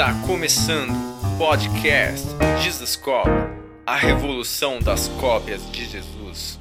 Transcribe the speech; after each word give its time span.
Está 0.00 0.14
começando 0.26 0.92
o 0.92 1.36
podcast 1.36 2.26
Jesus 2.62 2.96
Cop, 2.96 3.28
a 3.84 3.96
revolução 3.96 4.78
das 4.78 5.08
cópias 5.20 5.60
de 5.70 5.84
Jesus. 5.84 6.58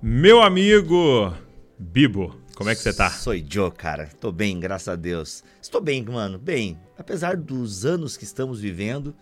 Meu 0.00 0.40
amigo 0.40 1.30
Bibo, 1.78 2.40
como 2.54 2.70
é 2.70 2.74
que 2.74 2.80
você 2.80 2.94
tá? 2.94 3.10
Sou 3.10 3.34
Joe, 3.36 3.70
cara. 3.70 4.08
Tô 4.18 4.32
bem, 4.32 4.58
graças 4.58 4.88
a 4.88 4.96
Deus. 4.96 5.44
Estou 5.60 5.82
bem, 5.82 6.02
mano, 6.02 6.38
bem. 6.38 6.78
Apesar 6.96 7.36
dos 7.36 7.84
anos 7.84 8.16
que 8.16 8.24
estamos 8.24 8.62
vivendo, 8.62 9.14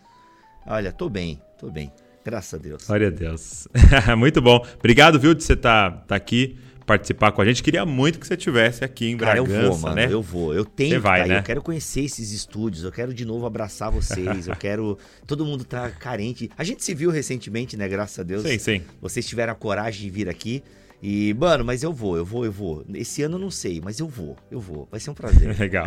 olha, 0.65 0.93
tô 0.93 1.09
bem, 1.09 1.43
tô 1.59 1.69
bem. 1.69 1.93
Graças 2.25 2.55
a 2.55 2.63
Deus. 2.63 2.87
Glória 2.87 3.09
a 3.09 3.11
Deus. 3.11 3.67
Muito 4.17 4.41
bom. 4.41 4.65
Obrigado, 4.79 5.19
viu, 5.19 5.35
de 5.35 5.43
você 5.43 5.55
estar 5.55 5.91
tá, 5.91 5.99
tá 5.99 6.15
aqui 6.15 6.61
participar 6.85 7.33
com 7.33 7.43
a 7.43 7.45
gente. 7.45 7.63
Queria 7.63 7.85
muito 7.85 8.19
que 8.19 8.27
você 8.27 8.35
estivesse 8.35 8.85
aqui 8.85 9.11
em 9.11 9.17
Bragança, 9.17 9.49
Cara, 9.49 9.65
eu 9.65 9.71
vou, 9.71 9.79
mano, 9.79 9.95
né? 9.97 10.09
Eu 10.11 10.23
vou. 10.23 10.55
Eu 10.55 10.65
tenho 10.65 10.91
você 10.91 10.99
vai, 10.99 11.23
tá 11.23 11.27
né? 11.27 11.39
Eu 11.39 11.43
quero 11.43 11.63
conhecer 11.63 12.03
esses 12.03 12.33
estúdios. 12.33 12.85
Eu 12.85 12.93
quero 12.93 13.13
de 13.13 13.25
novo 13.25 13.47
abraçar 13.47 13.91
vocês. 13.91 14.49
eu 14.49 14.57
quero. 14.57 14.99
Todo 15.27 15.45
mundo 15.45 15.65
tá 15.65 15.91
carente. 15.91 16.51
A 16.57 16.65
gente 16.65 16.85
se 16.85 16.95
viu 16.95 17.11
recentemente, 17.11 17.77
né? 17.77 17.89
Graças 17.89 18.19
a 18.19 18.23
Deus. 18.23 18.43
Sim, 18.43 18.59
sim. 18.59 18.83
Vocês 19.01 19.27
tiveram 19.27 19.53
a 19.53 19.57
coragem 19.57 20.03
de 20.03 20.11
vir 20.11 20.29
aqui. 20.29 20.63
E, 21.07 21.35
mano, 21.35 21.63
mas 21.65 21.83
eu 21.83 21.93
vou, 21.93 22.17
eu 22.17 22.25
vou, 22.25 22.47
eu 22.47 22.53
vou. 22.53 22.83
Esse 22.95 23.23
ano 23.23 23.35
eu 23.35 23.39
não 23.39 23.51
sei, 23.51 23.79
mas 23.79 24.01
eu 24.01 24.09
vou, 24.09 24.39
eu 24.51 24.59
vou. 24.59 24.89
Vai 24.91 24.99
ser 24.99 25.11
um 25.11 25.15
prazer. 25.15 25.53
Legal. 25.61 25.87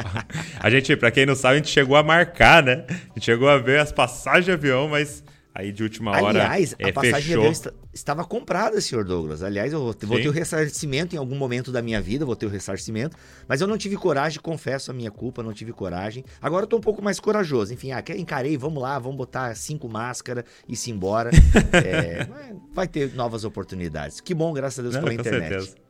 A 0.59 0.70
gente, 0.70 0.95
pra 0.95 1.09
quem 1.09 1.26
não 1.26 1.36
sabe, 1.36 1.56
a 1.56 1.58
gente 1.58 1.70
chegou 1.70 1.95
a 1.95 2.04
marcar, 2.04 2.62
né? 2.62 2.86
A 2.88 3.14
gente 3.16 3.26
chegou 3.26 3.50
a 3.50 3.58
ver 3.58 3.80
as 3.80 3.92
passagens 3.92 4.45
de 4.45 4.52
avião, 4.52 4.88
mas 4.88 5.23
aí 5.58 5.72
de 5.72 5.82
última 5.82 6.12
hora. 6.12 6.44
Aliás, 6.44 6.76
é, 6.78 6.90
a 6.90 6.94
passagem 6.94 7.36
fechou. 7.36 7.52
de 7.52 7.58
avião 7.58 7.74
estava 7.92 8.24
comprada, 8.24 8.80
senhor 8.80 9.04
Douglas. 9.04 9.42
Aliás, 9.42 9.74
eu 9.74 9.80
vou, 9.80 9.96
vou 10.04 10.22
ter 10.22 10.28
o 10.28 10.32
ressarcimento 10.32 11.16
em 11.16 11.18
algum 11.18 11.36
momento 11.36 11.72
da 11.72 11.82
minha 11.82 12.00
vida, 12.00 12.24
vou 12.26 12.36
ter 12.36 12.46
o 12.46 12.50
ressarcimento. 12.50 13.18
Mas 13.48 13.60
eu 13.60 13.68
não 13.68 13.76
tive 13.76 13.98
coragem, 13.98 14.40
confesso 14.40 14.92
a 14.92 14.94
minha 14.94 15.09
culpa, 15.09 15.42
não 15.42 15.52
tive 15.52 15.73
coragem. 15.73 16.23
Agora 16.40 16.64
eu 16.64 16.68
tô 16.68 16.78
um 16.78 16.81
pouco 16.81 17.02
mais 17.02 17.20
corajoso. 17.20 17.73
Enfim, 17.73 17.92
ah, 17.92 18.04
encarei, 18.16 18.56
vamos 18.56 18.81
lá, 18.81 19.00
vamos 19.00 19.18
botar 19.18 19.56
cinco 19.56 19.90
máscaras 19.90 20.44
e 20.70 20.76
se 20.76 20.92
embora. 20.92 21.31
é, 21.74 22.28
vai 22.72 22.88
ter 22.88 23.16
novas 23.16 23.44
oportunidades. 23.44 24.22
Que 24.22 24.36
bom, 24.36 24.53
graças 24.53 24.78
a 24.78 24.84
Deus, 24.84 24.94
não, 24.94 25.02
pela 25.02 25.16
internet. 25.16 25.50
Certeza. 25.50 25.88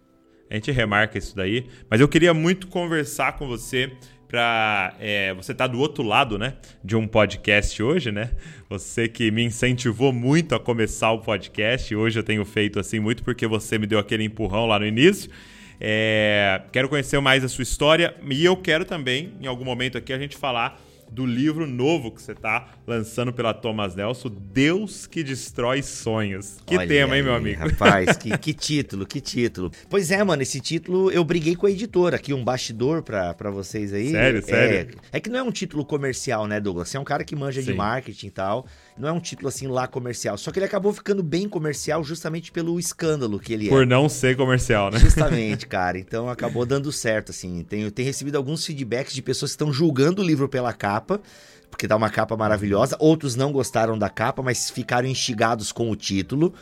A 0.49 0.53
gente 0.53 0.71
remarca 0.71 1.17
isso 1.17 1.35
daí. 1.35 1.67
Mas 1.89 1.99
eu 1.99 2.07
queria 2.07 2.33
muito 2.33 2.67
conversar 2.67 3.37
com 3.37 3.45
você 3.45 3.91
para 4.27 4.93
é, 4.99 5.33
você 5.33 5.53
tá 5.53 5.65
do 5.67 5.79
outro 5.79 6.03
lado, 6.03 6.37
né, 6.37 6.55
de 6.83 6.95
um 6.95 7.07
podcast 7.07 7.81
hoje, 7.81 8.11
né? 8.11 8.31
Você 8.69 9.07
que 9.07 9.31
me 9.31 9.43
incentivou 9.43 10.11
muito 10.11 10.53
a 10.53 10.59
começar 10.59 11.11
o 11.11 11.19
podcast. 11.19 11.95
Hoje 11.95 12.19
eu 12.19 12.23
tenho 12.23 12.43
feito 12.43 12.79
assim 12.79 12.99
muito 12.99 13.23
porque 13.23 13.47
você 13.47 13.77
me 13.77 13.87
deu 13.87 13.99
aquele 13.99 14.23
empurrão 14.23 14.65
lá 14.65 14.77
no 14.77 14.85
início. 14.85 15.31
É, 15.79 16.61
quero 16.71 16.89
conhecer 16.89 17.19
mais 17.21 17.43
a 17.43 17.47
sua 17.47 17.61
história 17.61 18.15
e 18.29 18.43
eu 18.43 18.57
quero 18.57 18.83
também, 18.83 19.33
em 19.39 19.47
algum 19.47 19.63
momento 19.63 19.97
aqui, 19.97 20.11
a 20.11 20.19
gente 20.19 20.35
falar 20.35 20.81
do 21.11 21.25
livro 21.25 21.65
novo 21.65 22.11
que 22.11 22.21
você 22.21 22.31
está 22.31 22.69
lançando 22.85 23.33
pela 23.33 23.53
Thomas 23.53 23.95
Nelson, 23.95 24.29
Deus 24.29 25.07
que 25.07 25.23
Destrói 25.23 25.81
Sonhos. 25.81 26.57
Que 26.65 26.77
Olha 26.77 26.87
tema, 26.87 27.13
aí, 27.13 27.19
hein, 27.19 27.25
meu 27.25 27.33
amigo? 27.33 27.59
Rapaz, 27.59 28.15
que, 28.17 28.37
que, 28.37 28.53
título, 28.53 29.05
que 29.05 29.19
título. 29.19 29.71
Pois 29.89 30.11
é, 30.11 30.23
mano, 30.23 30.41
esse 30.41 30.59
título 30.59 31.11
eu 31.11 31.23
briguei 31.23 31.55
com 31.55 31.65
a 31.65 31.71
editora, 31.71 32.17
aqui 32.17 32.33
um 32.33 32.43
bastidor 32.43 33.01
pra, 33.01 33.33
pra 33.33 33.49
vocês 33.49 33.93
aí. 33.93 34.11
Sério, 34.11 34.39
é, 34.39 34.41
sério? 34.41 34.97
É 35.11 35.19
que 35.19 35.29
não 35.29 35.39
é 35.39 35.43
um 35.43 35.51
título 35.51 35.85
comercial, 35.85 36.47
né, 36.47 36.59
Douglas? 36.59 36.89
Você 36.89 36.97
é 36.97 36.99
um 36.99 37.05
cara 37.05 37.23
que 37.23 37.35
manja 37.35 37.61
Sim. 37.61 37.71
de 37.71 37.73
marketing 37.73 38.27
e 38.27 38.31
tal. 38.31 38.67
Não 38.97 39.07
é 39.07 39.11
um 39.11 39.19
título 39.19 39.47
assim 39.47 39.67
lá 39.67 39.87
comercial. 39.87 40.37
Só 40.37 40.51
que 40.51 40.59
ele 40.59 40.65
acabou 40.65 40.91
ficando 40.91 41.21
bem 41.21 41.47
comercial 41.47 42.03
justamente 42.03 42.51
pelo 42.51 42.79
escândalo 42.79 43.39
que 43.39 43.53
ele 43.53 43.67
é. 43.67 43.69
Por 43.69 43.85
não 43.85 44.09
ser 44.09 44.35
comercial, 44.35 44.89
né? 44.89 44.99
Justamente, 44.99 45.67
cara. 45.67 45.99
Então 45.99 46.29
acabou 46.29 46.65
dando 46.65 46.91
certo, 46.91 47.29
assim. 47.29 47.63
Tenho, 47.63 47.91
tenho 47.91 48.07
recebido 48.07 48.35
alguns 48.35 48.65
feedbacks 48.65 49.13
de 49.13 49.21
pessoas 49.21 49.51
que 49.51 49.55
estão 49.55 49.71
julgando 49.71 50.21
o 50.21 50.25
livro 50.25 50.49
pela 50.49 50.73
capa, 50.73 51.21
porque 51.69 51.87
tá 51.87 51.95
uma 51.95 52.09
capa 52.09 52.35
maravilhosa. 52.35 52.95
Outros 52.99 53.35
não 53.35 53.51
gostaram 53.51 53.97
da 53.97 54.09
capa, 54.09 54.41
mas 54.41 54.69
ficaram 54.69 55.07
instigados 55.07 55.71
com 55.71 55.91
o 55.91 55.95
título. 55.95 56.53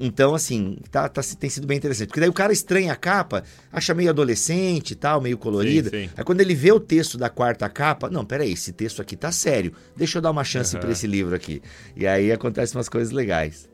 Então, 0.00 0.34
assim, 0.34 0.78
tá, 0.92 1.08
tá, 1.08 1.20
tem 1.38 1.50
sido 1.50 1.66
bem 1.66 1.76
interessante. 1.76 2.08
Porque 2.08 2.20
daí 2.20 2.28
o 2.28 2.32
cara 2.32 2.52
estranha 2.52 2.92
a 2.92 2.96
capa, 2.96 3.42
acha 3.72 3.92
meio 3.94 4.10
adolescente 4.10 4.92
e 4.92 4.94
tal, 4.94 5.20
meio 5.20 5.36
colorida. 5.36 5.90
Sim, 5.90 6.04
sim. 6.06 6.10
Aí 6.16 6.24
quando 6.24 6.40
ele 6.40 6.54
vê 6.54 6.70
o 6.70 6.78
texto 6.78 7.18
da 7.18 7.28
quarta 7.28 7.68
capa, 7.68 8.08
não, 8.08 8.24
peraí, 8.24 8.52
esse 8.52 8.72
texto 8.72 9.02
aqui 9.02 9.16
tá 9.16 9.32
sério. 9.32 9.72
Deixa 9.96 10.18
eu 10.18 10.22
dar 10.22 10.30
uma 10.30 10.44
chance 10.44 10.74
Uhum. 10.76 10.80
pra 10.80 10.92
esse 10.92 11.06
livro 11.06 11.34
aqui. 11.34 11.60
E 11.96 12.06
aí 12.06 12.30
acontecem 12.30 12.76
umas 12.76 12.88
coisas 12.88 13.12
legais. 13.12 13.68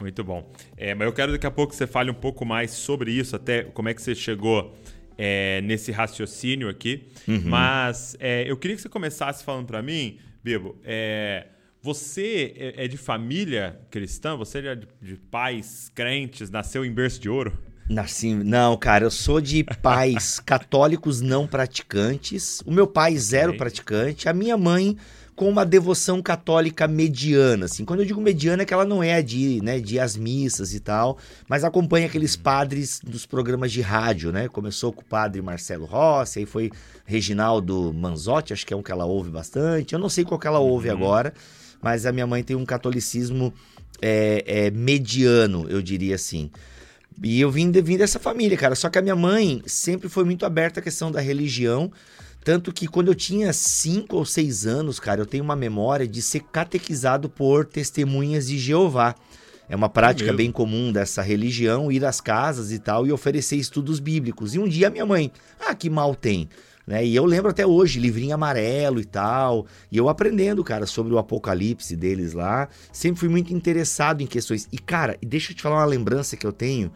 Muito 0.00 0.24
bom. 0.24 0.50
É, 0.78 0.94
mas 0.94 1.06
eu 1.06 1.12
quero 1.12 1.32
daqui 1.32 1.46
a 1.46 1.50
pouco 1.50 1.72
que 1.72 1.76
você 1.76 1.86
fale 1.86 2.10
um 2.10 2.14
pouco 2.14 2.46
mais 2.46 2.70
sobre 2.70 3.12
isso, 3.12 3.36
até 3.36 3.64
como 3.64 3.86
é 3.90 3.92
que 3.92 4.00
você 4.00 4.14
chegou 4.14 4.74
é, 5.18 5.60
nesse 5.60 5.92
raciocínio 5.92 6.70
aqui. 6.70 7.08
Uhum. 7.28 7.42
Mas 7.44 8.16
é, 8.18 8.50
eu 8.50 8.56
queria 8.56 8.74
que 8.76 8.80
você 8.80 8.88
começasse 8.88 9.44
falando 9.44 9.66
para 9.66 9.82
mim, 9.82 10.18
Bibo, 10.42 10.78
é, 10.82 11.48
você 11.82 12.54
é, 12.56 12.84
é 12.84 12.88
de 12.88 12.96
família 12.96 13.80
cristã? 13.90 14.36
Você 14.36 14.58
é 14.58 14.74
de, 14.74 15.16
pais 15.30 15.90
crentes? 15.94 16.50
Nasceu 16.50 16.84
em 16.84 16.92
berço 16.92 17.20
de 17.20 17.28
ouro? 17.28 17.56
Nasci... 17.88 18.34
Não, 18.34 18.76
cara, 18.76 19.04
eu 19.04 19.10
sou 19.10 19.40
de 19.40 19.64
pais 19.64 20.38
católicos 20.44 21.20
não 21.20 21.46
praticantes. 21.46 22.62
O 22.66 22.70
meu 22.70 22.86
pai, 22.86 23.16
zero 23.16 23.56
praticante. 23.56 24.28
A 24.28 24.32
minha 24.32 24.56
mãe, 24.56 24.96
com 25.34 25.48
uma 25.48 25.64
devoção 25.64 26.20
católica 26.20 26.86
mediana, 26.86 27.64
assim. 27.64 27.82
Quando 27.82 28.00
eu 28.00 28.06
digo 28.06 28.20
mediana, 28.20 28.62
é 28.62 28.66
que 28.66 28.74
ela 28.74 28.84
não 28.84 29.02
é 29.02 29.22
de, 29.22 29.58
né, 29.62 29.80
de 29.80 29.98
às 29.98 30.14
missas 30.14 30.74
e 30.74 30.80
tal, 30.80 31.16
mas 31.48 31.64
acompanha 31.64 32.06
aqueles 32.06 32.36
padres 32.36 33.00
dos 33.02 33.24
programas 33.24 33.72
de 33.72 33.80
rádio, 33.80 34.30
né? 34.30 34.48
Começou 34.48 34.92
com 34.92 35.00
o 35.00 35.04
padre 35.04 35.40
Marcelo 35.40 35.86
Rossi, 35.86 36.40
aí 36.40 36.46
foi 36.46 36.70
Reginaldo 37.06 37.90
Manzotti, 37.94 38.52
acho 38.52 38.66
que 38.66 38.74
é 38.74 38.76
um 38.76 38.82
que 38.82 38.92
ela 38.92 39.06
ouve 39.06 39.30
bastante. 39.30 39.94
Eu 39.94 39.98
não 39.98 40.10
sei 40.10 40.26
qual 40.26 40.38
que 40.38 40.46
ela 40.46 40.58
ouve 40.58 40.90
agora, 40.90 41.32
mas 41.80 42.06
a 42.06 42.12
minha 42.12 42.26
mãe 42.26 42.42
tem 42.42 42.56
um 42.56 42.64
catolicismo 42.64 43.52
é, 44.00 44.44
é, 44.46 44.70
mediano, 44.70 45.66
eu 45.68 45.82
diria 45.82 46.14
assim. 46.14 46.50
E 47.22 47.40
eu 47.40 47.50
vim, 47.50 47.70
vim 47.70 47.98
dessa 47.98 48.18
família, 48.18 48.56
cara. 48.56 48.74
Só 48.74 48.88
que 48.88 48.98
a 48.98 49.02
minha 49.02 49.16
mãe 49.16 49.62
sempre 49.66 50.08
foi 50.08 50.24
muito 50.24 50.46
aberta 50.46 50.80
à 50.80 50.82
questão 50.82 51.10
da 51.10 51.20
religião. 51.20 51.90
Tanto 52.42 52.72
que 52.72 52.86
quando 52.86 53.08
eu 53.08 53.14
tinha 53.14 53.52
5 53.52 54.16
ou 54.16 54.24
6 54.24 54.66
anos, 54.66 54.98
cara, 54.98 55.20
eu 55.20 55.26
tenho 55.26 55.44
uma 55.44 55.56
memória 55.56 56.08
de 56.08 56.22
ser 56.22 56.40
catequizado 56.50 57.28
por 57.28 57.66
testemunhas 57.66 58.46
de 58.46 58.58
Jeová. 58.58 59.14
É 59.68 59.76
uma 59.76 59.88
prática 59.88 60.32
bem 60.32 60.50
comum 60.50 60.90
dessa 60.90 61.22
religião, 61.22 61.92
ir 61.92 62.04
às 62.04 62.20
casas 62.20 62.72
e 62.72 62.78
tal 62.78 63.06
e 63.06 63.12
oferecer 63.12 63.56
estudos 63.56 64.00
bíblicos. 64.00 64.54
E 64.54 64.58
um 64.58 64.66
dia 64.66 64.90
minha 64.90 65.06
mãe, 65.06 65.30
ah, 65.60 65.74
que 65.74 65.88
mal 65.88 66.14
tem. 66.14 66.48
Né? 66.86 67.04
E 67.06 67.14
eu 67.14 67.24
lembro 67.24 67.50
até 67.50 67.66
hoje, 67.66 68.00
livrinho 68.00 68.34
amarelo 68.34 69.00
e 69.00 69.04
tal. 69.04 69.66
E 69.92 69.96
eu 69.96 70.08
aprendendo, 70.08 70.64
cara, 70.64 70.86
sobre 70.86 71.12
o 71.12 71.18
apocalipse 71.18 71.94
deles 71.94 72.32
lá. 72.32 72.68
Sempre 72.92 73.20
fui 73.20 73.28
muito 73.28 73.52
interessado 73.54 74.22
em 74.22 74.26
questões. 74.26 74.66
E, 74.72 74.78
cara, 74.78 75.16
e 75.22 75.26
deixa 75.26 75.52
eu 75.52 75.56
te 75.56 75.62
falar 75.62 75.76
uma 75.76 75.84
lembrança 75.84 76.36
que 76.36 76.46
eu 76.46 76.52
tenho. 76.52 76.90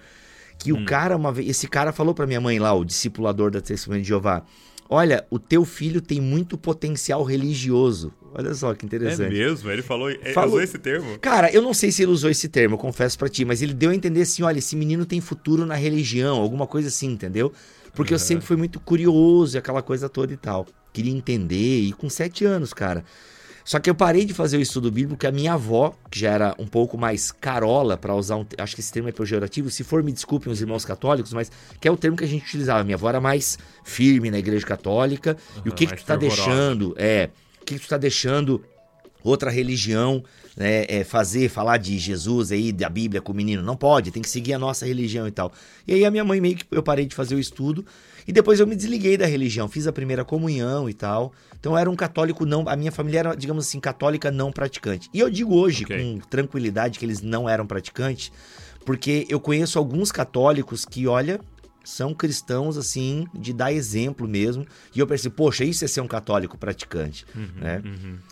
Que 0.59 0.73
o 0.73 0.85
cara, 0.85 1.17
uma 1.17 1.31
vez. 1.33 1.49
Esse 1.49 1.69
cara 1.69 1.93
falou 1.93 2.15
pra 2.15 2.27
minha 2.27 2.41
mãe 2.41 2.59
lá, 2.59 2.73
o 2.75 2.85
discipulador 2.85 3.51
da 3.51 3.61
Testemunha 3.61 4.01
de 4.03 4.09
Jeová. 4.09 4.43
Olha, 4.89 5.27
o 5.31 5.39
teu 5.39 5.65
filho 5.65 6.01
tem 6.01 6.21
muito 6.21 6.59
potencial 6.59 7.23
religioso. 7.25 8.13
Olha 8.35 8.53
só 8.53 8.75
que 8.75 8.85
É 8.85 8.87
interessante. 8.87 9.33
mesmo? 9.33 9.71
Ele 9.71 9.81
falou, 9.83 10.11
ele 10.11 10.33
Falou- 10.33 10.51
usou 10.55 10.63
esse 10.63 10.79
termo? 10.79 11.19
Cara, 11.21 11.51
eu 11.53 11.63
não 11.63 11.73
sei 11.73 11.91
se 11.91 12.03
ele 12.03 12.11
usou 12.13 12.29
esse 12.31 12.49
termo, 12.49 12.75
eu 12.75 12.79
confesso 12.79 13.17
pra 13.19 13.29
ti, 13.29 13.45
mas 13.45 13.63
ele 13.63 13.73
deu 13.73 13.91
a 13.91 13.95
entender 13.95 14.23
assim, 14.23 14.43
olha, 14.43 14.59
esse 14.59 14.75
menino 14.77 15.07
tem 15.07 15.21
futuro 15.21 15.65
na 15.65 15.75
religião, 15.75 16.37
alguma 16.41 16.67
coisa 16.67 16.89
assim, 16.89 17.09
entendeu? 17.11 17.53
Porque 17.95 18.13
eu 18.13 18.19
sempre 18.19 18.45
fui 18.45 18.57
muito 18.57 18.81
curioso 18.81 19.57
e 19.57 19.59
aquela 19.59 19.83
coisa 19.83 20.09
toda 20.09 20.33
e 20.33 20.37
tal. 20.37 20.67
Queria 20.93 21.13
entender, 21.13 21.81
e 21.81 21.93
com 21.93 22.09
sete 22.09 22.45
anos, 22.45 22.73
cara. 22.73 23.05
Só 23.65 23.81
que 23.81 23.89
eu 23.89 23.95
parei 23.95 24.27
de 24.27 24.35
fazer 24.35 24.59
o 24.59 24.61
estudo 24.61 24.91
bíblico 24.91 25.15
porque 25.15 25.27
a 25.27 25.33
minha 25.33 25.55
avó, 25.55 25.97
que 26.11 26.21
já 26.21 26.31
era 26.31 26.55
um 26.59 26.67
pouco 26.67 26.99
mais 26.99 27.33
carola, 27.33 27.97
pra 27.97 28.15
usar 28.15 28.37
um. 28.37 28.45
Acho 28.59 28.75
que 28.75 28.81
esse 28.83 28.93
termo 28.93 29.09
é 29.09 29.13
pejorativo, 29.13 29.71
se 29.71 29.83
for, 29.83 30.03
me 30.03 30.13
desculpem 30.13 30.53
os 30.53 30.61
irmãos 30.61 30.85
católicos, 30.85 31.33
mas 31.33 31.51
que 31.81 31.89
é 31.89 31.91
o 31.91 31.97
termo 31.97 32.17
que 32.17 32.25
a 32.25 32.29
gente 32.29 32.45
utilizava. 32.45 32.85
Minha 32.85 32.97
avó 32.97 33.09
era 33.09 33.23
mais 33.23 33.59
firme 33.83 34.31
na 34.31 34.39
igreja 34.39 34.67
católica. 34.67 35.37
e 35.65 35.69
o 35.69 35.73
que, 35.73 35.87
que 35.87 35.97
tu 35.97 36.05
tá 36.05 36.19
fervorosa. 36.19 36.45
deixando? 36.45 36.95
É. 36.99 37.31
O 37.63 37.65
que, 37.65 37.77
que 37.77 37.81
tu 37.81 37.89
tá 37.89 37.97
deixando 37.97 38.63
outra 39.25 39.51
religião 39.51 40.23
né, 40.57 40.85
é, 40.87 41.03
fazer, 41.03 41.49
falar 41.49 41.79
de 41.79 41.99
Jesus 41.99 42.53
aí, 42.53 42.71
da 42.71 42.89
Bíblia 42.89 43.21
com 43.21 43.33
o 43.33 43.35
menino. 43.35 43.63
Não 43.63 43.77
pode, 43.77 44.11
tem 44.11 44.23
que 44.23 44.29
seguir 44.29 44.53
a 44.53 44.59
nossa 44.59 44.87
religião 44.87 45.27
e 45.27 45.31
tal. 45.31 45.53
E 45.89 45.95
aí 45.95 46.05
a 46.05 46.11
minha 46.11 46.25
mãe 46.25 46.41
meio 46.41 46.57
que 46.57 46.65
eu 46.71 46.83
parei 46.83 47.07
de 47.07 47.15
fazer 47.15 47.35
o 47.35 47.41
estudo 47.41 47.85
e 48.29 48.33
depois 48.33 48.61
eu 48.61 48.67
me 48.67 48.77
desliguei 48.77 49.17
da 49.17 49.27
religião, 49.27 49.69
fiz 49.69 49.87
a 49.87 49.93
primeira 49.93 50.25
comunhão 50.25 50.89
e 50.89 50.95
tal. 50.95 51.33
Então 51.59 51.73
eu 51.73 51.79
era 51.79 51.91
um 51.91 51.97
católico 51.97 52.45
não, 52.45 52.69
a 52.69 52.77
minha 52.77 52.93
família 52.93 53.21
era, 53.21 53.35
digamos 53.35 53.67
assim, 53.67 53.81
católica 53.81 54.31
não 54.31 54.53
praticante. 54.53 55.09
E 55.13 55.19
eu 55.19 55.31
digo 55.31 55.55
hoje 55.55 55.85
Ok. 55.85 55.99
com 55.99 56.21
tranquilidade 56.29 56.99
que 56.99 57.05
eles 57.05 57.21
não 57.23 57.49
eram 57.49 57.67
praticantes, 57.67 58.31
porque 58.85 59.27
eu 59.31 59.41
conheço 59.41 59.79
alguns 59.79 60.13
católicos 60.13 60.85
que, 60.85 61.07
olha, 61.07 61.41
são 61.85 62.15
cristãos, 62.15 62.77
assim, 62.77 63.27
de 63.35 63.53
dar 63.53 63.73
exemplo 63.73 64.27
mesmo. 64.27 64.67
E 64.95 64.99
eu 64.99 65.07
pensei, 65.07 65.31
poxa, 65.31 65.65
isso 65.65 65.85
é 65.85 65.89
ser 65.89 66.01
um 66.01 66.09
católico 66.09 66.57
praticante, 66.59 67.27
né? 67.57 67.83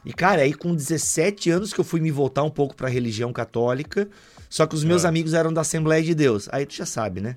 E, 0.05 0.13
cara, 0.13 0.43
aí 0.43 0.53
com 0.55 0.75
17 0.75 1.51
anos 1.51 1.73
que 1.73 1.79
eu 1.81 1.85
fui 1.85 2.01
me 2.01 2.11
voltar 2.11 2.43
um 2.43 2.51
pouco 2.51 2.75
pra 2.75 2.89
religião 2.89 3.33
católica, 3.33 4.09
só 4.49 4.67
que 4.67 4.75
os 4.75 4.83
meus 4.85 5.05
Ah. 5.05 5.09
amigos 5.09 5.35
eram 5.35 5.53
da 5.53 5.61
Assembleia 5.61 6.03
de 6.03 6.15
Deus. 6.15 6.49
Aí 6.51 6.67
tu 6.67 6.75
já 6.75 6.87
sabe, 6.87 7.21
né? 7.21 7.37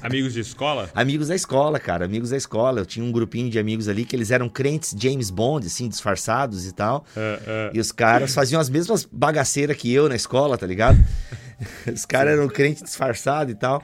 Amigos 0.00 0.32
de 0.32 0.40
escola? 0.40 0.88
amigos 0.94 1.28
da 1.28 1.34
escola, 1.34 1.78
cara, 1.78 2.04
amigos 2.04 2.30
da 2.30 2.36
escola. 2.36 2.80
Eu 2.80 2.86
tinha 2.86 3.04
um 3.04 3.12
grupinho 3.12 3.50
de 3.50 3.58
amigos 3.58 3.86
ali 3.88 4.04
que 4.04 4.16
eles 4.16 4.30
eram 4.30 4.48
crentes 4.48 4.94
James 4.98 5.30
Bond, 5.30 5.66
assim, 5.66 5.88
disfarçados 5.88 6.66
e 6.66 6.72
tal. 6.72 7.04
É, 7.16 7.40
é. 7.46 7.70
E 7.74 7.80
os 7.80 7.92
caras 7.92 8.32
faziam 8.34 8.60
as 8.60 8.68
mesmas 8.70 9.04
bagaceiras 9.10 9.76
que 9.76 9.92
eu 9.92 10.08
na 10.08 10.16
escola, 10.16 10.56
tá 10.56 10.66
ligado? 10.66 10.98
Os 11.92 12.04
caras 12.04 12.34
eram 12.34 12.46
crente 12.48 12.84
disfarçado 12.84 13.50
e 13.50 13.54
tal. 13.54 13.82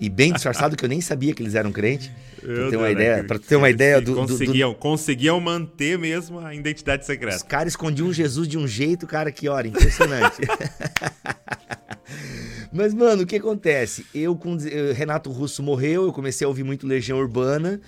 E 0.00 0.08
bem 0.08 0.32
disfarçado 0.32 0.76
que 0.76 0.84
eu 0.84 0.88
nem 0.88 1.00
sabia 1.00 1.34
que 1.34 1.42
eles 1.42 1.54
eram 1.54 1.72
crente. 1.72 2.10
Pra 2.40 2.70
ter 2.70 2.76
uma 2.76 2.90
ideia, 2.90 3.24
pra 3.24 3.38
ter 3.38 3.56
uma 3.56 3.68
ideia 3.68 4.00
do, 4.00 4.14
do- 4.14 4.26
do, 4.26 4.28
conseguiam, 4.28 4.72
conseguiam 4.72 5.40
manter 5.40 5.98
mesmo 5.98 6.38
a 6.38 6.54
identidade 6.54 7.00
Os 7.00 7.06
secreta. 7.06 7.44
caras 7.44 7.72
escondiam 7.72 8.12
Jesus 8.12 8.46
de 8.46 8.56
um 8.56 8.66
jeito, 8.66 9.08
cara, 9.08 9.32
que, 9.32 9.48
olha, 9.48 9.66
impressionante. 9.66 10.42
Mas, 12.72 12.92
mano, 12.94 13.22
o 13.22 13.26
que 13.26 13.36
acontece? 13.36 14.06
Eu, 14.14 14.36
com 14.36 14.56
eh, 14.56 14.92
Renato 14.92 15.30
Russo 15.30 15.62
morreu, 15.62 16.04
eu 16.04 16.12
comecei 16.12 16.44
a 16.44 16.48
ouvir 16.48 16.62
muito 16.62 16.86
Legião 16.86 17.18
Urbana. 17.18 17.80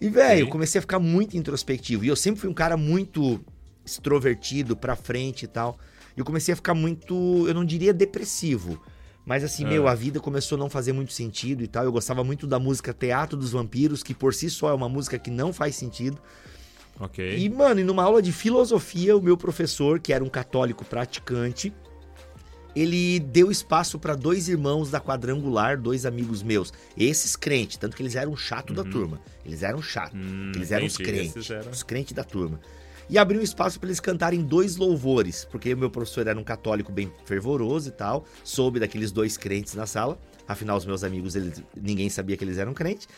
E, 0.00 0.08
velho, 0.08 0.40
eu 0.40 0.46
comecei 0.48 0.78
a 0.78 0.82
ficar 0.82 0.98
muito 0.98 1.36
introspectivo. 1.36 2.04
E 2.04 2.08
eu 2.08 2.16
sempre 2.16 2.40
fui 2.40 2.48
um 2.48 2.54
cara 2.54 2.76
muito 2.76 3.40
extrovertido, 3.84 4.76
pra 4.76 4.96
frente 4.96 5.44
e 5.44 5.48
tal. 5.48 5.78
E 6.16 6.20
eu 6.20 6.24
comecei 6.24 6.52
a 6.54 6.56
ficar 6.56 6.74
muito, 6.74 7.44
eu 7.46 7.54
não 7.54 7.64
diria 7.64 7.92
depressivo. 7.92 8.80
Mas 9.24 9.44
assim, 9.44 9.64
Ah. 9.64 9.68
meu, 9.68 9.86
a 9.88 9.94
vida 9.94 10.18
começou 10.18 10.56
a 10.56 10.58
não 10.58 10.70
fazer 10.70 10.92
muito 10.92 11.12
sentido 11.12 11.62
e 11.62 11.66
tal. 11.68 11.84
Eu 11.84 11.92
gostava 11.92 12.24
muito 12.24 12.46
da 12.46 12.58
música 12.58 12.92
Teatro 12.92 13.36
dos 13.36 13.50
Vampiros, 13.52 14.02
que 14.02 14.14
por 14.14 14.34
si 14.34 14.48
só 14.50 14.70
é 14.70 14.72
uma 14.74 14.88
música 14.88 15.18
que 15.18 15.30
não 15.30 15.52
faz 15.52 15.76
sentido. 15.76 16.18
Ok. 16.98 17.36
E, 17.38 17.48
mano, 17.48 17.80
e 17.80 17.84
numa 17.84 18.02
aula 18.02 18.20
de 18.20 18.32
filosofia, 18.32 19.16
o 19.16 19.22
meu 19.22 19.36
professor, 19.36 20.00
que 20.00 20.12
era 20.12 20.22
um 20.24 20.28
católico 20.28 20.84
praticante, 20.84 21.72
ele 22.74 23.18
deu 23.18 23.50
espaço 23.50 23.98
para 23.98 24.14
dois 24.14 24.48
irmãos 24.48 24.90
da 24.90 25.00
quadrangular, 25.00 25.80
dois 25.80 26.06
amigos 26.06 26.42
meus. 26.42 26.72
Esses 26.96 27.34
crentes, 27.36 27.76
tanto 27.76 27.96
que 27.96 28.02
eles 28.02 28.14
eram 28.14 28.36
chato 28.36 28.72
da 28.72 28.84
turma. 28.84 29.20
Eles 29.44 29.62
eram 29.62 29.82
chato. 29.82 30.14
Hum, 30.16 30.52
eles 30.54 30.70
eram 30.70 30.86
os 30.86 30.94
entendi, 30.94 31.10
crentes. 31.10 31.36
esses 31.36 31.50
eram- 31.50 31.70
Os 31.70 31.82
crentes 31.82 32.12
da 32.12 32.22
turma. 32.24 32.60
E 33.10 33.18
abriu 33.18 33.40
um 33.40 33.42
espaço 33.42 33.80
para 33.80 33.88
eles 33.88 33.98
cantarem 33.98 34.40
dois 34.40 34.76
louvores, 34.76 35.44
porque 35.44 35.74
o 35.74 35.76
meu 35.76 35.90
professor 35.90 36.28
era 36.28 36.38
um 36.38 36.44
católico 36.44 36.92
bem 36.92 37.12
fervoroso 37.24 37.88
e 37.88 37.90
tal, 37.90 38.24
soube 38.44 38.78
daqueles 38.78 39.10
dois 39.10 39.36
crentes 39.36 39.74
na 39.74 39.84
sala. 39.84 40.16
Afinal, 40.46 40.76
os 40.76 40.86
meus 40.86 41.02
amigos, 41.02 41.34
eles, 41.34 41.60
ninguém 41.76 42.08
sabia 42.08 42.36
que 42.36 42.44
eles 42.44 42.56
eram 42.56 42.72
crentes. 42.72 43.08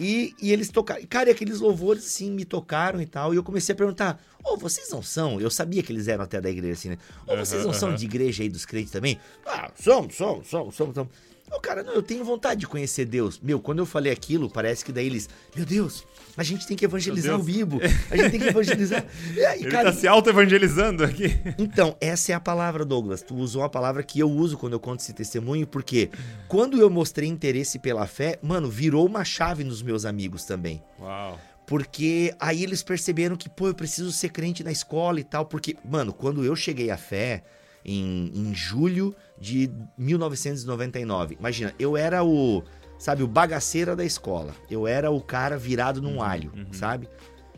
E, 0.00 0.34
e 0.40 0.52
eles 0.52 0.70
tocaram. 0.70 1.02
Cara, 1.06 1.28
e 1.28 1.32
aqueles 1.32 1.60
louvores, 1.60 2.06
assim, 2.06 2.30
me 2.30 2.46
tocaram 2.46 2.98
e 3.00 3.06
tal. 3.06 3.34
E 3.34 3.36
eu 3.36 3.42
comecei 3.42 3.74
a 3.74 3.76
perguntar: 3.76 4.18
Ô, 4.46 4.56
vocês 4.56 4.88
não 4.90 5.02
são? 5.02 5.40
Eu 5.40 5.50
sabia 5.50 5.82
que 5.82 5.92
eles 5.92 6.06
eram 6.06 6.22
até 6.22 6.40
da 6.40 6.48
igreja, 6.48 6.74
assim, 6.74 6.88
né? 6.90 6.98
Ô, 7.26 7.36
vocês 7.36 7.64
não 7.64 7.72
são 7.72 7.92
de 7.92 8.04
igreja 8.04 8.44
aí 8.44 8.48
dos 8.48 8.64
crentes 8.64 8.92
também? 8.92 9.18
Ah, 9.44 9.72
somos, 9.74 10.14
somos, 10.14 10.46
somos, 10.46 10.74
somos. 10.76 10.94
somos. 10.94 11.12
Ô, 11.50 11.60
cara, 11.60 11.82
não, 11.82 11.92
eu 11.94 12.02
tenho 12.02 12.24
vontade 12.24 12.60
de 12.60 12.66
conhecer 12.66 13.04
Deus. 13.04 13.40
Meu, 13.40 13.60
quando 13.60 13.78
eu 13.78 13.86
falei 13.86 14.12
aquilo, 14.12 14.48
parece 14.48 14.84
que 14.84 14.92
daí 14.92 15.06
eles. 15.06 15.28
Meu 15.54 15.64
Deus, 15.64 16.04
a 16.36 16.42
gente 16.42 16.66
tem 16.66 16.76
que 16.76 16.84
evangelizar 16.84 17.38
o. 17.38 17.42
Bibo. 17.42 17.80
A 18.10 18.16
gente 18.16 18.30
tem 18.30 18.40
que 18.40 18.48
evangelizar. 18.48 19.04
E 19.34 19.44
aí, 19.44 19.60
Ele 19.60 19.70
cara, 19.70 19.92
tá 19.92 19.98
se 19.98 20.06
auto-evangelizando 20.06 21.04
aqui. 21.04 21.36
então, 21.58 21.96
essa 22.00 22.32
é 22.32 22.34
a 22.34 22.40
palavra, 22.40 22.84
Douglas. 22.84 23.22
Tu 23.22 23.34
usou 23.34 23.62
uma 23.62 23.68
palavra 23.68 24.02
que 24.02 24.18
eu 24.18 24.30
uso 24.30 24.56
quando 24.56 24.72
eu 24.74 24.80
conto 24.80 25.00
esse 25.00 25.12
testemunho, 25.12 25.66
porque 25.66 26.10
quando 26.48 26.80
eu 26.80 26.90
mostrei 26.90 27.28
interesse 27.28 27.78
pela 27.78 28.06
fé, 28.06 28.38
mano, 28.42 28.68
virou 28.68 29.06
uma 29.06 29.24
chave 29.24 29.62
nos 29.62 29.82
meus 29.82 30.04
amigos 30.04 30.44
também. 30.44 30.82
Uau. 31.00 31.38
Porque 31.66 32.34
aí 32.38 32.62
eles 32.62 32.82
perceberam 32.82 33.36
que, 33.36 33.48
pô, 33.48 33.68
eu 33.68 33.74
preciso 33.74 34.12
ser 34.12 34.28
crente 34.28 34.62
na 34.62 34.70
escola 34.70 35.18
e 35.18 35.24
tal. 35.24 35.44
Porque, 35.46 35.76
mano, 35.84 36.12
quando 36.12 36.44
eu 36.44 36.54
cheguei 36.54 36.90
à 36.90 36.96
fé, 36.96 37.42
em, 37.84 38.32
em 38.34 38.54
julho 38.54 39.14
de 39.38 39.70
1999, 39.96 41.36
imagina, 41.38 41.72
eu 41.78 41.96
era 41.96 42.24
o, 42.24 42.62
sabe, 42.98 43.22
o 43.22 43.28
bagaceira 43.28 43.94
da 43.94 44.04
escola. 44.04 44.54
Eu 44.68 44.86
era 44.86 45.10
o 45.10 45.20
cara 45.20 45.56
virado 45.56 46.02
num 46.02 46.20
alho, 46.20 46.52
sabe? 46.72 47.08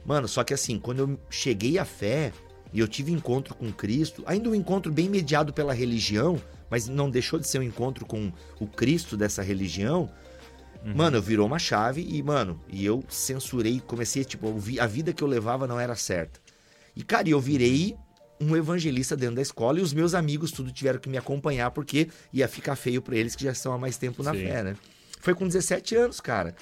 Mano, 0.04 0.28
só 0.28 0.44
que 0.44 0.52
assim, 0.52 0.78
quando 0.78 0.98
eu 1.00 1.20
cheguei 1.30 1.78
à 1.78 1.84
fé 1.84 2.32
e 2.72 2.80
eu 2.80 2.88
tive 2.88 3.10
encontro 3.10 3.54
com 3.54 3.72
Cristo, 3.72 4.22
ainda 4.26 4.50
um 4.50 4.54
encontro 4.54 4.92
bem 4.92 5.08
mediado 5.08 5.52
pela 5.52 5.72
religião, 5.72 6.40
mas 6.70 6.88
não 6.88 7.10
deixou 7.10 7.38
de 7.38 7.48
ser 7.48 7.58
um 7.58 7.62
encontro 7.62 8.04
com 8.04 8.30
o 8.60 8.66
Cristo 8.66 9.16
dessa 9.16 9.42
religião. 9.42 10.10
Mano, 10.84 11.20
virou 11.20 11.46
uma 11.46 11.58
chave 11.58 12.06
e, 12.08 12.22
mano, 12.22 12.60
e 12.68 12.84
eu 12.84 13.04
censurei, 13.08 13.80
comecei, 13.86 14.24
tipo, 14.24 14.54
a 14.80 14.86
vida 14.86 15.12
que 15.12 15.22
eu 15.22 15.28
levava 15.28 15.66
não 15.66 15.78
era 15.78 15.94
certa. 15.94 16.40
E, 16.96 17.02
cara, 17.02 17.28
eu 17.28 17.40
virei 17.40 17.94
um 18.40 18.56
evangelista 18.56 19.16
dentro 19.16 19.36
da 19.36 19.42
escola 19.42 19.78
e 19.78 19.82
os 19.82 19.92
meus 19.92 20.14
amigos 20.14 20.50
tudo 20.52 20.70
tiveram 20.72 20.98
que 21.00 21.08
me 21.08 21.18
acompanhar 21.18 21.72
porque 21.72 22.08
ia 22.32 22.46
ficar 22.48 22.76
feio 22.76 23.02
pra 23.02 23.16
eles 23.16 23.34
que 23.34 23.44
já 23.44 23.50
estão 23.52 23.72
há 23.72 23.78
mais 23.78 23.96
tempo 23.98 24.22
na 24.22 24.32
Sim. 24.32 24.42
fé, 24.44 24.62
né? 24.62 24.76
Foi 25.20 25.34
com 25.34 25.46
17 25.46 25.96
anos, 25.96 26.20
cara. 26.20 26.54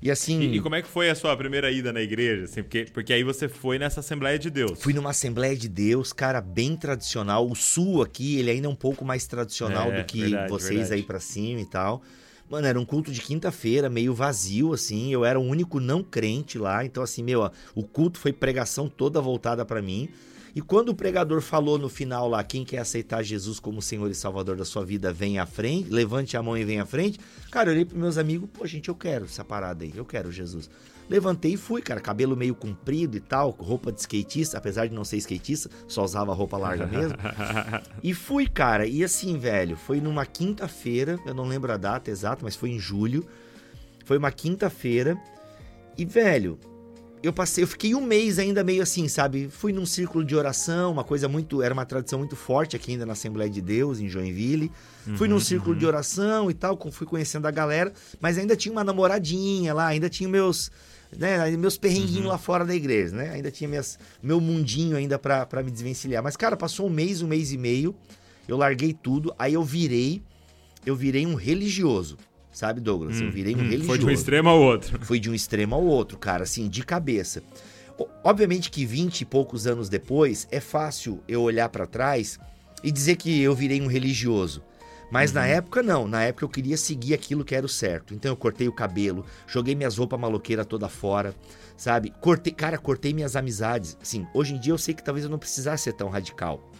E 0.00 0.10
assim, 0.10 0.40
E, 0.40 0.56
e 0.56 0.60
como 0.60 0.74
é 0.74 0.80
que 0.82 0.88
foi 0.88 1.10
a 1.10 1.14
sua 1.14 1.36
primeira 1.36 1.70
ida 1.70 1.92
na 1.92 2.00
igreja? 2.00 2.44
assim? 2.44 2.62
porque, 2.62 2.86
porque 2.92 3.12
aí 3.12 3.22
você 3.22 3.48
foi 3.48 3.78
nessa 3.78 4.00
Assembleia 4.00 4.38
de 4.38 4.48
Deus. 4.48 4.80
fui 4.80 4.94
numa 4.94 5.10
Assembleia 5.10 5.56
de 5.56 5.68
Deus, 5.68 6.12
cara, 6.12 6.40
bem 6.40 6.76
tradicional. 6.76 7.46
O 7.48 7.54
sul 7.54 8.00
aqui, 8.02 8.38
ele 8.38 8.50
ainda 8.50 8.66
é 8.68 8.70
um 8.70 8.76
pouco 8.76 9.04
mais 9.04 9.26
tradicional 9.26 9.90
É, 9.90 10.00
do 10.00 10.06
que 10.06 10.20
verdade, 10.20 10.48
vocês 10.50 10.70
verdade. 10.78 10.94
aí 10.94 11.02
pra 11.02 11.20
cima 11.20 11.60
e 11.60 11.66
tal. 11.66 12.02
Mano, 12.50 12.66
era 12.66 12.80
um 12.80 12.84
culto 12.84 13.12
de 13.12 13.20
quinta-feira, 13.20 13.90
meio 13.90 14.14
vazio, 14.14 14.72
assim. 14.72 15.12
Eu 15.12 15.24
era 15.24 15.38
o 15.38 15.42
único 15.42 15.80
não 15.80 16.02
crente 16.02 16.58
lá. 16.58 16.84
Então, 16.84 17.02
assim, 17.02 17.22
meu, 17.22 17.40
ó, 17.40 17.50
o 17.74 17.82
culto 17.82 18.18
foi 18.18 18.32
pregação 18.32 18.88
toda 18.88 19.20
voltada 19.20 19.64
pra 19.64 19.82
mim. 19.82 20.08
E 20.54 20.60
quando 20.62 20.88
o 20.88 20.94
pregador 20.94 21.40
falou 21.40 21.78
no 21.78 21.88
final 21.88 22.28
lá, 22.28 22.42
quem 22.42 22.64
quer 22.64 22.78
aceitar 22.78 23.22
Jesus 23.22 23.60
como 23.60 23.82
Senhor 23.82 24.10
e 24.10 24.14
Salvador 24.14 24.56
da 24.56 24.64
sua 24.64 24.84
vida, 24.84 25.12
vem 25.12 25.38
à 25.38 25.46
frente, 25.46 25.90
levante 25.90 26.36
a 26.36 26.42
mão 26.42 26.56
e 26.56 26.64
vem 26.64 26.80
à 26.80 26.86
frente. 26.86 27.20
Cara, 27.50 27.68
eu 27.68 27.74
olhei 27.74 27.84
pros 27.84 28.00
meus 28.00 28.18
amigos, 28.18 28.48
pô, 28.52 28.66
gente, 28.66 28.88
eu 28.88 28.94
quero 28.94 29.26
essa 29.26 29.44
parada 29.44 29.84
aí, 29.84 29.92
eu 29.94 30.04
quero 30.04 30.32
Jesus. 30.32 30.68
Levantei 31.08 31.54
e 31.54 31.56
fui, 31.56 31.80
cara, 31.80 32.00
cabelo 32.00 32.36
meio 32.36 32.54
comprido 32.54 33.16
e 33.16 33.20
tal, 33.20 33.50
roupa 33.50 33.90
de 33.90 34.00
skatista, 34.00 34.58
apesar 34.58 34.86
de 34.86 34.94
não 34.94 35.04
ser 35.04 35.16
skatista, 35.16 35.70
só 35.86 36.04
usava 36.04 36.34
roupa 36.34 36.58
larga 36.58 36.86
mesmo. 36.86 37.16
E 38.02 38.14
fui, 38.14 38.46
cara. 38.46 38.86
E 38.86 39.02
assim, 39.02 39.38
velho, 39.38 39.76
foi 39.76 40.00
numa 40.00 40.24
quinta-feira, 40.24 41.18
eu 41.26 41.34
não 41.34 41.44
lembro 41.44 41.72
a 41.72 41.76
data 41.76 42.10
exata, 42.10 42.40
mas 42.42 42.54
foi 42.54 42.70
em 42.70 42.78
julho. 42.78 43.26
Foi 44.04 44.18
uma 44.18 44.30
quinta-feira. 44.30 45.18
E, 45.96 46.04
velho, 46.04 46.58
eu 47.22 47.32
passei, 47.32 47.64
eu 47.64 47.68
fiquei 47.68 47.94
um 47.94 48.00
mês 48.00 48.38
ainda 48.38 48.62
meio 48.62 48.82
assim, 48.82 49.08
sabe? 49.08 49.48
Fui 49.50 49.72
num 49.72 49.84
círculo 49.84 50.24
de 50.24 50.36
oração, 50.36 50.92
uma 50.92 51.04
coisa 51.04 51.28
muito, 51.28 51.62
era 51.62 51.74
uma 51.74 51.84
tradição 51.84 52.18
muito 52.18 52.36
forte 52.36 52.76
aqui 52.76 52.92
ainda 52.92 53.04
na 53.04 53.12
Assembleia 53.12 53.50
de 53.50 53.60
Deus, 53.60 53.98
em 53.98 54.08
Joinville. 54.08 54.70
Fui 55.16 55.26
num 55.26 55.40
círculo 55.40 55.74
de 55.74 55.86
oração 55.86 56.50
e 56.50 56.54
tal, 56.54 56.78
fui 56.92 57.06
conhecendo 57.06 57.46
a 57.46 57.50
galera, 57.50 57.92
mas 58.20 58.38
ainda 58.38 58.54
tinha 58.54 58.70
uma 58.72 58.84
namoradinha 58.84 59.72
lá, 59.74 59.86
ainda 59.86 60.08
tinha 60.08 60.28
meus, 60.28 60.70
né, 61.16 61.50
meus 61.56 61.76
perrenguinhos 61.78 62.26
lá 62.26 62.38
fora 62.38 62.64
da 62.64 62.74
igreja, 62.74 63.14
né? 63.16 63.30
Ainda 63.30 63.50
tinha 63.50 63.68
minhas, 63.68 63.98
meu 64.22 64.40
mundinho 64.40 64.96
ainda 64.96 65.18
pra, 65.18 65.46
pra 65.46 65.62
me 65.62 65.70
desvencilhar. 65.70 66.22
Mas, 66.22 66.36
cara, 66.36 66.56
passou 66.56 66.86
um 66.86 66.90
mês, 66.90 67.22
um 67.22 67.28
mês 67.28 67.52
e 67.52 67.58
meio, 67.58 67.94
eu 68.46 68.56
larguei 68.56 68.92
tudo, 68.92 69.34
aí 69.38 69.54
eu 69.54 69.62
virei, 69.64 70.22
eu 70.84 70.94
virei 70.96 71.26
um 71.26 71.34
religioso, 71.34 72.16
sabe, 72.52 72.80
Douglas? 72.80 73.20
eu 73.20 73.30
virei 73.30 73.54
um 73.54 73.60
Hum, 73.60 73.68
religioso. 73.68 73.86
Foi 73.86 73.98
de 73.98 74.06
um 74.06 74.10
extremo 74.10 74.48
ao 74.48 74.60
outro. 74.60 74.98
Foi 75.04 75.18
de 75.20 75.30
um 75.30 75.34
extremo 75.34 75.74
ao 75.74 75.84
outro, 75.84 76.18
cara, 76.18 76.42
assim, 76.44 76.68
de 76.68 76.84
cabeça. 76.84 77.42
Obviamente 78.22 78.70
que 78.70 78.86
20 78.86 79.22
e 79.22 79.24
poucos 79.24 79.66
anos 79.66 79.88
depois, 79.88 80.46
é 80.50 80.60
fácil 80.60 81.20
eu 81.26 81.42
olhar 81.42 81.68
pra 81.68 81.86
trás 81.86 82.38
e 82.82 82.92
dizer 82.92 83.16
que 83.16 83.40
eu 83.40 83.54
virei 83.54 83.80
um 83.82 83.86
religioso. 83.88 84.62
Mas 85.10 85.32
na 85.32 85.46
época 85.46 85.82
não, 85.82 86.06
na 86.06 86.22
época 86.22 86.44
eu 86.44 86.48
queria 86.48 86.76
seguir 86.76 87.14
aquilo 87.14 87.44
que 87.44 87.54
era 87.54 87.64
o 87.64 87.68
certo. 87.68 88.14
Então 88.14 88.30
eu 88.30 88.36
cortei 88.36 88.68
o 88.68 88.72
cabelo, 88.72 89.24
joguei 89.46 89.74
minhas 89.74 89.96
roupas 89.96 90.20
maloqueiras 90.20 90.66
toda 90.66 90.88
fora, 90.88 91.34
sabe? 91.76 92.12
Cortei, 92.20 92.52
cara, 92.52 92.76
cortei 92.76 93.14
minhas 93.14 93.34
amizades. 93.36 93.96
Assim, 94.00 94.26
hoje 94.34 94.54
em 94.54 94.60
dia 94.60 94.72
eu 94.72 94.78
sei 94.78 94.94
que 94.94 95.02
talvez 95.02 95.24
eu 95.24 95.30
não 95.30 95.38
precisasse 95.38 95.84
ser 95.84 95.94
tão 95.94 96.08
radical. 96.08 96.70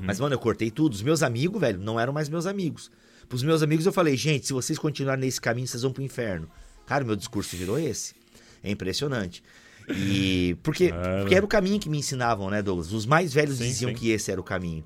Mas, 0.00 0.20
mano, 0.20 0.34
eu 0.34 0.38
cortei 0.38 0.70
tudo. 0.70 0.92
Os 0.92 1.02
meus 1.02 1.22
amigos, 1.22 1.60
velho, 1.60 1.80
não 1.80 1.98
eram 1.98 2.12
mais 2.12 2.28
meus 2.28 2.46
amigos. 2.46 2.90
Pros 3.28 3.42
meus 3.42 3.62
amigos 3.62 3.86
eu 3.86 3.92
falei, 3.92 4.16
gente, 4.16 4.46
se 4.46 4.52
vocês 4.52 4.78
continuarem 4.78 5.24
nesse 5.24 5.40
caminho, 5.40 5.66
vocês 5.66 5.82
vão 5.82 5.92
pro 5.92 6.02
inferno. 6.02 6.48
Cara, 6.86 7.04
meu 7.04 7.16
discurso 7.16 7.56
virou 7.56 7.78
esse. 7.78 8.14
É 8.62 8.70
impressionante. 8.70 9.42
E. 9.88 10.56
Porque, 10.62 10.92
porque 11.20 11.34
era 11.34 11.44
o 11.44 11.48
caminho 11.48 11.80
que 11.80 11.88
me 11.88 11.98
ensinavam, 11.98 12.50
né, 12.50 12.62
Douglas? 12.62 12.92
Os 12.92 13.06
mais 13.06 13.32
velhos 13.32 13.58
Sim, 13.58 13.64
diziam 13.64 13.90
sim. 13.90 13.96
que 13.96 14.10
esse 14.10 14.30
era 14.30 14.40
o 14.40 14.44
caminho. 14.44 14.84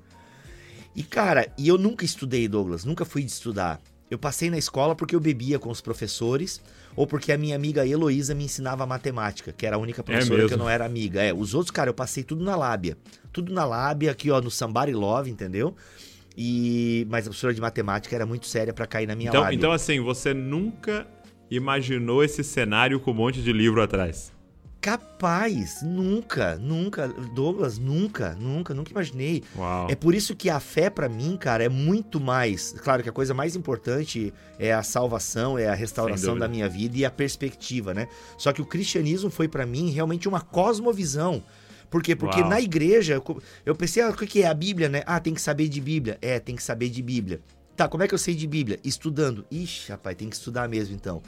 E, 0.97 1.03
cara, 1.03 1.47
e 1.59 1.67
eu 1.67 1.77
nunca 1.77 2.03
estudei, 2.03 2.47
Douglas, 2.47 2.83
nunca 2.83 3.05
fui 3.05 3.21
de 3.23 3.29
estudar. 3.29 3.79
Eu 4.09 4.17
passei 4.17 4.49
na 4.49 4.57
escola 4.57 4.95
porque 4.95 5.15
eu 5.15 5.19
bebia 5.19 5.59
com 5.59 5.69
os 5.69 5.79
professores 5.79 6.59
ou 6.95 7.05
porque 7.05 7.31
a 7.31 7.37
minha 7.37 7.55
amiga 7.55 7.85
Heloísa 7.85 8.33
me 8.33 8.45
ensinava 8.45 8.83
matemática, 8.87 9.51
que 9.53 9.63
era 9.67 9.75
a 9.75 9.79
única 9.79 10.01
professora 10.01 10.47
que 10.47 10.53
eu 10.55 10.57
não 10.57 10.67
era 10.67 10.85
amiga. 10.85 11.21
É, 11.21 11.31
os 11.31 11.53
outros, 11.53 11.69
cara, 11.69 11.91
eu 11.91 11.93
passei 11.93 12.23
tudo 12.23 12.43
na 12.43 12.55
lábia. 12.55 12.97
Tudo 13.31 13.53
na 13.53 13.63
lábia, 13.63 14.09
aqui, 14.09 14.31
ó, 14.31 14.41
no 14.41 14.49
Somebody 14.49 14.93
Love, 14.93 15.29
entendeu? 15.29 15.75
E 16.35 17.05
mas 17.11 17.25
a 17.27 17.29
professora 17.29 17.53
de 17.53 17.61
matemática 17.61 18.15
era 18.15 18.25
muito 18.25 18.47
séria 18.47 18.73
pra 18.73 18.87
cair 18.87 19.05
na 19.07 19.15
minha 19.15 19.29
Então, 19.29 19.41
lábia. 19.41 19.55
então, 19.55 19.71
assim, 19.71 19.99
você 19.99 20.33
nunca 20.33 21.05
imaginou 21.51 22.23
esse 22.23 22.43
cenário 22.43 22.99
com 22.99 23.11
um 23.11 23.13
monte 23.13 23.41
de 23.43 23.53
livro 23.53 23.81
atrás? 23.83 24.31
Capaz, 24.79 25.81
nunca, 25.81 26.55
nunca, 26.55 27.07
Douglas, 27.07 27.77
nunca, 27.77 28.35
nunca, 28.39 28.73
nunca 28.73 28.91
imaginei. 28.91 29.43
Uau. 29.55 29.87
É 29.89 29.95
por 29.95 30.15
isso 30.15 30.35
que 30.35 30.49
a 30.49 30.59
fé 30.59 30.89
pra 30.89 31.09
mim, 31.09 31.35
cara, 31.35 31.63
é 31.63 31.69
muito 31.69 32.19
mais. 32.19 32.73
Claro 32.83 33.03
que 33.03 33.09
a 33.09 33.11
coisa 33.11 33.33
mais 33.33 33.55
importante 33.55 34.33
é 34.57 34.71
a 34.73 34.83
salvação, 34.83 35.57
é 35.57 35.67
a 35.67 35.73
restauração 35.73 36.37
da 36.37 36.47
minha 36.47 36.69
vida 36.69 36.97
e 36.97 37.03
a 37.05 37.11
perspectiva, 37.11 37.93
né? 37.93 38.07
Só 38.37 38.53
que 38.53 38.61
o 38.61 38.65
cristianismo 38.65 39.29
foi 39.29 39.47
pra 39.47 39.65
mim 39.65 39.89
realmente 39.89 40.27
uma 40.27 40.41
cosmovisão. 40.41 41.43
Por 41.89 42.01
quê? 42.03 42.15
Porque 42.15 42.39
Uau. 42.41 42.49
na 42.49 42.61
igreja, 42.61 43.21
eu- 43.65 43.75
pensei, 43.75 44.03
ah, 44.03 44.09
o 44.09 44.13
que 44.13 44.41
é 44.43 44.47
a 44.47 44.53
Bíblia, 44.53 44.89
né? 44.89 45.03
Ah, 45.05 45.19
tem 45.19 45.33
que 45.33 45.41
saber 45.41 45.67
de 45.69 45.81
Bíblia. 45.81 46.17
É, 46.21 46.39
tem 46.39 46.55
que 46.55 46.63
saber 46.63 46.89
de 46.89 47.01
Bíblia. 47.01 47.41
Tá, 47.75 47.87
como 47.87 48.03
é 48.03 48.07
que 48.07 48.13
eu 48.13 48.17
sei 48.17 48.35
de 48.35 48.45
Bíblia? 48.47 48.79
Estudando. 48.83 49.45
Ixi, 49.51 49.91
rapaz, 49.91 50.15
tem 50.15 50.29
que 50.29 50.35
estudar 50.35 50.67
mesmo 50.67 50.95
então. 50.95 51.21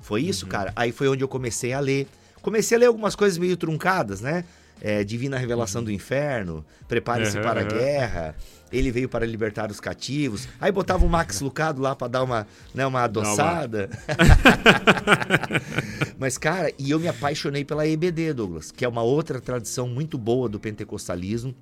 Foi 0.00 0.22
Uhum. 0.22 0.28
isso, 0.28 0.46
cara. 0.46 0.72
Aí 0.76 0.92
foi 0.92 1.08
onde 1.08 1.22
eu 1.24 1.28
comecei 1.28 1.72
a 1.72 1.80
ler. 1.80 2.06
Comecei 2.44 2.76
a 2.76 2.80
ler 2.80 2.86
algumas 2.86 3.16
coisas 3.16 3.38
meio 3.38 3.56
truncadas, 3.56 4.20
né? 4.20 4.44
É, 4.78 5.02
Divina 5.02 5.38
Revelação 5.38 5.82
do 5.82 5.90
Inferno, 5.90 6.62
Prepare-se 6.86 7.38
Uhum, 7.38 7.42
para 7.42 7.60
a 7.60 7.62
uhum. 7.62 7.70
guerra, 7.70 8.36
Ele 8.70 8.90
veio 8.90 9.08
para 9.08 9.24
libertar 9.24 9.70
os 9.70 9.80
cativos. 9.80 10.46
Aí 10.60 10.70
botava 10.70 11.06
o 11.06 11.08
Max 11.08 11.40
Lucado 11.42 11.80
lá 11.80 11.96
pra 11.96 12.06
dar 12.06 12.22
uma, 12.22 12.46
né, 12.74 12.86
uma 12.86 13.02
adoçada. 13.02 13.88
Mas, 16.18 16.36
cara, 16.36 16.70
e 16.78 16.90
eu 16.90 17.00
me 17.00 17.08
apaixonei 17.08 17.64
pela 17.64 17.86
EBD, 17.86 18.34
Douglas, 18.34 18.70
que 18.70 18.84
é 18.84 18.88
uma 18.88 19.02
outra 19.02 19.40
tradição 19.40 19.88
muito 19.88 20.18
boa 20.18 20.46
do 20.46 20.60
pentecostalismo. 20.60 21.54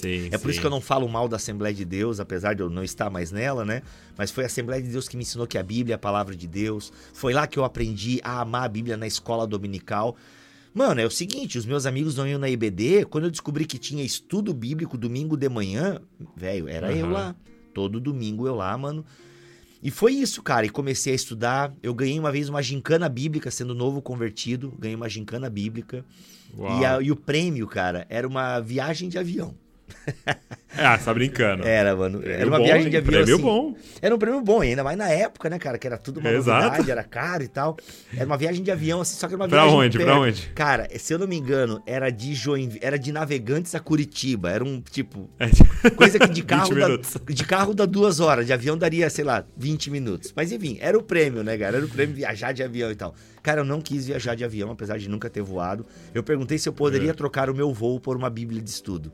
Sim, 0.00 0.28
É 0.30 0.38
por 0.38 0.48
isso 0.50 0.56
sim. 0.56 0.60
que 0.60 0.66
eu 0.66 0.70
não 0.70 0.80
falo 0.80 1.08
mal 1.08 1.26
da 1.28 1.36
Assembleia 1.36 1.74
de 1.74 1.84
Deus, 1.84 2.20
apesar 2.20 2.54
de 2.54 2.62
eu 2.62 2.68
não 2.70 2.82
estar 2.84 3.08
mais 3.10 3.32
nela, 3.32 3.64
né? 3.64 3.82
Mas 4.16 4.30
foi 4.30 4.44
a 4.44 4.46
Assembleia 4.46 4.82
de 4.82 4.88
Deus 4.88 5.08
que 5.08 5.16
me 5.16 5.22
ensinou 5.22 5.46
que 5.46 5.56
a 5.58 5.62
Bíblia 5.62 5.94
é 5.94 5.96
a 5.96 5.98
palavra 5.98 6.34
de 6.36 6.46
Deus. 6.46 6.92
Foi 7.14 7.32
lá 7.32 7.46
que 7.46 7.58
eu 7.58 7.64
aprendi 7.64 8.20
a 8.22 8.40
amar 8.40 8.64
a 8.64 8.68
Bíblia 8.68 8.96
na 8.96 9.06
escola 9.06 9.46
dominical. 9.46 10.16
Mano, 10.74 11.00
é 11.00 11.06
o 11.06 11.10
seguinte, 11.10 11.56
os 11.56 11.64
meus 11.64 11.86
amigos 11.86 12.16
não 12.16 12.26
iam 12.28 12.38
na 12.38 12.50
IBD, 12.50 13.06
quando 13.06 13.24
eu 13.24 13.30
descobri 13.30 13.64
que 13.64 13.78
tinha 13.78 14.04
estudo 14.04 14.52
bíblico 14.52 14.98
domingo 14.98 15.34
de 15.36 15.48
manhã, 15.48 16.00
velho, 16.36 16.68
era 16.68 16.92
eu 16.92 17.06
Aham. 17.06 17.12
lá. 17.14 17.36
Todo 17.72 17.98
domingo 17.98 18.46
eu 18.46 18.54
lá, 18.54 18.76
mano. 18.76 19.04
E 19.82 19.90
foi 19.90 20.12
isso, 20.12 20.42
cara. 20.42 20.66
E 20.66 20.68
comecei 20.70 21.12
a 21.12 21.16
estudar. 21.16 21.72
Eu 21.82 21.94
ganhei 21.94 22.18
uma 22.18 22.32
vez 22.32 22.48
uma 22.48 22.62
gincana 22.62 23.08
bíblica, 23.08 23.50
sendo 23.50 23.74
novo 23.74 24.02
convertido. 24.02 24.74
Ganhei 24.78 24.96
uma 24.96 25.08
gincana 25.08 25.48
bíblica. 25.48 26.04
E, 26.80 26.84
a- 26.84 27.00
e 27.02 27.10
o 27.12 27.16
prêmio, 27.16 27.66
cara, 27.66 28.06
era 28.08 28.26
uma 28.26 28.58
viagem 28.60 29.08
de 29.08 29.18
avião. 29.18 29.54
Ah, 30.78 30.98
tá 30.98 31.14
brincando. 31.14 31.66
Era, 31.66 31.96
mano. 31.96 32.18
Era 32.18 32.34
Prêmio 32.34 32.48
uma 32.48 32.58
bom, 32.58 32.64
viagem 32.64 32.90
de 32.90 32.96
avião. 32.98 33.12
Prêmio 33.24 33.34
assim. 33.34 33.42
bom. 33.42 33.74
Era 34.02 34.14
um 34.14 34.18
prêmio 34.18 34.40
bom, 34.42 34.60
ainda 34.60 34.84
mais 34.84 34.98
na 34.98 35.08
época, 35.08 35.48
né, 35.48 35.58
cara? 35.58 35.78
Que 35.78 35.86
era 35.86 35.96
tudo 35.96 36.20
uma 36.20 36.30
Exato. 36.30 36.64
novidade, 36.64 36.90
era 36.90 37.02
caro 37.02 37.42
e 37.42 37.48
tal. 37.48 37.76
Era 38.14 38.26
uma 38.26 38.36
viagem 38.36 38.62
de 38.62 38.70
avião, 38.70 39.00
assim, 39.00 39.16
só 39.16 39.26
que 39.26 39.32
era 39.34 39.42
uma 39.42 39.48
Pra 39.48 39.62
viagem. 39.62 39.78
onde? 39.78 39.96
perto. 39.98 40.10
Pra 40.10 40.20
onde? 40.20 40.48
Cara, 40.54 40.88
se 40.98 41.14
eu 41.14 41.18
não 41.18 41.26
me 41.26 41.34
engano, 41.36 41.82
era 41.86 42.10
de 42.10 42.34
Joinville, 42.34 42.80
era 42.82 42.98
de 42.98 43.10
Navegantes 43.10 43.74
a 43.74 43.80
Curitiba. 43.80 44.50
Era 44.50 44.62
um 44.64 44.80
tipo. 44.82 45.30
É, 45.86 45.90
Coisa 45.90 46.18
que 46.18 46.26
de 46.28 46.42
20 46.42 46.46
carro, 46.46 46.74
dá, 46.74 46.86
minutos. 46.88 47.16
de 47.26 47.44
carro 47.44 47.74
dá 47.74 47.86
duas 47.86 48.20
horas, 48.20 48.46
de 48.46 48.52
avião 48.52 48.76
daria, 48.76 49.08
sei 49.08 49.24
lá, 49.24 49.44
20 49.56 49.90
minutos. 49.90 50.32
Mas 50.36 50.52
enfim, 50.52 50.76
era 50.80 50.98
o 50.98 51.02
prêmio, 51.02 51.42
né, 51.42 51.56
cara? 51.56 51.76
Era 51.78 51.86
o 51.86 51.88
prêmio 51.88 52.14
viajar 52.14 52.52
de 52.52 52.62
avião 52.62 52.90
e 52.90 52.94
tal. 52.94 53.14
Cara, 53.42 53.60
eu 53.60 53.64
não 53.64 53.80
quis 53.80 54.06
viajar 54.06 54.34
de 54.34 54.44
avião, 54.44 54.70
apesar 54.70 54.98
de 54.98 55.08
nunca 55.08 55.30
ter 55.30 55.40
voado. 55.42 55.86
Eu 56.12 56.22
perguntei 56.22 56.58
se 56.58 56.68
eu 56.68 56.72
poderia 56.72 57.10
É. 57.10 57.14
trocar 57.14 57.48
o 57.48 57.54
meu 57.54 57.72
voo 57.72 57.98
por 58.00 58.16
uma 58.16 58.28
bíblia 58.28 58.60
de 58.60 58.68
estudo. 58.68 59.12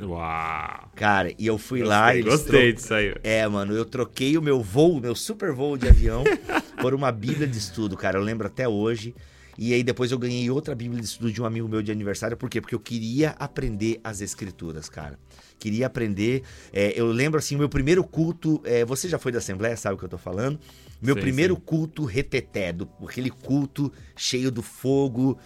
Uau. 0.00 0.90
Cara, 0.94 1.32
e 1.38 1.46
eu 1.46 1.58
fui 1.58 1.82
lá, 1.82 2.06
Gostei, 2.12 2.20
eles 2.20 2.32
gostei 2.32 2.72
disso 2.72 2.94
aí. 2.94 3.14
é, 3.22 3.46
mano, 3.46 3.74
eu 3.74 3.84
troquei 3.84 4.36
o 4.36 4.42
meu 4.42 4.60
voo, 4.62 5.00
meu 5.00 5.14
super 5.14 5.52
voo 5.52 5.76
de 5.76 5.88
avião, 5.88 6.24
por 6.80 6.94
uma 6.94 7.12
bíblia 7.12 7.46
de 7.46 7.58
estudo, 7.58 7.96
cara. 7.96 8.18
Eu 8.18 8.22
lembro 8.22 8.46
até 8.46 8.66
hoje. 8.68 9.14
E 9.58 9.74
aí 9.74 9.82
depois 9.82 10.10
eu 10.10 10.18
ganhei 10.18 10.50
outra 10.50 10.74
bíblia 10.74 10.98
de 10.98 11.06
estudo 11.06 11.30
de 11.30 11.40
um 11.42 11.44
amigo 11.44 11.68
meu 11.68 11.82
de 11.82 11.92
aniversário. 11.92 12.36
Por 12.38 12.48
quê? 12.48 12.58
Porque 12.60 12.74
eu 12.74 12.80
queria 12.80 13.30
aprender 13.38 14.00
as 14.02 14.22
escrituras, 14.22 14.88
cara. 14.88 15.18
Queria 15.58 15.86
aprender. 15.86 16.42
é, 16.72 16.98
eu 16.98 17.06
lembro 17.06 17.38
assim, 17.38 17.54
o 17.54 17.58
meu 17.58 17.68
primeiro 17.68 18.02
culto. 18.02 18.60
é, 18.64 18.82
você 18.84 19.08
já 19.08 19.18
foi 19.18 19.30
da 19.30 19.38
Assembleia, 19.38 19.76
sabe 19.76 19.94
o 19.94 19.98
que 19.98 20.04
eu 20.04 20.08
tô 20.08 20.18
falando? 20.18 20.58
Meu 21.02 21.14
Sim, 21.14 21.20
primeiro 21.20 21.54
sim. 21.54 21.60
culto 21.66 22.04
reteté, 22.04 22.72
do, 22.72 22.88
aquele 23.06 23.28
culto 23.30 23.92
cheio 24.16 24.50
do 24.50 24.62
fogo. 24.62 25.38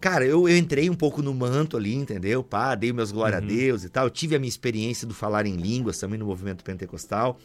Cara, 0.00 0.24
eu, 0.26 0.46
eu 0.48 0.56
entrei 0.56 0.90
um 0.90 0.94
pouco 0.94 1.22
no 1.22 1.32
manto 1.32 1.76
ali, 1.76 1.94
entendeu? 1.94 2.42
Pá, 2.44 2.74
dei 2.74 2.92
meus 2.92 3.10
glória 3.10 3.38
Uhum. 3.38 3.44
a 3.44 3.46
Deus 3.46 3.84
e 3.84 3.88
tal. 3.88 4.04
Eu 4.06 4.10
tive 4.10 4.36
a 4.36 4.38
minha 4.38 4.48
experiência 4.48 5.06
do 5.06 5.14
falar 5.14 5.46
em 5.46 5.56
línguas 5.56 5.98
também 5.98 6.18
no 6.18 6.26
movimento 6.26 6.62
pentecostal. 6.62 7.38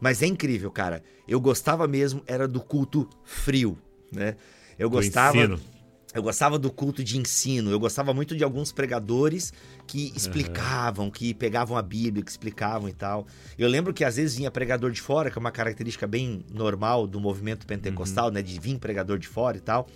Mas 0.00 0.22
é 0.22 0.26
incrível, 0.26 0.70
cara. 0.70 1.02
Eu 1.26 1.40
gostava 1.40 1.86
mesmo, 1.86 2.22
era 2.26 2.46
do 2.48 2.60
culto 2.60 3.08
frio, 3.24 3.76
né? 4.12 4.36
Eu 4.78 4.88
gostava. 4.88 5.36
ensino. 5.36 5.60
Eu 6.14 6.22
gostava 6.22 6.58
do 6.58 6.70
culto 6.72 7.04
de 7.04 7.18
ensino, 7.18 7.70
eu 7.70 7.78
gostava 7.78 8.14
muito 8.14 8.34
de 8.34 8.42
alguns 8.42 8.72
pregadores 8.72 9.52
que 9.86 10.10
explicavam, 10.16 11.10
que 11.10 11.34
pegavam 11.34 11.76
a 11.76 11.82
Bíblia, 11.82 12.24
que 12.24 12.30
explicavam 12.30 12.88
e 12.88 12.94
tal. 12.94 13.26
Eu 13.58 13.68
lembro 13.68 13.92
que 13.92 14.02
às 14.02 14.16
vezes 14.16 14.34
vinha 14.36 14.50
pregador 14.50 14.90
de 14.90 15.02
fora, 15.02 15.30
que 15.30 15.36
é 15.36 15.40
uma 15.40 15.50
característica 15.50 16.06
bem 16.06 16.42
normal 16.50 17.06
do 17.06 17.20
movimento 17.20 17.66
pentecostal, 17.66 18.30
né? 18.30 18.40
De 18.40 18.58
vir 18.58 18.78
pregador 18.78 19.18
de 19.18 19.28
fora 19.28 19.58
e 19.58 19.60
tal. 19.60 19.86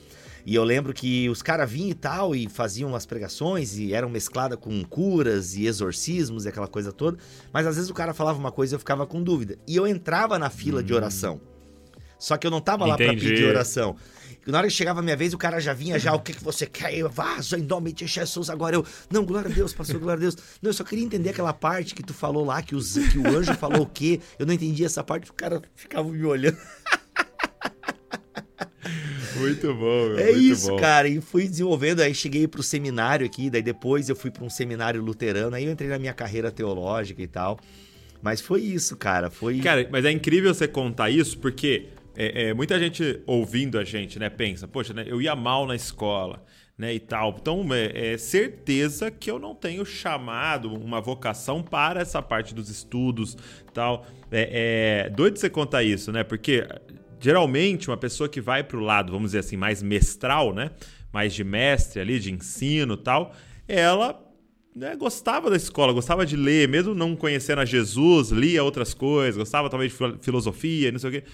E 0.44 0.54
eu 0.54 0.64
lembro 0.64 0.92
que 0.92 1.28
os 1.28 1.42
caras 1.42 1.70
vinham 1.70 1.90
e 1.90 1.94
tal, 1.94 2.34
e 2.34 2.49
faziam 2.49 2.90
umas 2.90 3.06
pregações, 3.06 3.78
e 3.78 3.92
eram 3.92 4.08
mescladas 4.08 4.58
com 4.58 4.82
curas 4.84 5.54
e 5.54 5.66
exorcismos 5.66 6.44
e 6.44 6.49
aquela 6.49 6.68
coisa 6.68 6.92
toda. 6.92 7.18
Mas 7.52 7.66
às 7.66 7.76
vezes 7.76 7.90
o 7.90 7.94
cara 7.94 8.12
falava 8.12 8.38
uma 8.38 8.52
coisa 8.52 8.75
e 8.75 8.76
eu 8.76 8.78
ficava 8.78 9.06
com 9.06 9.22
dúvida. 9.22 9.56
E 9.66 9.76
eu 9.76 9.87
entrava 9.87 10.38
na 10.38 10.50
fila 10.50 10.82
de 10.82 10.92
oração. 10.92 11.40
Só 12.18 12.37
que 12.37 12.46
eu 12.46 12.50
não 12.50 12.61
tava 12.61 12.87
lá 12.87 12.96
pra 12.96 13.06
Entendi. 13.06 13.28
pedir 13.28 13.44
oração. 13.46 13.96
Na 14.46 14.58
hora 14.58 14.66
que 14.66 14.72
chegava 14.72 14.99
a 14.99 15.02
minha 15.02 15.16
vez, 15.16 15.32
o 15.32 15.38
cara 15.38 15.61
já 15.61 15.72
vinha 15.72 15.99
já, 16.00 16.12
o 16.12 16.20
que, 16.20 16.32
que 16.32 16.42
você 16.42 16.66
quer? 16.66 16.92
Eu 16.96 17.08
vaso 17.08 17.56
em 17.56 17.62
nome 17.62 17.92
de 17.92 18.06
Jesus. 18.06 18.50
Agora 18.50 18.75
eu, 18.75 18.84
não, 19.08 19.25
glória 19.25 19.49
a 19.49 19.52
Deus, 19.52 19.72
pastor, 19.72 20.00
glória 20.00 20.18
a 20.18 20.20
Deus. 20.20 20.37
Não, 20.61 20.70
eu 20.70 20.75
só 20.75 20.82
queria 20.82 21.04
entender 21.04 21.30
aquela 21.30 21.52
parte 21.52 21.94
que 21.94 22.02
tu 22.02 22.12
falou 22.12 22.44
lá, 22.44 22.61
que, 22.61 22.75
os, 22.75 22.94
que 22.94 23.18
o 23.18 23.26
anjo 23.26 23.54
falou 23.54 23.82
o 23.82 23.87
quê. 23.87 24.20
Eu 24.38 24.46
não 24.46 24.52
entendi 24.52 24.84
essa 24.84 25.04
parte, 25.04 25.30
o 25.30 25.34
cara 25.34 25.62
ficava 25.76 26.08
me 26.08 26.25
olhando. 26.25 26.56
Muito 29.42 29.75
bom, 29.75 30.08
meu, 30.08 30.18
É 30.18 30.26
muito 30.32 30.40
isso, 30.40 30.70
bom. 30.70 30.76
cara. 30.78 31.08
E 31.08 31.20
fui 31.20 31.46
desenvolvendo, 31.49 32.00
aí 32.00 32.14
cheguei 32.14 32.46
pro 32.49 32.62
seminário 32.62 33.26
aqui, 33.26 33.50
daí 33.50 33.62
depois 33.62 34.08
eu 34.08 34.16
fui 34.16 34.30
pra 34.30 34.44
um 34.44 34.50
seminário 34.50 35.02
luterano, 35.02 35.54
aí 35.54 35.64
eu 35.64 35.72
entrei 35.72 35.88
na 35.90 35.99
minha 35.99 36.14
carreira 36.14 36.50
teológica 36.50 37.20
e 37.22 37.26
tal. 37.26 37.58
Mas 38.22 38.40
foi 38.40 38.61
isso, 38.61 38.96
cara. 38.96 39.30
Foi. 39.30 39.58
Cara, 39.58 39.88
mas 39.90 40.04
é 40.04 40.11
incrível 40.11 40.54
você 40.54 40.68
contar 40.68 41.11
isso 41.11 41.38
porque 41.38 41.88
é, 42.16 42.49
é, 42.49 42.54
muita 42.54 42.78
gente 42.78 43.20
ouvindo 43.26 43.78
a 43.78 43.84
gente, 43.84 44.18
né, 44.18 44.28
pensa, 44.30 44.68
poxa, 44.68 44.92
né, 44.92 45.04
eu 45.06 45.20
ia 45.20 45.34
mal 45.34 45.66
na 45.66 45.75
escola, 45.75 46.44
né, 46.76 46.94
e 46.94 47.00
tal. 47.00 47.37
Então, 47.40 47.66
é, 47.72 48.12
é 48.12 48.18
certeza 48.18 49.11
que 49.11 49.30
eu 49.30 49.38
não 49.38 49.54
tenho 49.54 49.84
chamado, 49.84 50.72
uma 50.72 51.00
vocação 51.00 51.62
para 51.62 52.00
essa 52.00 52.22
parte 52.22 52.54
dos 52.54 52.68
estudos, 52.68 53.37
tal. 53.72 54.06
É, 54.30 55.04
é 55.06 55.11
doido 55.11 55.38
você 55.38 55.50
contar 55.50 55.82
isso, 55.82 56.12
né? 56.12 56.22
Porque 56.22 56.66
geralmente 57.22 57.88
uma 57.88 57.96
pessoa 57.96 58.28
que 58.28 58.40
vai 58.40 58.62
pro 58.64 58.80
lado, 58.80 59.12
vamos 59.12 59.28
dizer 59.28 59.38
assim, 59.38 59.56
mais 59.56 59.82
mestral, 59.82 60.52
né, 60.52 60.72
mais 61.12 61.32
de 61.32 61.44
mestre 61.44 62.00
ali, 62.00 62.18
de 62.18 62.32
ensino, 62.32 62.96
tal, 62.96 63.34
ela 63.68 64.20
né, 64.74 64.96
gostava 64.96 65.48
da 65.48 65.56
escola, 65.56 65.92
gostava 65.92 66.26
de 66.26 66.36
ler, 66.36 66.68
mesmo 66.68 66.94
não 66.94 67.14
conhecendo 67.14 67.60
a 67.60 67.64
Jesus, 67.64 68.30
lia 68.30 68.64
outras 68.64 68.92
coisas, 68.92 69.36
gostava 69.36 69.70
talvez 69.70 69.92
de 69.92 69.98
filo- 69.98 70.18
filosofia, 70.20 70.90
não 70.90 70.98
sei 70.98 71.10
o 71.10 71.12
quê. 71.12 71.24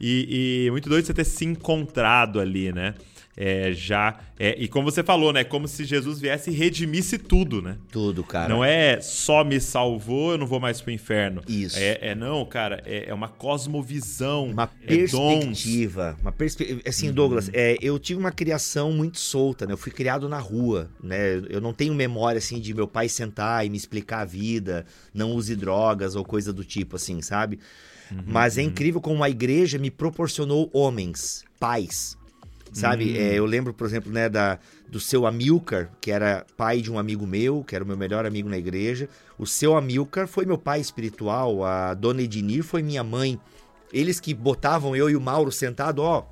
E, 0.00 0.64
e 0.66 0.70
muito 0.70 0.88
doido 0.88 1.06
você 1.06 1.14
ter 1.14 1.24
se 1.24 1.44
encontrado 1.44 2.40
ali, 2.40 2.72
né? 2.72 2.94
É, 3.36 3.72
já. 3.72 4.18
é, 4.38 4.54
e 4.58 4.68
como 4.68 4.90
você 4.90 5.02
falou, 5.02 5.32
né? 5.32 5.42
Como 5.42 5.66
se 5.66 5.84
Jesus 5.84 6.20
viesse 6.20 6.50
e 6.50 6.54
redimisse 6.54 7.18
tudo, 7.18 7.60
né? 7.60 7.76
Tudo, 7.90 8.22
cara. 8.22 8.48
Não 8.48 8.64
é 8.64 9.00
só 9.00 9.42
me 9.42 9.60
salvou, 9.60 10.32
eu 10.32 10.38
não 10.38 10.46
vou 10.46 10.60
mais 10.60 10.80
pro 10.80 10.92
inferno. 10.92 11.42
Isso. 11.48 11.76
É, 11.78 11.98
é 12.00 12.14
não, 12.14 12.44
cara, 12.44 12.82
é, 12.86 13.08
é 13.08 13.14
uma 13.14 13.28
cosmovisão. 13.28 14.46
Uma 14.46 14.70
é 14.86 14.96
dons. 15.06 15.12
Uhum. 15.14 15.38
perspectiva. 15.40 16.16
Uma 16.20 16.32
perspe... 16.32 16.82
Assim, 16.86 17.12
Douglas, 17.12 17.50
é, 17.52 17.76
eu 17.80 17.98
tive 17.98 18.20
uma 18.20 18.32
criação 18.32 18.92
muito 18.92 19.18
solta, 19.18 19.66
né? 19.66 19.72
Eu 19.72 19.78
fui 19.78 19.90
criado 19.90 20.28
na 20.28 20.38
rua, 20.38 20.90
né? 21.02 21.42
Eu 21.48 21.60
não 21.60 21.72
tenho 21.72 21.94
memória, 21.94 22.38
assim, 22.38 22.60
de 22.60 22.72
meu 22.72 22.86
pai 22.86 23.08
sentar 23.08 23.66
e 23.66 23.70
me 23.70 23.76
explicar 23.76 24.20
a 24.20 24.24
vida, 24.24 24.86
não 25.12 25.32
use 25.32 25.56
drogas 25.56 26.14
ou 26.14 26.24
coisa 26.24 26.52
do 26.52 26.64
tipo, 26.64 26.96
assim, 26.96 27.20
sabe? 27.20 27.58
Uhum, 28.10 28.22
Mas 28.26 28.58
é 28.58 28.62
incrível 28.62 29.00
como 29.00 29.24
a 29.24 29.30
igreja 29.30 29.78
me 29.78 29.90
proporcionou 29.90 30.70
homens, 30.72 31.44
pais, 31.58 32.16
sabe? 32.74 33.04
Uhum. 33.04 33.16
É, 33.16 33.34
eu 33.34 33.46
lembro, 33.46 33.72
por 33.72 33.86
exemplo, 33.86 34.12
né, 34.12 34.28
da, 34.28 34.58
do 34.90 35.00
seu 35.00 35.26
Amilcar, 35.26 35.90
que 36.00 36.10
era 36.10 36.44
pai 36.56 36.82
de 36.82 36.90
um 36.90 36.98
amigo 36.98 37.26
meu, 37.26 37.64
que 37.64 37.74
era 37.74 37.84
o 37.84 37.86
meu 37.86 37.96
melhor 37.96 38.26
amigo 38.26 38.48
na 38.48 38.58
igreja. 38.58 39.08
O 39.38 39.46
seu 39.46 39.76
Amilcar 39.76 40.26
foi 40.26 40.44
meu 40.44 40.58
pai 40.58 40.80
espiritual, 40.80 41.64
a 41.64 41.94
dona 41.94 42.20
Ednir 42.20 42.62
foi 42.62 42.82
minha 42.82 43.02
mãe. 43.02 43.40
Eles 43.92 44.18
que 44.18 44.34
botavam 44.34 44.94
eu 44.94 45.08
e 45.08 45.16
o 45.16 45.20
Mauro 45.20 45.52
sentado, 45.52 46.02
ó, 46.02 46.26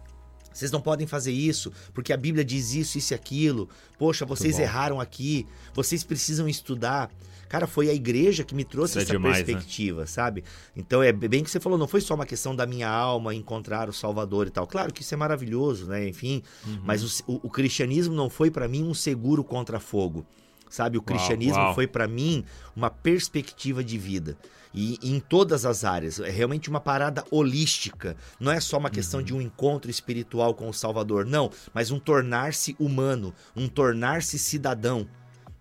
Vocês 0.53 0.71
não 0.71 0.83
podem 0.83 1.07
fazer 1.07 1.33
isso, 1.33 1.73
porque 1.95 2.13
a 2.13 2.17
Bíblia 2.17 2.45
diz 2.45 2.75
isso, 2.75 2.99
isso 2.99 3.15
e 3.15 3.15
aquilo. 3.15 3.69
Poxa, 3.99 4.27
vocês 4.27 4.59
erraram 4.59 5.01
aqui. 5.01 5.47
Vocês 5.73 6.05
precisam 6.05 6.47
estudar. 6.47 7.09
Cara, 7.53 7.67
foi 7.67 7.91
a 7.91 7.93
igreja 7.93 8.45
que 8.45 8.55
me 8.55 8.65
trouxe 8.65 8.93
Isso 8.93 8.99
é 9.01 9.03
essa 9.03 9.13
demais, 9.13 9.37
né? 9.41 9.45
perspectiva, 9.45 10.07
sabe? 10.07 10.43
Então 10.75 11.03
é 11.03 11.13
bem 11.13 11.45
que 11.45 11.51
você 11.51 11.61
falou, 11.61 11.77
não 11.77 11.87
foi 11.87 12.01
só 12.01 12.15
uma 12.15 12.25
questão 12.25 12.57
da 12.57 12.65
minha 12.65 12.89
alma 12.89 13.35
encontrar 13.35 13.91
o 13.91 13.93
Salvador 13.93 14.47
e 14.47 14.51
tal. 14.51 14.67
Claro 14.67 14.91
que 14.91 15.03
isso 15.03 15.13
é 15.13 15.19
maravilhoso, 15.19 15.85
né? 15.85 16.09
Enfim, 16.09 16.43
Uhum. 16.67 16.81
mas 16.83 17.21
o, 17.21 17.33
o- 17.35 17.41
o 17.49 17.51
cristianismo 17.51 18.15
não 18.15 18.31
foi 18.31 18.51
pra 18.51 18.67
mim 18.67 18.83
um 18.85 18.95
seguro 18.95 19.45
contra 19.45 19.79
fogo. 19.79 20.25
Sabe, 20.71 20.97
o 20.97 21.03
cristianismo 21.03 21.59
uau. 21.63 21.75
foi 21.75 21.87
pra 21.87 22.09
mim 22.09 22.43
uma 22.75 22.89
perspectiva 22.89 23.85
de 23.85 23.99
vida. 23.99 24.39
E 24.73 24.99
em 25.03 25.21
todas 25.21 25.67
as 25.67 25.85
áreas, 25.85 26.19
é 26.21 26.31
realmente 26.31 26.71
uma 26.71 26.81
parada 26.81 27.23
holística. 27.31 28.17
Não 28.41 28.51
é 28.51 28.59
só 28.59 28.79
uma 28.79 28.89
questão 28.89 29.21
Uhum. 29.21 29.27
de 29.27 29.35
um 29.35 29.43
encontro 29.43 29.91
espiritual 29.91 30.55
com 30.55 30.67
o 30.71 30.73
Salvador, 30.73 31.27
não, 31.27 31.51
mas 31.75 31.91
um 31.91 31.99
tornar-se 31.99 32.75
humano, 32.81 33.35
um 33.55 33.69
tornar-se 33.69 34.39
cidadão. 34.39 35.07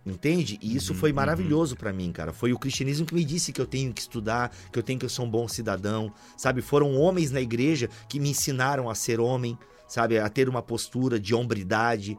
Entende? 0.06 0.58
E 0.62 0.76
isso 0.76 0.96
foi 0.96 1.14
maravilhoso 1.14 1.76
pra 1.76 1.94
mim, 1.94 2.12
cara. 2.12 2.34
Foi 2.34 2.52
o 2.52 2.58
cristianismo 2.58 3.06
que 3.06 3.14
me 3.14 3.24
disse 3.24 3.54
que 3.54 3.62
eu 3.62 3.68
tenho 3.68 3.94
que 3.94 4.02
estudar, 4.02 4.52
que 4.72 4.80
eu 4.80 4.82
tenho 4.84 4.98
que 4.98 5.08
ser 5.08 5.22
um 5.22 5.30
bom 5.30 5.48
cidadão, 5.48 6.12
sabe? 6.36 6.62
Foram 6.62 6.96
homens 6.96 7.30
na 7.30 7.40
igreja 7.40 7.88
que 8.10 8.20
me 8.20 8.30
ensinaram 8.30 8.90
a 8.90 8.96
ser 8.96 9.20
homem, 9.20 9.58
sabe? 9.88 10.18
A 10.18 10.28
ter 10.28 10.50
uma 10.50 10.62
postura 10.62 11.20
de 11.20 11.36
hombridade. 11.36 12.18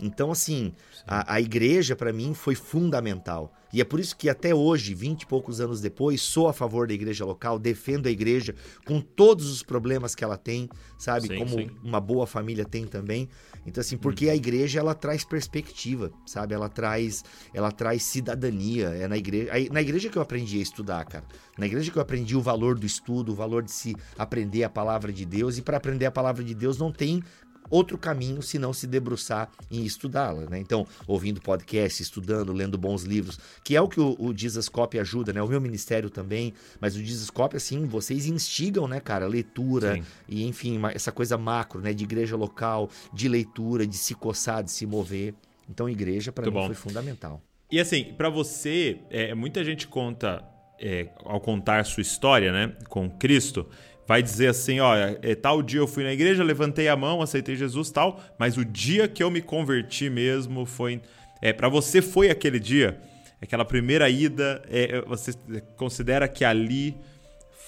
Então, 0.00 0.30
assim, 0.30 0.72
a, 1.06 1.34
a 1.34 1.40
igreja 1.40 1.94
pra 1.94 2.12
mim 2.12 2.34
foi 2.34 2.54
fundamental. 2.54 3.52
E 3.74 3.80
é 3.80 3.84
por 3.84 3.98
isso 3.98 4.16
que 4.16 4.28
até 4.28 4.54
hoje, 4.54 4.94
vinte 4.94 5.22
e 5.22 5.26
poucos 5.26 5.60
anos 5.60 5.80
depois, 5.80 6.22
sou 6.22 6.46
a 6.46 6.52
favor 6.52 6.86
da 6.86 6.94
igreja 6.94 7.24
local, 7.24 7.58
defendo 7.58 8.06
a 8.06 8.10
igreja 8.10 8.54
com 8.86 9.00
todos 9.00 9.50
os 9.50 9.64
problemas 9.64 10.14
que 10.14 10.22
ela 10.22 10.36
tem, 10.36 10.68
sabe? 10.96 11.26
Sim, 11.26 11.38
Como 11.38 11.58
sim. 11.58 11.70
uma 11.82 12.00
boa 12.00 12.24
família 12.24 12.64
tem 12.64 12.86
também. 12.86 13.28
Então 13.66 13.80
assim, 13.80 13.96
porque 13.96 14.28
a 14.28 14.36
igreja 14.36 14.78
ela 14.78 14.94
traz 14.94 15.24
perspectiva, 15.24 16.12
sabe? 16.24 16.54
Ela 16.54 16.68
traz, 16.68 17.24
ela 17.52 17.72
traz 17.72 18.04
cidadania. 18.04 18.90
É 18.90 19.08
na 19.08 19.16
igreja, 19.16 19.50
na 19.72 19.82
igreja 19.82 20.08
que 20.08 20.18
eu 20.18 20.22
aprendi 20.22 20.60
a 20.60 20.62
estudar, 20.62 21.04
cara. 21.06 21.24
Na 21.58 21.66
igreja 21.66 21.90
que 21.90 21.98
eu 21.98 22.02
aprendi 22.02 22.36
o 22.36 22.40
valor 22.40 22.78
do 22.78 22.86
estudo, 22.86 23.32
o 23.32 23.34
valor 23.34 23.64
de 23.64 23.72
se 23.72 23.96
aprender 24.16 24.62
a 24.62 24.70
palavra 24.70 25.12
de 25.12 25.24
Deus 25.24 25.58
e 25.58 25.62
para 25.62 25.78
aprender 25.78 26.06
a 26.06 26.12
palavra 26.12 26.44
de 26.44 26.54
Deus 26.54 26.78
não 26.78 26.92
tem 26.92 27.22
outro 27.70 27.98
caminho 27.98 28.42
se 28.42 28.58
não 28.58 28.72
se 28.72 28.86
debruçar 28.86 29.50
em 29.70 29.84
estudá-la, 29.84 30.48
né? 30.48 30.58
Então, 30.58 30.86
ouvindo 31.06 31.40
podcast, 31.40 32.02
estudando, 32.02 32.52
lendo 32.52 32.78
bons 32.78 33.02
livros, 33.02 33.38
que 33.62 33.76
é 33.76 33.80
o 33.80 33.88
que 33.88 34.00
o, 34.00 34.16
o 34.18 34.36
Jesus 34.36 34.68
ajuda, 35.00 35.32
né? 35.32 35.42
O 35.42 35.48
meu 35.48 35.60
ministério 35.60 36.10
também, 36.10 36.54
mas 36.80 36.96
o 36.96 37.02
Jesus 37.02 37.30
assim, 37.56 37.86
vocês 37.86 38.26
instigam, 38.26 38.86
né, 38.86 39.00
cara? 39.00 39.26
Leitura, 39.26 39.94
Sim. 39.94 40.04
e 40.28 40.46
enfim, 40.46 40.80
essa 40.94 41.12
coisa 41.12 41.36
macro, 41.36 41.80
né? 41.80 41.92
De 41.92 42.04
igreja 42.04 42.36
local, 42.36 42.90
de 43.12 43.28
leitura, 43.28 43.86
de 43.86 43.96
se 43.96 44.14
coçar, 44.14 44.62
de 44.62 44.70
se 44.70 44.86
mover. 44.86 45.34
Então, 45.68 45.88
igreja 45.88 46.30
para 46.30 46.46
mim 46.46 46.52
bom. 46.52 46.66
foi 46.66 46.74
fundamental. 46.74 47.42
E 47.70 47.80
assim, 47.80 48.14
pra 48.16 48.28
você, 48.28 49.00
é, 49.10 49.34
muita 49.34 49.64
gente 49.64 49.88
conta, 49.88 50.44
é, 50.80 51.08
ao 51.24 51.40
contar 51.40 51.84
sua 51.84 52.02
história, 52.02 52.52
né, 52.52 52.76
com 52.88 53.10
Cristo, 53.10 53.66
vai 54.06 54.22
dizer 54.22 54.48
assim, 54.48 54.80
ó, 54.80 54.94
é, 54.94 55.34
tal 55.34 55.62
dia 55.62 55.80
eu 55.80 55.86
fui 55.86 56.04
na 56.04 56.12
igreja, 56.12 56.42
levantei 56.44 56.88
a 56.88 56.96
mão, 56.96 57.22
aceitei 57.22 57.56
Jesus, 57.56 57.90
tal, 57.90 58.20
mas 58.38 58.56
o 58.56 58.64
dia 58.64 59.08
que 59.08 59.22
eu 59.22 59.30
me 59.30 59.40
converti 59.40 60.10
mesmo 60.10 60.66
foi, 60.66 61.00
é, 61.40 61.52
para 61.52 61.68
você 61.68 62.02
foi 62.02 62.30
aquele 62.30 62.60
dia, 62.60 63.00
aquela 63.40 63.64
primeira 63.64 64.08
ida, 64.10 64.62
é, 64.68 65.00
você 65.02 65.32
considera 65.76 66.28
que 66.28 66.44
ali 66.44 66.96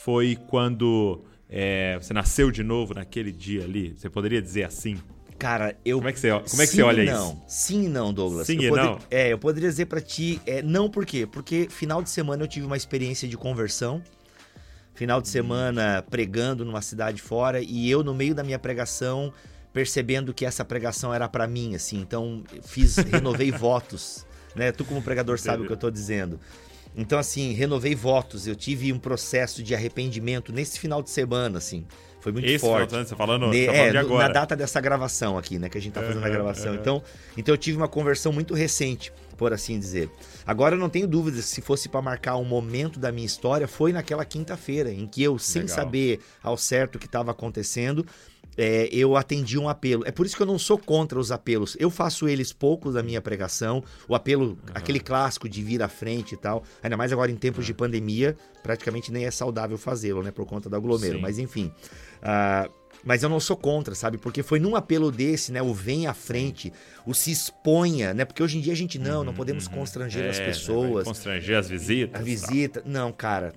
foi 0.04 0.36
quando 0.48 1.24
é, 1.48 1.96
você 2.00 2.12
nasceu 2.12 2.50
de 2.50 2.62
novo 2.62 2.94
naquele 2.94 3.32
dia 3.32 3.64
ali? 3.64 3.94
Você 3.96 4.10
poderia 4.10 4.42
dizer 4.42 4.64
assim? 4.64 4.96
Cara, 5.38 5.76
eu. 5.84 5.98
Como 5.98 6.08
é 6.08 6.12
que 6.12 6.18
você, 6.20 6.30
como 6.30 6.62
é 6.62 6.66
que 6.66 6.72
Sim 6.72 6.76
você 6.76 6.82
olha 6.82 7.02
e 7.02 7.04
isso? 7.04 7.14
não. 7.14 7.42
Sim 7.46 7.84
e 7.84 7.88
não, 7.88 8.12
Douglas. 8.12 8.46
Sim 8.46 8.56
eu 8.56 8.62
e 8.62 8.68
poder- 8.68 8.82
não? 8.84 8.98
É, 9.10 9.32
eu 9.32 9.38
poderia 9.38 9.68
dizer 9.68 9.86
pra 9.86 10.00
ti, 10.00 10.40
é, 10.46 10.62
não 10.62 10.88
por 10.88 11.04
quê? 11.04 11.26
Porque 11.30 11.68
final 11.70 12.02
de 12.02 12.08
semana 12.08 12.42
eu 12.42 12.48
tive 12.48 12.64
uma 12.66 12.76
experiência 12.76 13.28
de 13.28 13.36
conversão. 13.36 14.02
Final 14.96 15.20
de 15.20 15.28
semana 15.28 16.02
pregando 16.08 16.64
numa 16.64 16.80
cidade 16.80 17.20
fora 17.20 17.60
e 17.60 17.88
eu 17.88 18.02
no 18.02 18.14
meio 18.14 18.34
da 18.34 18.42
minha 18.42 18.58
pregação 18.58 19.30
percebendo 19.70 20.32
que 20.32 20.46
essa 20.46 20.64
pregação 20.64 21.12
era 21.12 21.28
pra 21.28 21.46
mim, 21.46 21.74
assim. 21.74 22.00
Então 22.00 22.42
fiz, 22.62 22.96
renovei 22.96 23.52
votos, 23.52 24.26
né? 24.54 24.72
Tu 24.72 24.86
como 24.86 25.02
pregador 25.02 25.38
sabe 25.38 25.62
o 25.62 25.66
que 25.66 25.72
eu 25.72 25.76
tô 25.76 25.90
dizendo. 25.90 26.40
Então 26.96 27.18
assim, 27.18 27.52
renovei 27.52 27.94
votos. 27.94 28.46
Eu 28.46 28.56
tive 28.56 28.90
um 28.90 28.98
processo 28.98 29.62
de 29.62 29.74
arrependimento 29.74 30.50
nesse 30.50 30.80
final 30.80 31.02
de 31.02 31.10
semana, 31.10 31.58
assim. 31.58 31.86
Foi 32.20 32.32
muito 32.32 32.46
Esse 32.46 32.58
forte. 32.58 32.88
final 32.88 33.02
de 33.04 33.08
você 33.10 33.14
falando, 33.16 33.50
tá 33.50 33.56
é, 33.56 33.66
falando 33.66 33.86
de 33.86 33.92
no- 33.92 33.98
agora. 34.00 34.26
na 34.28 34.32
data 34.34 34.56
dessa 34.56 34.80
gravação 34.80 35.38
aqui, 35.38 35.58
né? 35.58 35.68
Que 35.68 35.78
a 35.78 35.80
gente 35.80 35.92
tá 35.92 36.00
fazendo 36.02 36.18
a 36.24 36.26
Aham, 36.26 36.30
gravação. 36.32 36.72
aham. 36.72 36.80
Então, 36.80 37.02
então 37.36 37.54
eu 37.54 37.58
tive 37.58 37.76
uma 37.76 37.86
conversão 37.86 38.32
muito 38.32 38.52
recente, 38.52 39.12
por 39.36 39.52
assim 39.52 39.78
dizer. 39.78 40.10
Agora 40.44 40.74
eu 40.74 40.78
não 40.78 40.88
tenho 40.88 41.06
dúvidas 41.06 41.44
se 41.44 41.60
fosse 41.60 41.88
para 41.88 42.02
marcar 42.02 42.36
um 42.36 42.44
momento 42.44 42.98
da 42.98 43.12
minha 43.12 43.26
história, 43.26 43.68
foi 43.68 43.92
naquela 43.92 44.24
quinta-feira, 44.24 44.90
em 44.92 45.06
que 45.06 45.22
eu, 45.22 45.38
sem 45.38 45.62
Legal. 45.62 45.76
saber 45.76 46.20
ao 46.42 46.56
certo 46.56 46.96
o 46.96 46.98
que 46.98 47.06
estava 47.06 47.30
acontecendo, 47.30 48.04
é, 48.56 48.88
eu 48.92 49.16
atendi 49.16 49.58
um 49.58 49.68
apelo. 49.68 50.02
É 50.06 50.10
por 50.10 50.24
isso 50.26 50.36
que 50.36 50.42
eu 50.42 50.46
não 50.46 50.58
sou 50.58 50.78
contra 50.78 51.18
os 51.18 51.30
apelos. 51.30 51.76
Eu 51.78 51.90
faço 51.90 52.28
eles 52.28 52.52
poucos 52.52 52.94
na 52.94 53.02
minha 53.02 53.20
pregação. 53.20 53.82
O 54.08 54.14
apelo, 54.14 54.58
aquele 54.74 55.00
clássico 55.00 55.48
de 55.48 55.62
vir 55.62 55.82
à 55.82 55.88
frente 55.88 56.32
e 56.34 56.36
tal. 56.36 56.62
Ainda 56.82 56.96
mais 56.96 57.12
agora 57.12 57.30
em 57.30 57.36
tempos 57.36 57.66
de 57.66 57.74
pandemia, 57.74 58.36
praticamente 58.62 59.12
nem 59.12 59.24
é 59.24 59.30
saudável 59.30 59.76
fazê-lo, 59.76 60.22
né? 60.22 60.30
Por 60.30 60.46
conta 60.46 60.68
do 60.68 60.76
aglomero. 60.76 61.16
Sim. 61.16 61.20
Mas 61.22 61.38
enfim. 61.38 61.70
Ah, 62.22 62.68
mas 63.04 63.22
eu 63.22 63.28
não 63.28 63.38
sou 63.38 63.56
contra, 63.56 63.94
sabe? 63.94 64.18
Porque 64.18 64.42
foi 64.42 64.58
num 64.58 64.74
apelo 64.74 65.12
desse, 65.12 65.52
né? 65.52 65.62
O 65.62 65.72
vem 65.72 66.06
à 66.08 66.14
frente, 66.14 66.72
o 67.06 67.14
se 67.14 67.30
exponha, 67.30 68.12
né? 68.12 68.24
Porque 68.24 68.42
hoje 68.42 68.58
em 68.58 68.60
dia 68.60 68.72
a 68.72 68.76
gente 68.76 68.98
não, 68.98 69.22
não 69.22 69.32
podemos 69.34 69.68
constranger 69.68 70.28
as 70.28 70.38
É, 70.40 70.46
pessoas, 70.46 70.92
vai 70.94 71.04
Constranger 71.04 71.56
as 71.58 71.68
visitas. 71.68 72.20
a 72.20 72.24
visita. 72.24 72.82
Não, 72.84 73.12
cara. 73.12 73.52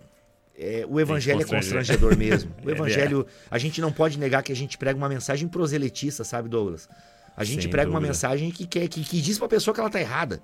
É, 0.60 0.86
o 0.88 1.00
evangelho 1.00 1.42
é 1.42 1.46
constrangedor 1.46 2.16
mesmo. 2.18 2.52
O 2.64 2.70
Ele 2.70 2.72
evangelho, 2.72 3.26
a 3.50 3.58
gente 3.58 3.80
não 3.80 3.92
pode 3.92 4.20
negar 4.20 4.44
que 4.44 4.52
a 4.52 4.56
gente 4.56 4.78
prega 4.78 4.98
uma 4.98 5.10
mensagem 5.10 5.48
proselitista, 5.48 6.24
sabe, 6.24 6.50
Douglas? 6.50 6.90
A 7.36 7.44
gente 7.44 7.64
Sem 7.64 7.72
prega 7.72 7.90
uma 7.90 8.00
dúvida. 8.00 8.12
mensagem 8.14 8.52
que, 8.52 8.68
quer, 8.68 8.88
que, 8.90 9.02
que 9.04 9.22
diz 9.22 9.38
pra 9.40 9.48
pessoa 9.48 9.74
que 9.74 9.80
ela 9.80 9.90
tá 9.90 10.00
errada. 10.00 10.42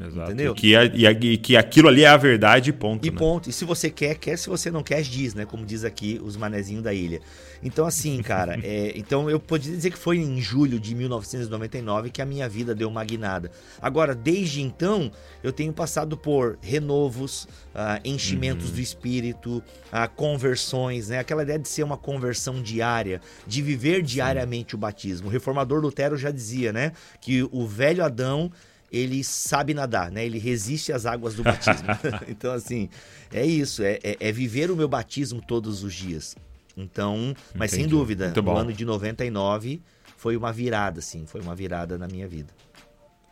Exato. 0.00 0.30
Entendeu? 0.30 0.52
E 0.52 0.54
que, 0.54 0.76
a- 0.76 0.84
e 0.84 1.06
a- 1.06 1.10
e 1.12 1.36
que 1.38 1.56
aquilo 1.56 1.88
ali 1.88 2.04
é 2.04 2.08
a 2.08 2.16
verdade, 2.16 2.72
ponto. 2.72 3.06
E 3.06 3.10
né? 3.10 3.16
ponto. 3.18 3.48
E 3.48 3.52
se 3.52 3.64
você 3.64 3.90
quer, 3.90 4.16
quer. 4.16 4.36
Se 4.38 4.48
você 4.48 4.70
não 4.70 4.82
quer, 4.82 5.02
diz, 5.02 5.34
né? 5.34 5.44
Como 5.44 5.64
diz 5.66 5.82
aqui 5.82 6.20
os 6.22 6.36
manezinhos 6.36 6.84
da 6.84 6.92
ilha. 6.94 7.20
Então, 7.62 7.84
assim, 7.86 8.22
cara, 8.22 8.58
é, 8.62 8.92
então 8.94 9.28
eu 9.28 9.40
poderia 9.40 9.74
dizer 9.74 9.90
que 9.90 9.98
foi 9.98 10.18
em 10.18 10.40
julho 10.40 10.78
de 10.78 10.94
1999 10.94 12.10
que 12.10 12.22
a 12.22 12.24
minha 12.26 12.48
vida 12.48 12.74
deu 12.74 12.88
uma 12.88 13.02
guinada. 13.02 13.50
Agora, 13.82 14.14
desde 14.14 14.60
então, 14.60 15.10
eu 15.42 15.52
tenho 15.52 15.72
passado 15.72 16.16
por 16.16 16.58
renovos, 16.62 17.48
ah, 17.74 17.98
enchimentos 18.04 18.70
do 18.70 18.80
espírito, 18.80 19.60
ah, 19.90 20.06
conversões, 20.06 21.08
né? 21.08 21.18
Aquela 21.18 21.42
ideia 21.42 21.58
de 21.58 21.68
ser 21.68 21.82
uma 21.82 21.96
conversão 21.96 22.62
diária, 22.62 23.20
de 23.46 23.60
viver 23.62 24.02
diariamente 24.02 24.74
o 24.74 24.78
batismo. 24.78 25.26
O 25.28 25.30
reformador 25.30 25.80
Lutero 25.80 26.16
já 26.16 26.30
dizia, 26.30 26.72
né? 26.72 26.92
Que 27.20 27.42
o 27.50 27.66
velho 27.66 28.04
Adão 28.04 28.52
ele 28.90 29.22
sabe 29.22 29.74
nadar, 29.74 30.10
né? 30.10 30.24
Ele 30.24 30.38
resiste 30.38 30.92
às 30.92 31.06
águas 31.06 31.34
do 31.34 31.42
batismo. 31.42 31.88
então, 32.28 32.52
assim, 32.52 32.88
é 33.32 33.44
isso, 33.44 33.82
é, 33.82 33.98
é- 34.02 34.16
é 34.20 34.32
viver 34.32 34.70
o 34.70 34.76
meu 34.76 34.88
batismo 34.88 35.40
todos 35.46 35.82
os 35.84 35.94
dias. 35.94 36.36
Então, 36.76 37.34
mas 37.54 37.72
sem 37.72 37.80
Entendi. 37.80 37.94
dúvida, 37.94 38.26
Muito 38.26 38.42
o 38.44 38.56
ano 38.56 38.72
de 38.72 38.84
99 38.84 39.82
foi 40.16 40.36
uma 40.36 40.52
virada, 40.52 41.00
assim, 41.00 41.26
foi 41.26 41.40
uma 41.40 41.54
virada 41.54 41.98
na 41.98 42.06
minha 42.06 42.26
vida. 42.28 42.52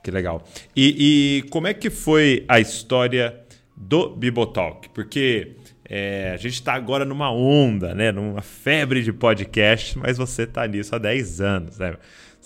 Que 0.03 0.11
legal. 0.11 0.45
E, 0.75 1.43
e 1.45 1.49
como 1.51 1.67
é 1.67 1.75
que 1.75 1.91
foi 1.91 2.45
a 2.49 2.61
história 2.61 3.41
do 3.77 4.15
Bibotalk? 4.15 4.89
Porque 4.91 5.57
é, 5.89 6.33
a 6.35 6.37
gente 6.37 6.55
está 6.55 6.75
agora 6.75 7.05
numa 7.05 7.31
onda, 7.31 7.95
né? 7.95 8.11
Numa 8.13 8.43
febre 8.43 9.03
de 9.03 9.13
podcast, 9.13 9.97
mas 9.99 10.17
você 10.17 10.43
está 10.43 10.67
nisso 10.67 10.95
há 10.95 10.99
10 10.99 11.41
anos, 11.41 11.79
né? 11.79 11.97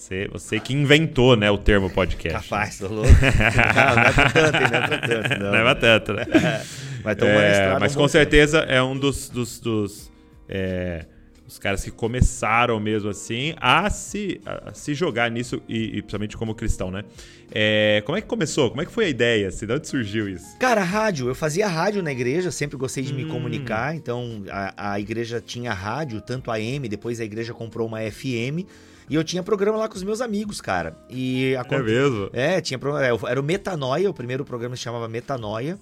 Você, 0.01 0.27
você 0.33 0.59
que 0.59 0.73
inventou 0.73 1.37
né, 1.37 1.51
o 1.51 1.59
termo 1.59 1.91
podcast. 1.91 2.49
Capaz, 2.49 2.79
tô 2.79 2.89
louco. 2.89 3.11
não, 3.21 3.95
não 3.95 4.03
é 4.03 4.13
pra 4.13 4.31
tanto, 4.31 4.59
não 4.59 4.79
é 4.79 4.87
pra 4.87 4.99
tanto. 4.99 5.29
Não, 5.29 5.51
Não 5.51 5.55
é 5.55 5.63
pra 5.63 5.75
tanto, 5.75 6.13
né? 6.15 6.25
Mas, 7.05 7.17
na 7.19 7.27
É, 7.27 7.79
mas 7.79 7.97
com 7.97 8.09
certeza 8.09 8.61
é 8.61 8.83
um 8.83 8.99
dos, 8.99 9.29
dos, 9.31 9.59
dos, 9.61 10.13
é, 10.49 11.05
os 11.51 11.59
caras 11.59 11.83
que 11.83 11.91
começaram 11.91 12.79
mesmo 12.79 13.11
assim 13.11 13.55
a 13.61 13.91
se, 13.91 14.41
a 14.47 14.73
se 14.73 14.95
jogar 14.95 15.29
nisso, 15.31 15.61
e, 15.69 15.97
e 15.99 16.03
principalmente 16.03 16.37
como 16.37 16.55
cristão, 16.55 16.91
né? 16.93 17.03
É, 17.51 18.03
como 18.07 18.17
é 18.17 18.21
que 18.21 18.29
começou? 18.29 18.71
Como 18.71 18.81
é 18.81 18.87
que 18.87 18.93
foi 18.93 19.07
a 19.07 19.09
ideia? 19.09 19.49
Assim, 19.49 19.67
de 19.67 19.73
onde 19.73 19.89
surgiu 19.89 20.29
isso? 20.29 20.57
Cara, 20.59 20.83
rádio. 20.85 21.27
Eu 21.29 21.35
fazia 21.35 21.67
rádio 21.67 22.03
na 22.03 22.13
igreja, 22.13 22.53
sempre 22.53 22.77
gostei 22.77 23.03
de 23.03 23.13
me 23.13 23.25
Hum. 23.25 23.29
comunicar. 23.29 23.97
Então, 23.97 24.45
a, 24.49 24.93
a 24.93 25.01
igreja 25.01 25.43
tinha 25.45 25.73
rádio, 25.73 26.21
tanto 26.21 26.51
a 26.53 26.55
AM, 26.55 26.89
depois 26.89 27.21
a 27.21 27.25
igreja 27.25 27.53
comprou 27.53 27.89
uma 27.89 27.99
FM. 28.01 28.65
E 29.09 29.17
eu 29.17 29.25
tinha 29.25 29.43
programa 29.43 29.77
lá 29.77 29.89
com 29.89 29.97
os 29.97 30.05
meus 30.05 30.21
amigos, 30.21 30.61
cara. 30.61 30.97
E 31.11 31.57
a 31.57 31.67
É 31.75 31.83
mesmo? 31.83 32.31
É, 32.33 32.61
tinha 32.61 32.79
programa. 32.79 33.05
é, 33.05 33.31
Era 33.33 33.41
o 33.41 33.43
Metanoia, 33.43 34.09
o 34.09 34.15
primeiro 34.15 34.45
programa 34.45 34.77
se 34.77 34.83
chamava 34.83 35.09
Metanoia. 35.09 35.77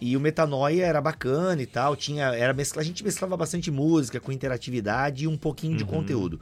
E 0.00 0.16
o 0.16 0.20
Metanoia 0.20 0.84
era 0.84 1.00
bacana 1.00 1.62
e 1.62 1.66
tal. 1.66 1.96
Tinha, 1.96 2.34
era 2.34 2.52
mescla, 2.52 2.82
a 2.82 2.84
gente 2.84 3.02
mesclava 3.02 3.36
bastante 3.36 3.70
música 3.70 4.20
com 4.20 4.30
interatividade 4.30 5.24
e 5.24 5.28
um 5.28 5.36
pouquinho 5.36 5.76
de 5.76 5.84
conteúdo. 5.84 6.40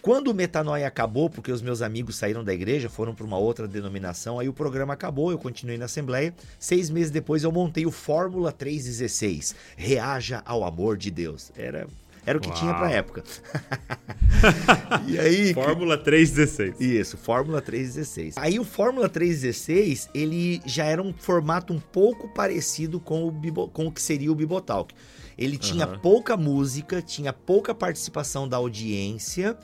Quando 0.00 0.28
o 0.28 0.34
Metanoia 0.34 0.86
acabou, 0.86 1.28
porque 1.28 1.50
os 1.50 1.60
meus 1.60 1.82
amigos 1.82 2.16
saíram 2.16 2.44
da 2.44 2.54
igreja, 2.54 2.88
foram 2.88 3.14
para 3.14 3.26
uma 3.26 3.38
outra 3.38 3.66
denominação, 3.66 4.38
aí 4.38 4.48
o 4.48 4.52
programa 4.52 4.94
acabou, 4.94 5.32
eu 5.32 5.38
continuei 5.38 5.76
na 5.76 5.86
Assembleia. 5.86 6.32
Seis 6.58 6.90
meses 6.90 7.10
depois 7.10 7.42
eu 7.42 7.50
montei 7.50 7.86
o 7.86 7.90
Fórmula 7.90 8.52
316. 8.52 9.54
Reaja 9.76 10.42
ao 10.44 10.64
amor 10.64 10.96
de 10.96 11.10
Deus. 11.10 11.50
Era 11.56 11.88
era 12.26 12.36
o 12.38 12.40
que 12.40 12.48
Uau. 12.48 12.58
tinha 12.58 12.74
pra 12.74 12.90
época. 12.90 13.22
e 15.06 15.16
aí. 15.16 15.54
Fórmula 15.54 15.96
316. 15.96 16.80
Isso, 16.80 17.16
Fórmula 17.16 17.62
316. 17.62 18.34
Aí 18.36 18.58
o 18.58 18.64
Fórmula 18.64 19.08
316, 19.08 20.10
ele 20.12 20.60
já 20.66 20.84
era 20.84 21.00
um 21.00 21.14
formato 21.14 21.72
um 21.72 21.78
pouco 21.78 22.28
parecido 22.28 22.98
com 22.98 23.24
o, 23.24 23.30
Bibo, 23.30 23.68
com 23.68 23.86
o 23.86 23.92
que 23.92 24.02
seria 24.02 24.32
o 24.32 24.34
Bibotalk. 24.34 24.92
Ele 25.38 25.56
tinha 25.56 25.86
uhum. 25.86 25.98
pouca 26.00 26.36
música, 26.36 27.00
tinha 27.00 27.32
pouca 27.32 27.72
participação 27.72 28.48
da 28.48 28.56
audiência 28.56 29.56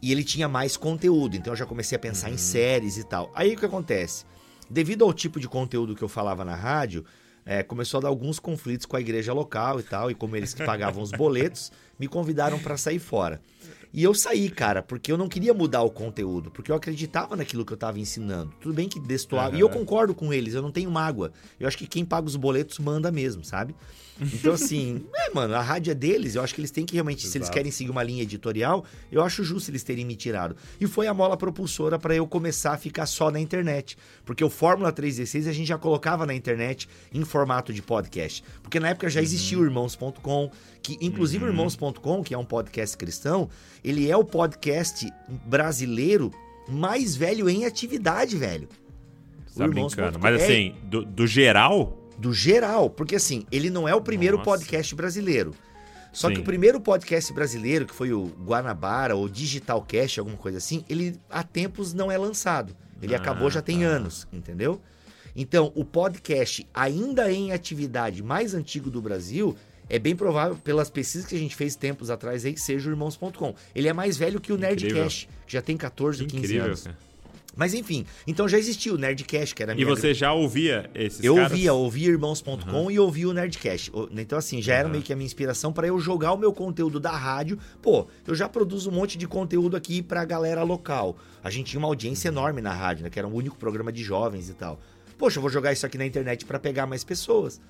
e 0.00 0.10
ele 0.10 0.24
tinha 0.24 0.48
mais 0.48 0.78
conteúdo. 0.78 1.36
Então 1.36 1.52
eu 1.52 1.56
já 1.56 1.66
comecei 1.66 1.96
a 1.96 1.98
pensar 1.98 2.28
uhum. 2.28 2.34
em 2.34 2.38
séries 2.38 2.96
e 2.96 3.04
tal. 3.04 3.30
Aí 3.34 3.52
o 3.52 3.58
que 3.58 3.66
acontece? 3.66 4.24
Devido 4.70 5.04
ao 5.04 5.12
tipo 5.12 5.38
de 5.38 5.46
conteúdo 5.46 5.94
que 5.94 6.02
eu 6.02 6.08
falava 6.08 6.42
na 6.42 6.54
rádio, 6.54 7.04
é, 7.44 7.62
começou 7.62 7.98
a 7.98 8.02
dar 8.02 8.08
alguns 8.08 8.38
conflitos 8.38 8.86
com 8.86 8.96
a 8.96 9.00
igreja 9.00 9.32
local 9.32 9.80
e 9.80 9.82
tal, 9.82 10.10
e 10.10 10.14
como 10.14 10.36
eles 10.36 10.54
que 10.54 10.64
pagavam 10.64 11.02
os 11.02 11.10
boletos, 11.10 11.72
me 11.98 12.06
convidaram 12.08 12.58
para 12.58 12.76
sair 12.76 12.98
fora. 12.98 13.40
E 13.94 14.02
eu 14.02 14.14
saí, 14.14 14.48
cara, 14.48 14.82
porque 14.82 15.12
eu 15.12 15.18
não 15.18 15.28
queria 15.28 15.52
mudar 15.52 15.82
o 15.82 15.90
conteúdo, 15.90 16.50
porque 16.50 16.72
eu 16.72 16.76
acreditava 16.76 17.36
naquilo 17.36 17.64
que 17.64 17.72
eu 17.72 17.76
estava 17.76 17.98
ensinando. 18.00 18.50
Tudo 18.58 18.74
bem 18.74 18.88
que 18.88 18.98
destoava. 18.98 19.50
Uhum. 19.50 19.56
E 19.58 19.60
eu 19.60 19.68
concordo 19.68 20.14
com 20.14 20.32
eles, 20.32 20.54
eu 20.54 20.62
não 20.62 20.72
tenho 20.72 20.90
mágoa. 20.90 21.30
Eu 21.60 21.68
acho 21.68 21.76
que 21.76 21.86
quem 21.86 22.02
paga 22.02 22.26
os 22.26 22.36
boletos 22.36 22.78
manda 22.78 23.12
mesmo, 23.12 23.44
sabe? 23.44 23.74
Então, 24.32 24.52
assim, 24.52 25.04
é, 25.14 25.34
mano, 25.34 25.54
a 25.54 25.60
rádio 25.60 25.90
é 25.90 25.94
deles. 25.94 26.34
Eu 26.34 26.42
acho 26.42 26.54
que 26.54 26.60
eles 26.60 26.70
têm 26.70 26.84
que 26.84 26.94
realmente, 26.94 27.20
Exato. 27.20 27.32
se 27.32 27.38
eles 27.38 27.48
querem 27.48 27.70
seguir 27.70 27.90
uma 27.90 28.02
linha 28.02 28.22
editorial, 28.22 28.84
eu 29.10 29.22
acho 29.22 29.42
justo 29.42 29.70
eles 29.70 29.82
terem 29.82 30.04
me 30.04 30.14
tirado. 30.14 30.56
E 30.80 30.86
foi 30.86 31.06
a 31.06 31.14
mola 31.14 31.36
propulsora 31.36 31.98
para 31.98 32.14
eu 32.14 32.26
começar 32.26 32.72
a 32.72 32.78
ficar 32.78 33.06
só 33.06 33.30
na 33.30 33.40
internet. 33.40 33.96
Porque 34.24 34.44
o 34.44 34.50
Fórmula 34.50 34.92
316 34.92 35.46
a 35.46 35.52
gente 35.52 35.68
já 35.68 35.78
colocava 35.78 36.26
na 36.26 36.34
internet 36.34 36.88
em 37.12 37.24
formato 37.24 37.72
de 37.72 37.82
podcast. 37.82 38.44
Porque 38.62 38.78
na 38.78 38.90
época 38.90 39.08
já 39.08 39.20
uhum. 39.20 39.24
existia 39.24 39.58
o 39.58 39.64
Irmãos.com, 39.64 40.50
que 40.82 40.98
inclusive 41.00 41.44
uhum. 41.44 41.50
o 41.50 41.52
Irmãos.com, 41.52 42.22
que 42.22 42.34
é 42.34 42.38
um 42.38 42.44
podcast 42.44 42.96
cristão, 42.96 43.48
ele 43.82 44.10
é 44.10 44.16
o 44.16 44.24
podcast 44.24 45.10
brasileiro 45.46 46.30
mais 46.68 47.16
velho 47.16 47.48
em 47.48 47.64
atividade, 47.64 48.36
velho. 48.36 48.68
Tá 49.56 49.68
brincando. 49.68 50.18
Mas 50.18 50.40
é 50.40 50.44
assim, 50.44 50.74
do, 50.84 51.04
do 51.04 51.26
geral, 51.26 52.01
do 52.22 52.32
geral, 52.32 52.88
porque 52.88 53.16
assim, 53.16 53.44
ele 53.50 53.68
não 53.68 53.88
é 53.88 53.94
o 53.94 54.00
primeiro 54.00 54.36
Nossa. 54.36 54.50
podcast 54.50 54.94
brasileiro. 54.94 55.52
Só 56.12 56.28
Sim. 56.28 56.34
que 56.34 56.40
o 56.40 56.44
primeiro 56.44 56.80
podcast 56.80 57.32
brasileiro, 57.32 57.84
que 57.84 57.94
foi 57.94 58.12
o 58.12 58.26
Guanabara 58.46 59.16
ou 59.16 59.28
Digitalcast, 59.28 60.20
alguma 60.20 60.36
coisa 60.36 60.58
assim, 60.58 60.84
ele 60.88 61.18
há 61.28 61.42
tempos 61.42 61.92
não 61.92 62.12
é 62.12 62.16
lançado. 62.16 62.76
Ele 63.02 63.12
ah, 63.14 63.18
acabou 63.18 63.50
já 63.50 63.60
tem 63.60 63.80
tá. 63.80 63.86
anos, 63.86 64.28
entendeu? 64.32 64.80
Então, 65.34 65.72
o 65.74 65.84
podcast 65.84 66.64
ainda 66.72 67.32
em 67.32 67.50
atividade 67.50 68.22
mais 68.22 68.54
antigo 68.54 68.88
do 68.88 69.02
Brasil, 69.02 69.56
é 69.88 69.98
bem 69.98 70.14
provável, 70.14 70.56
pelas 70.62 70.88
pesquisas 70.88 71.26
que 71.26 71.34
a 71.34 71.38
gente 71.38 71.56
fez 71.56 71.74
tempos 71.74 72.08
atrás 72.08 72.44
aí, 72.44 72.56
seja 72.56 72.88
o 72.88 72.92
Irmãos.com. 72.92 73.54
Ele 73.74 73.88
é 73.88 73.92
mais 73.92 74.16
velho 74.16 74.40
que 74.40 74.52
o 74.52 74.56
Nerdcast, 74.56 75.28
que 75.44 75.52
já 75.52 75.60
tem 75.60 75.76
14 75.76 76.22
ou 76.22 76.28
15 76.28 76.44
Incrível, 76.44 76.66
anos. 76.66 76.82
Cara. 76.84 77.11
Mas 77.54 77.74
enfim, 77.74 78.06
então 78.26 78.48
já 78.48 78.58
existia 78.58 78.94
o 78.94 78.96
Nerdcast, 78.96 79.54
que 79.54 79.62
era 79.62 79.78
E 79.78 79.84
você 79.84 80.14
já 80.14 80.32
ouvia 80.32 80.90
esses 80.94 81.22
Eu 81.22 81.34
caras? 81.34 81.52
ouvia, 81.52 81.72
ouvia 81.72 82.08
irmãos.com 82.08 82.70
uhum. 82.70 82.90
e 82.90 82.98
ouvia 82.98 83.28
o 83.28 83.32
Nerdcast. 83.32 83.92
Então 84.16 84.38
assim, 84.38 84.62
já 84.62 84.74
uhum. 84.74 84.80
era 84.80 84.88
meio 84.88 85.02
que 85.02 85.12
a 85.12 85.16
minha 85.16 85.26
inspiração 85.26 85.72
para 85.72 85.86
eu 85.86 85.98
jogar 86.00 86.32
o 86.32 86.38
meu 86.38 86.52
conteúdo 86.52 86.98
da 86.98 87.10
rádio. 87.10 87.58
Pô, 87.82 88.06
eu 88.26 88.34
já 88.34 88.48
produzo 88.48 88.90
um 88.90 88.94
monte 88.94 89.18
de 89.18 89.26
conteúdo 89.26 89.76
aqui 89.76 90.00
pra 90.02 90.24
galera 90.24 90.62
local. 90.62 91.16
A 91.44 91.50
gente 91.50 91.70
tinha 91.70 91.78
uma 91.78 91.88
audiência 91.88 92.30
uhum. 92.30 92.38
enorme 92.38 92.62
na 92.62 92.72
rádio, 92.72 93.04
né, 93.04 93.10
que 93.10 93.18
era 93.18 93.28
o 93.28 93.34
único 93.34 93.56
programa 93.56 93.92
de 93.92 94.02
jovens 94.02 94.48
e 94.48 94.54
tal. 94.54 94.80
Poxa, 95.18 95.38
eu 95.38 95.42
vou 95.42 95.50
jogar 95.50 95.72
isso 95.72 95.84
aqui 95.84 95.98
na 95.98 96.06
internet 96.06 96.46
para 96.46 96.58
pegar 96.58 96.86
mais 96.86 97.04
pessoas. 97.04 97.60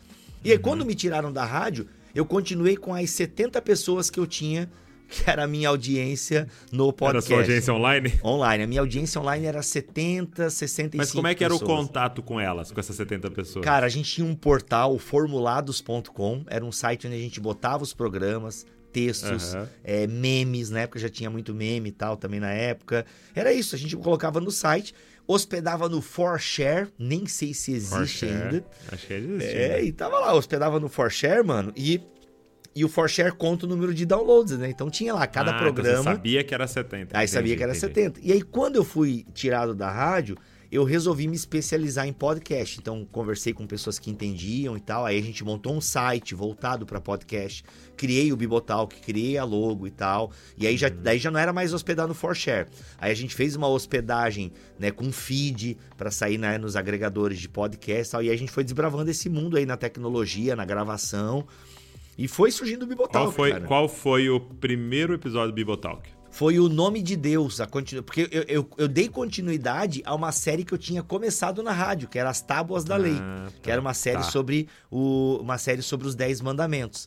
E 0.44 0.50
aí, 0.50 0.56
uhum. 0.56 0.62
quando 0.62 0.86
me 0.86 0.94
tiraram 0.94 1.32
da 1.32 1.44
rádio, 1.44 1.88
eu 2.14 2.24
continuei 2.24 2.76
com 2.76 2.94
as 2.94 3.10
70 3.10 3.60
pessoas 3.62 4.10
que 4.10 4.20
eu 4.20 4.26
tinha 4.26 4.70
que 5.12 5.28
era 5.28 5.44
a 5.44 5.46
minha 5.46 5.68
audiência 5.68 6.48
no 6.72 6.92
podcast. 6.92 7.10
Era 7.10 7.18
a 7.18 7.22
sua 7.22 7.52
audiência 7.52 7.74
online? 7.74 8.20
Online. 8.24 8.64
A 8.64 8.66
minha 8.66 8.80
audiência 8.80 9.20
online 9.20 9.46
era 9.46 9.62
70, 9.62 10.48
65 10.48 10.96
Mas 10.96 11.12
como 11.12 11.26
é 11.26 11.34
que 11.34 11.44
pessoas. 11.44 11.62
era 11.62 11.70
o 11.70 11.76
contato 11.76 12.22
com 12.22 12.40
elas, 12.40 12.72
com 12.72 12.80
essas 12.80 12.96
70 12.96 13.30
pessoas? 13.30 13.64
Cara, 13.64 13.84
a 13.84 13.88
gente 13.88 14.10
tinha 14.10 14.26
um 14.26 14.34
portal, 14.34 14.98
formulados.com, 14.98 16.44
era 16.48 16.64
um 16.64 16.72
site 16.72 17.06
onde 17.06 17.16
a 17.16 17.20
gente 17.20 17.38
botava 17.38 17.82
os 17.82 17.92
programas, 17.92 18.66
textos, 18.92 19.54
uhum. 19.54 19.66
é, 19.82 20.06
memes, 20.06 20.70
na 20.70 20.80
época 20.80 20.98
já 20.98 21.08
tinha 21.08 21.30
muito 21.30 21.54
meme 21.54 21.88
e 21.88 21.92
tal 21.92 22.16
também 22.16 22.40
na 22.40 22.52
época. 22.52 23.04
Era 23.34 23.52
isso, 23.52 23.74
a 23.74 23.78
gente 23.78 23.96
colocava 23.96 24.40
no 24.40 24.50
site, 24.50 24.94
hospedava 25.26 25.88
no 25.88 26.00
ForShare, 26.00 26.88
nem 26.98 27.26
sei 27.26 27.54
se 27.54 27.72
existe 27.72 28.26
ainda. 28.26 28.64
Acho 28.90 29.06
que 29.06 29.14
existe. 29.14 29.56
É, 29.56 29.68
né? 29.68 29.84
e 29.84 29.92
tava 29.92 30.18
lá, 30.18 30.34
hospedava 30.34 30.78
no 30.78 30.88
ForShare, 30.88 31.44
mano, 31.44 31.72
e 31.76 32.00
e 32.74 32.84
o 32.84 32.88
ForShare 32.88 33.32
conta 33.32 33.66
o 33.66 33.68
número 33.68 33.92
de 33.92 34.06
downloads, 34.06 34.56
né? 34.58 34.70
Então 34.70 34.90
tinha 34.90 35.14
lá 35.14 35.26
cada 35.26 35.52
ah, 35.52 35.58
programa. 35.58 35.90
Então 35.90 36.02
você 36.02 36.10
sabia 36.10 36.44
que 36.44 36.54
era 36.54 36.66
70. 36.66 37.16
Aí 37.16 37.24
entendi, 37.24 37.30
sabia 37.30 37.56
que 37.56 37.62
era 37.62 37.72
entendi. 37.72 37.94
70. 37.94 38.20
E 38.22 38.32
aí 38.32 38.42
quando 38.42 38.76
eu 38.76 38.84
fui 38.84 39.26
tirado 39.34 39.74
da 39.74 39.90
rádio, 39.90 40.36
eu 40.72 40.84
resolvi 40.84 41.28
me 41.28 41.36
especializar 41.36 42.08
em 42.08 42.14
podcast. 42.14 42.78
Então 42.78 43.06
conversei 43.12 43.52
com 43.52 43.66
pessoas 43.66 43.98
que 43.98 44.10
entendiam 44.10 44.74
e 44.74 44.80
tal. 44.80 45.04
Aí 45.04 45.18
a 45.18 45.22
gente 45.22 45.44
montou 45.44 45.74
um 45.74 45.82
site 45.82 46.34
voltado 46.34 46.86
para 46.86 46.98
podcast. 46.98 47.62
Criei 47.94 48.32
o 48.32 48.36
Bibotalk, 48.38 48.98
criei 49.02 49.36
a 49.36 49.44
logo 49.44 49.86
e 49.86 49.90
tal. 49.90 50.32
E 50.56 50.66
aí 50.66 50.78
já, 50.78 50.88
uhum. 50.88 50.96
daí 51.02 51.18
já 51.18 51.30
não 51.30 51.38
era 51.38 51.52
mais 51.52 51.74
hospedar 51.74 52.08
no 52.08 52.14
ForShare. 52.14 52.68
Aí 52.96 53.12
a 53.12 53.14
gente 53.14 53.34
fez 53.34 53.54
uma 53.54 53.68
hospedagem 53.68 54.50
né, 54.78 54.90
com 54.90 55.12
feed 55.12 55.76
para 55.94 56.10
sair 56.10 56.38
né, 56.38 56.56
nos 56.56 56.74
agregadores 56.74 57.38
de 57.38 57.50
podcast 57.50 58.08
e 58.08 58.12
tal. 58.12 58.22
E 58.22 58.30
aí 58.30 58.34
a 58.34 58.38
gente 58.38 58.50
foi 58.50 58.64
desbravando 58.64 59.10
esse 59.10 59.28
mundo 59.28 59.58
aí 59.58 59.66
na 59.66 59.76
tecnologia, 59.76 60.56
na 60.56 60.64
gravação. 60.64 61.46
E 62.16 62.28
foi 62.28 62.50
surgindo 62.50 62.82
o 62.82 62.86
Bibotalk, 62.86 63.12
qual 63.26 63.32
foi, 63.32 63.52
cara. 63.52 63.66
Qual 63.66 63.88
foi 63.88 64.28
o 64.28 64.38
primeiro 64.38 65.14
episódio 65.14 65.50
do 65.50 65.54
Bibotalk? 65.54 66.08
Foi 66.30 66.58
o 66.58 66.68
nome 66.68 67.02
de 67.02 67.14
Deus, 67.14 67.60
a 67.60 67.66
continu... 67.66 68.02
porque 68.02 68.26
eu, 68.30 68.42
eu, 68.48 68.70
eu, 68.78 68.88
dei 68.88 69.06
continuidade 69.06 70.02
a 70.06 70.14
uma 70.14 70.32
série 70.32 70.64
que 70.64 70.72
eu 70.72 70.78
tinha 70.78 71.02
começado 71.02 71.62
na 71.62 71.72
rádio, 71.72 72.08
que 72.08 72.18
era 72.18 72.30
As 72.30 72.40
Tábuas 72.40 72.84
da 72.84 72.96
Lei, 72.96 73.18
ah, 73.20 73.48
tá, 73.48 73.52
que 73.62 73.70
era 73.70 73.78
uma 73.78 73.92
série 73.92 74.16
tá. 74.16 74.22
sobre 74.22 74.66
o, 74.90 75.38
uma 75.42 75.58
série 75.58 75.82
sobre 75.82 76.06
os 76.06 76.14
Dez 76.14 76.40
Mandamentos. 76.40 77.06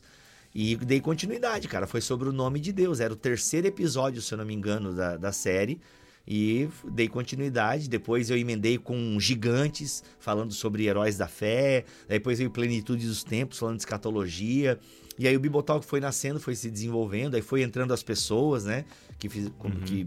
E 0.54 0.76
dei 0.76 1.00
continuidade, 1.00 1.66
cara. 1.68 1.86
Foi 1.86 2.00
sobre 2.00 2.28
o 2.28 2.32
nome 2.32 2.58
de 2.60 2.72
Deus. 2.72 3.00
Era 3.00 3.12
o 3.12 3.16
terceiro 3.16 3.66
episódio, 3.66 4.22
se 4.22 4.32
eu 4.32 4.38
não 4.38 4.44
me 4.44 4.54
engano, 4.54 4.94
da, 4.94 5.16
da 5.16 5.32
série. 5.32 5.80
E 6.26 6.68
dei 6.90 7.08
continuidade. 7.08 7.88
Depois 7.88 8.30
eu 8.30 8.36
emendei 8.36 8.78
com 8.78 9.18
Gigantes, 9.20 10.02
falando 10.18 10.52
sobre 10.52 10.86
heróis 10.86 11.16
da 11.16 11.28
fé. 11.28 11.84
Depois 12.08 12.38
veio 12.38 12.50
Plenitude 12.50 13.06
dos 13.06 13.22
Tempos, 13.22 13.58
falando 13.58 13.76
de 13.76 13.82
escatologia. 13.82 14.78
E 15.18 15.26
aí 15.26 15.34
o 15.34 15.40
Bibotalk 15.40 15.84
foi 15.86 15.98
nascendo, 15.98 16.38
foi 16.38 16.54
se 16.54 16.70
desenvolvendo, 16.70 17.36
aí 17.36 17.42
foi 17.42 17.62
entrando 17.62 17.94
as 17.94 18.02
pessoas, 18.02 18.66
né? 18.66 18.84
Que, 19.18 19.30
fiz, 19.30 19.46
uhum. 19.46 19.70
que 19.86 20.06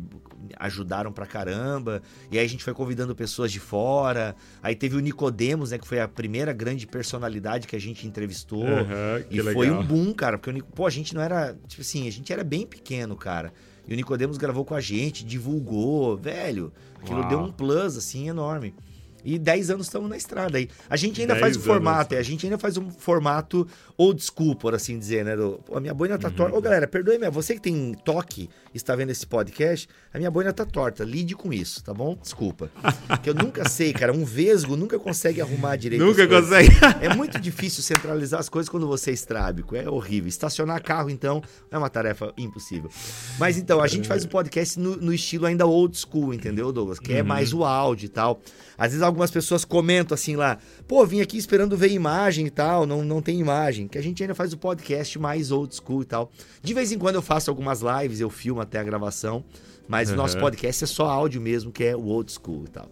ajudaram 0.58 1.12
pra 1.12 1.26
caramba. 1.26 2.04
E 2.32 2.38
aí 2.38 2.46
a 2.46 2.48
gente 2.48 2.64
foi 2.64 2.76
convidando 2.76 3.16
pessoas 3.16 3.52
de 3.52 3.60
fora. 3.60 4.36
Aí 4.62 4.76
teve 4.76 4.96
o 4.96 5.00
Nicodemos, 5.00 5.72
né? 5.72 5.80
Que 5.80 5.88
foi 5.88 6.00
a 6.00 6.08
primeira 6.08 6.54
grande 6.54 6.86
personalidade 6.86 7.68
que 7.68 7.76
a 7.76 7.80
gente 7.80 8.06
entrevistou. 8.06 8.66
Uhum, 8.66 9.24
e 9.32 9.42
legal. 9.42 9.54
foi 9.54 9.72
um 9.72 9.84
boom, 9.84 10.14
cara. 10.14 10.38
Porque, 10.38 10.62
pô, 10.76 10.86
a 10.86 10.92
gente 10.92 11.16
não 11.16 11.24
era. 11.24 11.58
Tipo 11.68 11.82
assim, 11.82 12.08
a 12.08 12.12
gente 12.12 12.32
era 12.32 12.44
bem 12.44 12.68
pequeno, 12.68 13.16
cara. 13.16 13.52
E 13.90 13.94
o 13.94 13.96
Nicodemos 13.96 14.38
gravou 14.38 14.64
com 14.64 14.76
a 14.76 14.80
gente, 14.80 15.26
divulgou, 15.26 16.16
velho. 16.16 16.72
Aquilo 17.02 17.22
Uau. 17.22 17.28
deu 17.28 17.40
um 17.40 17.52
plus, 17.52 17.98
assim, 17.98 18.30
enorme. 18.30 18.76
E 19.24 19.38
10 19.38 19.72
anos 19.72 19.88
estamos 19.88 20.10
na 20.10 20.18
estrada 20.18 20.58
aí. 20.58 20.70
A 20.90 20.96
gente 20.96 21.22
ainda 21.22 21.36
faz 21.36 21.56
o 21.56 21.60
formato, 21.60 22.16
é, 22.16 22.18
a 22.18 22.24
gente 22.24 22.46
ainda 22.46 22.58
faz 22.58 22.78
um 22.78 22.90
formato 22.90 23.68
old 23.98 24.24
school, 24.24 24.56
por 24.56 24.74
assim 24.74 24.98
dizer, 24.98 25.26
né? 25.26 25.36
Do, 25.36 25.60
a 25.74 25.80
minha 25.80 25.94
boina 25.94 26.18
tá 26.18 26.30
uhum. 26.30 26.34
torta. 26.34 26.58
Ô, 26.58 26.62
galera, 26.62 26.88
perdoe-me, 26.88 27.30
você 27.30 27.56
que 27.56 27.62
tem 27.62 27.94
toque 28.06 28.50
está 28.74 28.96
vendo 28.96 29.10
esse 29.10 29.26
podcast, 29.26 29.88
a 30.14 30.18
minha 30.18 30.32
boina 30.32 30.54
tá 30.54 30.66
torta. 30.66 31.04
Lide 31.04 31.36
com 31.36 31.52
isso, 31.52 31.84
tá 31.84 31.94
bom? 31.94 32.18
Desculpa. 32.22 32.72
que 33.22 33.30
eu 33.30 33.34
nunca 33.34 33.68
sei, 33.68 33.92
cara. 33.92 34.14
Um 34.14 34.24
vesgo 34.24 34.76
nunca 34.76 34.98
consegue 34.98 35.42
arrumar 35.42 35.76
direito. 35.76 36.04
Nunca 36.04 36.28
consegue. 36.28 36.70
é 37.02 37.14
muito 37.14 37.40
difícil 37.40 37.84
centralizar 37.84 38.40
as 38.40 38.48
coisas 38.48 38.70
quando 38.70 38.88
você 38.88 39.12
é 39.12 39.14
estrábico. 39.14 39.76
É 39.76 39.90
horrível. 39.90 40.30
Estacionar 40.30 40.82
carro, 40.82 41.10
então, 41.10 41.42
é 41.70 41.78
uma 41.78 41.90
tarefa 41.90 42.34
impossível. 42.38 42.90
Mas 43.38 43.58
então, 43.58 43.82
a 43.82 43.88
gente 43.88 44.08
faz 44.08 44.24
o 44.24 44.30
podcast 44.30 44.80
no, 44.80 44.96
no 44.96 45.14
estilo 45.14 45.46
ainda 45.46 45.66
old 45.66 45.98
school, 45.98 46.34
entendeu, 46.34 46.72
Douglas? 46.72 47.00
Que 47.00 47.14
é 47.14 47.22
uhum. 47.22 47.28
mais 47.28 47.54
o 47.54 47.64
áudio 47.64 48.06
e 48.06 48.10
tal. 48.10 48.42
Às 48.78 48.92
vezes 48.92 49.02
algumas 49.10 49.32
pessoas 49.32 49.66
comentam 49.66 50.16
assim 50.16 50.36
lá, 50.36 50.58
pô, 50.88 51.06
vim 51.06 51.22
aqui 51.22 51.38
esperando 51.38 51.76
ver 51.76 51.92
imagem 51.92 52.46
e 52.46 52.50
tal, 52.50 52.86
não, 52.86 53.04
não 53.04 53.22
tem 53.22 53.40
imagem. 53.40 53.88
Que 53.88 53.98
a 53.98 54.02
gente 54.02 54.24
ainda 54.24 54.34
faz 54.34 54.54
o 54.54 54.58
podcast 54.58 55.20
mais 55.20 55.52
old 55.52 55.76
school 55.76 56.02
e 56.02 56.06
tal. 56.06 56.32
De 56.62 56.74
vez 56.74 56.92
em 56.92 56.98
quando 56.98 57.16
eu 57.16 57.22
faço 57.22 57.50
algumas 57.50 57.82
lives, 57.82 58.20
eu 58.20 58.30
filmo 58.30 58.62
até 58.62 58.80
a 58.80 58.84
gravação, 58.84 59.44
mas 59.88 60.10
uhum. 60.10 60.16
o 60.16 60.18
nosso 60.18 60.40
podcast 60.40 60.84
é 60.84 60.88
só 60.88 61.08
áudio 61.10 61.42
mesmo, 61.42 61.72
que 61.72 61.84
é 61.84 61.96
o 61.96 62.06
old 62.06 62.32
school 62.32 62.64
e 62.66 62.70
tal. 62.70 62.90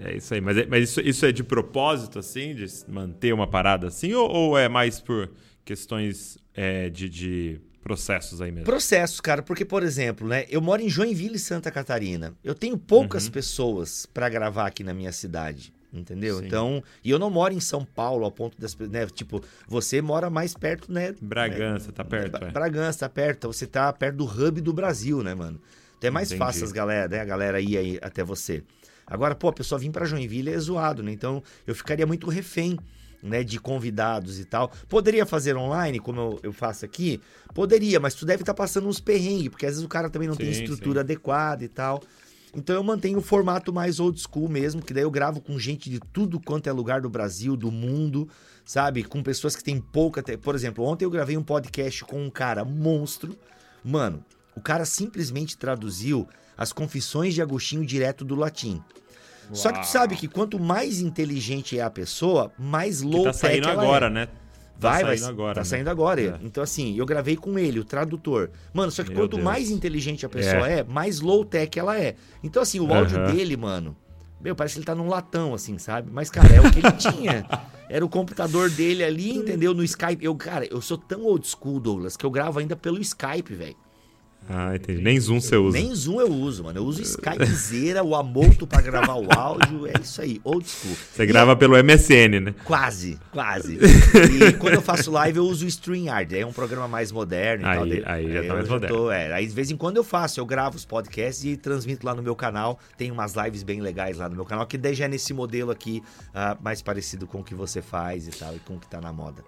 É 0.00 0.16
isso 0.16 0.32
aí, 0.32 0.40
mas, 0.40 0.56
é, 0.56 0.66
mas 0.66 0.90
isso, 0.90 1.00
isso 1.00 1.26
é 1.26 1.32
de 1.32 1.42
propósito, 1.42 2.20
assim, 2.20 2.54
de 2.54 2.66
manter 2.86 3.32
uma 3.32 3.48
parada 3.48 3.88
assim, 3.88 4.12
ou, 4.12 4.30
ou 4.30 4.58
é 4.58 4.68
mais 4.68 5.00
por 5.00 5.28
questões 5.64 6.38
é, 6.54 6.88
de, 6.88 7.08
de 7.08 7.60
processos 7.88 8.40
aí 8.42 8.50
mesmo? 8.52 8.64
Processos, 8.66 9.20
cara, 9.20 9.42
porque, 9.42 9.64
por 9.64 9.82
exemplo, 9.82 10.28
né, 10.28 10.44
eu 10.50 10.60
moro 10.60 10.82
em 10.82 10.88
Joinville, 10.88 11.38
Santa 11.38 11.70
Catarina. 11.70 12.34
Eu 12.44 12.54
tenho 12.54 12.76
poucas 12.76 13.24
Uhum. 13.26 13.32
pessoas 13.32 14.04
para 14.06 14.28
gravar 14.28 14.66
aqui 14.66 14.84
na 14.84 14.92
minha 14.92 15.10
cidade. 15.12 15.72
Entendeu? 15.90 16.38
Sim. 16.40 16.46
Então, 16.46 16.82
e 17.02 17.08
eu 17.10 17.18
não 17.18 17.30
moro 17.30 17.54
em 17.54 17.60
São 17.60 17.82
Paulo 17.82 18.26
ao 18.26 18.30
ponto 18.30 18.60
das, 18.60 18.76
né, 18.76 19.06
tipo, 19.06 19.42
você 19.66 20.02
mora 20.02 20.28
mais 20.28 20.52
perto, 20.52 20.92
né, 20.92 21.14
Bragança, 21.18 21.90
tá 21.90 22.04
perto, 22.04 22.32
Bra- 22.38 22.48
é. 22.48 22.50
Bragança, 22.50 22.98
tá 22.98 23.08
perto. 23.08 23.38
Então 23.38 23.52
você 23.54 23.66
tá 23.66 23.90
perto 23.90 24.16
do 24.16 24.26
hub 24.26 24.60
do 24.60 24.72
Brasil, 24.74 25.22
né, 25.22 25.34
mano? 25.34 25.58
Então 25.96 26.08
é 26.08 26.10
mais 26.10 26.28
Entendi. 26.28 26.38
fácil 26.40 26.64
as 26.64 26.72
galera, 26.72 27.08
né, 27.08 27.20
a 27.20 27.24
galera 27.24 27.58
ir 27.58 27.78
aí 27.78 27.98
até 28.02 28.22
você. 28.22 28.62
Agora, 29.06 29.34
pô, 29.34 29.48
a 29.48 29.52
pessoa 29.54 29.78
vir 29.78 29.90
pra 29.90 30.04
Joinville 30.04 30.50
é 30.52 30.58
zoado, 30.58 31.02
né? 31.02 31.10
Então 31.10 31.42
eu 31.66 31.74
ficaria 31.74 32.06
muito 32.06 32.28
refém, 32.28 32.78
né, 33.22 33.42
de 33.42 33.58
convidados 33.58 34.38
e 34.38 34.44
tal. 34.44 34.70
Poderia 34.88 35.26
fazer 35.26 35.56
online, 35.56 35.98
como 35.98 36.20
eu, 36.20 36.40
eu 36.44 36.52
faço 36.52 36.84
aqui? 36.84 37.20
Poderia, 37.54 37.98
mas 37.98 38.14
tu 38.14 38.24
deve 38.24 38.42
estar 38.42 38.54
passando 38.54 38.88
uns 38.88 39.00
perrengues, 39.00 39.48
porque 39.48 39.66
às 39.66 39.72
vezes 39.72 39.84
o 39.84 39.88
cara 39.88 40.08
também 40.10 40.28
não 40.28 40.36
tem 40.36 40.52
Sim, 40.52 40.62
estrutura 40.62 41.00
adequada 41.00 41.64
e 41.64 41.68
tal. 41.68 42.02
Então 42.54 42.74
eu 42.74 42.82
mantenho 42.82 43.18
o 43.18 43.22
formato 43.22 43.72
mais 43.72 44.00
old 44.00 44.18
school 44.20 44.48
mesmo, 44.48 44.80
que 44.82 44.94
daí 44.94 45.02
eu 45.02 45.10
gravo 45.10 45.40
com 45.40 45.58
gente 45.58 45.90
de 45.90 46.00
tudo 46.12 46.40
quanto 46.40 46.66
é 46.68 46.72
lugar 46.72 47.00
do 47.00 47.10
Brasil, 47.10 47.56
do 47.56 47.70
mundo, 47.70 48.26
sabe? 48.64 49.04
Com 49.04 49.22
pessoas 49.22 49.54
que 49.54 49.62
têm 49.62 49.78
pouca. 49.80 50.22
te- 50.22 50.36
Por 50.38 50.54
exemplo, 50.54 50.84
ontem 50.84 51.04
eu 51.04 51.10
gravei 51.10 51.36
um 51.36 51.42
podcast 51.42 52.04
com 52.04 52.24
um 52.24 52.30
cara 52.30 52.64
monstro. 52.64 53.36
Mano, 53.84 54.24
o 54.56 54.60
cara 54.60 54.84
simplesmente 54.86 55.58
traduziu 55.58 56.26
as 56.56 56.72
confissões 56.72 57.34
de 57.34 57.42
Agostinho 57.42 57.84
direto 57.84 58.24
do 58.24 58.34
latim. 58.34 58.82
Só 59.52 59.68
que 59.68 59.76
tu 59.80 59.82
Uau. 59.82 59.92
sabe 59.92 60.16
que 60.16 60.28
quanto 60.28 60.58
mais 60.58 61.00
inteligente 61.00 61.78
é 61.78 61.82
a 61.82 61.90
pessoa, 61.90 62.52
mais 62.58 63.02
low 63.02 63.24
tá 63.24 63.32
saindo 63.32 63.68
ela 63.68 63.82
agora, 63.82 64.06
é. 64.06 64.10
né? 64.10 64.26
Tá 64.26 64.90
Vai, 64.90 65.04
vai. 65.04 65.18
saindo 65.18 65.30
agora. 65.30 65.54
tá 65.54 65.60
né? 65.60 65.64
saindo 65.64 65.90
agora. 65.90 66.20
É. 66.20 66.38
Então, 66.42 66.62
assim, 66.62 66.96
eu 66.96 67.04
gravei 67.04 67.36
com 67.36 67.58
ele, 67.58 67.80
o 67.80 67.84
tradutor. 67.84 68.50
Mano, 68.72 68.92
só 68.92 69.02
que 69.02 69.10
Meu 69.10 69.20
quanto 69.22 69.32
Deus. 69.36 69.42
mais 69.42 69.70
inteligente 69.70 70.24
a 70.24 70.28
pessoa 70.28 70.68
é. 70.68 70.84
mais 70.84 71.20
low 71.20 71.44
tech 71.44 71.76
ela 71.78 71.98
é. 71.98 72.14
Então, 72.44 72.62
assim, 72.62 72.78
o 72.78 72.92
áudio 72.94 73.18
Aham. 73.18 73.32
dele, 73.32 73.56
mano. 73.56 73.96
Meu, 74.40 74.54
parece 74.54 74.74
que 74.74 74.78
ele 74.78 74.86
tá 74.86 74.94
num 74.94 75.08
latão, 75.08 75.52
assim, 75.52 75.78
sabe? 75.78 76.08
Mas, 76.12 76.30
cara, 76.30 76.54
é 76.54 76.60
o 76.60 76.70
que 76.70 76.78
ele 76.78 76.92
tinha. 76.96 77.44
Era 77.88 78.04
o 78.04 78.08
computador 78.08 78.70
dele 78.70 79.02
ali, 79.02 79.32
entendeu? 79.32 79.74
No 79.74 79.82
Skype. 79.82 80.24
Eu, 80.24 80.36
cara, 80.36 80.64
eu 80.70 80.80
sou 80.80 80.96
tão 80.96 81.24
old 81.24 81.44
school, 81.44 81.80
Douglas, 81.80 82.16
que 82.16 82.24
eu 82.24 82.30
gravo 82.30 82.60
ainda 82.60 82.76
pelo 82.76 83.00
Skype, 83.00 83.52
velho. 83.54 83.76
Ah, 84.50 84.74
entendi. 84.74 85.02
Nem 85.02 85.20
Zoom 85.20 85.40
você 85.40 85.56
usa. 85.56 85.76
Nem 85.78 85.94
Zoom 85.94 86.20
eu 86.20 86.28
uso, 86.32 86.64
mano. 86.64 86.78
Eu 86.78 86.84
uso 86.84 87.02
Skypezeira, 87.02 88.02
o 88.02 88.14
Amoto 88.14 88.66
pra 88.66 88.80
gravar 88.80 89.14
o 89.16 89.28
áudio. 89.36 89.86
É 89.86 89.92
isso 90.02 90.22
aí, 90.22 90.40
old 90.42 90.66
school. 90.66 90.96
Você 91.12 91.26
grava 91.26 91.54
pelo 91.54 91.76
MSN, 91.76 92.40
né? 92.40 92.54
Quase, 92.64 93.18
quase. 93.30 93.78
E 94.48 94.52
quando 94.54 94.74
eu 94.74 94.82
faço 94.82 95.10
live, 95.10 95.38
eu 95.38 95.44
uso 95.44 95.64
o 95.64 95.68
StreamYard. 95.68 96.36
É 96.38 96.46
um 96.46 96.52
programa 96.52 96.88
mais 96.88 97.12
moderno 97.12 97.64
e 97.64 97.68
Aí- 97.68 97.76
tal. 97.76 97.86
dele. 97.86 98.02
aí 98.06 98.32
já 98.32 98.40
tá 98.40 98.46
eu 98.46 98.54
mais 98.54 98.68
moderno. 98.68 98.96
tô- 98.96 99.10
é, 99.10 99.32
aí 99.32 99.46
de 99.46 99.54
vez 99.54 99.70
em 99.70 99.76
quando 99.76 99.96
eu 99.98 100.04
faço, 100.04 100.40
eu 100.40 100.46
gravo 100.46 100.76
os 100.76 100.84
podcasts 100.84 101.44
e 101.44 101.56
transmito 101.56 102.06
lá 102.06 102.14
no 102.14 102.22
meu 102.22 102.34
canal. 102.34 102.78
Tem 102.96 103.10
umas 103.10 103.34
lives 103.34 103.62
bem 103.62 103.80
legais 103.80 104.16
lá 104.18 104.28
no 104.28 104.34
meu 104.36 104.44
canal, 104.44 104.66
que 104.66 104.78
daí 104.78 104.94
já 104.94 105.04
é 105.04 105.08
nesse 105.08 105.34
modelo 105.34 105.70
aqui, 105.70 106.02
ah, 106.34 106.56
mais 106.60 106.80
parecido 106.80 107.26
com 107.26 107.40
o 107.40 107.44
que 107.44 107.54
você 107.54 107.82
faz 107.82 108.26
e 108.26 108.30
tal, 108.30 108.54
e 108.54 108.58
com 108.60 108.76
o 108.76 108.80
que 108.80 108.88
tá 108.88 109.00
na 109.00 109.12
moda. 109.12 109.42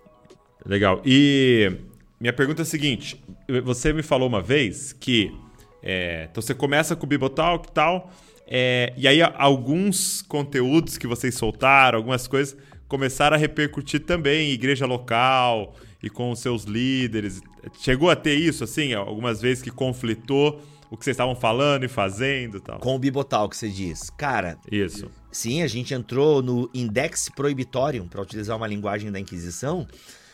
Legal. 0.67 1.01
E 1.07 1.73
minha 2.21 2.33
pergunta 2.33 2.63
é 2.63 2.65
a 2.65 2.67
seguinte: 2.67 3.23
você 3.65 3.93
me 3.93 4.03
falou 4.03 4.29
uma 4.29 4.43
vez 4.43 4.93
que 4.93 5.33
é, 5.83 6.29
então 6.31 6.43
você 6.43 6.55
começa 6.55 6.95
com 6.95 7.07
o 7.07 7.09
Bibotalk 7.09 7.69
e 7.69 7.73
tal, 7.73 8.11
é, 8.47 8.93
e 8.97 9.09
aí 9.09 9.23
alguns 9.23 10.23
conteúdos 10.23 10.99
que 10.99 11.07
vocês 11.07 11.35
soltaram, 11.35 11.99
algumas 11.99 12.27
coisas, 12.27 12.57
começaram 12.87 13.37
a 13.37 13.39
repercutir 13.39 14.01
também 14.01 14.51
em 14.51 14.53
igreja 14.53 14.85
local 14.85 15.75
e 16.03 16.11
com 16.11 16.31
os 16.31 16.41
seus 16.41 16.65
líderes. 16.65 17.41
Chegou 17.81 18.11
a 18.11 18.17
ter 18.17 18.35
isso, 18.35 18.65
assim, 18.65 18.93
algumas 18.93 19.41
vezes 19.41 19.63
que 19.63 19.71
conflitou 19.71 20.61
o 20.91 20.97
que 20.97 21.05
vocês 21.05 21.15
estavam 21.15 21.37
falando 21.37 21.85
e 21.85 21.89
fazendo 21.89 22.57
e 22.57 22.61
tal? 22.61 22.81
Com 22.81 22.97
o 22.97 22.99
Bibotal, 22.99 23.49
que 23.49 23.57
você 23.57 23.69
diz. 23.69 24.11
Cara, 24.11 24.59
Isso. 24.71 25.09
Sim, 25.31 25.63
a 25.63 25.69
gente 25.69 25.95
entrou 25.95 26.43
no 26.43 26.69
Index 26.75 27.29
Prohibitorium, 27.29 28.09
para 28.09 28.21
utilizar 28.21 28.57
uma 28.57 28.67
linguagem 28.67 29.13
da 29.13 29.21
Inquisição. 29.21 29.87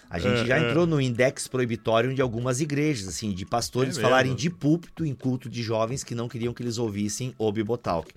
A 0.09 0.19
gente 0.19 0.41
É, 0.43 0.47
já 0.47 0.59
é. 0.59 0.69
entrou 0.69 0.87
no 0.87 1.01
Index 1.01 1.49
Prohibitorium 1.49 2.15
de 2.15 2.23
algumas 2.23 2.61
igrejas, 2.61 3.09
assim, 3.09 3.33
de 3.33 3.45
pastores 3.45 3.99
É 3.99 4.01
falarem 4.01 4.35
de 4.35 4.49
púlpito 4.51 5.05
em 5.05 5.15
culto 5.15 5.49
de 5.49 5.63
jovens 5.63 6.05
que 6.05 6.15
não 6.15 6.29
queriam 6.29 6.55
que 6.55 6.63
eles 6.63 6.79
ouvissem 6.79 7.35
o 7.39 7.51
Bibotalk. 7.53 8.13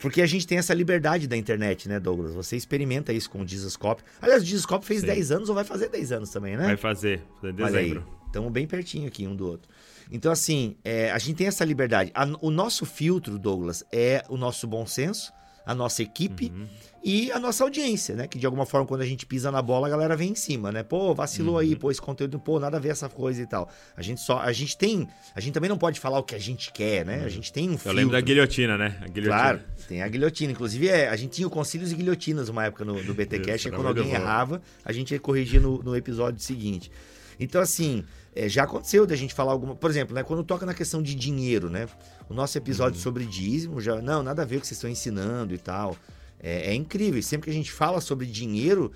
Porque 0.00 0.22
a 0.22 0.26
gente 0.26 0.46
tem 0.46 0.56
essa 0.58 0.72
liberdade 0.72 1.26
da 1.28 1.36
internet, 1.36 1.86
né, 1.88 2.00
Douglas? 2.00 2.32
Você 2.32 2.56
experimenta 2.56 3.12
isso 3.12 3.28
com 3.28 3.42
o 3.42 3.46
Jesuscope. 3.46 4.02
Aliás, 4.20 4.42
o 4.42 4.46
Jesuscope 4.46 4.84
fez 4.86 5.00
Sim. 5.00 5.06
10 5.08 5.30
anos 5.30 5.48
ou 5.50 5.54
vai 5.54 5.62
fazer 5.64 5.88
10 5.90 6.10
anos 6.12 6.30
também, 6.30 6.56
né? 6.56 6.64
Vai 6.64 6.76
fazer, 6.78 7.22
em 7.44 7.52
dezembro. 7.52 8.06
estamos 8.26 8.50
bem 8.50 8.66
pertinho 8.66 9.06
aqui 9.06 9.26
um 9.26 9.36
do 9.36 9.46
outro. 9.46 9.68
Então, 10.10 10.32
assim, 10.32 10.74
é, 10.82 11.10
a 11.12 11.18
gente 11.18 11.36
tem 11.36 11.46
essa 11.46 11.64
liberdade. 11.64 12.10
A- 12.14 12.26
o 12.40 12.50
nosso 12.50 12.84
filtro, 12.86 13.38
Douglas, 13.38 13.84
é 13.92 14.24
o 14.28 14.36
nosso 14.38 14.66
bom 14.66 14.86
senso, 14.86 15.32
a 15.66 15.74
nossa 15.74 16.02
equipe 16.02 16.50
Uhum. 16.54 16.66
e 17.04 17.30
a 17.32 17.38
nossa 17.38 17.62
audiência, 17.64 18.14
né? 18.16 18.26
Que 18.26 18.38
de 18.38 18.46
alguma 18.46 18.64
forma, 18.66 18.86
quando 18.86 19.02
a 19.02 19.06
gente 19.06 19.24
pisa 19.26 19.50
na 19.50 19.60
bola, 19.62 19.86
a 19.86 19.90
galera 19.90 20.16
vem 20.16 20.30
em 20.30 20.34
cima, 20.34 20.72
né? 20.72 20.82
Pô, 20.82 21.14
vacilou 21.14 21.58
aí, 21.58 21.72
Uhum. 21.74 21.78
pô, 21.78 21.90
esse 21.90 22.00
conteúdo, 22.00 22.38
pô, 22.38 22.58
nada 22.58 22.76
a 22.76 22.80
ver 22.80 22.88
essa 22.90 23.08
coisa 23.08 23.40
e 23.42 23.46
tal. 23.46 23.70
A 23.96 24.02
gente 24.02 24.20
só, 24.20 24.38
a 24.38 24.52
gente 24.52 24.76
tem, 24.76 25.06
a 25.34 25.40
gente 25.40 25.54
também 25.54 25.68
não 25.70 25.78
pode 25.78 26.00
falar 26.00 26.18
o 26.18 26.22
que 26.22 26.34
a 26.34 26.38
gente 26.38 26.72
quer, 26.72 27.04
né? 27.04 27.22
A 27.24 27.28
gente 27.28 27.52
tem 27.52 27.64
um 27.64 27.66
Uhum. 27.68 27.72
Eu 27.74 27.78
filtro. 27.78 27.96
lembro 27.96 28.12
da 28.12 28.20
guilhotina, 28.20 28.76
né? 28.78 28.96
A 29.00 29.06
guilhotina. 29.08 29.28
Claro, 29.42 29.60
tem 29.88 30.02
a 30.02 30.08
guilhotina. 30.08 30.52
Inclusive, 30.52 30.88
é, 30.88 31.08
a 31.08 31.16
gente 31.16 31.30
tinha 31.32 31.46
o 31.46 31.50
concílios 31.50 31.92
e 31.92 31.94
guilhotinas 31.94 32.48
uma 32.48 32.64
época 32.64 32.84
no, 32.84 33.02
no 33.02 33.14
BT 33.14 33.38
Cash, 33.40 33.56
Isso, 33.60 33.68
e 33.68 33.68
era 33.68 33.76
quando 33.76 33.86
alguém 33.88 34.10
errava, 34.12 34.60
a 34.84 34.92
gente 34.92 35.18
corrigia 35.18 35.60
no, 35.60 35.82
no 35.82 35.94
episódio 35.96 36.40
seguinte. 36.42 36.90
Então, 37.38 37.60
assim, 37.60 38.04
é, 38.34 38.48
já 38.48 38.64
aconteceu 38.64 39.06
da 39.06 39.16
gente 39.16 39.34
falar 39.34 39.52
alguma. 39.52 39.74
Por 39.74 39.90
exemplo, 39.90 40.14
né, 40.14 40.22
quando 40.22 40.44
toca 40.44 40.64
na 40.64 40.74
questão 40.74 41.02
de 41.02 41.14
dinheiro, 41.14 41.68
né? 41.68 41.88
O 42.28 42.34
nosso 42.34 42.56
episódio 42.56 42.96
Uhum. 42.96 43.02
sobre 43.02 43.24
dízimo 43.24 43.80
já. 43.80 44.00
Não, 44.00 44.22
nada 44.22 44.42
a 44.42 44.44
ver 44.44 44.56
com 44.56 44.58
o 44.58 44.60
que 44.62 44.68
vocês 44.68 44.78
estão 44.78 44.90
ensinando 44.90 45.54
e 45.54 45.58
tal. 45.58 45.96
É, 46.38 46.70
é 46.70 46.74
incrível. 46.74 47.18
E 47.18 47.22
sempre 47.22 47.46
que 47.46 47.50
a 47.50 47.54
gente 47.54 47.72
fala 47.72 48.00
sobre 48.00 48.26
dinheiro, 48.26 48.92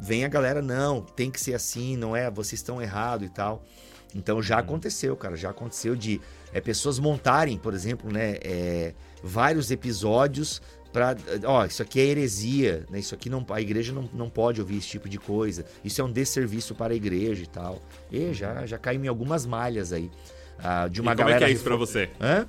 vem 0.00 0.24
a 0.24 0.28
galera, 0.28 0.60
não, 0.60 1.00
tem 1.00 1.30
que 1.30 1.40
ser 1.40 1.54
assim, 1.54 1.96
não 1.96 2.16
é? 2.16 2.30
Vocês 2.30 2.60
estão 2.60 2.82
errados 2.82 3.26
e 3.28 3.30
tal. 3.30 3.64
Então 4.14 4.42
já 4.42 4.58
aconteceu, 4.58 5.16
cara. 5.16 5.36
Já 5.36 5.50
aconteceu 5.50 5.94
de 5.96 6.20
é, 6.52 6.60
pessoas 6.60 6.98
montarem, 6.98 7.56
por 7.58 7.74
exemplo, 7.74 8.12
né, 8.12 8.38
é, 8.42 8.94
vários 9.22 9.70
episódios 9.70 10.60
para, 10.94 11.16
ó, 11.44 11.66
isso 11.66 11.82
aqui 11.82 11.98
é 11.98 12.04
heresia, 12.04 12.86
né? 12.88 13.00
Isso 13.00 13.16
aqui 13.16 13.28
não, 13.28 13.44
a 13.50 13.60
igreja 13.60 13.92
não, 13.92 14.08
não 14.14 14.30
pode 14.30 14.60
ouvir 14.60 14.76
esse 14.78 14.86
tipo 14.86 15.08
de 15.08 15.18
coisa. 15.18 15.64
Isso 15.84 16.00
é 16.00 16.04
um 16.04 16.10
desserviço 16.12 16.72
para 16.72 16.92
a 16.92 16.96
igreja 16.96 17.42
e 17.42 17.46
tal. 17.48 17.82
E 18.12 18.32
já 18.32 18.64
já 18.64 18.78
caiu 18.78 19.04
em 19.04 19.08
algumas 19.08 19.44
malhas 19.44 19.92
aí 19.92 20.08
ah, 20.56 20.86
de 20.86 21.00
uma 21.00 21.12
e 21.12 21.16
como 21.16 21.28
galera. 21.28 21.44
é 21.44 21.46
que 21.48 21.50
é 21.50 21.54
isso 21.54 21.64
pra 21.64 21.72
refor- 21.72 21.86
você? 21.88 22.10
Hã? 22.20 22.46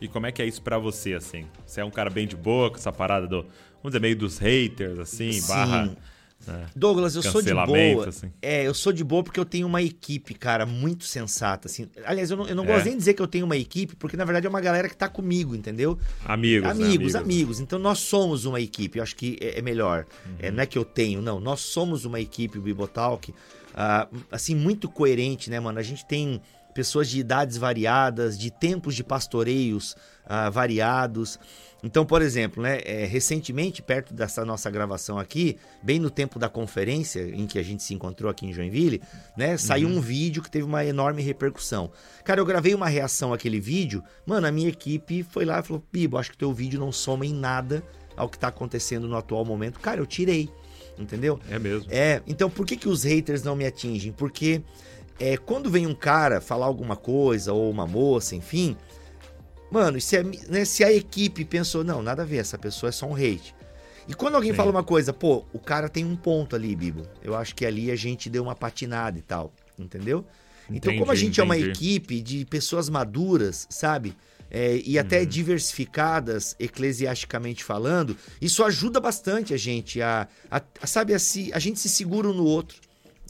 E 0.00 0.08
como 0.08 0.26
é 0.26 0.32
que 0.32 0.40
é 0.40 0.46
isso 0.46 0.62
pra 0.62 0.78
você, 0.78 1.12
assim? 1.12 1.46
Você 1.66 1.82
é 1.82 1.84
um 1.84 1.90
cara 1.90 2.08
bem 2.08 2.26
de 2.26 2.34
boa 2.34 2.70
com 2.70 2.76
essa 2.76 2.90
parada 2.90 3.26
do. 3.26 3.42
Vamos 3.42 3.92
dizer, 3.92 4.00
meio 4.00 4.16
dos 4.16 4.38
haters, 4.38 4.98
assim, 4.98 5.30
Sim. 5.32 5.46
barra. 5.46 5.96
Né, 6.46 6.66
Douglas, 6.74 7.14
eu 7.14 7.22
sou 7.22 7.42
de 7.42 7.52
boa. 7.52 8.08
assim. 8.08 8.30
É, 8.40 8.66
eu 8.66 8.74
sou 8.74 8.92
de 8.92 9.02
boa 9.04 9.22
porque 9.22 9.38
eu 9.38 9.44
tenho 9.44 9.66
uma 9.66 9.82
equipe, 9.82 10.34
cara, 10.34 10.64
muito 10.66 11.04
sensata, 11.04 11.68
assim. 11.68 11.88
Aliás, 12.04 12.30
eu 12.30 12.36
não, 12.36 12.46
eu 12.46 12.54
não 12.54 12.64
É. 12.64 12.66
gosto 12.68 12.84
nem 12.84 12.94
de 12.94 12.98
dizer 12.98 13.14
que 13.14 13.22
eu 13.22 13.26
tenho 13.26 13.44
uma 13.44 13.56
equipe, 13.56 13.94
porque 13.96 14.16
na 14.16 14.24
verdade 14.24 14.46
é 14.46 14.48
uma 14.50 14.60
galera 14.60 14.88
que 14.88 14.96
tá 14.96 15.08
comigo, 15.08 15.54
entendeu? 15.54 15.98
Amigos, 16.24 16.64
né? 16.64 16.70
amigos, 16.84 17.14
amigos. 17.14 17.60
Então 17.60 17.78
nós 17.78 17.98
somos 17.98 18.44
uma 18.44 18.60
equipe. 18.60 18.98
Eu 18.98 19.02
acho 19.02 19.16
que 19.16 19.36
é, 19.40 19.58
é 19.58 19.62
melhor. 19.62 20.06
Uhum. 20.26 20.32
É, 20.38 20.50
não 20.50 20.62
é 20.62 20.66
que 20.66 20.78
eu 20.78 20.84
tenho, 20.84 21.20
não. 21.22 21.40
Nós 21.40 21.60
somos 21.60 22.04
uma 22.04 22.20
equipe, 22.20 22.58
o 22.58 22.62
Bibotalk, 22.62 23.34
ah, 23.74 24.08
assim, 24.30 24.54
muito 24.54 24.88
coerente, 24.88 25.48
né, 25.50 25.58
mano? 25.60 25.78
A 25.78 25.82
gente 25.82 26.04
tem 26.04 26.40
pessoas 26.74 27.08
de 27.08 27.18
idades 27.20 27.56
variadas, 27.58 28.38
de 28.38 28.50
tempos 28.50 28.94
de 28.94 29.04
pastoreios 29.04 29.94
ah, 30.26 30.48
variados. 30.50 31.38
Então, 31.82 32.06
por 32.06 32.22
exemplo, 32.22 32.62
né, 32.62 32.80
é, 32.84 33.04
recentemente, 33.04 33.82
perto 33.82 34.14
dessa 34.14 34.44
nossa 34.44 34.70
gravação 34.70 35.18
aqui, 35.18 35.56
bem 35.82 35.98
no 35.98 36.10
tempo 36.10 36.38
da 36.38 36.48
conferência 36.48 37.20
em 37.20 37.46
que 37.46 37.58
a 37.58 37.62
gente 37.62 37.82
se 37.82 37.92
encontrou 37.92 38.30
aqui 38.30 38.46
em 38.46 38.52
Joinville, 38.52 39.02
né, 39.36 39.56
saiu 39.56 39.88
um 39.88 40.00
vídeo 40.00 40.42
que 40.42 40.50
teve 40.50 40.64
uma 40.64 40.84
enorme 40.84 41.22
repercussão. 41.22 41.90
Cara, 42.24 42.40
eu 42.40 42.46
gravei 42.46 42.74
uma 42.74 42.88
reação 42.88 43.32
àquele 43.32 43.58
vídeo, 43.58 44.02
mano, 44.24 44.46
a 44.46 44.52
minha 44.52 44.68
equipe 44.68 45.24
foi 45.24 45.44
lá 45.44 45.58
e 45.58 45.62
falou: 45.62 45.82
Bibo, 45.92 46.18
acho 46.18 46.30
que 46.30 46.38
teu 46.38 46.52
vídeo 46.52 46.78
não 46.78 46.92
soma 46.92 47.26
em 47.26 47.34
nada 47.34 47.82
ao 48.16 48.28
que 48.28 48.38
tá 48.38 48.48
acontecendo 48.48 49.08
no 49.08 49.16
atual 49.16 49.44
momento. 49.44 49.80
Cara, 49.80 50.00
eu 50.00 50.06
tirei, 50.06 50.48
entendeu? 50.96 51.40
É 51.50 51.58
mesmo. 51.58 51.86
É, 51.90 52.22
então 52.26 52.48
por 52.48 52.64
que, 52.64 52.76
que 52.76 52.88
os 52.88 53.02
haters 53.02 53.42
não 53.42 53.56
me 53.56 53.66
atingem? 53.66 54.12
Porque 54.12 54.62
é, 55.18 55.36
quando 55.36 55.70
vem 55.70 55.86
um 55.86 55.94
cara 55.94 56.40
falar 56.40 56.66
alguma 56.66 56.96
coisa, 56.96 57.52
ou 57.52 57.70
uma 57.70 57.86
moça, 57.86 58.36
enfim, 58.36 58.76
mano, 59.72 60.00
se 60.00 60.16
a, 60.16 60.22
né, 60.22 60.64
se 60.64 60.84
a 60.84 60.92
equipe 60.92 61.44
pensou, 61.44 61.82
não, 61.82 62.02
nada 62.02 62.22
a 62.22 62.24
ver, 62.26 62.36
essa 62.38 62.58
pessoa 62.58 62.88
é 62.88 62.92
só 62.92 63.06
um 63.06 63.14
hate. 63.14 63.54
E 64.08 64.14
quando 64.14 64.34
alguém 64.34 64.50
Sim. 64.50 64.56
fala 64.56 64.70
uma 64.70 64.82
coisa, 64.84 65.12
pô, 65.12 65.44
o 65.52 65.58
cara 65.58 65.88
tem 65.88 66.04
um 66.04 66.16
ponto 66.16 66.54
ali, 66.56 66.74
Bibo. 66.76 67.02
Eu 67.22 67.34
acho 67.36 67.54
que 67.54 67.64
ali 67.64 67.90
a 67.90 67.96
gente 67.96 68.28
deu 68.28 68.42
uma 68.42 68.54
patinada 68.54 69.18
e 69.18 69.22
tal, 69.22 69.52
entendeu? 69.78 70.24
então, 70.70 70.92
como 70.96 71.10
a 71.10 71.14
Entendi, 71.14 71.26
gente 71.26 71.40
é 71.40 71.44
uma 71.44 71.56
entendi. 71.56 71.70
equipe 71.72 72.20
de 72.22 72.44
pessoas 72.46 72.88
maduras, 72.88 73.66
sabe? 73.70 74.14
É, 74.50 74.80
e 74.84 74.98
até 74.98 75.20
Uhum. 75.20 75.26
diversificadas, 75.26 76.54
eclesiasticamente 76.58 77.64
falando, 77.64 78.16
isso 78.40 78.62
ajuda 78.64 79.00
bastante 79.00 79.54
a 79.54 79.56
gente 79.56 80.00
a, 80.02 80.28
a- 80.50 80.62
a- 80.80 80.86
sabe, 80.86 81.14
a, 81.14 81.18
se, 81.18 81.50
a 81.52 81.58
gente 81.58 81.78
se 81.80 81.88
segura 81.88 82.28
um 82.28 82.34
no 82.34 82.44
outro. 82.44 82.78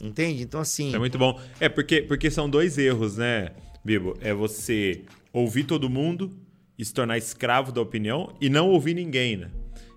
Entende? 0.01 0.43
Então, 0.43 0.59
assim. 0.59 0.93
É 0.93 0.99
muito 0.99 1.17
bom. 1.17 1.39
É 1.59 1.69
porque, 1.69 2.01
porque 2.01 2.29
são 2.29 2.49
dois 2.49 2.77
erros, 2.77 3.15
né, 3.17 3.51
Bibo? 3.85 4.17
É 4.19 4.33
você 4.33 5.01
ouvir 5.33 5.63
todo 5.63 5.89
mundo 5.89 6.31
e 6.77 6.85
se 6.85 6.93
tornar 6.93 7.17
escravo 7.17 7.71
da 7.71 7.81
opinião 7.81 8.33
e 8.39 8.49
não 8.49 8.69
ouvir 8.69 8.93
ninguém, 8.93 9.35
né? 9.35 9.49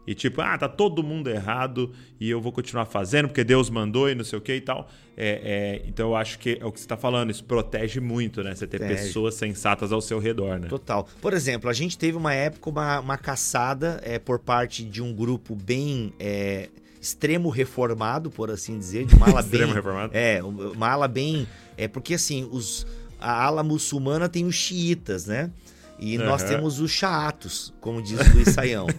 E 0.07 0.15
tipo, 0.15 0.41
ah, 0.41 0.57
tá 0.57 0.69
todo 0.69 1.03
mundo 1.03 1.29
errado 1.29 1.93
e 2.21 2.31
eu 2.31 2.41
vou 2.41 2.53
continuar 2.53 2.85
fazendo 2.85 3.27
porque 3.27 3.43
Deus 3.43 3.69
mandou 3.69 4.09
e 4.09 4.15
não 4.15 4.25
sei 4.25 4.39
o 4.39 4.43
que 4.43 4.55
e 4.55 4.61
tal. 4.61 4.89
É, 5.17 5.81
é, 5.83 5.89
então 5.89 6.11
eu 6.11 6.17
acho 6.17 6.39
que 6.39 6.59
é 6.61 6.65
o 6.65 6.71
que 6.71 6.81
você 6.81 6.87
tá 6.87 6.97
falando, 6.97 7.31
isso 7.31 7.43
protege 7.43 7.99
muito, 7.99 8.43
né? 8.43 8.55
Você 8.55 8.69
ter 8.69 8.79
pessoas 8.79 9.35
sensatas 9.35 9.91
ao 9.91 10.01
seu 10.01 10.21
redor, 10.21 10.61
né? 10.61 10.69
Total. 10.69 11.09
Por 11.21 11.33
exemplo, 11.33 11.69
a 11.69 11.73
gente 11.73 11.99
teve 11.99 12.17
uma 12.17 12.33
época, 12.33 12.71
uma, 12.71 13.01
uma 13.01 13.19
caçada 13.19 14.01
é, 14.05 14.19
por 14.19 14.39
parte 14.39 14.85
de 14.85 15.03
um 15.03 15.13
grupo 15.13 15.57
bem 15.57 16.13
é, 16.21 16.69
extremo 17.01 17.49
reformado, 17.49 18.31
por 18.31 18.49
assim 18.49 18.79
dizer, 18.79 19.07
de 19.07 19.17
uma 19.17 19.27
ala 19.27 19.43
bem. 19.43 19.53
Extremo 19.53 19.73
reformado. 19.73 20.13
É, 20.15 20.41
uma 20.43 20.89
ala 20.89 21.09
bem. 21.09 21.49
É 21.77 21.89
porque 21.89 22.15
assim, 22.15 22.49
os, 22.53 22.87
a 23.21 23.45
ala 23.45 23.63
muçulmana 23.63 24.29
tem 24.29 24.45
os 24.47 24.55
xiitas, 24.55 25.27
né? 25.27 25.51
E 25.99 26.19
nós 26.19 26.43
Aham. 26.43 26.51
temos 26.51 26.79
os 26.81 26.91
chaatos, 26.91 27.73
como 27.81 28.03
diz 28.03 28.21
o 28.21 28.33
Luiz 28.35 28.49
Saião. 28.51 28.87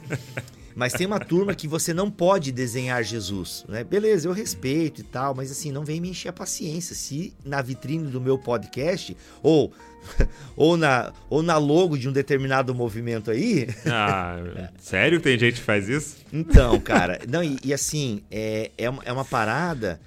Mas 0.75 0.93
tem 0.93 1.08
uma 1.08 1.19
turma 1.19 1.56
que 1.56 1.67
você 1.67 1.91
não 1.91 2.10
pode 2.12 2.51
desenhar 2.51 3.03
Jesus, 3.03 3.65
né? 3.67 3.84
Beleza, 3.84 4.27
eu 4.27 4.32
respeito 4.32 5.01
e 5.01 5.03
tal, 5.03 5.34
mas 5.34 5.49
assim, 5.49 5.71
não 5.71 5.84
vem 5.84 5.99
me 5.99 6.10
encher 6.12 6.30
a 6.30 6.34
paciência. 6.34 6.93
Se 6.93 7.34
na 7.43 7.63
vitrine 7.63 8.12
do 8.12 8.21
meu 8.21 8.38
podcast, 8.38 9.17
ou, 9.41 9.73
ou, 10.56 10.77
na, 10.77 11.12
ou 11.32 11.41
na 11.41 11.58
logo 11.58 11.97
de 11.97 12.08
um 12.08 12.12
determinado 12.12 12.75
movimento 12.75 13.32
aí, 13.32 13.67
Ah, 13.88 14.69
sério 14.80 15.19
tem 15.19 15.38
gente 15.39 15.56
que 15.56 15.62
faz 15.65 15.89
isso? 15.89 16.17
então, 16.32 16.80
cara, 16.80 17.21
não, 17.27 17.43
e, 17.43 17.58
e 17.63 17.73
assim, 17.73 18.21
é, 18.30 18.69
é, 18.77 18.88
uma, 18.88 19.01
é 19.03 19.12
uma 19.12 19.25
parada, 19.25 19.99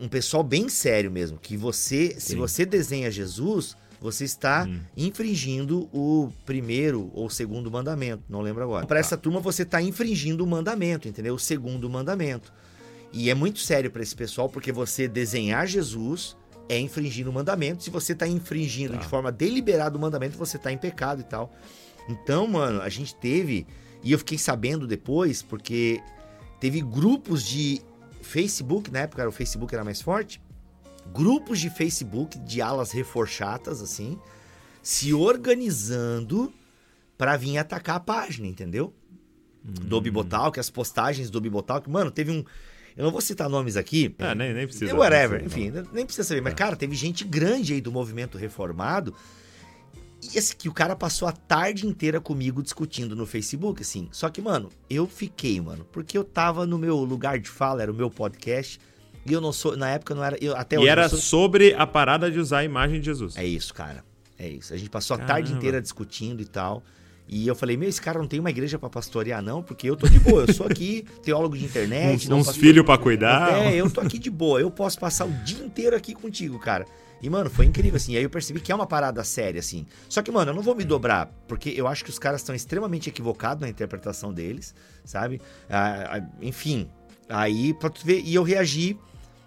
um 0.00 0.08
pessoal 0.08 0.42
bem 0.42 0.68
sério 0.68 1.10
mesmo, 1.10 1.38
que 1.38 1.56
você, 1.56 2.14
se 2.18 2.32
Sim. 2.32 2.36
você 2.36 2.64
desenha 2.64 3.10
Jesus, 3.10 3.76
você 4.00 4.24
está 4.24 4.66
Hum. 4.68 4.80
infringindo 4.96 5.88
o 5.92 6.30
primeiro 6.44 7.10
ou 7.14 7.30
segundo 7.30 7.70
mandamento, 7.70 8.22
não 8.28 8.40
lembro 8.40 8.62
agora. 8.62 8.86
Para 8.86 8.98
essa 8.98 9.16
turma, 9.16 9.40
você 9.40 9.62
está 9.62 9.80
infringindo 9.80 10.44
o 10.44 10.46
mandamento, 10.46 11.08
entendeu? 11.08 11.34
O 11.34 11.38
segundo 11.38 11.88
mandamento. 11.88 12.52
E 13.12 13.30
é 13.30 13.34
muito 13.34 13.60
sério 13.60 13.90
para 13.90 14.02
esse 14.02 14.14
pessoal, 14.14 14.48
porque 14.48 14.72
você 14.72 15.06
desenhar 15.08 15.66
Jesus 15.66 16.36
é 16.68 16.78
infringir 16.78 17.28
o 17.28 17.32
mandamento. 17.32 17.82
Se 17.84 17.90
você 17.90 18.12
está 18.12 18.26
infringindo 18.26 18.94
Tá. 18.94 18.98
de 19.00 19.06
forma 19.06 19.30
deliberada 19.30 19.96
o 19.96 20.00
mandamento, 20.00 20.36
você 20.36 20.56
está 20.56 20.72
em 20.72 20.78
pecado 20.78 21.20
e 21.20 21.24
tal. 21.24 21.52
Então, 22.08 22.46
mano, 22.46 22.82
a 22.82 22.88
gente 22.88 23.14
teve, 23.14 23.66
e 24.02 24.12
eu 24.12 24.18
fiquei 24.18 24.36
sabendo 24.36 24.86
depois, 24.86 25.40
porque 25.42 26.00
teve 26.60 26.80
grupos 26.82 27.44
de 27.44 27.80
Facebook, 28.24 28.90
na 28.90 29.00
época 29.00 29.22
era 29.22 29.28
o 29.28 29.32
Facebook 29.32 29.74
era 29.74 29.84
mais 29.84 30.00
forte, 30.00 30.40
grupos 31.12 31.60
de 31.60 31.70
Facebook 31.70 32.38
de 32.40 32.60
alas 32.60 32.90
reforchatas, 32.90 33.82
assim, 33.82 34.18
se 34.82 35.14
organizando 35.14 36.52
pra 37.16 37.36
vir 37.36 37.58
atacar 37.58 37.96
a 37.96 38.00
página, 38.00 38.46
entendeu? 38.46 38.92
Do 39.62 40.00
Bibotalk, 40.00 40.58
as 40.60 40.68
postagens 40.68 41.30
do 41.30 41.40
Bibotalk. 41.40 41.88
Mano, 41.88 42.10
teve 42.10 42.30
um. 42.30 42.44
Eu 42.96 43.04
não 43.04 43.10
vou 43.10 43.20
citar 43.20 43.48
nomes 43.48 43.76
aqui. 43.76 44.14
Ah, 44.18 44.34
nem, 44.34 44.52
nem 44.52 44.66
precisa. 44.66 44.94
Whatever, 44.94 45.40
não 45.40 45.46
enfim, 45.46 45.72
nem 45.92 46.04
precisa 46.04 46.28
saber. 46.28 46.42
Mas, 46.42 46.54
cara, 46.54 46.76
teve 46.76 46.94
gente 46.94 47.24
grande 47.24 47.72
aí 47.72 47.80
do 47.80 47.90
movimento 47.90 48.36
reformado. 48.36 49.14
E 50.32 50.38
esse 50.38 50.54
que 50.56 50.68
o 50.68 50.72
cara 50.72 50.94
passou 50.96 51.28
a 51.28 51.32
tarde 51.32 51.86
inteira 51.86 52.20
comigo 52.20 52.62
discutindo 52.62 53.14
no 53.14 53.26
Facebook, 53.26 53.82
assim. 53.82 54.08
Só 54.12 54.28
que, 54.30 54.40
mano, 54.40 54.68
eu 54.88 55.06
fiquei, 55.06 55.60
mano, 55.60 55.84
porque 55.92 56.16
eu 56.16 56.24
tava 56.24 56.66
no 56.66 56.78
meu 56.78 56.96
lugar 56.98 57.38
de 57.38 57.48
fala, 57.48 57.82
era 57.82 57.90
o 57.92 57.94
meu 57.94 58.10
podcast. 58.10 58.78
E 59.26 59.32
eu 59.32 59.40
não 59.40 59.52
sou. 59.52 59.76
Na 59.76 59.88
época 59.90 60.12
eu 60.12 60.16
não 60.16 60.24
era. 60.24 60.36
Eu, 60.40 60.56
até 60.56 60.76
E 60.78 60.86
era 60.88 61.08
sou- 61.08 61.18
sobre 61.18 61.74
a 61.74 61.86
parada 61.86 62.30
de 62.30 62.38
usar 62.38 62.58
a 62.58 62.64
imagem 62.64 63.00
de 63.00 63.06
Jesus. 63.06 63.36
É 63.36 63.44
isso, 63.44 63.72
cara. 63.72 64.04
É 64.38 64.48
isso. 64.48 64.74
A 64.74 64.76
gente 64.76 64.90
passou 64.90 65.14
a 65.14 65.18
Caramba. 65.18 65.34
tarde 65.34 65.52
inteira 65.52 65.80
discutindo 65.80 66.42
e 66.42 66.44
tal. 66.44 66.82
E 67.26 67.46
eu 67.48 67.54
falei, 67.54 67.74
meu, 67.74 67.88
esse 67.88 68.02
cara 68.02 68.18
não 68.18 68.26
tem 68.26 68.38
uma 68.38 68.50
igreja 68.50 68.78
pra 68.78 68.90
pastorear, 68.90 69.40
não, 69.40 69.62
porque 69.62 69.88
eu 69.88 69.96
tô 69.96 70.06
de 70.06 70.20
boa. 70.20 70.44
Eu 70.46 70.52
sou 70.52 70.66
aqui 70.66 71.06
teólogo 71.24 71.56
de 71.56 71.64
internet. 71.64 72.16
uns 72.24 72.28
não 72.28 72.38
uns 72.40 72.54
filhos 72.54 72.84
pra 72.84 72.98
cuidar. 72.98 73.50
É, 73.64 73.74
eu 73.76 73.90
tô 73.90 74.02
aqui 74.02 74.18
de 74.18 74.28
boa. 74.30 74.60
Eu 74.60 74.70
posso 74.70 74.98
passar 74.98 75.24
o 75.24 75.30
dia 75.42 75.64
inteiro 75.64 75.96
aqui 75.96 76.14
contigo, 76.14 76.58
cara. 76.58 76.84
E, 77.24 77.30
mano, 77.30 77.48
foi 77.48 77.64
incrível, 77.64 77.96
assim. 77.96 78.14
Aí 78.18 78.22
eu 78.22 78.28
percebi 78.28 78.60
que 78.60 78.70
é 78.70 78.74
uma 78.74 78.86
parada 78.86 79.24
séria, 79.24 79.58
assim. 79.58 79.86
Só 80.10 80.20
que, 80.20 80.30
mano, 80.30 80.50
eu 80.50 80.54
não 80.54 80.60
vou 80.60 80.74
me 80.74 80.84
dobrar, 80.84 81.32
porque 81.48 81.70
eu 81.70 81.88
acho 81.88 82.04
que 82.04 82.10
os 82.10 82.18
caras 82.18 82.42
estão 82.42 82.54
extremamente 82.54 83.08
equivocados 83.08 83.62
na 83.62 83.68
interpretação 83.70 84.30
deles, 84.30 84.74
sabe? 85.06 85.40
Ah, 85.70 86.18
ah, 86.18 86.28
enfim, 86.42 86.86
aí, 87.26 87.72
pra 87.72 87.88
tu 87.88 88.04
ver, 88.04 88.20
e 88.20 88.34
eu 88.34 88.42
reagi, 88.42 88.98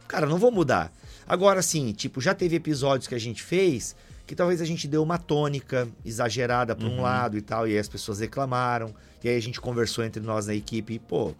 cara, 0.07 0.25
não 0.25 0.39
vou 0.39 0.51
mudar. 0.51 0.91
Agora, 1.27 1.59
assim, 1.59 1.93
tipo, 1.93 2.19
já 2.19 2.33
teve 2.33 2.55
episódios 2.55 3.07
que 3.07 3.13
a 3.13 3.19
gente 3.19 3.43
fez 3.43 3.95
que 4.25 4.35
talvez 4.35 4.59
a 4.59 4.65
gente 4.65 4.87
deu 4.87 5.03
uma 5.03 5.19
tônica 5.19 5.87
exagerada 6.03 6.75
pra 6.75 6.87
um 6.87 6.99
lado 6.99 7.37
e 7.37 7.41
tal, 7.41 7.67
e 7.67 7.73
aí 7.73 7.77
as 7.77 7.87
pessoas 7.87 8.19
reclamaram, 8.19 8.91
e 9.23 9.29
aí 9.29 9.37
a 9.37 9.41
gente 9.41 9.61
conversou 9.61 10.03
entre 10.03 10.21
nós 10.21 10.47
na 10.47 10.55
equipe, 10.55 10.95
e, 10.95 10.99
pô, 10.99 11.35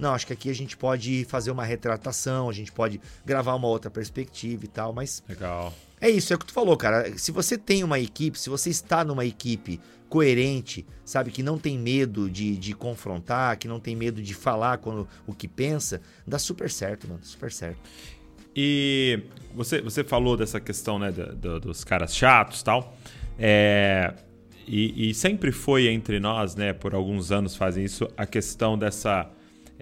não, 0.00 0.14
acho 0.14 0.26
que 0.26 0.32
aqui 0.32 0.48
a 0.50 0.54
gente 0.54 0.76
pode 0.76 1.24
fazer 1.28 1.50
uma 1.50 1.64
retratação, 1.64 2.48
a 2.48 2.52
gente 2.52 2.72
pode 2.72 3.00
gravar 3.24 3.54
uma 3.54 3.68
outra 3.68 3.90
perspectiva 3.90 4.64
e 4.64 4.68
tal, 4.68 4.92
mas 4.92 5.22
Legal. 5.28 5.72
é 6.00 6.08
isso, 6.10 6.32
é 6.32 6.36
o 6.36 6.38
que 6.38 6.46
tu 6.46 6.52
falou, 6.52 6.76
cara. 6.76 7.16
Se 7.18 7.30
você 7.30 7.56
tem 7.58 7.84
uma 7.84 7.98
equipe, 8.00 8.38
se 8.38 8.48
você 8.50 8.70
está 8.70 9.04
numa 9.04 9.24
equipe 9.24 9.80
coerente, 10.08 10.84
sabe, 11.04 11.30
que 11.30 11.42
não 11.42 11.56
tem 11.56 11.78
medo 11.78 12.28
de, 12.28 12.56
de 12.56 12.74
confrontar, 12.74 13.56
que 13.56 13.68
não 13.68 13.78
tem 13.78 13.94
medo 13.94 14.20
de 14.20 14.34
falar 14.34 14.78
quando, 14.78 15.06
o 15.26 15.32
que 15.32 15.46
pensa, 15.46 16.00
dá 16.26 16.36
super 16.38 16.68
certo, 16.68 17.06
mano, 17.06 17.20
super 17.22 17.52
certo. 17.52 17.78
E 18.56 19.20
você, 19.54 19.80
você 19.80 20.02
falou 20.02 20.36
dessa 20.36 20.58
questão, 20.60 20.98
né, 20.98 21.12
do- 21.12 21.36
do- 21.36 21.60
dos 21.60 21.84
caras 21.84 22.14
chatos 22.16 22.60
e 22.60 22.64
tal. 22.64 22.96
É, 23.38 24.12
e, 24.66 25.10
e 25.10 25.14
sempre 25.14 25.52
foi 25.52 25.86
entre 25.88 26.18
nós, 26.18 26.56
né, 26.56 26.72
por 26.72 26.94
alguns 26.94 27.30
anos 27.30 27.54
fazem 27.54 27.84
isso, 27.84 28.08
a 28.16 28.26
questão 28.26 28.76
dessa, 28.76 29.30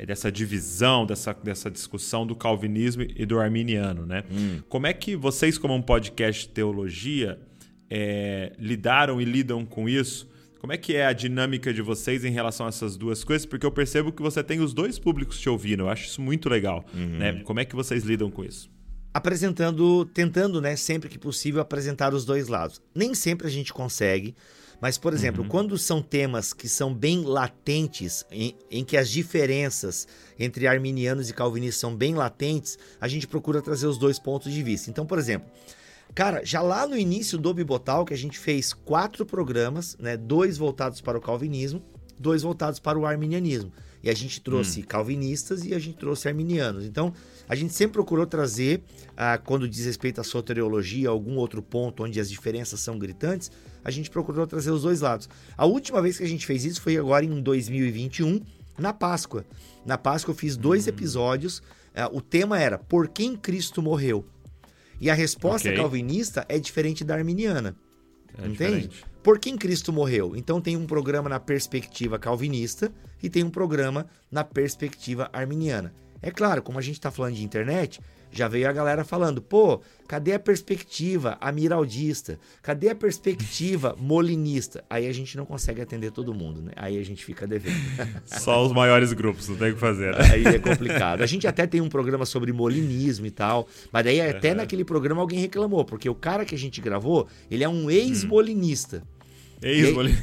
dessa 0.06 0.30
divisão, 0.30 1.06
dessa, 1.06 1.32
dessa 1.32 1.70
discussão 1.70 2.26
do 2.26 2.34
calvinismo 2.34 3.02
e 3.02 3.24
do 3.26 3.38
arminiano, 3.38 4.06
né? 4.06 4.24
Como 4.68 4.86
é 4.86 4.92
que 4.92 5.16
vocês, 5.16 5.58
como 5.58 5.74
um 5.74 5.82
podcast 5.82 6.46
de 6.46 6.54
teologia, 6.54 7.38
é, 7.90 8.52
lidaram 8.58 9.20
e 9.20 9.24
lidam 9.24 9.64
com 9.64 9.88
isso? 9.88 10.28
Como 10.60 10.72
é 10.72 10.76
que 10.76 10.96
é 10.96 11.06
a 11.06 11.12
dinâmica 11.12 11.72
de 11.72 11.80
vocês 11.80 12.24
em 12.24 12.30
relação 12.30 12.66
a 12.66 12.68
essas 12.68 12.96
duas 12.96 13.22
coisas? 13.22 13.46
Porque 13.46 13.64
eu 13.64 13.70
percebo 13.70 14.10
que 14.10 14.20
você 14.20 14.42
tem 14.42 14.60
os 14.60 14.74
dois 14.74 14.98
públicos 14.98 15.38
te 15.38 15.48
ouvindo. 15.48 15.84
Eu 15.84 15.88
acho 15.88 16.06
isso 16.06 16.20
muito 16.20 16.48
legal. 16.48 16.84
Né? 16.92 17.42
Como 17.44 17.60
é 17.60 17.64
que 17.64 17.76
vocês 17.76 18.02
lidam 18.02 18.30
com 18.30 18.44
isso? 18.44 18.68
apresentando, 19.12 20.04
tentando, 20.04 20.60
né, 20.60 20.76
sempre 20.76 21.08
que 21.08 21.18
possível, 21.18 21.60
apresentar 21.60 22.14
os 22.14 22.24
dois 22.24 22.48
lados. 22.48 22.80
Nem 22.94 23.14
sempre 23.14 23.46
a 23.46 23.50
gente 23.50 23.72
consegue, 23.72 24.34
mas, 24.80 24.96
por 24.96 25.12
exemplo, 25.12 25.44
quando 25.46 25.76
são 25.76 26.00
temas 26.00 26.52
que 26.52 26.68
são 26.68 26.94
bem 26.94 27.22
latentes, 27.22 28.24
em, 28.30 28.54
em 28.70 28.84
que 28.84 28.96
as 28.96 29.10
diferenças 29.10 30.06
entre 30.38 30.66
arminianos 30.66 31.28
e 31.28 31.34
calvinistas 31.34 31.80
são 31.80 31.94
bem 31.94 32.14
latentes, 32.14 32.78
a 33.00 33.08
gente 33.08 33.26
procura 33.26 33.60
trazer 33.60 33.86
os 33.86 33.98
dois 33.98 34.18
pontos 34.18 34.52
de 34.52 34.62
vista. 34.62 34.90
Então, 34.90 35.04
por 35.04 35.18
exemplo, 35.18 35.50
Cara, 36.14 36.44
já 36.44 36.60
lá 36.60 36.86
no 36.86 36.96
início 36.96 37.38
do 37.38 37.52
Bibotal, 37.52 38.04
que 38.04 38.14
a 38.14 38.16
gente 38.16 38.38
fez 38.38 38.72
quatro 38.72 39.26
programas, 39.26 39.96
né? 39.98 40.16
Dois 40.16 40.56
voltados 40.56 41.00
para 41.00 41.18
o 41.18 41.20
calvinismo, 41.20 41.82
dois 42.18 42.42
voltados 42.42 42.80
para 42.80 42.98
o 42.98 43.06
arminianismo. 43.06 43.72
E 44.02 44.08
a 44.08 44.14
gente 44.14 44.40
trouxe 44.40 44.82
calvinistas 44.82 45.64
e 45.64 45.74
a 45.74 45.78
gente 45.78 45.98
trouxe 45.98 46.28
arminianos. 46.28 46.84
Então, 46.84 47.12
a 47.48 47.54
gente 47.54 47.72
sempre 47.72 47.94
procurou 47.94 48.26
trazer, 48.26 48.82
ah, 49.16 49.38
quando 49.38 49.68
diz 49.68 49.86
respeito 49.86 50.20
à 50.20 50.24
soteriologia, 50.24 51.08
algum 51.08 51.36
outro 51.36 51.62
ponto 51.62 52.04
onde 52.04 52.20
as 52.20 52.30
diferenças 52.30 52.80
são 52.80 52.98
gritantes, 52.98 53.50
a 53.88 53.90
gente 53.90 54.10
procurou 54.10 54.46
trazer 54.46 54.70
os 54.70 54.82
dois 54.82 55.00
lados. 55.00 55.28
A 55.56 55.64
última 55.64 56.02
vez 56.02 56.18
que 56.18 56.24
a 56.24 56.28
gente 56.28 56.44
fez 56.46 56.64
isso 56.66 56.82
foi 56.82 56.96
agora 56.98 57.24
em 57.24 57.40
2021, 57.40 58.40
na 58.78 58.92
Páscoa. 58.92 59.46
Na 59.86 59.96
Páscoa 59.96 60.32
eu 60.32 60.36
fiz 60.36 60.56
dois 60.58 60.86
episódios. 60.86 61.62
ah, 61.94 62.10
o 62.12 62.20
tema 62.20 62.60
era 62.60 62.76
Por 62.78 63.08
quem 63.08 63.34
Cristo 63.34 63.80
morreu? 63.82 64.26
E 65.00 65.08
a 65.08 65.14
resposta 65.14 65.68
Ok. 65.68 65.80
calvinista 65.80 66.44
é 66.48 66.58
diferente 66.58 67.02
da 67.02 67.14
arminiana. 67.14 67.74
É 68.36 68.42
Entende? 68.46 68.52
diferente. 68.52 69.04
Por 69.22 69.38
quem 69.38 69.56
Cristo 69.56 69.90
morreu? 69.92 70.36
Então 70.36 70.60
tem 70.60 70.76
um 70.76 70.86
programa 70.86 71.28
na 71.30 71.40
perspectiva 71.40 72.18
calvinista 72.18 72.92
e 73.22 73.30
tem 73.30 73.42
um 73.42 73.50
programa 73.50 74.06
na 74.30 74.44
perspectiva 74.44 75.30
arminiana. 75.32 75.94
É 76.20 76.30
claro, 76.30 76.62
como 76.62 76.78
a 76.78 76.82
gente 76.82 76.98
está 76.98 77.10
falando 77.10 77.34
de 77.36 77.44
internet, 77.44 78.00
já 78.30 78.48
veio 78.48 78.68
a 78.68 78.72
galera 78.72 79.04
falando, 79.04 79.40
pô, 79.40 79.80
cadê 80.06 80.32
a 80.32 80.38
perspectiva 80.38 81.36
amiraldista? 81.40 82.38
Cadê 82.62 82.90
a 82.90 82.94
perspectiva 82.94 83.94
molinista? 84.00 84.84
Aí 84.88 85.06
a 85.06 85.12
gente 85.12 85.36
não 85.36 85.44
consegue 85.44 85.80
atender 85.80 86.10
todo 86.10 86.34
mundo, 86.34 86.62
né? 86.62 86.72
Aí 86.76 86.98
a 86.98 87.04
gente 87.04 87.24
fica 87.24 87.46
devendo. 87.46 87.76
Só 88.26 88.64
os 88.64 88.72
maiores 88.72 89.12
grupos, 89.12 89.48
não 89.48 89.56
tem 89.56 89.70
o 89.70 89.74
que 89.74 89.80
fazer. 89.80 90.14
né? 90.16 90.30
Aí 90.32 90.44
é 90.44 90.58
complicado. 90.58 91.22
A 91.22 91.26
gente 91.26 91.46
até 91.46 91.66
tem 91.66 91.80
um 91.80 91.88
programa 91.88 92.24
sobre 92.26 92.52
molinismo 92.52 93.26
e 93.26 93.30
tal, 93.30 93.68
mas 93.92 94.04
daí 94.04 94.20
até 94.20 94.54
naquele 94.54 94.84
programa 94.84 95.20
alguém 95.20 95.40
reclamou, 95.40 95.84
porque 95.84 96.08
o 96.08 96.14
cara 96.14 96.44
que 96.44 96.54
a 96.54 96.58
gente 96.58 96.80
gravou, 96.80 97.26
ele 97.50 97.64
é 97.64 97.68
um 97.68 97.90
ex-molinista. 97.90 99.02
É 99.62 99.72
isso, 99.72 99.92
E 99.92 100.06
aí-. 100.06 100.18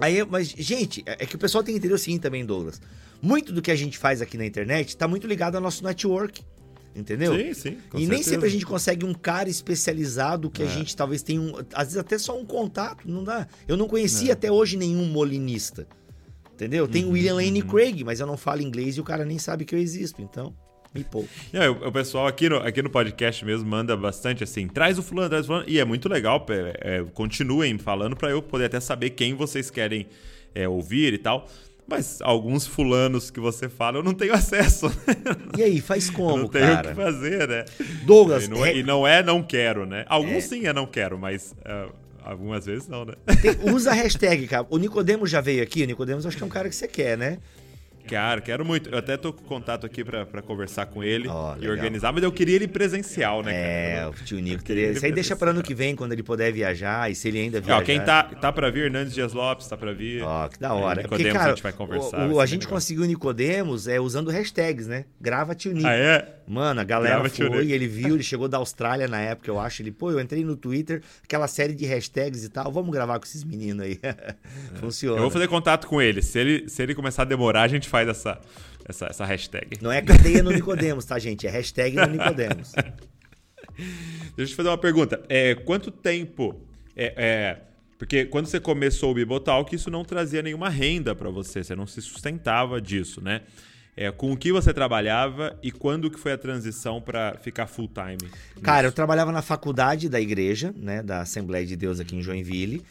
Aí, 0.00 0.24
mas, 0.28 0.48
gente, 0.48 1.02
é 1.06 1.18
é 1.20 1.26
que 1.26 1.36
o 1.36 1.38
pessoal 1.38 1.62
tem 1.62 1.74
que 1.74 1.78
entender 1.78 1.94
o 1.94 1.98
seguinte 1.98 2.22
também, 2.22 2.44
Douglas. 2.44 2.80
Muito 3.20 3.52
do 3.52 3.62
que 3.62 3.70
a 3.70 3.76
gente 3.76 3.96
faz 3.96 4.20
aqui 4.20 4.36
na 4.36 4.44
internet 4.44 4.96
tá 4.96 5.06
muito 5.06 5.28
ligado 5.28 5.54
ao 5.54 5.60
nosso 5.60 5.84
network. 5.84 6.42
Entendeu? 6.94 7.34
Sim, 7.34 7.54
sim. 7.54 7.78
e 7.94 7.98
nem 8.00 8.06
certeza. 8.08 8.30
sempre 8.30 8.46
a 8.48 8.50
gente 8.50 8.66
consegue 8.66 9.04
um 9.06 9.14
cara 9.14 9.48
especializado 9.48 10.50
que 10.50 10.62
a 10.62 10.66
É. 10.66 10.68
gente 10.68 10.94
talvez 10.94 11.22
tenha 11.22 11.40
um. 11.40 11.54
Às 11.74 11.84
vezes 11.88 11.96
até 11.96 12.18
só 12.18 12.38
um 12.38 12.44
contato, 12.44 13.08
não 13.08 13.24
dá. 13.24 13.46
Eu 13.66 13.76
não 13.78 13.88
conhecia 13.88 14.30
É. 14.30 14.32
até 14.32 14.52
hoje 14.52 14.76
nenhum 14.76 15.06
molinista. 15.06 15.86
Entendeu? 16.54 16.86
Tem 16.86 17.02
o 17.04 17.06
Uhum, 17.06 17.12
William 17.14 17.34
Lane 17.34 17.62
Craig, 17.62 18.04
mas 18.04 18.20
eu 18.20 18.26
não 18.26 18.36
falo 18.36 18.60
inglês 18.60 18.96
e 18.96 19.00
o 19.00 19.04
cara 19.04 19.24
nem 19.24 19.38
sabe 19.38 19.64
que 19.64 19.74
eu 19.74 19.78
existo. 19.78 20.20
Então, 20.20 20.54
me 20.94 21.02
poupa. 21.02 21.28
O, 21.86 21.90
pessoal 21.90 22.26
aqui 22.26 22.48
no, 22.48 22.56
aqui 22.58 22.82
no 22.82 22.90
podcast 22.90 23.42
mesmo 23.44 23.66
manda 23.68 23.96
bastante 23.96 24.44
assim, 24.44 24.68
traz 24.68 24.98
o 24.98 25.02
fulano, 25.02 25.30
traz 25.30 25.44
o 25.44 25.48
fulano. 25.48 25.64
E 25.66 25.78
é 25.80 25.84
muito 25.84 26.08
legal, 26.10 26.44
é, 26.50 27.02
continuem 27.14 27.78
falando 27.78 28.14
pra 28.14 28.30
eu 28.30 28.42
poder 28.42 28.66
até 28.66 28.78
saber 28.78 29.10
quem 29.10 29.34
vocês 29.34 29.70
querem 29.70 30.06
é, 30.54 30.68
ouvir 30.68 31.14
e 31.14 31.18
tal. 31.18 31.48
Mas 31.86 32.20
alguns 32.22 32.66
fulanos 32.66 33.30
que 33.30 33.40
você 33.40 33.68
fala, 33.68 33.98
eu 33.98 34.02
não 34.02 34.14
tenho 34.14 34.32
acesso. 34.34 34.86
E 35.58 35.62
aí, 35.62 35.80
faz 35.80 36.08
eu 36.08 36.14
como, 36.14 36.36
não 36.38 36.48
tenho 36.48 36.64
o 36.64 36.74
cara? 36.76 36.88
que 36.90 36.94
fazer, 36.94 37.48
né? 37.48 37.64
Douglas, 38.04 38.44
e, 38.44 38.48
não 38.48 38.64
é, 38.64 38.72
re- 38.72 38.78
e 38.78 38.82
não 38.82 39.06
é 39.06 39.22
não 39.22 39.42
quero, 39.42 39.84
né? 39.84 40.04
Alguns 40.08 40.44
sim 40.44 40.66
é 40.66 40.72
não 40.72 40.86
quero, 40.86 41.18
mas 41.18 41.54
é, 41.64 41.86
algumas 42.24 42.64
vezes 42.64 42.88
não, 42.88 43.04
né? 43.04 43.14
tem- 43.42 43.72
usa 43.74 43.90
a 43.90 43.94
hashtag, 43.94 44.46
cara. 44.46 44.66
O 44.70 44.78
Nicodemo 44.78 45.26
já 45.26 45.40
veio 45.40 45.62
aqui. 45.62 45.82
O 45.82 45.86
Nicodemos 45.86 46.24
acho 46.24 46.36
que 46.36 46.42
é 46.42 46.46
um 46.46 46.50
cara 46.50 46.68
que 46.68 46.74
você 46.76 46.88
quer, 46.88 47.18
né? 47.18 47.38
Quero, 48.06 48.42
quero 48.42 48.64
muito. 48.64 48.90
Eu 48.90 48.98
até 48.98 49.16
tô 49.16 49.32
com 49.32 49.42
contato 49.44 49.86
aqui 49.86 50.04
pra, 50.04 50.26
pra 50.26 50.42
conversar 50.42 50.86
com 50.86 51.02
ele 51.02 51.28
Ó, 51.28 51.56
e 51.60 51.68
organizar, 51.68 52.12
mas 52.12 52.22
eu 52.22 52.32
queria 52.32 52.56
ele 52.56 52.68
presencial, 52.68 53.42
né, 53.42 53.52
É, 53.54 53.94
cara? 53.96 54.10
o 54.10 54.14
tio 54.24 54.38
Nico 54.40 54.62
teria. 54.62 54.82
queria 54.84 54.96
Isso 54.96 55.04
aí 55.06 55.12
deixa 55.12 55.36
para 55.36 55.50
ano 55.50 55.62
que 55.62 55.74
vem, 55.74 55.94
quando 55.96 56.12
ele 56.12 56.22
puder 56.22 56.52
viajar. 56.52 57.10
E 57.10 57.14
se 57.14 57.28
ele 57.28 57.38
ainda 57.40 57.58
Ó, 57.58 57.60
viajar. 57.62 57.84
quem 57.84 58.00
tá, 58.00 58.24
tá 58.24 58.52
pra 58.52 58.70
vir, 58.70 58.84
Hernandes 58.86 59.14
Dias 59.14 59.32
Lopes, 59.32 59.66
tá 59.66 59.76
pra 59.76 59.92
vir. 59.92 60.22
Ó, 60.22 60.48
que 60.48 60.58
da 60.58 60.74
hora. 60.74 61.02
Porque, 61.02 61.24
Nicodemos, 61.24 61.32
cara, 61.38 61.52
a 61.52 61.54
gente 61.54 61.62
vai 61.62 61.72
conversar. 61.72 62.28
o- 62.28 62.34
o- 62.34 62.40
a 62.40 62.46
gente 62.46 62.66
conseguiu 62.68 63.04
o 63.04 63.06
Nicodemos 63.06 63.86
é, 63.88 64.00
usando 64.00 64.30
hashtags, 64.30 64.86
né? 64.86 65.04
Grava 65.20 65.54
tio 65.54 65.72
Nico. 65.72 65.86
Ah, 65.86 65.94
é? 65.94 66.36
Mano, 66.46 66.80
a 66.80 66.84
galera 66.84 67.14
Grava 67.20 67.28
foi, 67.30 67.70
ele 67.72 67.86
viu, 67.86 68.14
ele 68.16 68.22
chegou 68.22 68.48
da 68.48 68.58
Austrália 68.58 69.06
na 69.08 69.20
época, 69.20 69.48
eu 69.50 69.58
acho. 69.60 69.80
Ele, 69.80 69.92
pô, 69.92 70.10
eu 70.10 70.20
entrei 70.20 70.44
no 70.44 70.56
Twitter, 70.56 71.00
aquela 71.22 71.46
série 71.46 71.72
de 71.74 71.86
hashtags 71.86 72.44
e 72.44 72.48
tal. 72.48 72.70
Vamos 72.70 72.90
gravar 72.90 73.18
com 73.18 73.24
esses 73.24 73.44
meninos 73.44 73.84
aí. 73.86 73.98
Funciona. 74.74 75.16
É. 75.16 75.18
Eu 75.18 75.22
vou 75.22 75.30
fazer 75.30 75.48
contato 75.48 75.86
com 75.86 76.00
ele. 76.02 76.20
Se 76.22 76.38
ele, 76.38 76.68
se 76.68 76.82
ele 76.82 76.94
começar 76.94 77.22
a 77.22 77.24
demorar, 77.24 77.62
a 77.62 77.68
gente 77.68 77.88
faz 77.92 78.08
essa, 78.08 78.40
essa, 78.88 79.06
essa 79.06 79.24
hashtag. 79.26 79.78
Não 79.82 79.92
é 79.92 80.00
cadeia 80.00 80.42
no 80.42 80.50
Nicodemos, 80.50 81.04
tá, 81.04 81.18
gente? 81.18 81.46
É 81.46 81.50
hashtag 81.50 81.94
no 81.94 82.06
Nicodemos. 82.06 82.72
Deixa 84.34 84.36
eu 84.38 84.46
te 84.46 84.54
fazer 84.54 84.68
uma 84.70 84.78
pergunta. 84.78 85.22
É, 85.28 85.54
quanto 85.54 85.90
tempo. 85.90 86.58
É, 86.96 87.14
é, 87.16 87.62
porque 87.98 88.24
quando 88.24 88.46
você 88.46 88.58
começou 88.58 89.10
o 89.10 89.14
Bibotalk, 89.14 89.74
isso 89.74 89.90
não 89.90 90.04
trazia 90.04 90.42
nenhuma 90.42 90.68
renda 90.68 91.14
pra 91.14 91.30
você, 91.30 91.62
você 91.62 91.74
não 91.76 91.86
se 91.86 92.00
sustentava 92.02 92.80
disso, 92.80 93.22
né? 93.22 93.42
É, 93.94 94.10
com 94.10 94.32
o 94.32 94.36
que 94.36 94.50
você 94.50 94.72
trabalhava 94.72 95.58
e 95.62 95.70
quando 95.70 96.10
que 96.10 96.18
foi 96.18 96.32
a 96.32 96.38
transição 96.38 97.00
pra 97.00 97.36
ficar 97.42 97.66
full 97.66 97.88
time? 97.88 98.30
Cara, 98.62 98.86
eu 98.88 98.92
trabalhava 98.92 99.30
na 99.30 99.42
faculdade 99.42 100.08
da 100.08 100.18
igreja, 100.18 100.72
né? 100.76 101.02
Da 101.02 101.20
Assembleia 101.20 101.66
de 101.66 101.76
Deus 101.76 102.00
aqui 102.00 102.16
em 102.16 102.22
Joinville. 102.22 102.82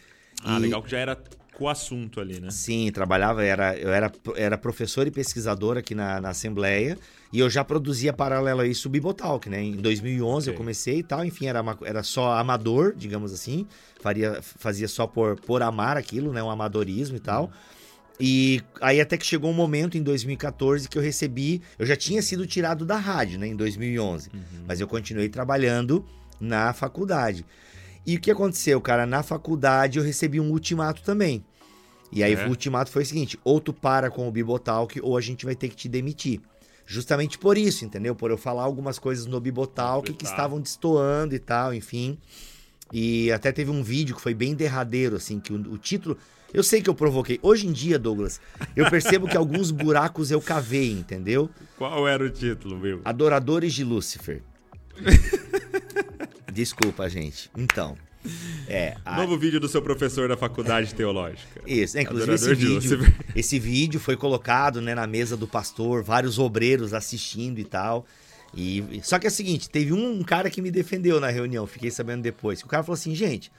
Ah, 0.44 0.56
E- 0.58 0.60
legal 0.60 0.80
que 0.82 0.90
já 0.90 0.98
era 0.98 1.18
com 1.54 1.64
o 1.64 1.68
assunto 1.68 2.20
ali, 2.20 2.40
né? 2.40 2.50
Sim, 2.50 2.90
trabalhava, 2.90 3.44
era, 3.44 3.76
eu 3.76 3.92
era, 3.92 4.10
era 4.36 4.56
professor 4.58 5.06
e 5.06 5.10
pesquisador 5.10 5.76
aqui 5.76 5.94
na, 5.94 6.20
na 6.20 6.30
Assembleia 6.30 6.98
e 7.32 7.38
eu 7.38 7.48
já 7.50 7.62
produzia 7.64 8.12
paralelo 8.12 8.60
a 8.62 8.66
isso 8.66 8.88
o 8.88 8.90
Bibotalk, 8.90 9.48
né? 9.48 9.62
Em 9.62 9.76
2011 9.76 10.48
eu 10.48 10.52
Ok. 10.54 10.58
comecei 10.58 10.98
e 10.98 11.02
tal, 11.02 11.24
enfim, 11.24 11.46
era, 11.46 11.62
era 11.84 12.02
só 12.02 12.32
amador, 12.38 12.94
digamos 12.96 13.32
assim, 13.32 13.66
faria, 14.00 14.40
fazia 14.42 14.88
só 14.88 15.06
por, 15.06 15.38
por 15.40 15.62
amar 15.62 15.96
aquilo, 15.96 16.32
né? 16.32 16.42
Um 16.42 16.50
amadorismo 16.50 17.16
e 17.16 17.20
tal. 17.20 17.50
E 18.20 18.60
aí 18.80 19.00
até 19.00 19.16
que 19.16 19.26
chegou 19.26 19.50
um 19.50 19.54
momento 19.54 19.98
em 19.98 20.02
2014 20.02 20.88
que 20.88 20.96
eu 20.96 21.02
recebi, 21.02 21.60
eu 21.78 21.84
já 21.84 21.96
tinha 21.96 22.22
sido 22.22 22.46
tirado 22.46 22.84
da 22.84 22.96
rádio, 22.96 23.38
né, 23.38 23.46
em 23.48 23.56
2011, 23.56 24.30
mas 24.66 24.80
eu 24.80 24.86
continuei 24.86 25.28
trabalhando 25.28 26.04
na 26.38 26.72
faculdade. 26.72 27.44
E 28.06 28.16
o 28.16 28.20
que 28.20 28.30
aconteceu, 28.30 28.80
cara? 28.80 29.06
Na 29.06 29.22
faculdade 29.22 29.98
eu 29.98 30.04
recebi 30.04 30.40
um 30.40 30.50
ultimato 30.50 31.02
também. 31.02 31.44
E 32.10 32.22
aí 32.22 32.34
É? 32.34 32.46
o 32.46 32.48
ultimato 32.50 32.90
foi 32.90 33.02
o 33.02 33.06
seguinte: 33.06 33.38
ou 33.44 33.60
tu 33.60 33.72
para 33.72 34.10
com 34.10 34.28
o 34.28 34.30
Bibotalk 34.32 35.00
ou 35.02 35.16
a 35.16 35.20
gente 35.20 35.44
vai 35.44 35.54
ter 35.54 35.68
que 35.68 35.76
te 35.76 35.88
demitir. 35.88 36.40
Justamente 36.84 37.38
por 37.38 37.56
isso, 37.56 37.84
entendeu? 37.84 38.14
Por 38.14 38.30
eu 38.30 38.36
falar 38.36 38.64
algumas 38.64 38.98
coisas 38.98 39.24
no 39.24 39.40
Bibotalk 39.40 40.04
que 40.06 40.12
Completar. 40.12 40.32
estavam 40.32 40.60
destoando 40.60 41.34
e 41.34 41.38
tal, 41.38 41.72
enfim. 41.72 42.18
E 42.92 43.30
até 43.32 43.50
teve 43.52 43.70
um 43.70 43.82
vídeo 43.82 44.14
que 44.16 44.20
foi 44.20 44.34
bem 44.34 44.54
derradeiro, 44.54 45.16
assim, 45.16 45.40
que 45.40 45.52
o, 45.52 45.56
o 45.72 45.78
título. 45.78 46.18
Eu 46.52 46.62
sei 46.62 46.82
que 46.82 46.90
eu 46.90 46.94
provoquei. 46.94 47.38
Hoje 47.40 47.66
em 47.66 47.72
dia, 47.72 47.98
Douglas, 47.98 48.38
eu 48.76 48.90
percebo 48.90 49.26
que 49.26 49.36
alguns 49.38 49.70
buracos 49.70 50.30
eu 50.30 50.40
cavei, 50.42 50.90
entendeu? 50.92 51.48
Qual 51.78 52.06
era 52.06 52.22
o 52.22 52.28
título, 52.28 52.78
viu? 52.78 53.00
Adoradores 53.06 53.72
de 53.72 53.84
Lúcifer. 53.84 54.42
Desculpa, 56.52 57.08
gente. 57.08 57.50
Então. 57.56 57.96
É. 58.68 58.96
a- 59.04 59.16
Novo 59.16 59.36
vídeo 59.36 59.58
do 59.58 59.68
seu 59.68 59.82
professor 59.82 60.28
da 60.28 60.36
faculdade 60.36 60.94
teológica. 60.94 61.60
Isso, 61.66 61.98
é, 61.98 62.02
inclusive 62.02 62.34
esse 62.34 62.54
vídeo, 62.54 62.98
esse 63.34 63.58
vídeo 63.58 63.98
foi 63.98 64.16
colocado 64.16 64.80
né, 64.80 64.94
na 64.94 65.06
mesa 65.06 65.36
do 65.36 65.48
pastor, 65.48 66.02
vários 66.04 66.38
obreiros 66.38 66.94
assistindo 66.94 67.58
e 67.58 67.64
tal. 67.64 68.06
E, 68.54 69.00
só 69.02 69.18
que 69.18 69.26
é 69.26 69.30
o 69.30 69.32
seguinte, 69.32 69.68
teve 69.68 69.92
um, 69.92 70.22
cara 70.22 70.50
que 70.50 70.60
me 70.60 70.70
defendeu 70.70 71.18
na 71.18 71.30
reunião, 71.30 71.66
fiquei 71.66 71.90
sabendo 71.90 72.22
depois. 72.22 72.60
O 72.62 72.66
cara 72.66 72.82
falou 72.82 72.94
assim, 72.94 73.14
gente, 73.14 73.50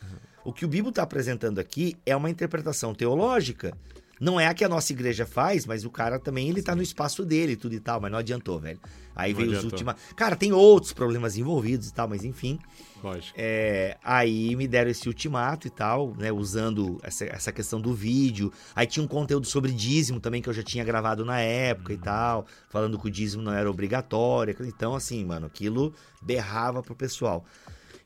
o 0.45 0.53
que 0.53 0.63
o 0.63 0.67
Bibo 0.67 0.89
está 0.89 1.01
apresentando 1.01 1.59
aqui 1.59 1.97
é 2.05 2.15
uma 2.15 2.29
interpretação 2.29 2.93
teológica. 2.93 3.75
Não 4.21 4.39
é 4.39 4.47
a 4.47 4.53
que 4.53 4.63
a 4.63 4.69
nossa 4.69 4.93
igreja 4.93 5.25
faz, 5.25 5.65
mas 5.65 5.83
o 5.83 5.89
cara 5.89 6.19
também 6.19 6.47
ele 6.47 6.61
tá 6.61 6.75
no 6.75 6.81
espaço 6.83 7.25
dele 7.25 7.55
tudo 7.55 7.73
e 7.73 7.79
tal, 7.79 7.99
mas 7.99 8.11
não 8.11 8.19
adiantou, 8.19 8.59
velho. 8.59 8.79
Aí 9.15 9.31
Não 9.31 9.37
veio 9.39 9.51
os 9.51 9.57
adiantou. 9.57 9.79
últimos. 9.79 9.95
Cara, 10.15 10.35
tem 10.35 10.51
outros 10.51 10.93
problemas 10.93 11.37
envolvidos 11.37 11.89
e 11.89 11.93
tal, 11.93 12.07
mas 12.07 12.23
enfim. 12.23 12.59
Lógico. 13.03 13.33
É, 13.37 13.97
aí 14.03 14.55
me 14.55 14.65
deram 14.67 14.89
esse 14.89 15.07
ultimato 15.07 15.67
e 15.67 15.69
tal, 15.69 16.13
né? 16.17 16.31
Usando 16.31 16.99
essa, 17.03 17.25
essa 17.25 17.51
questão 17.51 17.79
do 17.81 17.93
vídeo. 17.93 18.51
Aí 18.75 18.87
tinha 18.87 19.03
um 19.03 19.07
conteúdo 19.07 19.45
sobre 19.45 19.71
dízimo 19.71 20.19
também 20.19 20.41
que 20.41 20.49
eu 20.49 20.53
já 20.53 20.63
tinha 20.63 20.83
gravado 20.83 21.25
na 21.25 21.39
época 21.39 21.91
e 21.93 21.97
tal, 21.97 22.45
falando 22.69 22.97
que 22.97 23.07
o 23.07 23.11
dízimo 23.11 23.43
não 23.43 23.53
era 23.53 23.69
obrigatório. 23.69 24.55
Então, 24.61 24.95
assim, 24.95 25.23
mano, 25.25 25.47
aquilo 25.47 25.93
berrava 26.21 26.81
pro 26.81 26.95
pessoal. 26.95 27.43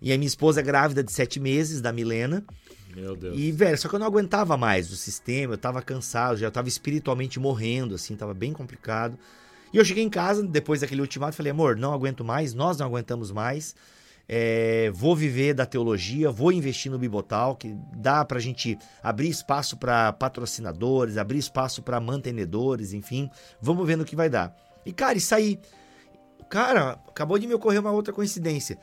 E 0.01 0.12
a 0.12 0.18
minha 0.18 0.28
esposa 0.28 0.60
é 0.60 0.64
grávida 0.64 1.03
de 1.03 1.12
sete 1.12 1.39
meses, 1.39 1.80
da 1.80 1.91
Milena. 1.91 2.43
Meu 2.95 3.16
Deus. 3.16 3.38
E, 3.38 3.51
velho, 3.51 3.78
só 3.78 3.88
que 3.88 3.95
eu 3.95 3.99
não 3.99 4.08
aguentava 4.08 4.58
mais 4.58 4.91
o 4.91 4.95
sistema, 4.95 5.53
eu 5.53 5.58
tava 5.58 5.82
cansado, 5.82 6.38
já 6.38 6.49
tava 6.49 6.68
espiritualmente 6.68 7.39
morrendo, 7.39 7.93
assim, 7.93 8.16
tava 8.16 8.34
bem 8.34 8.51
complicado. 8.53 9.18
E 9.74 9.78
eu 9.78 9.86
cheguei 9.86 10.03
em 10.03 10.09
casa, 10.09 10.43
depois 10.43 10.82
daquele 10.82 11.01
ultimato, 11.01 11.36
falei, 11.36 11.51
amor, 11.51 11.76
não 11.76 11.93
aguento 11.93 12.24
mais, 12.24 12.53
nós 12.53 12.78
não 12.78 12.86
aguentamos 12.86 13.32
mais. 13.32 13.76
é, 14.28 14.91
vou 14.93 15.15
viver 15.15 15.53
da 15.53 15.65
teologia, 15.65 16.30
vou 16.30 16.51
investir 16.51 16.91
no 16.91 16.99
Bibotal, 16.99 17.55
que 17.55 17.76
dá 17.95 18.26
pra 18.26 18.39
gente 18.39 18.78
abrir 19.01 19.30
espaço 19.30 19.78
pra 19.78 20.11
patrocinadores, 20.11 21.18
abrir 21.18 21.38
espaço 21.38 21.82
pra 21.82 21.99
mantenedores, 21.99 22.91
enfim. 22.93 23.30
Vamos 23.61 23.88
ver 23.88 23.95
no 23.95 24.03
que 24.03 24.15
vai 24.15 24.30
dar. 24.30 24.53
E, 24.86 24.91
cara, 24.91 25.18
isso 25.18 25.34
aí. 25.34 25.59
Cara, 26.49 26.99
acabou 27.07 27.39
de 27.39 27.47
me 27.47 27.53
ocorrer 27.53 27.80
uma 27.80 27.91
outra 27.91 28.13
coincidência. 28.13 28.78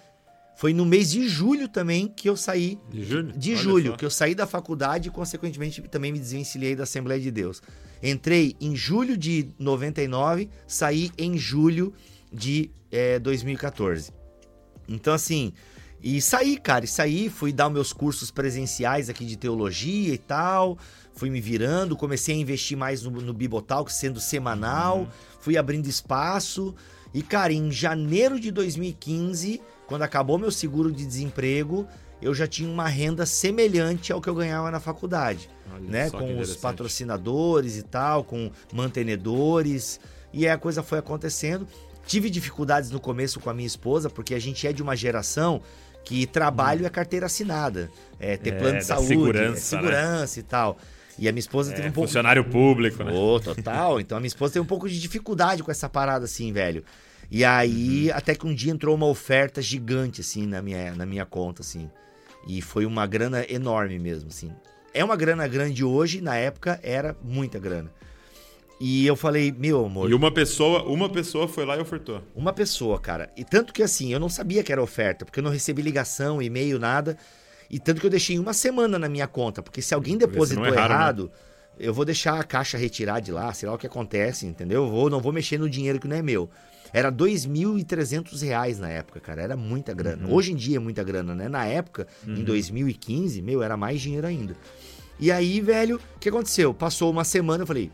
Foi 0.57 0.73
no 0.73 0.85
mês 0.85 1.11
de 1.11 1.29
julho 1.29 1.69
também 1.69 2.07
que 2.07 2.29
eu 2.29 2.37
saí 2.37 2.79
De 2.89 3.03
julho? 3.05 3.33
de 3.33 3.51
Olha 3.53 3.63
julho, 3.63 3.91
só. 3.93 3.97
que 3.97 4.05
eu 4.05 4.11
saí 4.11 4.35
da 4.35 4.47
faculdade 4.47 5.09
e, 5.09 5.11
consequentemente, 5.11 5.83
também 5.83 6.13
me 6.13 6.19
desvencilhei 6.19 6.77
da 6.77 6.85
Assembleia 6.85 7.21
de 7.21 7.31
Deus. 7.31 7.61
Entrei 8.03 8.55
em 8.61 8.77
julho 8.77 9.17
de 9.17 9.49
99, 9.59 10.49
saí 10.67 11.11
em 11.19 11.37
julho 11.37 11.93
de 12.33 12.71
eh, 12.93 13.19
2014. 13.19 14.13
Então, 14.89 15.13
assim, 15.15 15.53
e 16.03 16.21
saí, 16.21 16.57
cara, 16.59 16.85
e 16.85 16.89
saí, 16.89 17.29
fui 17.31 17.53
dar 17.53 17.71
meus 17.71 17.93
cursos 17.93 18.31
presenciais 18.31 19.09
aqui 19.09 19.25
de 19.25 19.37
teologia 19.37 20.13
e 20.15 20.19
tal, 20.19 20.79
fui 21.15 21.31
me 21.31 21.41
virando, 21.41 21.97
comecei 21.97 22.35
a 22.35 22.39
investir 22.39 22.77
mais 22.77 23.03
no, 23.03 23.11
no 23.11 23.33
Bibotalk, 23.33 23.91
sendo 23.93 24.21
semanal, 24.21 25.09
fui 25.41 25.57
abrindo 25.57 25.87
espaço. 25.89 26.75
E, 27.15 27.23
cara, 27.23 27.53
em 27.53 27.73
janeiro 27.73 28.39
de 28.39 28.51
2015, 28.51 29.63
quando 29.87 30.03
acabou 30.03 30.39
meu 30.39 30.51
seguro 30.51 30.91
de 30.93 31.05
desemprego, 31.07 31.87
eu 32.23 32.35
já 32.35 32.47
tinha 32.47 32.69
uma 32.69 32.89
renda 32.89 33.27
semelhante 33.27 34.13
ao 34.13 34.21
que 34.21 34.29
eu 34.29 34.35
ganhava 34.35 34.71
na 34.71 34.81
faculdade, 34.81 35.49
Olha 35.73 35.81
né? 35.91 36.11
Com 36.11 36.39
os 36.39 36.57
patrocinadores 36.57 37.77
e 37.77 37.83
tal, 37.83 38.25
com 38.25 38.51
mantenedores. 38.73 40.01
E 40.33 40.47
aí 40.47 40.53
a 40.53 40.59
coisa 40.59 40.83
foi 40.83 40.99
acontecendo. 40.99 41.67
Tive 42.07 42.29
dificuldades 42.29 42.91
no 42.91 43.01
começo 43.01 43.41
com 43.41 43.49
a 43.51 43.55
minha 43.55 43.67
esposa, 43.67 44.11
porque 44.11 44.35
a 44.35 44.39
gente 44.39 44.67
é 44.67 44.73
de 44.73 44.83
uma 44.83 44.95
geração 44.97 45.63
que 46.05 46.27
trabalho 46.27 46.85
é 46.85 46.91
carteira 46.91 47.27
assinada. 47.27 47.91
É 48.21 48.37
ter 48.37 48.55
É, 48.55 48.59
plano 48.59 48.79
de 48.79 48.85
saúde, 48.85 49.07
segurança, 49.09 49.47
é 49.47 49.51
né? 49.51 49.57
segurança 49.57 50.41
e 50.41 50.43
tal. 50.43 50.79
E 51.19 51.29
a 51.29 51.33
minha 51.33 51.41
esposa 51.41 51.71
teve 51.73 51.87
É, 51.87 51.91
um 51.91 51.93
pouco. 51.93 52.09
funcionário 52.09 52.45
público, 52.45 53.03
né? 53.05 53.13
Ô, 53.13 53.39
total. 53.41 54.01
Então 54.01 54.19
a 54.19 54.21
minha 54.21 54.29
esposa 54.29 54.55
tem 54.55 54.61
um 54.63 54.67
pouco 54.67 54.89
de 54.89 55.01
dificuldade 55.01 55.63
com 55.63 55.71
essa 55.71 55.89
parada, 55.89 56.25
assim, 56.27 56.53
velho. 56.53 56.85
E 57.35 57.45
aí, 57.45 58.11
Uhum. 58.11 58.17
até 58.17 58.33
que 58.33 58.47
um 58.47 58.55
dia 58.55 58.71
entrou 58.71 58.95
uma 58.95 59.07
oferta 59.07 59.61
gigante, 59.61 60.21
assim, 60.21 60.47
na 60.47 60.63
minha, 60.63 60.95
na 60.95 61.05
minha 61.05 61.27
conta, 61.27 61.63
assim. 61.63 61.91
E 62.47 62.63
foi 62.63 62.87
uma 62.87 63.09
grana 63.09 63.45
enorme 63.51 63.99
mesmo, 63.99 64.29
assim. 64.29 64.53
É 64.95 65.05
uma 65.05 65.17
grana 65.17 65.49
grande 65.49 65.83
hoje, 65.83 66.21
na 66.21 66.37
época 66.37 66.79
era 66.81 67.17
muita 67.25 67.59
grana. 67.59 67.91
E 68.81 69.05
eu 69.05 69.17
falei, 69.17 69.51
meu 69.51 69.85
amor. 69.85 70.09
E 70.09 70.15
uma 70.15 70.31
pessoa, 70.31 70.85
uma 70.85 71.09
pessoa 71.09 71.49
foi 71.49 71.65
lá 71.65 71.77
e 71.77 71.81
ofertou. 71.81 72.23
Uma 72.37 72.53
pessoa, 72.53 73.01
cara. 73.01 73.29
E 73.37 73.43
tanto 73.43 73.73
que 73.73 73.83
assim, 73.83 74.13
eu 74.13 74.21
não 74.21 74.29
sabia 74.29 74.63
que 74.63 74.71
era 74.71 74.81
oferta, 74.81 75.25
porque 75.25 75.41
eu 75.41 75.45
não 75.45 75.51
recebi 75.51 75.83
ligação, 75.83 76.41
e-mail, 76.41 76.79
nada. 76.79 77.19
E 77.69 77.81
tanto 77.81 78.01
que 78.01 78.07
eu 78.07 78.11
deixei 78.11 78.39
uma 78.39 78.53
semana 78.53 78.97
na 78.97 79.09
minha 79.09 79.27
conta, 79.27 79.61
porque 79.61 79.83
se 79.83 79.93
alguém 79.93 80.17
depositou 80.17 80.63
né? 80.63 80.71
errado, 80.71 81.33
eu 81.81 81.93
vou 81.93 82.05
deixar 82.05 82.39
a 82.39 82.45
caixa 82.45 82.79
retirar 82.79 83.19
de 83.19 83.33
lá, 83.33 83.53
sei 83.53 83.69
lá 83.69 83.75
o 83.75 83.79
que 83.79 83.89
acontece, 83.89 84.47
entendeu? 84.47 84.85
Eu 84.85 84.89
vou, 84.89 85.11
não 85.11 85.19
vou 85.19 85.33
mexer 85.33 85.59
no 85.59 85.69
dinheiro 85.69 85.99
que 85.99 86.07
não 86.07 86.17
é 86.17 86.23
meu. 86.23 86.49
Era 86.95 87.11
2.300 87.11 88.41
reais 88.41 88.79
na 88.79 88.89
época, 88.89 89.19
cara. 89.19 89.43
Era 89.43 89.57
muita 89.57 89.93
grana. 89.93 90.29
Hoje 90.31 90.53
em 90.53 90.55
dia 90.55 90.77
é 90.77 90.79
muita 90.79 91.03
grana, 91.03 91.35
né? 91.35 91.49
Na 91.49 91.67
época, 91.67 92.07
em 92.25 92.45
2015, 92.45 93.43
meu, 93.43 93.65
era 93.65 93.77
mais 93.77 94.01
dinheiro 94.01 94.25
ainda. 94.29 94.55
E 95.19 95.33
aí, 95.33 95.61
velho, 95.61 95.97
o 95.97 96.19
que 96.21 96.29
aconteceu? 96.29 96.73
Passou 96.73 97.11
uma 97.11 97.25
semana, 97.25 97.65
eu 97.65 97.67
falei, 97.67 97.91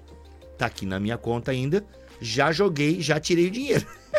tá 0.58 0.66
aqui 0.66 0.84
na 0.84 1.00
minha 1.00 1.16
conta 1.16 1.50
ainda, 1.50 1.82
já 2.20 2.52
joguei, 2.52 3.00
já 3.00 3.18
tirei 3.18 3.46
o 3.46 3.50
dinheiro. 3.50 3.86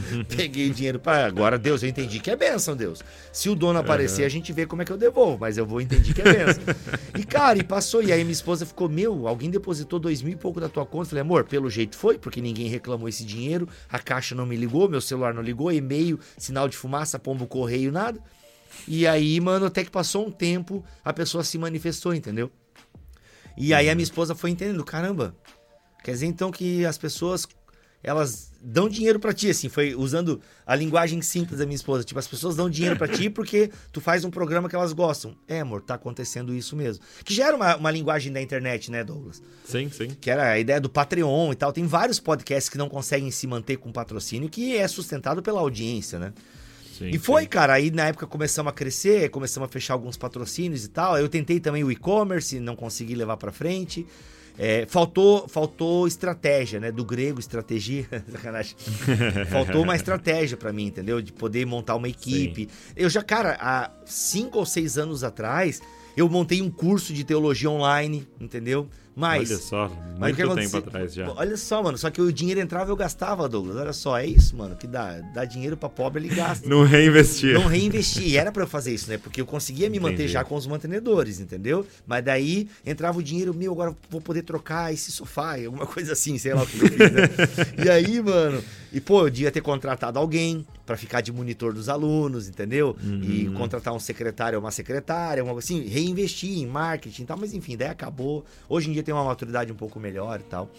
Peguei 0.36 0.70
o 0.70 0.74
dinheiro 0.74 0.98
para 0.98 1.26
agora, 1.26 1.58
Deus, 1.58 1.82
eu 1.82 1.88
entendi 1.88 2.20
que 2.20 2.30
é 2.30 2.36
bênção, 2.36 2.76
Deus. 2.76 3.02
Se 3.32 3.48
o 3.48 3.54
dono 3.54 3.78
aparecer, 3.78 4.24
a 4.24 4.28
gente 4.28 4.52
vê 4.52 4.66
como 4.66 4.82
é 4.82 4.84
que 4.84 4.92
eu 4.92 4.96
devolvo, 4.96 5.38
mas 5.38 5.56
eu 5.58 5.66
vou 5.66 5.80
entender 5.80 6.12
que 6.12 6.20
é 6.20 6.24
bênção. 6.24 6.62
e 7.18 7.24
cara, 7.24 7.58
e 7.58 7.62
passou, 7.62 8.02
e 8.02 8.12
aí 8.12 8.22
minha 8.22 8.32
esposa 8.32 8.66
ficou, 8.66 8.88
meu, 8.88 9.26
alguém 9.26 9.50
depositou 9.50 9.98
dois 9.98 10.22
mil 10.22 10.32
e 10.32 10.36
pouco 10.36 10.60
da 10.60 10.68
tua 10.68 10.84
conta. 10.84 11.06
Eu 11.06 11.10
falei, 11.10 11.22
amor, 11.22 11.44
pelo 11.44 11.70
jeito 11.70 11.96
foi, 11.96 12.18
porque 12.18 12.40
ninguém 12.40 12.68
reclamou 12.68 13.08
esse 13.08 13.24
dinheiro, 13.24 13.68
a 13.88 13.98
caixa 13.98 14.34
não 14.34 14.46
me 14.46 14.56
ligou, 14.56 14.88
meu 14.88 15.00
celular 15.00 15.32
não 15.34 15.42
ligou, 15.42 15.72
e-mail, 15.72 16.18
sinal 16.36 16.68
de 16.68 16.76
fumaça, 16.76 17.18
pombo 17.18 17.46
correio, 17.46 17.92
nada. 17.92 18.20
E 18.86 19.06
aí, 19.06 19.40
mano, 19.40 19.66
até 19.66 19.84
que 19.84 19.90
passou 19.90 20.26
um 20.26 20.30
tempo, 20.30 20.84
a 21.04 21.12
pessoa 21.12 21.42
se 21.42 21.58
manifestou, 21.58 22.14
entendeu? 22.14 22.50
E 23.56 23.72
aí 23.72 23.88
a 23.88 23.94
minha 23.94 24.04
esposa 24.04 24.34
foi 24.34 24.50
entendendo, 24.50 24.84
caramba, 24.84 25.34
quer 26.04 26.12
dizer 26.12 26.26
então 26.26 26.50
que 26.50 26.84
as 26.84 26.98
pessoas 26.98 27.48
elas 28.02 28.52
dão 28.68 28.88
dinheiro 28.88 29.20
pra 29.20 29.32
ti, 29.32 29.48
assim, 29.48 29.68
foi 29.68 29.94
usando 29.94 30.40
a 30.66 30.74
linguagem 30.74 31.22
simples 31.22 31.60
da 31.60 31.64
minha 31.64 31.76
esposa. 31.76 32.02
Tipo, 32.02 32.18
as 32.18 32.26
pessoas 32.26 32.56
dão 32.56 32.68
dinheiro 32.68 32.96
pra 32.96 33.06
ti 33.06 33.30
porque 33.30 33.70
tu 33.92 34.00
faz 34.00 34.24
um 34.24 34.30
programa 34.30 34.68
que 34.68 34.74
elas 34.74 34.92
gostam. 34.92 35.36
É, 35.46 35.60
amor, 35.60 35.82
tá 35.82 35.94
acontecendo 35.94 36.52
isso 36.52 36.74
mesmo. 36.74 37.04
Que 37.24 37.32
já 37.32 37.46
era 37.46 37.56
uma, 37.56 37.76
uma 37.76 37.90
linguagem 37.92 38.32
da 38.32 38.42
internet, 38.42 38.90
né, 38.90 39.04
Douglas? 39.04 39.40
Sim, 39.64 39.88
sim. 39.88 40.08
Que 40.20 40.30
era 40.30 40.50
a 40.50 40.58
ideia 40.58 40.80
do 40.80 40.90
Patreon 40.90 41.52
e 41.52 41.54
tal. 41.54 41.72
Tem 41.72 41.86
vários 41.86 42.18
podcasts 42.18 42.68
que 42.68 42.76
não 42.76 42.88
conseguem 42.88 43.30
se 43.30 43.46
manter 43.46 43.76
com 43.76 43.92
patrocínio, 43.92 44.48
que 44.48 44.76
é 44.76 44.88
sustentado 44.88 45.42
pela 45.42 45.60
audiência, 45.60 46.18
né? 46.18 46.32
sim 46.98 47.10
E 47.10 47.18
foi, 47.18 47.42
sim. 47.42 47.48
cara, 47.48 47.74
aí 47.74 47.92
na 47.92 48.08
época 48.08 48.26
começamos 48.26 48.70
a 48.70 48.74
crescer, 48.74 49.30
começamos 49.30 49.68
a 49.68 49.72
fechar 49.72 49.94
alguns 49.94 50.16
patrocínios 50.16 50.84
e 50.84 50.88
tal. 50.88 51.16
Eu 51.16 51.28
tentei 51.28 51.60
também 51.60 51.84
o 51.84 51.92
e-commerce, 51.92 52.58
não 52.58 52.74
consegui 52.74 53.14
levar 53.14 53.36
pra 53.36 53.52
frente. 53.52 54.04
É, 54.58 54.86
faltou, 54.86 55.46
faltou 55.48 56.06
estratégia, 56.06 56.80
né? 56.80 56.90
Do 56.90 57.04
grego, 57.04 57.38
estratégia. 57.38 58.06
Sacanagem. 58.30 58.76
faltou 59.50 59.82
uma 59.82 59.94
estratégia 59.94 60.56
pra 60.56 60.72
mim, 60.72 60.86
entendeu? 60.86 61.20
De 61.20 61.32
poder 61.32 61.66
montar 61.66 61.94
uma 61.96 62.08
equipe. 62.08 62.68
Eu 62.96 63.10
já, 63.10 63.22
cara, 63.22 63.56
há 63.60 63.90
cinco 64.04 64.58
ou 64.58 64.66
seis 64.66 64.96
anos 64.96 65.22
atrás, 65.22 65.80
eu 66.16 66.28
montei 66.28 66.62
um 66.62 66.70
curso 66.70 67.12
de 67.12 67.24
teologia 67.24 67.70
online, 67.70 68.26
entendeu? 68.40 68.88
Mas. 69.16 69.50
Olha 69.50 69.58
só, 69.58 69.88
muito 69.88 70.36
tempo 70.36 70.42
acontecia- 70.52 70.78
atrás 70.78 71.14
já. 71.14 71.32
Olha 71.32 71.56
só, 71.56 71.82
mano. 71.82 71.96
Só 71.96 72.10
que 72.10 72.20
o 72.20 72.30
dinheiro 72.30 72.60
entrava 72.60 72.90
eu 72.90 72.96
gastava, 72.96 73.48
Douglas. 73.48 73.76
Olha 73.76 73.92
só, 73.94 74.18
é 74.18 74.26
isso, 74.26 74.54
mano. 74.54 74.76
Que 74.76 74.86
dá, 74.86 75.20
dá 75.34 75.46
dinheiro 75.46 75.74
pra 75.74 75.88
pobre, 75.88 76.22
ele 76.26 76.34
gasta. 76.34 76.68
Não 76.68 76.84
reinvestir. 76.84 77.54
Não 77.54 77.66
reinvestir. 77.66 78.24
E 78.28 78.36
era 78.36 78.52
pra 78.52 78.62
eu 78.64 78.66
fazer 78.68 78.92
isso, 78.92 79.08
né? 79.08 79.16
Porque 79.16 79.40
eu 79.40 79.46
conseguia 79.46 79.88
me 79.88 79.98
manter 79.98 80.28
já 80.28 80.44
com 80.44 80.54
os 80.54 80.66
mantenedores, 80.66 81.40
entendeu? 81.40 81.86
Mas 82.06 82.22
daí 82.22 82.68
entrava 82.84 83.18
o 83.18 83.22
dinheiro, 83.22 83.54
meu, 83.54 83.72
agora 83.72 83.96
vou 84.10 84.20
poder 84.20 84.42
trocar 84.42 84.92
esse 84.92 85.10
sofá, 85.10 85.56
alguma 85.64 85.86
coisa 85.86 86.12
assim, 86.12 86.36
sei 86.36 86.52
lá 86.52 86.62
o 86.62 86.66
que 86.66 86.76
eu 86.76 86.86
fiz, 86.88 86.98
né? 86.98 87.22
E 87.86 87.88
aí, 87.88 88.20
mano, 88.20 88.62
e 88.92 89.00
pô, 89.00 89.22
eu 89.26 89.30
devia 89.30 89.50
ter 89.50 89.62
contratado 89.62 90.18
alguém 90.18 90.66
pra 90.84 90.96
ficar 90.96 91.20
de 91.20 91.32
monitor 91.32 91.72
dos 91.72 91.88
alunos, 91.88 92.48
entendeu? 92.48 92.96
E 93.22 93.46
contratar 93.56 93.92
um 93.94 93.98
secretário 93.98 94.58
ou 94.58 94.64
uma 94.64 94.70
secretária, 94.70 95.42
uma 95.42 95.52
coisa 95.52 95.66
assim, 95.66 95.84
reinvestir 95.88 96.58
em 96.58 96.66
marketing 96.66 97.22
e 97.22 97.24
tal, 97.24 97.36
mas 97.36 97.52
enfim, 97.54 97.76
daí 97.76 97.88
acabou. 97.88 98.44
Hoje 98.68 98.88
em 98.90 98.92
dia 98.92 99.02
tem 99.06 99.14
uma 99.14 99.24
maturidade 99.24 99.72
um 99.72 99.76
pouco 99.76 99.98
melhor 99.98 100.40
e 100.40 100.42
tal. 100.42 100.70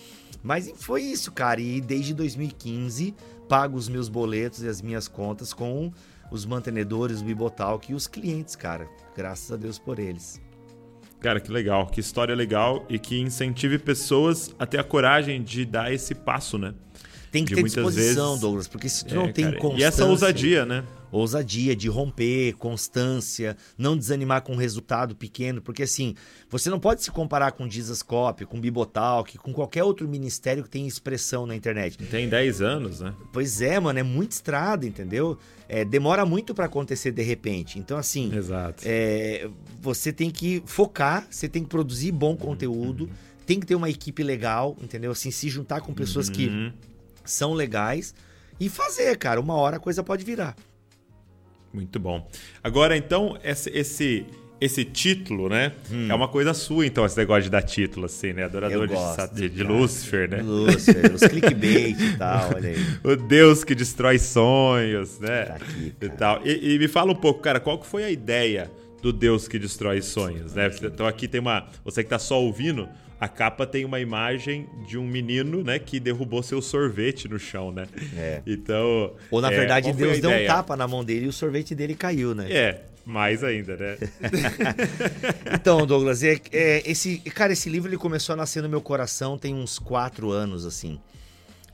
Mas 0.43 0.71
foi 0.75 1.01
isso, 1.01 1.31
cara. 1.31 1.59
E 1.59 1.81
desde 1.81 2.13
2015 2.13 3.15
pago 3.49 3.75
os 3.77 3.87
meus 3.89 4.09
boletos 4.09 4.61
e 4.61 4.67
as 4.67 4.81
minhas 4.81 5.07
contas 5.07 5.53
com 5.53 5.91
os 6.29 6.45
mantenedores, 6.45 7.21
o 7.21 7.23
Bibotalk 7.25 7.91
e 7.91 7.95
os 7.95 8.05
clientes, 8.05 8.55
cara. 8.55 8.87
Graças 9.15 9.51
a 9.51 9.55
Deus 9.55 9.79
por 9.79 9.97
eles. 9.97 10.39
Cara, 11.19 11.39
que 11.39 11.49
legal, 11.51 11.87
que 11.87 11.99
história 11.99 12.35
legal 12.35 12.85
e 12.89 12.99
que 12.99 13.19
incentive 13.19 13.79
pessoas 13.79 14.53
a 14.59 14.65
ter 14.67 14.79
a 14.79 14.83
coragem 14.83 15.41
de 15.41 15.65
dar 15.65 15.91
esse 15.91 16.13
passo, 16.13 16.57
né? 16.59 16.75
Tem 17.31 17.43
que 17.43 17.49
De 17.49 17.55
ter 17.55 17.63
disposição, 17.63 18.27
vezes- 18.27 18.41
Douglas, 18.41 18.67
porque 18.67 18.87
se 18.87 19.03
tu 19.05 19.13
É, 19.13 19.17
não 19.17 19.31
tem 19.33 19.45
cara, 19.45 19.57
constância... 19.57 19.83
E 19.83 19.87
essa 19.87 20.05
ousadia, 20.05 20.65
né? 20.65 20.83
Ousadia 21.11 21.75
de 21.75 21.87
romper, 21.87 22.53
constância, 22.57 23.55
não 23.77 23.97
desanimar 23.97 24.41
com 24.41 24.53
um 24.53 24.57
resultado 24.57 25.15
pequeno, 25.15 25.61
porque 25.61 25.83
assim, 25.83 26.15
você 26.49 26.69
não 26.69 26.79
pode 26.79 27.03
se 27.03 27.11
comparar 27.11 27.51
com 27.51 27.67
Dizascope, 27.67 28.45
com 28.45 28.59
Bibotalk, 28.59 29.37
com 29.37 29.53
qualquer 29.53 29.83
outro 29.83 30.07
ministério 30.07 30.63
que 30.63 30.69
tem 30.69 30.85
expressão 30.87 31.45
na 31.45 31.55
internet. 31.55 31.97
Tem 31.97 32.27
10 32.29 32.61
anos, 32.61 32.99
né? 33.01 33.13
Pois 33.33 33.61
é, 33.61 33.79
mano, 33.79 33.99
é 33.99 34.03
muita 34.03 34.35
estrada, 34.35 34.85
entendeu? 34.85 35.37
É, 35.69 35.83
demora 35.83 36.25
muito 36.25 36.53
pra 36.55 36.65
acontecer 36.65 37.11
de 37.11 37.21
repente. 37.21 37.77
Então, 37.79 37.97
assim, 37.97 38.33
Exato. 38.35 38.83
é, 38.85 39.49
você 39.81 40.13
tem 40.13 40.29
que 40.29 40.63
focar, 40.65 41.27
você 41.29 41.49
tem 41.49 41.63
que 41.63 41.69
produzir 41.69 42.11
bom 42.11 42.35
conteúdo, 42.37 43.09
tem 43.45 43.59
que 43.59 43.65
ter 43.65 43.75
uma 43.75 43.89
equipe 43.89 44.23
legal, 44.23 44.77
entendeu? 44.81 45.11
Assim, 45.11 45.31
se 45.31 45.49
juntar 45.49 45.81
com 45.81 45.93
pessoas 45.93 46.29
que 46.29 46.47
Uhum. 46.47 46.71
são 47.25 47.53
legais 47.53 48.13
e 48.59 48.69
fazer, 48.69 49.17
cara. 49.17 49.39
Uma 49.39 49.55
hora 49.55 49.77
a 49.77 49.79
coisa 49.79 50.01
pode 50.03 50.23
virar. 50.25 50.55
Muito 51.73 51.99
bom. 51.99 52.27
Agora, 52.63 52.95
então, 52.97 53.37
esse, 53.43 53.69
esse, 53.69 54.25
esse 54.59 54.83
título, 54.83 55.49
né? 55.49 55.73
Hum. 55.91 56.07
É 56.09 56.13
uma 56.13 56.27
coisa 56.27 56.53
sua, 56.53 56.85
então, 56.85 57.05
esse 57.05 57.17
negócio 57.17 57.43
de 57.43 57.49
dar 57.49 57.61
título, 57.61 58.05
assim, 58.05 58.33
né? 58.33 58.43
Adorador 58.43 58.87
de, 58.87 58.93
gosto, 58.93 59.35
de, 59.35 59.49
de 59.49 59.63
cara. 59.63 59.73
Lúcifer, 59.73 60.29
né? 60.29 60.41
Lúcifer, 60.41 61.13
os 61.13 61.21
clickbait 61.27 61.99
e 61.99 62.17
tal, 62.17 62.55
olha 62.55 62.69
aí. 62.69 62.77
O 63.03 63.15
Deus 63.15 63.63
que 63.63 63.75
destrói 63.75 64.17
sonhos, 64.17 65.19
né? 65.19 65.45
Tá 65.45 65.55
aqui, 65.55 65.93
e, 66.01 66.09
tal. 66.09 66.41
E, 66.45 66.75
e 66.75 66.79
me 66.79 66.87
fala 66.87 67.11
um 67.11 67.15
pouco, 67.15 67.41
cara, 67.41 67.59
qual 67.59 67.77
que 67.77 67.85
foi 67.85 68.03
a 68.03 68.09
ideia 68.09 68.71
do 69.01 69.13
Deus 69.13 69.47
que 69.47 69.59
destrói 69.59 70.01
sonhos, 70.01 70.53
né? 70.53 70.71
Então 70.81 71.05
aqui 71.05 71.27
tem 71.27 71.39
uma... 71.39 71.67
Você 71.85 72.03
que 72.03 72.09
tá 72.09 72.17
só 72.17 72.41
ouvindo, 72.41 72.89
a 73.19 73.27
capa 73.27 73.65
tem 73.65 73.83
uma 73.83 73.99
imagem 73.99 74.67
de 74.87 74.97
um 74.97 75.05
menino, 75.05 75.63
né? 75.63 75.79
Que 75.79 75.99
derrubou 75.99 76.43
seu 76.43 76.61
sorvete 76.61 77.27
no 77.27 77.39
chão, 77.39 77.71
né? 77.71 77.87
É. 78.15 78.41
Então... 78.45 79.13
Ou 79.31 79.41
na 79.41 79.51
é, 79.51 79.55
verdade, 79.55 79.91
Deus 79.91 80.19
deu 80.19 80.29
um 80.29 80.45
tapa 80.45 80.75
na 80.75 80.87
mão 80.87 81.03
dele 81.03 81.25
e 81.25 81.27
o 81.27 81.33
sorvete 81.33 81.73
dele 81.73 81.95
caiu, 81.95 82.35
né? 82.35 82.51
É, 82.51 82.81
mais 83.03 83.43
ainda, 83.43 83.75
né? 83.75 83.97
Então, 85.53 85.85
Douglas, 85.87 86.21
é, 86.23 86.39
é, 86.51 86.83
esse, 86.89 87.17
cara, 87.19 87.53
esse 87.53 87.69
livro 87.69 87.89
ele 87.89 87.97
começou 87.97 88.33
a 88.33 88.35
nascer 88.35 88.61
no 88.61 88.69
meu 88.69 88.81
coração 88.81 89.37
tem 89.37 89.55
uns 89.55 89.79
quatro 89.79 90.29
anos, 90.31 90.65
assim. 90.65 90.99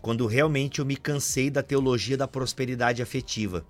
Quando 0.01 0.25
realmente 0.27 0.79
eu 0.79 0.85
me 0.85 0.95
cansei 0.95 1.49
da 1.49 1.61
teologia 1.61 2.15
da 2.15 2.27
prosperidade 2.27 3.01
afetiva. 3.01 3.65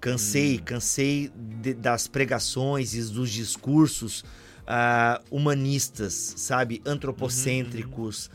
Cansei, 0.00 0.58
cansei 0.58 1.30
de- 1.34 1.74
das 1.74 2.06
pregações 2.06 2.94
e 2.94 3.02
dos 3.12 3.30
discursos 3.30 4.24
ah, 4.66 5.20
humanistas, 5.30 6.34
sabe? 6.36 6.82
Antropocêntricos. 6.84 8.30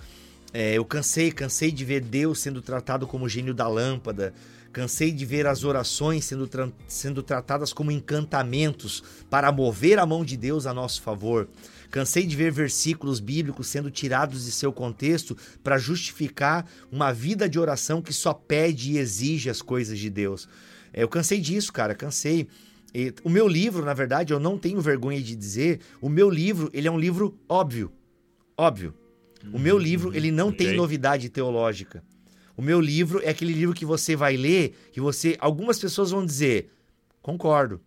É, 0.53 0.73
eu 0.73 0.83
cansei, 0.83 1.31
cansei 1.31 1.71
de 1.71 1.85
ver 1.85 2.01
Deus 2.01 2.39
sendo 2.39 2.61
tratado 2.61 3.07
como 3.07 3.29
gênio 3.29 3.53
da 3.53 3.67
lâmpada. 3.67 4.33
Cansei 4.73 5.11
de 5.11 5.25
ver 5.25 5.47
as 5.47 5.63
orações 5.65 6.23
sendo, 6.25 6.47
tra- 6.47 6.71
sendo 6.87 7.21
tratadas 7.21 7.73
como 7.73 7.91
encantamentos 7.91 9.03
para 9.29 9.51
mover 9.51 9.99
a 9.99 10.05
mão 10.05 10.23
de 10.23 10.37
Deus 10.37 10.65
a 10.65 10.73
nosso 10.73 11.01
favor. 11.01 11.47
Cansei 11.89 12.25
de 12.25 12.37
ver 12.37 12.53
versículos 12.53 13.19
bíblicos 13.19 13.67
sendo 13.67 13.91
tirados 13.91 14.45
de 14.45 14.51
seu 14.51 14.71
contexto 14.71 15.35
para 15.61 15.77
justificar 15.77 16.65
uma 16.89 17.11
vida 17.11 17.49
de 17.49 17.59
oração 17.59 18.01
que 18.01 18.13
só 18.13 18.33
pede 18.33 18.93
e 18.93 18.97
exige 18.97 19.49
as 19.49 19.61
coisas 19.61 19.99
de 19.99 20.09
Deus. 20.09 20.47
É, 20.93 21.03
eu 21.03 21.09
cansei 21.09 21.41
disso, 21.41 21.71
cara, 21.73 21.93
cansei. 21.93 22.47
E 22.93 23.13
o 23.23 23.29
meu 23.29 23.47
livro, 23.47 23.85
na 23.85 23.93
verdade, 23.93 24.33
eu 24.33 24.39
não 24.39 24.57
tenho 24.57 24.81
vergonha 24.81 25.21
de 25.21 25.35
dizer, 25.35 25.79
o 26.01 26.09
meu 26.09 26.29
livro, 26.29 26.69
ele 26.73 26.87
é 26.87 26.91
um 26.91 26.99
livro 26.99 27.39
óbvio. 27.47 27.91
Óbvio. 28.57 28.93
O 29.53 29.57
meu 29.57 29.77
livro, 29.77 30.13
ele 30.15 30.31
não 30.31 30.51
tem 30.51 30.67
ok. 30.67 30.77
novidade 30.77 31.29
teológica. 31.29 32.03
O 32.55 32.61
meu 32.61 32.79
livro 32.79 33.21
é 33.23 33.29
aquele 33.29 33.53
livro 33.53 33.73
que 33.73 33.85
você 33.85 34.15
vai 34.15 34.37
ler 34.37 34.75
e 34.95 34.99
você. 34.99 35.35
Algumas 35.39 35.79
pessoas 35.79 36.11
vão 36.11 36.25
dizer, 36.25 36.69
concordo. 37.21 37.81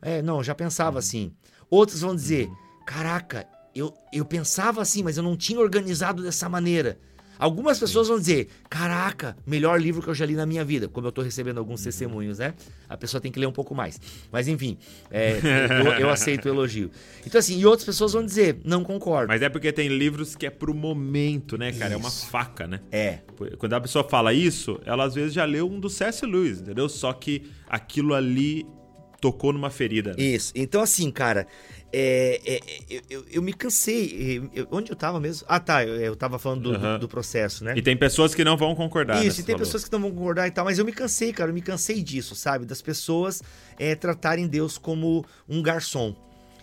É, 0.00 0.22
não, 0.22 0.42
já 0.42 0.54
pensava 0.54 0.98
assim. 0.98 1.32
Outras 1.68 2.00
vão 2.00 2.14
dizer, 2.14 2.48
caraca, 2.86 3.46
eu, 3.74 3.92
eu 4.12 4.24
pensava 4.24 4.80
assim, 4.80 5.02
mas 5.02 5.16
eu 5.16 5.22
não 5.22 5.36
tinha 5.36 5.60
organizado 5.60 6.22
dessa 6.22 6.48
maneira. 6.48 6.98
Algumas 7.38 7.78
pessoas 7.78 8.08
vão 8.08 8.18
dizer: 8.18 8.48
Caraca, 8.70 9.36
melhor 9.46 9.80
livro 9.80 10.02
que 10.02 10.08
eu 10.08 10.14
já 10.14 10.24
li 10.26 10.34
na 10.34 10.46
minha 10.46 10.64
vida. 10.64 10.88
Como 10.88 11.06
eu 11.06 11.12
tô 11.12 11.22
recebendo 11.22 11.58
alguns 11.58 11.80
Uhum. 11.80 11.84
testemunhos, 11.84 12.38
né? 12.38 12.54
A 12.88 12.96
pessoa 12.96 13.20
tem 13.20 13.30
que 13.32 13.38
ler 13.38 13.46
um 13.46 13.52
pouco 13.52 13.74
mais. 13.74 14.00
Mas 14.30 14.46
enfim, 14.48 14.78
é, 15.10 15.38
eu, 15.84 15.92
eu 16.00 16.10
aceito 16.10 16.46
o 16.46 16.48
elogio. 16.48 16.90
Então, 17.26 17.38
assim, 17.38 17.58
e 17.58 17.66
outras 17.66 17.84
pessoas 17.84 18.12
vão 18.12 18.24
dizer: 18.24 18.58
Não 18.64 18.84
concordo. 18.84 19.28
Mas 19.28 19.42
é 19.42 19.48
porque 19.48 19.72
tem 19.72 19.88
livros 19.88 20.34
que 20.36 20.46
é 20.46 20.50
pro 20.50 20.74
momento, 20.74 21.58
né, 21.58 21.72
cara? 21.72 21.94
É 21.94 21.96
uma 21.96 22.08
Isso. 22.08 22.26
faca, 22.26 22.66
né? 22.66 22.80
É. 22.92 23.18
Quando 23.58 23.72
a 23.74 23.80
pessoa 23.80 24.04
fala 24.08 24.32
isso, 24.32 24.80
ela 24.84 25.04
às 25.04 25.14
vezes 25.14 25.32
já 25.34 25.44
leu 25.44 25.68
um 25.70 25.80
do 25.80 25.90
C.S. 25.90 26.24
Lewis, 26.24 26.60
entendeu? 26.60 26.88
Só 26.88 27.12
que 27.12 27.42
aquilo 27.68 28.14
ali 28.14 28.64
tocou 29.20 29.52
numa 29.52 29.70
ferida. 29.70 30.10
né? 30.10 30.22
Isso. 30.22 30.52
Então, 30.54 30.82
assim, 30.82 31.10
cara, 31.10 31.46
é, 31.96 32.40
é, 32.56 32.60
eu, 32.90 33.02
eu, 33.08 33.24
eu 33.30 33.42
me 33.42 33.52
cansei. 33.52 34.42
Eu- 34.52 34.66
onde 34.70 34.90
eu 34.90 34.96
tava 34.96 35.20
mesmo? 35.20 35.46
Ah, 35.48 35.60
tá. 35.60 35.84
Eu, 35.84 35.94
eu 36.00 36.16
tava 36.16 36.38
falando 36.38 36.62
do, 36.62 36.72
do- 36.72 36.76
Aham. 36.78 36.98
do 36.98 37.08
processo, 37.08 37.62
né? 37.64 37.74
E 37.76 37.82
tem 37.82 37.96
pessoas 37.96 38.34
que 38.34 38.42
não 38.44 38.56
vão 38.56 38.74
concordar. 38.74 39.20
né, 39.20 39.26
Isso, 39.26 39.40
e 39.40 39.44
tem 39.44 39.54
falou. 39.54 39.66
pessoas 39.66 39.84
que 39.84 39.92
não 39.92 40.00
vão 40.00 40.10
concordar 40.10 40.48
e 40.48 40.50
tal, 40.50 40.64
mas 40.64 40.78
eu 40.78 40.84
me 40.84 40.92
cansei, 40.92 41.32
cara, 41.32 41.50
eu 41.50 41.54
me 41.54 41.62
cansei 41.62 42.02
disso, 42.02 42.34
sabe? 42.34 42.64
Das 42.66 42.82
pessoas 42.82 43.42
é, 43.78 43.94
tratarem 43.94 44.46
Deus 44.48 44.76
como 44.78 45.24
um 45.48 45.62
garçom. 45.62 46.14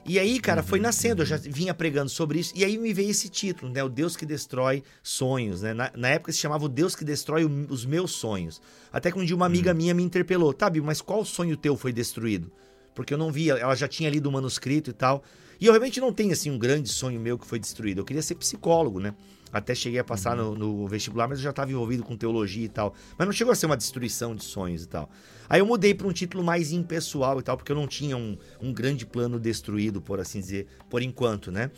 E 0.04 0.18
aí, 0.18 0.40
cara, 0.40 0.62
Uhum, 0.62 0.68
foi 0.68 0.80
nascendo, 0.80 1.22
eu 1.22 1.26
já 1.28 1.38
vinha 1.38 1.76
pregando 1.76 2.10
sobre 2.10 2.40
isso, 2.40 2.52
e 2.56 2.66
aí 2.66 2.76
me 2.76 2.92
veio 2.92 3.12
esse 3.12 3.30
título, 3.30 3.72
né? 3.72 3.84
O 3.84 3.88
Deus 3.90 4.18
que 4.18 4.26
destrói 4.26 4.84
sonhos, 5.04 5.62
né? 5.62 5.74
Na, 5.76 5.92
na 5.96 6.08
época 6.10 6.32
se 6.32 6.40
chamava 6.40 6.66
o 6.66 6.70
Deus 6.70 6.96
que 6.96 7.06
destrói 7.06 7.46
o- 7.46 7.68
os 7.70 7.86
meus 7.86 8.12
sonhos. 8.12 8.60
Até 8.92 9.12
que 9.12 9.20
um 9.20 9.24
dia 9.24 9.36
uma 9.36 9.46
Uhum. 9.46 9.52
amiga 9.52 9.74
minha 9.76 9.94
me 9.94 10.02
interpelou, 10.02 10.54
tá, 10.54 10.70
Bill, 10.70 10.84
mas 10.84 11.02
qual 11.02 11.24
sonho 11.24 11.56
teu 11.56 11.78
foi 11.78 11.94
destruído? 11.94 12.52
Porque 12.94 13.14
eu 13.14 13.18
não 13.18 13.32
via, 13.32 13.54
ela 13.54 13.76
já 13.76 13.88
tinha 13.88 14.10
lido 14.10 14.28
o 14.28 14.32
manuscrito 14.32 14.90
e 14.90 14.94
tal. 14.94 15.24
E 15.60 15.66
eu 15.68 15.74
realmente 15.74 16.02
não 16.02 16.12
tenho, 16.12 16.32
assim, 16.32 16.50
um 16.50 16.58
grande 16.58 16.90
sonho 16.90 17.20
meu 17.20 17.38
que 17.38 17.46
foi 17.46 17.60
destruído. 17.60 18.00
Eu 18.00 18.06
queria 18.06 18.22
ser 18.22 18.36
psicólogo, 18.36 19.00
né? 19.00 19.14
Até 19.54 19.76
cheguei 19.76 20.00
a 20.00 20.04
passar 20.04 20.36
no, 20.36 20.56
no 20.56 20.88
vestibular, 20.88 21.28
mas 21.28 21.40
eu 21.40 21.44
já 21.44 21.50
estava 21.50 21.70
envolvido 21.70 22.04
com 22.04 22.16
teologia 22.16 22.66
e 22.66 22.70
tal. 22.70 22.96
Mas 23.18 23.28
não 23.28 23.34
chegou 23.34 23.52
a 23.52 23.56
ser 23.56 23.66
uma 23.66 23.76
destruição 23.76 24.36
de 24.36 24.44
sonhos 24.44 24.84
e 24.84 24.88
tal. 24.88 25.10
Aí 25.50 25.60
eu 25.60 25.66
mudei 25.66 25.94
para 25.94 26.08
um 26.08 26.14
título 26.14 26.44
mais 26.44 26.72
impessoal 26.72 27.40
e 27.40 27.44
tal, 27.44 27.58
porque 27.58 27.72
eu 27.72 27.76
não 27.76 27.86
tinha 27.86 28.16
um, 28.16 28.38
um 28.62 28.74
grande 28.74 29.06
plano 29.06 29.40
destruído, 29.40 30.02
por 30.02 30.20
assim 30.20 30.40
dizer, 30.40 30.68
por 30.90 31.02
enquanto, 31.02 31.52
né? 31.52 31.70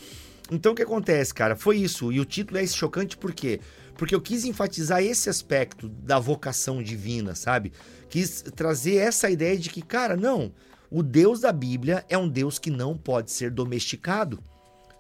Então 0.52 0.74
o 0.74 0.76
que 0.76 0.84
acontece, 0.84 1.34
cara? 1.34 1.56
Foi 1.56 1.78
isso. 1.78 2.12
E 2.12 2.20
o 2.20 2.26
título 2.26 2.60
é 2.60 2.64
esse 2.64 2.76
chocante 2.76 3.18
por 3.18 3.34
quê? 3.34 3.60
Porque 3.98 4.14
eu 4.14 4.22
quis 4.22 4.46
enfatizar 4.46 5.02
esse 5.02 5.30
aspecto 5.30 5.90
da 5.90 6.20
vocação 6.20 6.82
divina, 6.82 7.34
sabe? 7.34 7.74
Quis 8.10 8.44
trazer 8.56 8.98
essa 8.98 9.30
ideia 9.30 9.58
de 9.58 9.70
que, 9.70 9.82
cara, 9.82 10.16
não. 10.16 10.52
O 10.94 11.02
Deus 11.02 11.40
da 11.40 11.52
Bíblia 11.52 12.06
é 12.08 12.16
um 12.18 12.30
Deus 12.30 12.60
que 12.60 12.70
não 12.70 12.96
pode 12.96 13.32
ser 13.32 13.50
domesticado. 13.50 14.40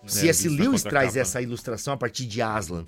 C.S. 0.08 0.48
visto 0.50 0.58
na 0.58 0.66
Lewis 0.66 0.84
traz 0.84 1.16
essa 1.16 1.42
ilustração 1.42 1.94
a 1.94 1.98
partir 1.98 2.26
de 2.26 2.42
Aslan. 2.42 2.88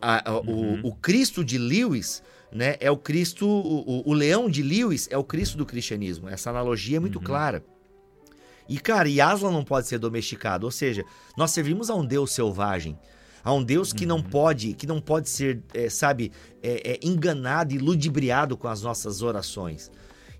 A- 0.00 0.30
a- 0.30 0.38
o, 0.40 0.88
o 0.88 0.94
Cristo 0.96 1.44
de 1.44 1.56
Lewis, 1.56 2.22
né, 2.52 2.76
é 2.80 2.90
o 2.90 2.96
Cristo, 2.96 3.46
o, 3.46 4.00
o- 4.00 4.10
o 4.10 4.12
leão 4.12 4.50
de 4.50 4.62
Lewis 4.62 5.06
é 5.10 5.16
o 5.16 5.22
Cristo 5.22 5.56
do 5.56 5.64
cristianismo. 5.64 6.28
Essa 6.28 6.50
analogia 6.50 6.96
é 6.96 7.00
muito 7.00 7.20
clara. 7.20 7.64
E, 8.68 8.78
cara, 8.78 9.08
e 9.08 9.20
Aslan 9.20 9.52
não 9.52 9.64
pode 9.64 9.86
ser 9.86 9.98
domesticado. 9.98 10.66
Ou 10.66 10.70
seja, 10.72 11.04
nós 11.36 11.52
servimos 11.52 11.88
a 11.88 11.94
um 11.94 12.04
Deus 12.04 12.32
selvagem. 12.32 12.98
A 13.42 13.52
um 13.54 13.62
Deus 13.62 13.92
que 13.92 14.04
não 14.04 14.22
pode, 14.22 14.74
que 14.74 14.86
não 14.86 15.00
pode 15.00 15.30
ser, 15.30 15.62
é, 15.72 15.88
sabe, 15.88 16.30
é, 16.62 16.92
é, 16.92 17.00
enganado 17.02 17.72
e 17.74 17.78
ludibriado 17.78 18.56
com 18.56 18.68
as 18.68 18.82
nossas 18.82 19.22
orações. 19.22 19.90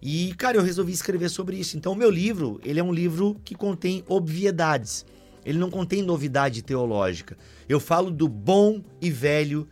E, 0.02 0.34
cara, 0.34 0.56
eu 0.56 0.62
resolvi 0.62 0.92
escrever 0.92 1.28
sobre 1.28 1.56
isso. 1.56 1.76
Então, 1.76 1.92
o 1.92 1.96
meu 1.96 2.10
livro, 2.10 2.60
ele 2.64 2.80
é 2.80 2.82
um 2.82 2.92
livro 2.92 3.38
que 3.44 3.54
contém 3.54 4.02
obviedades. 4.08 5.04
Ele 5.44 5.58
não 5.58 5.70
contém 5.70 6.02
novidade 6.02 6.62
teológica. 6.62 7.36
Eu 7.68 7.80
falo 7.80 8.10
do 8.10 8.28
bom 8.28 8.82
e 9.00 9.10
velho 9.10 9.68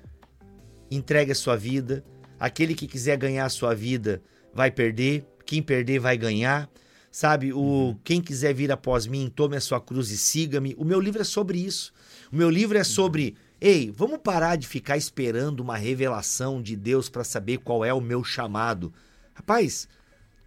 entregue 0.91 1.33
a 1.33 1.35
sua 1.35 1.57
vida. 1.57 2.05
Aquele 2.39 2.75
que 2.75 2.87
quiser 2.87 3.17
ganhar 3.17 3.47
a 3.47 3.51
sua 3.51 3.75
vida 3.75 4.23
vai 4.55 4.71
perder. 4.71 5.27
Quem 5.45 5.63
perder 5.63 5.99
vai 5.99 6.17
ganhar. 6.17 6.71
Sabe, 7.11 7.53
o 7.53 7.97
quem 8.05 8.21
quiser 8.21 8.53
vir 8.53 8.71
após 8.71 9.07
mim, 9.07 9.33
tome 9.35 9.57
a 9.57 9.61
sua 9.61 9.81
cruz 9.81 10.11
e 10.11 10.19
siga-me. 10.19 10.75
O 10.79 10.85
meu 10.85 11.01
livro 11.01 11.23
é 11.23 11.25
sobre 11.25 11.59
isso. 11.59 11.93
O 12.31 12.37
meu 12.37 12.51
livro 12.51 12.77
é 12.77 12.85
sobre, 12.85 13.35
ei, 13.59 13.91
vamos 13.91 14.19
parar 14.19 14.57
de 14.57 14.69
ficar 14.69 14.99
esperando 14.99 15.61
uma 15.61 15.77
revelação 15.77 16.61
de 16.61 16.77
Deus 16.77 17.09
para 17.09 17.25
saber 17.25 17.59
qual 17.59 17.83
é 17.83 17.93
o 17.95 18.01
meu 18.01 18.23
chamado. 18.23 18.93
Rapaz, 19.33 19.89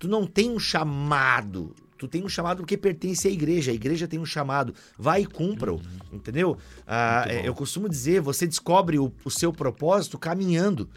tu 0.01 0.07
não 0.07 0.25
tem 0.25 0.49
um 0.49 0.57
chamado. 0.57 1.75
Tu 1.95 2.07
tem 2.07 2.23
um 2.23 2.27
chamado 2.27 2.57
porque 2.57 2.75
pertence 2.75 3.27
à 3.27 3.31
igreja. 3.31 3.69
A 3.69 3.75
igreja 3.75 4.07
tem 4.07 4.19
um 4.19 4.25
chamado. 4.25 4.73
Vai 4.97 5.21
e 5.21 5.25
cumpra-o. 5.27 5.79
Entendeu? 6.11 6.57
Ah, 6.87 7.25
é, 7.27 7.47
eu 7.47 7.53
costumo 7.53 7.87
dizer: 7.87 8.19
você 8.19 8.47
descobre 8.47 8.97
o, 8.97 9.13
o 9.23 9.29
seu 9.29 9.53
propósito 9.53 10.17
caminhando. 10.17 10.89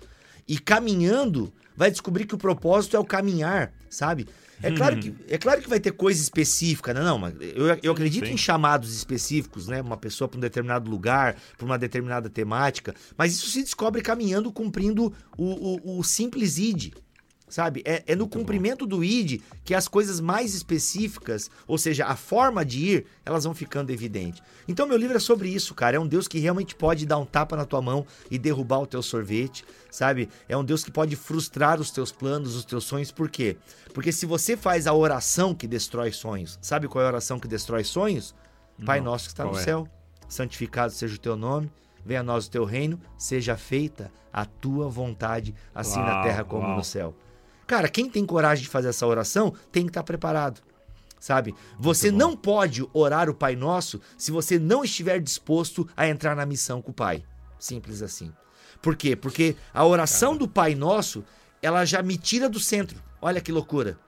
E 0.49 0.59
caminhando, 0.59 1.53
vai 1.77 1.91
descobrir 1.91 2.25
que 2.25 2.35
o 2.35 2.39
propósito 2.39 2.97
é 2.97 2.99
o 2.99 3.05
caminhar, 3.05 3.75
sabe? 3.91 4.27
É 4.63 4.71
claro 4.71 4.99
que, 4.99 5.15
é 5.29 5.37
claro 5.37 5.61
que 5.61 5.69
vai 5.69 5.81
ter 5.81 5.93
coisa 5.93 6.23
específica, 6.23 6.95
né? 6.95 7.03
Não, 7.03 7.19
mas 7.19 7.35
eu, 7.41 7.67
eu 7.83 7.93
acredito 7.93 8.27
sim. 8.27 8.33
em 8.33 8.37
chamados 8.39 8.95
específicos, 8.95 9.69
né? 9.69 9.83
Uma 9.83 9.99
pessoa 9.99 10.29
para 10.29 10.39
um 10.39 10.41
determinado 10.41 10.91
lugar, 10.91 11.37
para 11.59 11.67
uma 11.67 11.79
determinada 11.79 12.31
temática. 12.31 12.95
Mas 13.19 13.35
isso 13.35 13.51
se 13.51 13.63
descobre 13.63 14.01
caminhando, 14.01 14.51
cumprindo 14.51 15.13
o, 15.37 15.91
o, 15.95 15.99
o 15.99 16.05
simples 16.05 16.57
id. 16.57 16.95
Sabe? 17.49 17.83
É, 17.85 18.03
é 18.07 18.17
no 18.17 18.27
cumprimento 18.27 18.87
do 18.87 19.05
ID 19.05 19.41
que 19.65 19.75
as 19.75 19.87
coisas 19.87 20.19
mais 20.19 20.55
específicas, 20.55 21.51
ou 21.67 21.77
seja, 21.79 22.07
a 22.07 22.17
forma 22.17 22.65
de 22.65 22.85
ir, 22.85 23.07
elas 23.25 23.45
vão 23.45 23.55
ficando 23.55 23.91
evidentes. 23.91 24.43
Então, 24.67 24.87
meu 24.87 24.97
livro 24.97 25.17
é 25.17 25.21
sobre 25.21 25.49
isso, 25.49 25.75
cara. 25.75 25.97
É 25.97 26.01
um 26.01 26.07
Deus 26.07 26.27
que 26.27 26.39
realmente 26.39 26.75
pode 26.75 27.07
dar 27.07 27.19
um 27.19 27.27
tapa 27.27 27.57
na 27.57 27.65
tua 27.65 27.83
mão 27.83 28.07
e 28.31 28.39
derrubar 28.39 28.81
o 28.81 28.87
teu 28.87 29.03
sorvete, 29.03 29.65
sabe? 29.91 30.29
É 30.49 30.57
um 30.57 30.65
Deus 30.65 30.83
que 30.83 30.91
pode 30.91 31.15
frustrar 31.17 31.81
os 31.81 31.91
teus 31.91 32.11
planos, 32.11 32.57
os 32.57 32.65
teus 32.65 32.85
sonhos. 32.85 33.13
Por 33.13 33.29
quê? 33.29 33.57
Porque 33.93 34.11
se 34.11 34.27
você 34.27 34.57
faz 34.57 34.87
a 34.87 34.95
oração 34.95 35.55
que 35.55 35.69
destrói 35.69 36.11
sonhos, 36.13 36.59
sabe 36.61 36.89
qual 36.89 37.03
é 37.03 37.05
a 37.05 37.11
oração 37.11 37.39
que 37.39 37.47
destrói 37.47 37.85
sonhos? 37.85 38.35
Pai 38.85 38.99
Não. 38.99 39.13
nosso 39.13 39.27
que 39.27 39.33
está 39.33 39.45
no 39.45 39.57
é? 39.57 39.63
céu, 39.63 39.87
santificado 40.29 40.93
seja 40.93 41.15
o 41.15 41.19
teu 41.19 41.37
nome, 41.37 41.71
venha 42.05 42.21
a 42.21 42.23
nós 42.23 42.47
o 42.47 42.51
teu 42.51 42.65
reino, 42.65 43.01
seja 43.17 43.57
feita 43.57 44.11
a 44.33 44.45
tua 44.45 44.89
vontade, 44.89 45.55
assim 45.75 46.01
na 46.01 46.15
Uau, 46.15 46.23
terra 46.25 46.45
como 46.45 46.67
uau. 46.67 46.77
no 46.77 46.85
céu. 46.85 47.15
Cara, 47.67 47.89
quem 47.89 48.09
tem 48.09 48.25
coragem 48.25 48.65
de 48.65 48.71
fazer 48.71 48.89
essa 48.89 49.07
oração 49.07 49.55
tem 49.73 49.85
que 49.85 49.91
estar 49.91 50.03
preparado. 50.03 50.61
Sabe? 51.19 51.55
Você 51.79 52.11
não 52.11 52.37
pode 52.37 52.87
orar 52.93 53.31
o 53.31 53.35
Pai 53.35 53.57
Nosso 53.57 53.99
se 54.19 54.31
você 54.31 54.59
não 54.59 54.85
estiver 54.85 55.19
disposto 55.21 55.89
a 55.97 56.07
entrar 56.07 56.37
na 56.37 56.45
missão 56.45 56.83
com 56.83 56.91
o 56.91 56.95
Pai. 56.95 57.25
Simples 57.59 58.03
assim. 58.03 58.31
Por 58.83 58.95
quê? 58.95 59.17
Porque 59.17 59.57
a 59.73 59.87
oração 59.87 60.37
do 60.37 60.47
Pai 60.47 60.75
Nosso, 60.75 61.25
ela 61.63 61.87
já 61.87 62.03
me 62.03 62.19
tira 62.19 62.47
do 62.47 62.61
centro. 62.61 63.03
Olha 63.23 63.41
que 63.41 63.51
loucura. 63.51 63.99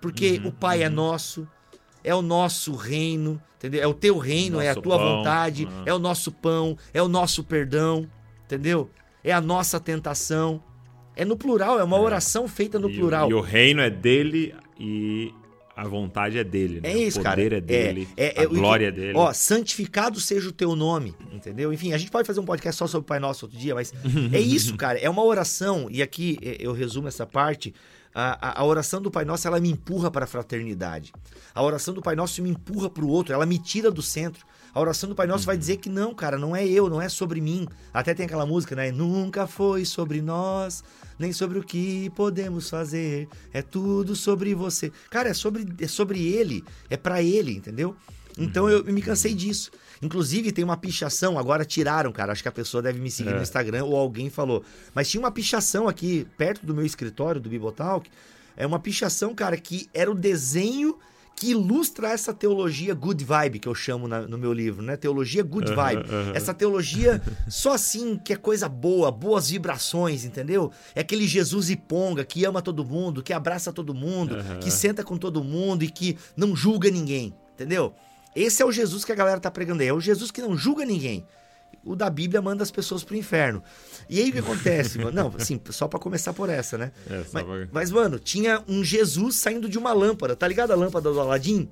Porque 0.00 0.38
Uhum, 0.38 0.48
o 0.48 0.52
Pai 0.52 0.82
é 0.82 0.88
nosso, 0.88 1.46
é 2.02 2.12
o 2.12 2.22
nosso 2.22 2.74
reino, 2.74 3.40
entendeu? 3.56 3.82
É 3.82 3.86
o 3.86 3.94
teu 3.94 4.18
reino, 4.18 4.60
é 4.60 4.68
a 4.68 4.74
Nosso 4.74 4.82
tua 4.82 4.98
pão, 4.98 5.16
vontade, 5.16 5.64
uhum. 5.64 5.82
é 5.86 5.94
o 5.94 5.98
nosso 5.98 6.32
pão, 6.32 6.76
é 6.92 7.00
o 7.00 7.08
nosso 7.08 7.44
perdão, 7.44 8.08
entendeu? 8.44 8.90
É 9.22 9.32
a 9.32 9.40
nossa 9.40 9.78
tentação. 9.78 10.62
É 11.18 11.24
no 11.24 11.36
plural, 11.36 11.78
é 11.78 11.84
uma 11.84 11.98
oração 12.00 12.46
feita 12.48 12.78
no 12.78 12.88
E 12.88 12.96
plural. 12.96 13.28
E, 13.30 13.34
o 13.34 13.40
reino 13.40 13.80
é 13.82 13.90
dele 13.90 14.54
e 14.78 15.34
a 15.76 15.86
vontade 15.86 16.38
é 16.38 16.44
dele. 16.44 16.80
né? 16.80 16.90
É 16.92 16.96
isso, 16.98 17.20
o 17.20 17.22
cara. 17.22 17.36
poder 17.36 17.52
é 17.52 17.60
dele, 17.60 18.08
é, 18.16 18.40
é, 18.40 18.44
a 18.44 18.46
glória 18.46 18.86
é 18.86 18.90
dele. 18.90 19.12
Ó, 19.16 19.32
santificado 19.32 20.20
seja 20.20 20.48
o 20.48 20.52
teu 20.52 20.74
nome, 20.74 21.14
entendeu? 21.32 21.72
Enfim, 21.72 21.92
a 21.92 21.98
gente 21.98 22.10
pode 22.10 22.26
fazer 22.26 22.40
um 22.40 22.44
podcast 22.44 22.78
só 22.78 22.86
sobre 22.86 23.02
o 23.04 23.06
Pai 23.06 23.20
Nosso 23.20 23.46
outro 23.46 23.58
dia, 23.58 23.74
mas 23.74 23.92
é 24.32 24.38
isso, 24.40 24.76
cara. 24.76 24.98
É 24.98 25.08
uma 25.10 25.22
oração, 25.24 25.88
e 25.90 26.00
aqui 26.02 26.38
é, 26.42 26.56
eu 26.60 26.72
resumo 26.72 27.06
essa 27.08 27.26
parte. 27.26 27.74
A, 28.14 28.48
a- 28.48 28.60
a 28.62 28.64
oração 28.64 29.00
do 29.02 29.10
Pai 29.10 29.24
Nosso, 29.24 29.46
ela 29.46 29.60
me 29.60 29.70
empurra 29.70 30.10
para 30.10 30.24
a 30.24 30.26
fraternidade. 30.26 31.12
A 31.54 31.62
oração 31.62 31.92
do 31.94 32.00
Pai 32.02 32.16
Nosso 32.16 32.42
me 32.42 32.50
empurra 32.50 32.88
para 32.90 33.04
o 33.04 33.08
outro, 33.08 33.32
ela 33.34 33.46
me 33.46 33.58
tira 33.58 33.90
do 33.90 34.02
centro. 34.02 34.44
A 34.74 34.80
oração 34.80 35.08
do 35.08 35.14
Pai 35.14 35.26
Nosso 35.26 35.46
vai 35.46 35.56
dizer 35.56 35.78
que 35.78 35.88
não, 35.88 36.14
cara, 36.14 36.38
não 36.38 36.54
é 36.54 36.66
eu, 36.66 36.88
não 36.88 37.00
é 37.00 37.08
sobre 37.08 37.40
mim. 37.40 37.66
Até 37.92 38.14
tem 38.14 38.26
aquela 38.26 38.46
música, 38.46 38.76
né? 38.76 38.92
Nunca 38.92 39.46
foi 39.46 39.84
sobre 39.84 40.20
nós, 40.22 40.84
nem 41.18 41.32
sobre 41.32 41.58
o 41.58 41.62
que 41.64 42.10
podemos 42.10 42.68
fazer. 42.70 43.28
É 43.52 43.62
tudo 43.62 44.14
sobre 44.14 44.54
você. 44.54 44.92
Cara, 45.10 45.30
é 45.30 45.34
sobre, 45.34 45.66
é 45.80 45.88
sobre 45.88 46.26
ele, 46.26 46.62
é 46.90 46.96
para 46.96 47.22
ele, 47.22 47.56
entendeu? 47.56 47.96
Então 48.36 48.68
eu, 48.68 48.84
eu 48.84 48.92
me 48.92 49.02
cansei 49.02 49.34
disso. 49.34 49.70
Inclusive, 50.00 50.52
tem 50.52 50.64
uma 50.64 50.76
pichação, 50.76 51.36
agora 51.38 51.64
tiraram, 51.64 52.12
cara. 52.12 52.30
Acho 52.30 52.42
que 52.42 52.48
a 52.48 52.52
pessoa 52.52 52.80
deve 52.80 53.00
me 53.00 53.10
seguir 53.10 53.30
É. 53.30 53.34
no 53.34 53.42
Instagram 53.42 53.84
ou 53.84 53.96
alguém 53.96 54.30
falou. 54.30 54.62
Mas 54.94 55.08
tinha 55.10 55.20
uma 55.20 55.30
pichação 55.32 55.88
aqui 55.88 56.24
perto 56.36 56.64
do 56.64 56.72
meu 56.72 56.84
escritório, 56.86 57.40
do 57.40 57.48
Bibotalk. 57.48 58.08
É 58.56 58.64
uma 58.64 58.78
pichação, 58.78 59.34
cara, 59.34 59.56
que 59.56 59.88
era 59.92 60.08
o 60.08 60.14
desenho 60.14 60.96
que 61.38 61.50
ilustra 61.52 62.08
essa 62.10 62.34
teologia 62.34 62.92
good 62.94 63.24
vibe 63.24 63.58
que 63.60 63.68
eu 63.68 63.74
chamo 63.74 64.08
na- 64.08 64.22
no 64.26 64.36
meu 64.36 64.52
livro, 64.52 64.82
né? 64.82 64.96
Teologia 64.96 65.42
good 65.42 65.72
vibe. 65.72 66.02
aham. 66.10 66.32
Essa 66.34 66.52
teologia 66.52 67.22
só 67.48 67.74
assim, 67.74 68.16
que 68.18 68.32
é 68.32 68.36
coisa 68.36 68.68
boa, 68.68 69.10
boas 69.12 69.48
vibrações, 69.50 70.24
entendeu? 70.24 70.72
É 70.94 71.00
aquele 71.00 71.26
Jesus 71.28 71.70
iponga 71.70 72.24
que 72.24 72.44
ama 72.44 72.60
todo 72.60 72.84
mundo, 72.84 73.22
que 73.22 73.32
abraça 73.32 73.72
todo 73.72 73.94
mundo, 73.94 74.34
Aham. 74.36 74.58
que 74.58 74.70
senta 74.70 75.04
com 75.04 75.16
todo 75.16 75.42
mundo 75.44 75.84
e 75.84 75.88
que 75.90 76.18
não 76.36 76.56
julga 76.56 76.90
ninguém, 76.90 77.32
entendeu? 77.54 77.92
Esse 78.34 78.62
é 78.62 78.66
o 78.66 78.72
Jesus 78.72 79.04
que 79.04 79.12
a 79.12 79.14
galera 79.14 79.40
tá 79.40 79.50
pregando 79.50 79.82
aí, 79.82 79.88
é 79.88 79.92
o 79.94 80.00
Jesus 80.00 80.30
que 80.30 80.40
não 80.40 80.56
julga 80.56 80.84
ninguém. 80.84 81.24
O 81.84 81.94
da 81.96 82.08
Bíblia 82.10 82.40
manda 82.42 82.62
as 82.62 82.70
pessoas 82.70 83.02
pro 83.04 83.16
inferno. 83.16 83.62
E 84.08 84.20
aí 84.20 84.30
o 84.30 84.32
que 84.32 84.38
acontece, 84.38 84.98
mano? 84.98 85.12
Não, 85.12 85.32
assim, 85.38 85.60
só 85.70 85.86
pra 85.88 85.98
começar 85.98 86.32
por 86.32 86.48
essa, 86.48 86.76
né? 86.78 86.92
É, 87.08 87.22
só 87.24 87.30
Mas, 87.32 87.44
pra- 87.44 87.68
mas, 87.72 87.90
mano, 87.90 88.18
tinha 88.18 88.62
um 88.68 88.82
Jesus 88.84 89.36
saindo 89.36 89.68
de 89.68 89.78
uma 89.78 89.92
lâmpada, 89.92 90.34
tá 90.36 90.46
ligado 90.48 90.70
a 90.72 90.76
lâmpada 90.76 91.10
do 91.12 91.20
Aladim? 91.20 91.68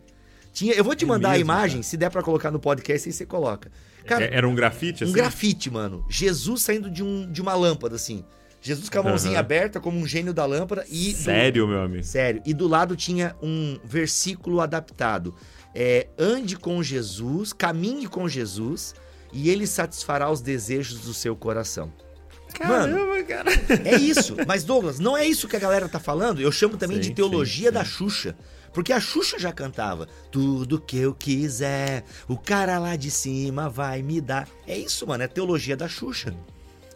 Tinha, 0.52 0.72
eu 0.72 0.82
vou 0.84 0.94
te 0.94 1.04
É 1.04 1.08
mandar 1.08 1.28
a 1.28 1.32
mesmo, 1.32 1.44
imagem, 1.44 1.76
cara. 1.78 1.82
se 1.84 1.96
der 1.96 2.10
pra 2.10 2.22
colocar 2.22 2.50
no 2.50 2.58
podcast, 2.58 3.08
aí 3.08 3.12
você 3.12 3.26
coloca. 3.26 3.70
Cara, 4.06 4.24
É- 4.24 4.36
Era 4.36 4.48
um 4.48 4.54
grafite, 4.54 5.02
um 5.04 5.06
assim? 5.08 5.14
grafite, 5.16 5.70
mano. 5.70 6.04
Jesus 6.08 6.62
saindo 6.62 6.88
de, 6.90 7.02
um, 7.02 7.30
de 7.30 7.42
uma 7.42 7.54
lâmpada, 7.54 7.96
assim. 7.96 8.24
Jesus 8.62 8.88
com 8.88 8.98
a 8.98 9.02
mãozinha 9.02 9.34
Aham. 9.34 9.40
aberta, 9.40 9.80
como 9.80 9.98
um 9.98 10.06
gênio 10.06 10.32
da 10.32 10.44
lâmpada. 10.46 10.84
E 10.88 11.12
do- 11.12 11.18
Sério, 11.18 11.68
meu 11.68 11.82
amigo? 11.82 12.02
Sério. 12.04 12.40
E 12.44 12.54
do 12.54 12.66
lado 12.66 12.96
tinha 12.96 13.36
um 13.42 13.78
versículo 13.84 14.60
adaptado. 14.60 15.34
É, 15.74 16.08
ande 16.18 16.56
com 16.56 16.82
Jesus, 16.82 17.52
caminhe 17.52 18.06
com 18.08 18.26
Jesus, 18.28 18.94
e 19.32 19.50
ele 19.50 19.66
satisfará 19.66 20.30
os 20.30 20.40
desejos 20.40 21.00
do 21.00 21.14
seu 21.14 21.34
coração. 21.36 21.92
Caramba, 22.54 23.22
cara. 23.24 23.50
É 23.84 23.96
isso. 23.96 24.36
Mas, 24.46 24.64
Douglas, 24.64 24.98
não 24.98 25.16
é 25.16 25.26
isso 25.26 25.48
que 25.48 25.56
a 25.56 25.60
galera 25.60 25.88
tá 25.88 26.00
falando. 26.00 26.40
Eu 26.40 26.50
chamo 26.50 26.76
também 26.76 26.96
Sim, 26.96 27.08
de 27.10 27.14
teologia 27.14 27.68
sim, 27.68 27.74
da 27.74 27.84
sim. 27.84 27.90
Xuxa. 27.90 28.36
Porque 28.72 28.92
a 28.92 29.00
Xuxa 29.00 29.38
já 29.38 29.52
cantava. 29.52 30.08
Tudo 30.30 30.80
que 30.80 30.96
eu 30.96 31.14
quiser, 31.14 32.04
o 32.28 32.36
cara 32.36 32.78
lá 32.78 32.96
de 32.96 33.10
cima 33.10 33.68
vai 33.68 34.02
me 34.02 34.20
dar. 34.20 34.48
É 34.66 34.76
isso, 34.76 35.06
mano. 35.06 35.22
É 35.22 35.28
teologia 35.28 35.76
da 35.76 35.88
Xuxa. 35.88 36.34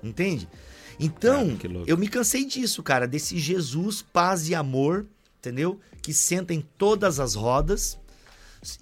Entende? 0.03 0.49
Então, 0.99 1.47
Cara, 1.47 1.59
que 1.59 1.69
louco. 1.69 1.91
eu 1.91 1.97
me 1.97 2.09
cansei 2.09 2.45
disso, 2.45 2.83
cara. 2.83 3.07
Desse 3.07 3.39
Jesus, 3.39 4.03
paz 4.03 4.49
e 4.49 4.55
amor, 4.55 5.07
entendeu? 5.39 5.79
Que 6.03 6.13
senta 6.13 6.55
em 6.55 6.61
todas 6.79 7.21
as 7.21 7.35
rodas. 7.35 7.99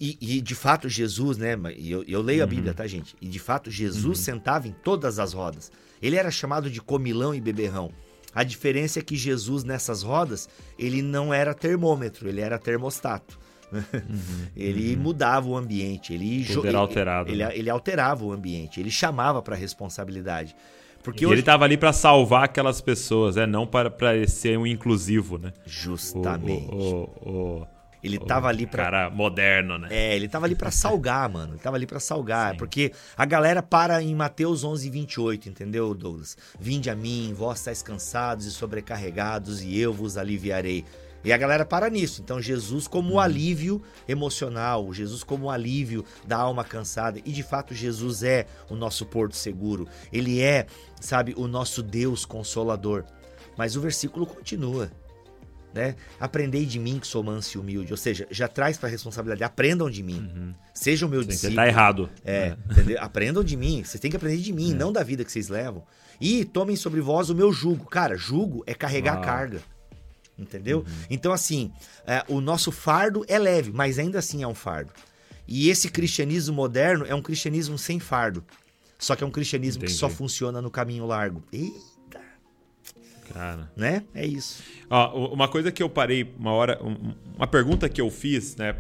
E, 0.01 0.19
e, 0.21 0.41
de 0.41 0.55
fato, 0.55 0.89
Jesus, 0.89 1.39
né? 1.39 1.55
mas 1.55 1.77
Eu, 1.79 2.03
eu 2.09 2.21
leio 2.21 2.43
a 2.43 2.45
Uhum. 2.45 2.51
Bíblia, 2.51 2.75
tá, 2.75 2.87
gente? 2.87 3.15
E 3.21 3.29
de 3.29 3.39
fato, 3.39 3.71
Jesus 3.71 4.19
sentava 4.19 4.67
em 4.67 4.73
todas 4.73 5.19
as 5.19 5.33
rodas. 5.33 5.71
Ele 6.03 6.17
era 6.17 6.31
chamado 6.31 6.69
de 6.71 6.81
comilão 6.81 7.35
e 7.35 7.41
beberrão. 7.41 7.91
A 8.35 8.43
diferença 8.45 8.99
é 8.99 9.03
que 9.03 9.17
Jesus, 9.17 9.65
nessas 9.65 10.03
rodas, 10.03 10.49
ele 10.79 11.01
não 11.01 11.33
era 11.33 11.55
termômetro, 11.55 12.29
ele 12.29 12.41
era 12.41 12.59
termostato. 12.59 13.39
ele 14.57 14.97
mudava 14.97 15.49
o 15.49 15.57
ambiente, 15.57 16.13
ele 16.13 16.43
jo- 16.43 16.65
ele- 16.67 16.77
alterado, 16.77 17.31
Ele, 17.31 17.45
né? 17.45 17.57
ele 17.57 17.71
alterava 17.71 18.25
o 18.25 18.33
ambiente, 18.33 18.81
ele 18.81 18.91
chamava 18.91 19.43
para 19.43 19.55
responsabilidade. 19.57 20.55
Porque 21.03 21.25
E 21.25 21.27
hoje, 21.27 21.37
ele 21.37 21.43
tava 21.43 21.65
ali 21.65 21.77
pra 21.77 21.93
salvar 21.93 22.45
aquelas 22.45 22.81
pessoas, 22.81 23.37
é 23.37 23.47
não 23.47 23.67
para, 23.67 23.91
para 23.91 24.27
ser 24.27 24.59
um 24.59 24.67
inclusivo, 24.67 25.39
né? 25.39 25.53
O- 25.65 25.69
justamente, 25.69 26.71
O, 26.75 27.11
o, 27.23 27.31
o, 27.63 27.67
ele 28.03 28.17
o 28.19 28.25
tava 28.25 28.49
ali 28.49 28.67
para 28.67 28.85
cara 28.85 29.11
moderno, 29.11 29.79
né? 29.79 29.89
É, 29.91 30.15
ele 30.15 30.29
tava 30.29 30.47
ali 30.47 30.55
pra 30.55 30.71
salgar, 30.71 31.29
mano. 31.31 31.55
Ele 31.55 31.61
tava 31.61 31.77
ali 31.77 31.87
pra 31.87 32.01
salgar. 32.01 32.57
Porque 32.57 32.93
a 33.17 33.25
galera 33.25 33.63
para 33.63 34.03
em 34.03 34.15
Mateus 34.15 34.65
11, 34.65 34.89
28, 34.89 35.49
entendeu, 35.49 35.95
Douglas? 35.95 36.37
Vinde 36.59 36.91
a 36.91 36.95
mim, 36.95 37.33
vós 37.35 37.59
estáis 37.59 37.83
cansados 37.83 38.47
e 38.47 38.51
sobrecarregados, 38.51 39.63
e 39.63 39.79
eu 39.79 39.93
vos 39.93 40.17
aliviarei. 40.17 40.85
E 41.25 41.33
a 41.33 41.37
galera 41.37 41.65
para 41.65 41.91
nisso. 41.91 42.23
Então, 42.23 42.41
Jesus 42.41 42.87
como 42.87 43.15
o 43.15 43.21
alívio 43.21 43.83
emocional, 44.07 44.93
Jesus 44.93 45.25
como 45.25 45.51
alívio 45.51 46.05
da 46.25 46.37
alma 46.37 46.63
cansada. 46.63 47.19
E 47.19 47.33
de 47.33 47.43
fato, 47.43 47.75
Jesus 47.75 48.23
é 48.23 48.47
o 48.71 48.77
nosso 48.77 49.05
porto 49.05 49.37
seguro. 49.37 49.89
Ele 50.13 50.41
é, 50.41 50.67
sabe, 51.01 51.35
o 51.37 51.49
nosso 51.49 51.83
Deus 51.83 52.25
consolador. 52.25 53.05
Mas 53.57 53.75
o 53.75 53.81
versículo 53.81 54.25
continua 54.25 54.89
né? 55.79 55.95
Aprendei 56.19 56.67
de 56.67 56.79
mim 56.79 56.99
que 56.99 57.07
sou 57.07 57.23
manso 57.23 57.57
e 57.57 57.61
humilde. 57.61 57.93
Ou 57.93 57.97
seja, 57.97 58.27
já 58.31 58.49
traz 58.49 58.77
para 58.77 58.89
responsabilidade. 58.89 59.45
Aprendam 59.45 59.89
de 59.89 60.03
mim. 60.03 60.55
Sejam 60.75 61.09
meu 61.09 61.21
Sim, 61.23 61.27
Você 61.29 61.33
discípulo. 61.33 61.57
tá 61.57 61.67
errado. 61.69 62.11
É, 62.25 62.57
entendeu? 62.71 62.99
Aprendam 63.01 63.45
de 63.45 63.57
mim. 63.57 63.85
Vocês 63.85 64.01
têm 64.01 64.11
que 64.11 64.17
aprender 64.17 64.39
de 64.39 64.51
É. 64.51 64.55
mim, 64.55 64.75
não 64.75 64.93
da 64.93 65.03
vida 65.05 65.25
que 65.25 65.31
vocês 65.31 65.49
levam. 65.49 65.85
E 66.21 66.45
tomem 66.45 66.75
sobre 66.75 67.01
vós 67.01 67.31
o 67.31 67.35
meu 67.35 67.53
jugo. 67.53 67.87
Cara, 67.87 68.17
jugo 68.17 68.65
é 68.67 68.75
carregar 68.75 69.15
Uau. 69.15 69.25
carga. 69.25 69.61
Entendeu? 70.39 70.79
Uhum. 70.81 70.85
Então, 71.11 71.33
assim, 71.33 71.73
é, 72.07 72.25
o 72.29 72.41
nosso 72.41 72.71
fardo 72.71 73.25
é 73.29 73.39
leve, 73.39 73.73
mas 73.73 73.99
ainda 73.99 74.19
assim 74.19 74.43
é 74.43 74.47
um 74.49 74.55
fardo. 74.55 74.93
E 75.47 75.69
esse 75.71 75.89
cristianismo 75.89 76.55
moderno 76.55 77.07
é 77.07 77.15
um 77.15 77.23
cristianismo 77.23 77.79
sem 77.79 77.99
fardo. 77.99 78.45
Só 78.99 79.15
que 79.17 79.23
é 79.25 79.27
um 79.27 79.31
cristianismo 79.31 79.81
que 79.81 79.87
Entendi. 79.87 79.99
só 80.01 80.09
funciona 80.09 80.61
no 80.61 80.71
caminho 80.71 81.07
largo. 81.07 81.43
Eita, 81.53 81.79
Cara. 83.33 83.71
né? 83.77 84.05
É 84.15 84.27
isso. 84.27 84.63
Ó, 84.89 85.33
uma 85.33 85.49
coisa 85.49 85.71
que 85.71 85.83
eu 85.83 85.89
parei 85.91 86.33
uma 86.39 86.53
hora, 86.53 86.81
um- 86.83 87.15
uma 87.37 87.47
pergunta 87.47 87.89
que 87.89 88.01
eu 88.01 88.11
fiz, 88.11 88.57
né? 88.57 88.75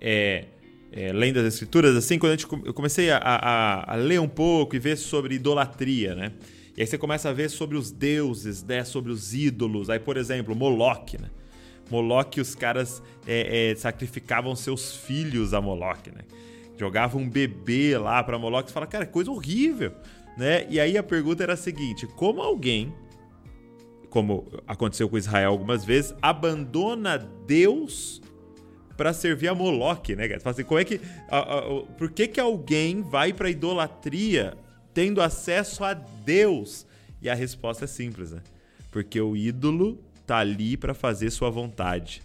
É, 0.00 0.44
é, 0.92 1.12
lendo 1.12 1.38
as 1.38 1.46
escrituras, 1.46 1.94
assim, 1.96 2.18
quando 2.18 2.32
a 2.32 2.36
gente, 2.36 2.46
eu 2.66 2.74
comecei 2.74 3.10
a, 3.10 3.18
a- 3.18 3.92
a 3.92 3.96
ler 3.96 4.20
um 4.20 4.28
pouco 4.28 4.74
e 4.74 4.78
ver 4.78 4.96
sobre 4.96 5.34
idolatria, 5.34 6.14
né? 6.14 6.32
E 6.76 6.80
aí 6.80 6.86
você 6.86 6.96
começa 6.96 7.28
a 7.28 7.32
ver 7.32 7.50
sobre 7.50 7.76
os 7.76 7.90
deuses, 7.90 8.62
né? 8.62 8.84
Sobre 8.84 9.10
os 9.12 9.34
ídolos. 9.34 9.90
Aí, 9.90 9.98
por 9.98 10.16
exemplo, 10.16 10.54
Moloque, 10.54 11.20
né? 11.20 11.28
Moloque, 11.90 12.40
os 12.40 12.54
caras 12.54 13.02
é, 13.26 13.70
é, 13.70 13.74
sacrificavam 13.74 14.54
seus 14.54 14.94
filhos 14.94 15.54
a 15.54 15.60
Moloque, 15.60 16.10
né? 16.10 16.20
Jogavam 16.78 17.22
um 17.22 17.28
bebê 17.28 17.98
lá 17.98 18.22
pra 18.22 18.38
Moloque. 18.38 18.68
Você 18.68 18.74
fala, 18.74 18.86
cara, 18.86 19.04
coisa 19.06 19.30
horrível, 19.30 19.92
né? 20.36 20.66
E 20.70 20.78
aí 20.78 20.96
a 20.96 21.02
pergunta 21.02 21.42
era 21.42 21.54
a 21.54 21.56
seguinte: 21.56 22.06
como 22.06 22.40
alguém 22.40 22.92
como 24.10 24.50
aconteceu 24.66 25.08
com 25.08 25.18
Israel 25.18 25.50
algumas 25.50 25.84
vezes, 25.84 26.14
abandona 26.22 27.18
Deus 27.46 28.22
para 28.96 29.12
servir 29.12 29.48
a 29.48 29.54
Moloque, 29.54 30.16
né? 30.16 30.28
fala 30.40 30.52
assim, 30.54 30.64
como 30.64 30.80
é 30.80 30.84
que, 30.84 31.00
a- 31.30 31.38
a- 31.58 31.82
por 31.96 32.10
que 32.10 32.26
que 32.26 32.40
alguém 32.40 33.02
vai 33.02 33.32
para 33.32 33.48
idolatria 33.50 34.56
tendo 34.92 35.20
acesso 35.22 35.84
a 35.84 35.94
Deus? 35.94 36.86
E 37.22 37.28
a 37.28 37.34
resposta 37.34 37.84
é 37.84 37.88
simples, 37.88 38.32
né? 38.32 38.40
Porque 38.90 39.20
o 39.20 39.36
ídolo 39.36 39.98
tá 40.26 40.38
ali 40.38 40.76
para 40.76 40.94
fazer 40.94 41.30
sua 41.30 41.50
vontade. 41.50 42.22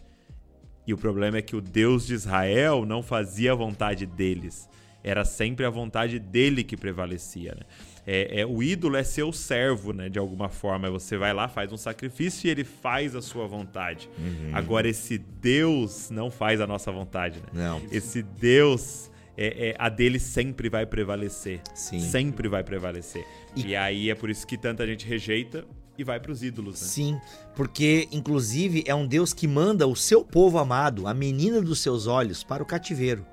E 0.85 0.93
o 0.93 0.97
problema 0.97 1.37
é 1.37 1.41
que 1.41 1.55
o 1.55 1.61
Deus 1.61 2.05
de 2.07 2.13
Israel 2.13 2.85
não 2.85 3.01
fazia 3.03 3.51
a 3.51 3.55
vontade 3.55 4.05
deles. 4.05 4.67
Era 5.03 5.23
sempre 5.25 5.65
a 5.65 5.69
vontade 5.69 6.19
dele 6.19 6.63
que 6.63 6.75
prevalecia. 6.77 7.55
Né? 7.55 7.65
É, 8.05 8.41
é, 8.41 8.45
o 8.45 8.61
ídolo 8.61 8.97
é 8.97 9.03
seu 9.03 9.31
servo, 9.31 9.93
né? 9.93 10.09
De 10.09 10.19
alguma 10.19 10.49
forma. 10.49 10.89
Você 10.91 11.17
vai 11.17 11.33
lá, 11.33 11.47
faz 11.47 11.71
um 11.71 11.77
sacrifício 11.77 12.47
e 12.47 12.49
ele 12.49 12.63
faz 12.63 13.15
a 13.15 13.21
sua 13.21 13.47
vontade. 13.47 14.09
Agora, 14.51 14.87
esse 14.89 15.17
Deus 15.17 16.09
não 16.09 16.29
faz 16.29 16.59
a 16.59 16.67
nossa 16.67 16.91
vontade, 16.91 17.39
né? 17.39 17.47
Não. 17.53 17.81
Esse 17.91 18.21
Deus, 18.21 19.09
é, 19.37 19.69
é, 19.69 19.75
a 19.79 19.87
dele 19.87 20.19
sempre 20.19 20.67
vai 20.69 20.85
prevalecer. 20.85 21.61
Sim. 21.73 21.99
Sempre 21.99 22.47
vai 22.49 22.63
prevalecer. 22.63 23.25
E- 23.55 23.67
E... 23.67 23.75
aí 23.75 24.09
é 24.09 24.15
por 24.15 24.29
isso 24.29 24.45
que 24.45 24.57
tanta 24.57 24.85
gente 24.85 25.05
rejeita 25.07 25.63
e 25.97 26.03
vai 26.03 26.19
pros 26.19 26.43
ídolos, 26.43 26.81
né? 26.81 26.87
Sim, 26.87 27.21
porque 27.55 28.07
inclusive 28.11 28.83
é 28.85 28.93
um 28.95 29.05
Deus 29.07 29.31
que 29.31 29.47
manda 29.47 29.87
o 29.87 29.95
seu 29.95 30.25
povo 30.25 30.57
amado, 30.57 31.07
a 31.07 31.13
menina 31.13 31.61
dos 31.61 31.79
seus 31.79 32.07
olhos, 32.07 32.43
para 32.43 32.63
o 32.63 32.65
cativeiro. 32.65 33.25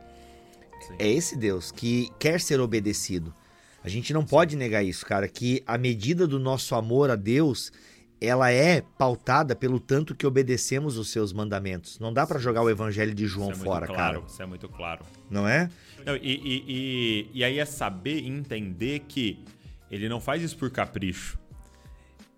Sim. 0.87 0.95
É 0.99 1.09
esse 1.09 1.37
Deus 1.37 1.73
que 1.73 2.09
quer 2.19 2.41
ser 2.41 2.61
obedecido. 2.61 3.35
A 3.83 3.89
gente 3.89 4.13
não 4.13 4.25
pode 4.25 4.57
negar 4.57 4.83
isso, 4.85 5.07
cara, 5.07 5.27
que 5.27 5.63
a 5.67 5.79
medida 5.79 6.27
do 6.27 6.39
nosso 6.39 6.75
amor 6.75 7.11
a 7.11 7.17
Deus, 7.17 7.73
ela 8.21 8.51
é 8.51 8.83
pautada 8.99 9.57
pelo 9.57 9.81
tanto 9.81 10.15
que 10.15 10.27
obedecemos 10.27 10.99
os 10.99 11.09
seus 11.09 11.33
mandamentos. 11.33 11.99
Não 11.99 12.13
dá 12.13 12.27
pra 12.27 12.39
jogar 12.39 12.63
o 12.63 12.69
evangelho 12.69 13.15
de 13.15 13.27
João 13.27 13.53
é 13.53 13.55
fora, 13.55 13.87
claro, 13.87 14.21
cara. 14.21 14.27
Isso 14.27 14.43
é 14.43 14.47
muito 14.47 14.69
claro. 14.69 15.05
Não 15.31 15.49
é? 15.49 15.71
Não, 16.05 16.15
e, 16.17 16.21
e, 16.21 16.65
e, 16.69 17.31
e 17.33 17.45
aí 17.45 17.59
é 17.59 17.65
saber 17.65 18.21
e 18.21 18.29
entender 18.29 19.01
que 19.09 19.43
ele 19.91 20.09
não 20.09 20.21
faz 20.21 20.43
isso 20.43 20.57
por 20.59 20.71
capricho. 20.71 21.39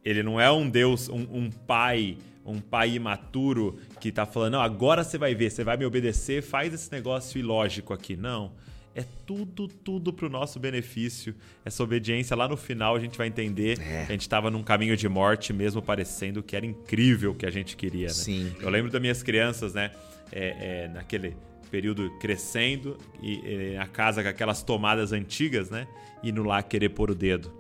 Ele 0.05 0.23
não 0.23 0.41
é 0.41 0.51
um 0.51 0.69
Deus, 0.69 1.09
um, 1.09 1.27
um 1.33 1.51
pai, 1.51 2.19
um 2.45 2.61
pai 2.61 2.95
imaturo 2.95 3.79
que 4.01 4.11
tá 4.11 4.25
falando, 4.25 4.55
não, 4.55 4.61
agora 4.61 5.03
você 5.03 5.19
vai 5.19 5.35
ver, 5.35 5.51
você 5.51 5.63
vai 5.63 5.77
me 5.77 5.85
obedecer, 5.85 6.43
faz 6.43 6.73
esse 6.73 6.91
negócio 6.91 7.39
ilógico 7.39 7.93
aqui. 7.93 8.17
Não. 8.17 8.53
É 8.95 9.05
tudo, 9.27 9.69
tudo 9.69 10.13
pro 10.13 10.29
nosso 10.29 10.61
benefício. 10.61 11.35
Essa 11.65 11.83
obediência 11.83 12.37
lá 12.37 12.47
no 12.47 12.57
final 12.57 12.95
a 12.95 13.01
gente 13.01 13.17
vai 13.17 13.27
entender 13.27 13.81
É. 13.81 14.05
que 14.05 14.13
a 14.13 14.15
gente 14.15 14.29
tava 14.29 14.51
num 14.51 14.63
caminho 14.63 14.97
de 14.97 15.09
morte, 15.09 15.53
mesmo 15.53 15.81
parecendo 15.81 16.43
que 16.43 16.55
era 16.55 16.67
incrível 16.67 17.33
o 17.33 17.35
que 17.35 17.47
a 17.47 17.51
gente 17.51 17.77
queria, 17.77 18.09
né? 18.09 18.13
Sim. 18.13 18.55
Eu 18.61 18.69
lembro 18.69 18.91
das 18.91 19.01
minhas 19.01 19.23
crianças, 19.23 19.75
né? 19.75 19.91
é, 20.33 20.85
é, 20.85 20.89
naquele 20.89 21.37
período 21.71 22.11
crescendo 22.19 22.97
e, 23.23 23.73
e 23.73 23.77
a 23.77 23.87
casa 23.87 24.23
com 24.23 24.29
aquelas 24.29 24.63
tomadas 24.63 25.13
antigas, 25.13 25.71
né? 25.71 25.87
Indo 26.23 26.43
lá 26.43 26.63
querer 26.63 26.89
pôr 26.91 27.11
o 27.11 27.15
dedo. 27.15 27.53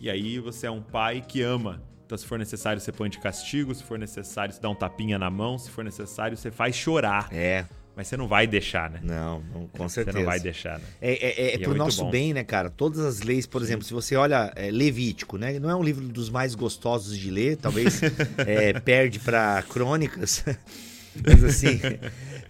E 0.00 0.08
aí 0.08 0.38
você 0.38 0.66
é 0.66 0.70
um 0.70 0.82
pai 0.82 1.22
que 1.26 1.42
ama. 1.42 1.82
Então, 2.06 2.16
se 2.16 2.24
for 2.24 2.38
necessário, 2.38 2.80
você 2.80 2.90
põe 2.90 3.10
de 3.10 3.18
castigo. 3.18 3.74
Se 3.74 3.82
for 3.84 3.98
necessário, 3.98 4.54
você 4.54 4.60
dá 4.60 4.70
um 4.70 4.74
tapinha 4.74 5.18
na 5.18 5.28
mão. 5.28 5.58
Se 5.58 5.70
for 5.70 5.84
necessário, 5.84 6.36
você 6.36 6.50
faz 6.50 6.74
chorar. 6.74 7.28
É. 7.30 7.66
Mas 7.98 8.06
você 8.06 8.16
não 8.16 8.28
vai 8.28 8.46
deixar, 8.46 8.88
né? 8.88 9.00
Não, 9.02 9.42
não 9.52 9.66
com 9.66 9.82
Você 9.88 9.96
certeza. 9.96 10.18
não 10.18 10.24
vai 10.24 10.38
deixar, 10.38 10.78
né? 10.78 10.84
É, 11.02 11.12
é, 11.14 11.46
é, 11.48 11.50
E 11.50 11.54
é 11.56 11.58
pro 11.58 11.74
nosso 11.74 12.04
bom. 12.04 12.10
bem, 12.12 12.32
né, 12.32 12.44
cara? 12.44 12.70
Todas 12.70 13.00
as 13.00 13.22
leis, 13.22 13.44
por 13.44 13.60
exemplo, 13.60 13.84
se 13.84 13.92
você 13.92 14.14
olha 14.14 14.52
é, 14.54 14.70
Levítico, 14.70 15.36
né? 15.36 15.58
Não 15.58 15.68
é 15.68 15.74
um 15.74 15.82
livro 15.82 16.06
dos 16.06 16.30
mais 16.30 16.54
gostosos 16.54 17.18
de 17.18 17.28
ler, 17.28 17.56
talvez 17.56 18.00
é, 18.38 18.78
perde 18.78 19.18
pra 19.18 19.64
Crônicas. 19.68 20.44
Mas 21.26 21.42
assim. 21.42 21.80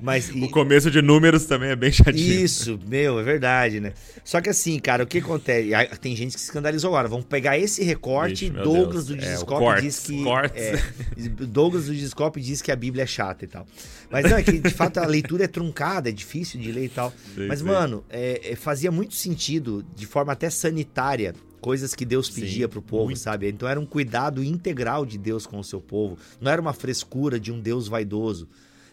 Mas, 0.00 0.28
e... 0.28 0.44
O 0.44 0.50
começo 0.50 0.90
de 0.90 1.02
números 1.02 1.44
também 1.44 1.70
é 1.70 1.76
bem 1.76 1.90
chatinho. 1.90 2.44
Isso, 2.44 2.78
meu, 2.86 3.18
é 3.18 3.22
verdade, 3.22 3.80
né? 3.80 3.92
Só 4.24 4.40
que 4.40 4.48
assim, 4.48 4.78
cara, 4.78 5.02
o 5.04 5.06
que 5.06 5.18
acontece? 5.18 5.70
Tem 6.00 6.14
gente 6.14 6.34
que 6.34 6.40
se 6.40 6.46
escandalizou 6.46 6.90
agora. 6.90 7.08
Vamos 7.08 7.26
pegar 7.26 7.58
esse 7.58 7.82
recorte. 7.82 8.46
Ixi, 8.46 8.50
Douglas 8.50 9.06
Deus. 9.06 9.06
do 9.06 9.16
Discope 9.16 9.78
é, 9.78 9.80
diz 9.80 9.98
que. 10.00 10.24
É, 10.54 11.28
Douglas 11.46 11.86
do 11.86 11.94
Discope 11.94 12.40
diz 12.40 12.62
que 12.62 12.70
a 12.70 12.76
Bíblia 12.76 13.04
é 13.04 13.06
chata 13.06 13.44
e 13.44 13.48
tal. 13.48 13.66
Mas 14.10 14.30
não, 14.30 14.36
é 14.36 14.42
que 14.42 14.58
de 14.58 14.70
fato 14.70 14.98
a 14.98 15.06
leitura 15.06 15.44
é 15.44 15.48
truncada, 15.48 16.08
é 16.08 16.12
difícil 16.12 16.60
de 16.60 16.70
ler 16.70 16.84
e 16.84 16.88
tal. 16.88 17.12
Mas, 17.48 17.60
mano, 17.60 18.04
é, 18.08 18.52
é, 18.52 18.56
fazia 18.56 18.90
muito 18.90 19.14
sentido, 19.14 19.84
de 19.94 20.06
forma 20.06 20.32
até 20.32 20.48
sanitária, 20.48 21.34
coisas 21.60 21.94
que 21.94 22.04
Deus 22.04 22.30
pedia 22.30 22.68
para 22.68 22.78
o 22.78 22.82
povo, 22.82 23.06
muito. 23.06 23.18
sabe? 23.18 23.48
Então 23.48 23.68
era 23.68 23.78
um 23.78 23.86
cuidado 23.86 24.42
integral 24.42 25.04
de 25.04 25.18
Deus 25.18 25.46
com 25.46 25.58
o 25.58 25.64
seu 25.64 25.80
povo. 25.80 26.16
Não 26.40 26.50
era 26.50 26.60
uma 26.60 26.72
frescura 26.72 27.38
de 27.38 27.52
um 27.52 27.60
Deus 27.60 27.88
vaidoso. 27.88 28.48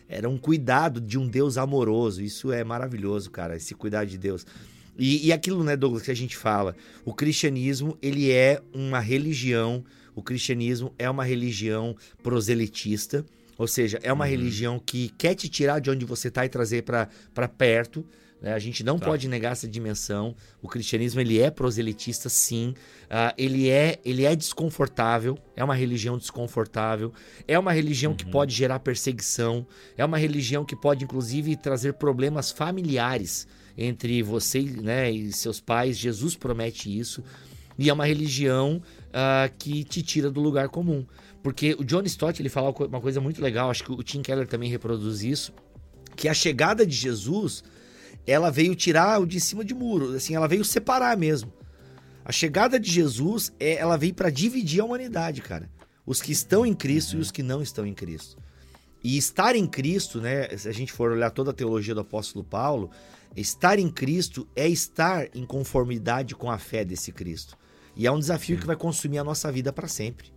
Era 0.07 0.29
um 0.29 0.37
cuidado 0.37 1.01
de 1.01 1.17
um 1.17 1.27
Deus 1.27 1.57
amoroso. 1.57 2.21
Isso 2.21 2.51
é 2.51 2.63
maravilhoso, 2.63 3.31
cara, 3.31 3.55
esse 3.55 3.73
cuidado 3.73 4.07
de 4.07 4.17
Deus. 4.17 4.45
E, 4.97 5.27
e 5.27 5.33
aquilo, 5.33 5.63
né, 5.63 5.75
Douglas, 5.75 6.03
que 6.03 6.11
a 6.11 6.15
gente 6.15 6.37
fala, 6.37 6.75
o 7.03 7.13
cristianismo, 7.13 7.97
ele 8.01 8.31
é 8.31 8.61
uma 8.73 8.99
religião, 8.99 9.83
o 10.15 10.21
cristianismo 10.21 10.93
é 10.97 11.09
uma 11.09 11.23
religião 11.23 11.95
proselitista, 12.23 13.25
ou 13.57 13.67
seja, 13.67 13.99
é 14.03 14.11
uma 14.11 14.25
uhum. 14.25 14.31
religião 14.31 14.81
que 14.83 15.09
quer 15.17 15.35
te 15.35 15.49
tirar 15.49 15.79
de 15.79 15.89
onde 15.89 16.05
você 16.05 16.27
está 16.27 16.45
e 16.45 16.49
trazer 16.49 16.83
para 16.83 17.47
perto? 17.47 18.05
A 18.41 18.59
gente 18.59 18.83
não 18.83 18.99
tá. 18.99 19.05
pode 19.07 19.27
negar 19.27 19.53
essa 19.53 19.67
dimensão. 19.67 20.35
O 20.61 20.67
cristianismo 20.67 21.19
ele 21.19 21.39
é 21.39 21.49
proselitista, 21.49 22.29
sim. 22.29 22.75
Uh, 23.05 23.33
ele, 23.37 23.69
é, 23.69 23.99
ele 24.05 24.23
é 24.23 24.35
desconfortável. 24.35 25.37
É 25.55 25.63
uma 25.63 25.75
religião 25.75 26.17
desconfortável. 26.17 27.13
É 27.47 27.57
uma 27.57 27.71
religião 27.71 28.11
uhum. 28.11 28.17
que 28.17 28.25
pode 28.25 28.53
gerar 28.53 28.79
perseguição. 28.79 29.65
É 29.97 30.05
uma 30.05 30.17
religião 30.17 30.63
que 30.63 30.75
pode, 30.75 31.03
inclusive, 31.03 31.55
trazer 31.55 31.93
problemas 31.93 32.51
familiares 32.51 33.47
entre 33.77 34.21
você 34.21 34.61
né, 34.61 35.11
e 35.11 35.31
seus 35.31 35.59
pais. 35.59 35.97
Jesus 35.97 36.35
promete 36.35 36.95
isso. 36.95 37.23
E 37.77 37.89
é 37.89 37.93
uma 37.93 38.05
religião 38.05 38.81
uh, 39.09 39.53
que 39.57 39.83
te 39.83 40.01
tira 40.01 40.29
do 40.29 40.39
lugar 40.39 40.69
comum. 40.69 41.05
Porque 41.41 41.75
o 41.77 41.83
John 41.83 42.01
Stott 42.03 42.41
ele 42.41 42.49
fala 42.49 42.71
uma 42.71 43.01
coisa 43.01 43.21
muito 43.21 43.41
legal, 43.41 43.69
acho 43.69 43.83
que 43.83 43.91
o 43.91 44.01
Tim 44.01 44.21
Keller 44.21 44.47
também 44.47 44.69
reproduz 44.69 45.21
isso, 45.21 45.53
que 46.15 46.27
a 46.27 46.33
chegada 46.33 46.85
de 46.85 46.95
Jesus 46.95 47.63
ela 48.25 48.49
veio 48.49 48.75
tirar 48.75 49.21
o 49.21 49.25
de 49.25 49.39
cima 49.39 49.63
de 49.63 49.73
muro, 49.73 50.15
assim, 50.15 50.35
ela 50.35 50.47
veio 50.47 50.65
separar 50.65 51.17
mesmo. 51.17 51.53
A 52.23 52.31
chegada 52.31 52.79
de 52.79 52.89
Jesus, 52.89 53.53
é, 53.59 53.75
ela 53.75 53.97
veio 53.97 54.13
para 54.13 54.31
dividir 54.31 54.81
a 54.81 54.85
humanidade, 54.85 55.41
cara. 55.41 55.69
Os 56.05 56.21
que 56.21 56.31
estão 56.31 56.65
em 56.65 56.73
Cristo 56.73 57.17
e 57.17 57.19
os 57.19 57.31
que 57.31 57.43
não 57.43 57.61
estão 57.61 57.85
em 57.85 57.93
Cristo. 57.93 58.37
E 59.03 59.17
estar 59.17 59.55
em 59.55 59.67
Cristo, 59.67 60.19
né, 60.19 60.47
se 60.57 60.67
a 60.67 60.71
gente 60.71 60.91
for 60.91 61.11
olhar 61.11 61.29
toda 61.29 61.51
a 61.51 61.53
teologia 61.53 61.93
do 61.93 62.01
apóstolo 62.01 62.43
Paulo, 62.43 62.89
estar 63.35 63.77
em 63.77 63.89
Cristo 63.89 64.47
é 64.55 64.67
estar 64.67 65.27
em 65.35 65.45
conformidade 65.45 66.35
com 66.35 66.49
a 66.49 66.57
fé 66.57 66.83
desse 66.83 67.11
Cristo. 67.11 67.55
E 67.95 68.07
é 68.07 68.11
um 68.11 68.19
desafio 68.19 68.57
que 68.57 68.65
vai 68.65 68.75
consumir 68.75 69.19
a 69.19 69.23
nossa 69.23 69.51
vida 69.51 69.71
para 69.71 69.87
sempre. 69.87 70.33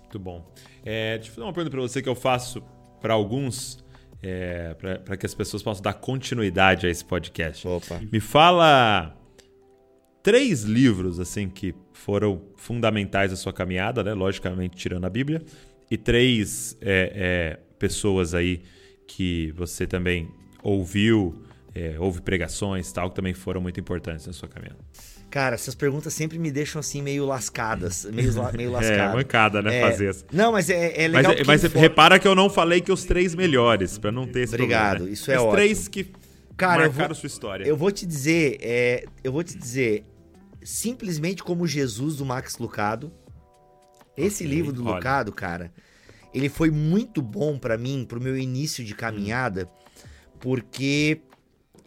Muito 0.00 0.18
bom. 0.18 0.52
É, 0.84 1.16
deixa 1.16 1.30
eu 1.30 1.34
fazer 1.34 1.46
uma 1.46 1.52
pergunta 1.52 1.70
para 1.70 1.80
você 1.80 2.02
que 2.02 2.08
eu 2.08 2.14
faço 2.14 2.62
para 3.00 3.14
alguns 3.14 3.83
é, 4.22 4.74
para 4.74 5.16
que 5.16 5.26
as 5.26 5.34
pessoas 5.34 5.62
possam 5.62 5.82
dar 5.82 5.94
continuidade 5.94 6.86
a 6.86 6.90
esse 6.90 7.04
podcast. 7.04 7.66
Opa. 7.66 8.00
Me 8.10 8.20
fala 8.20 9.16
três 10.22 10.62
livros 10.62 11.20
assim 11.20 11.48
que 11.48 11.74
foram 11.92 12.42
fundamentais 12.56 13.30
na 13.30 13.36
sua 13.36 13.52
caminhada, 13.52 14.02
né? 14.02 14.14
Logicamente 14.14 14.76
tirando 14.76 15.04
a 15.04 15.10
Bíblia, 15.10 15.42
e 15.90 15.96
três 15.96 16.76
é, 16.80 17.12
é, 17.14 17.60
pessoas 17.78 18.34
aí 18.34 18.62
que 19.06 19.52
você 19.52 19.86
também 19.86 20.30
ouviu, 20.62 21.42
é, 21.74 21.96
ouve 21.98 22.22
pregações, 22.22 22.90
tal, 22.90 23.10
que 23.10 23.16
também 23.16 23.34
foram 23.34 23.60
muito 23.60 23.78
importantes 23.78 24.26
na 24.26 24.32
sua 24.32 24.48
caminhada. 24.48 24.78
Cara, 25.34 25.56
essas 25.56 25.74
perguntas 25.74 26.14
sempre 26.14 26.38
me 26.38 26.48
deixam 26.48 26.78
assim 26.78 27.02
meio 27.02 27.26
lascadas, 27.26 28.04
meio, 28.04 28.32
meio 28.56 28.70
lascadas. 28.70 29.10
É, 29.10 29.12
mancada, 29.12 29.60
né, 29.60 29.80
é, 29.80 29.90
fazer 29.90 30.06
essa. 30.06 30.24
Não, 30.32 30.52
mas 30.52 30.70
é, 30.70 31.02
é 31.02 31.08
legal. 31.08 31.34
Mas, 31.44 31.64
mas 31.64 31.72
repara 31.72 32.20
que 32.20 32.28
eu 32.28 32.36
não 32.36 32.48
falei 32.48 32.80
que 32.80 32.92
os 32.92 33.02
três 33.02 33.34
melhores, 33.34 33.98
para 33.98 34.12
não 34.12 34.28
ter 34.28 34.42
esse 34.42 34.54
Obrigado, 34.54 34.98
problema, 34.98 35.06
né? 35.08 35.12
isso 35.12 35.32
é 35.32 35.34
os 35.34 35.40
ótimo. 35.40 35.50
Os 35.50 35.56
três 35.56 35.88
que 35.88 36.12
Cara, 36.56 36.82
marcaram 36.82 37.08
vou, 37.08 37.14
sua 37.16 37.26
história. 37.26 37.64
Eu 37.64 37.76
vou 37.76 37.90
te 37.90 38.06
dizer, 38.06 38.58
é, 38.60 39.06
eu 39.24 39.32
vou 39.32 39.42
te 39.42 39.58
dizer, 39.58 40.04
simplesmente 40.62 41.42
como 41.42 41.66
Jesus 41.66 42.14
do 42.14 42.24
Max 42.24 42.56
Lucado. 42.58 43.12
Esse 44.16 44.44
okay, 44.44 44.56
livro 44.56 44.72
do 44.72 44.86
olha. 44.86 44.94
Lucado, 44.94 45.32
cara, 45.32 45.72
ele 46.32 46.48
foi 46.48 46.70
muito 46.70 47.20
bom 47.20 47.58
para 47.58 47.76
mim, 47.76 48.06
pro 48.08 48.20
meu 48.20 48.38
início 48.38 48.84
de 48.84 48.94
caminhada, 48.94 49.68
porque 50.38 51.22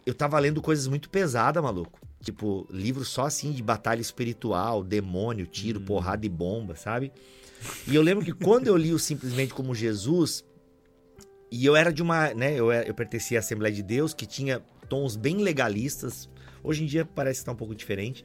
eu 0.04 0.12
tava 0.12 0.38
lendo 0.38 0.60
coisas 0.60 0.86
muito 0.86 1.08
pesadas, 1.08 1.62
maluco. 1.62 1.97
Tipo, 2.22 2.66
livro 2.70 3.04
só 3.04 3.26
assim 3.26 3.52
de 3.52 3.62
batalha 3.62 4.00
espiritual, 4.00 4.82
demônio, 4.82 5.46
tiro, 5.46 5.80
hum. 5.80 5.84
porrada 5.84 6.26
e 6.26 6.28
bomba, 6.28 6.74
sabe? 6.74 7.12
E 7.86 7.94
eu 7.94 8.02
lembro 8.02 8.24
que 8.24 8.32
quando 8.32 8.66
eu 8.66 8.76
li 8.76 8.92
o 8.92 8.98
Simplesmente 8.98 9.54
como 9.54 9.74
Jesus, 9.74 10.44
e 11.50 11.64
eu 11.64 11.74
era 11.74 11.92
de 11.92 12.02
uma, 12.02 12.32
né, 12.34 12.54
eu, 12.54 12.72
eu 12.72 12.94
pertencia 12.94 13.38
à 13.38 13.40
Assembleia 13.40 13.74
de 13.74 13.82
Deus, 13.82 14.12
que 14.12 14.26
tinha 14.26 14.60
tons 14.88 15.16
bem 15.16 15.38
legalistas. 15.38 16.28
Hoje 16.62 16.82
em 16.82 16.86
dia 16.86 17.04
parece 17.04 17.40
estar 17.40 17.52
um 17.52 17.56
pouco 17.56 17.74
diferente, 17.74 18.24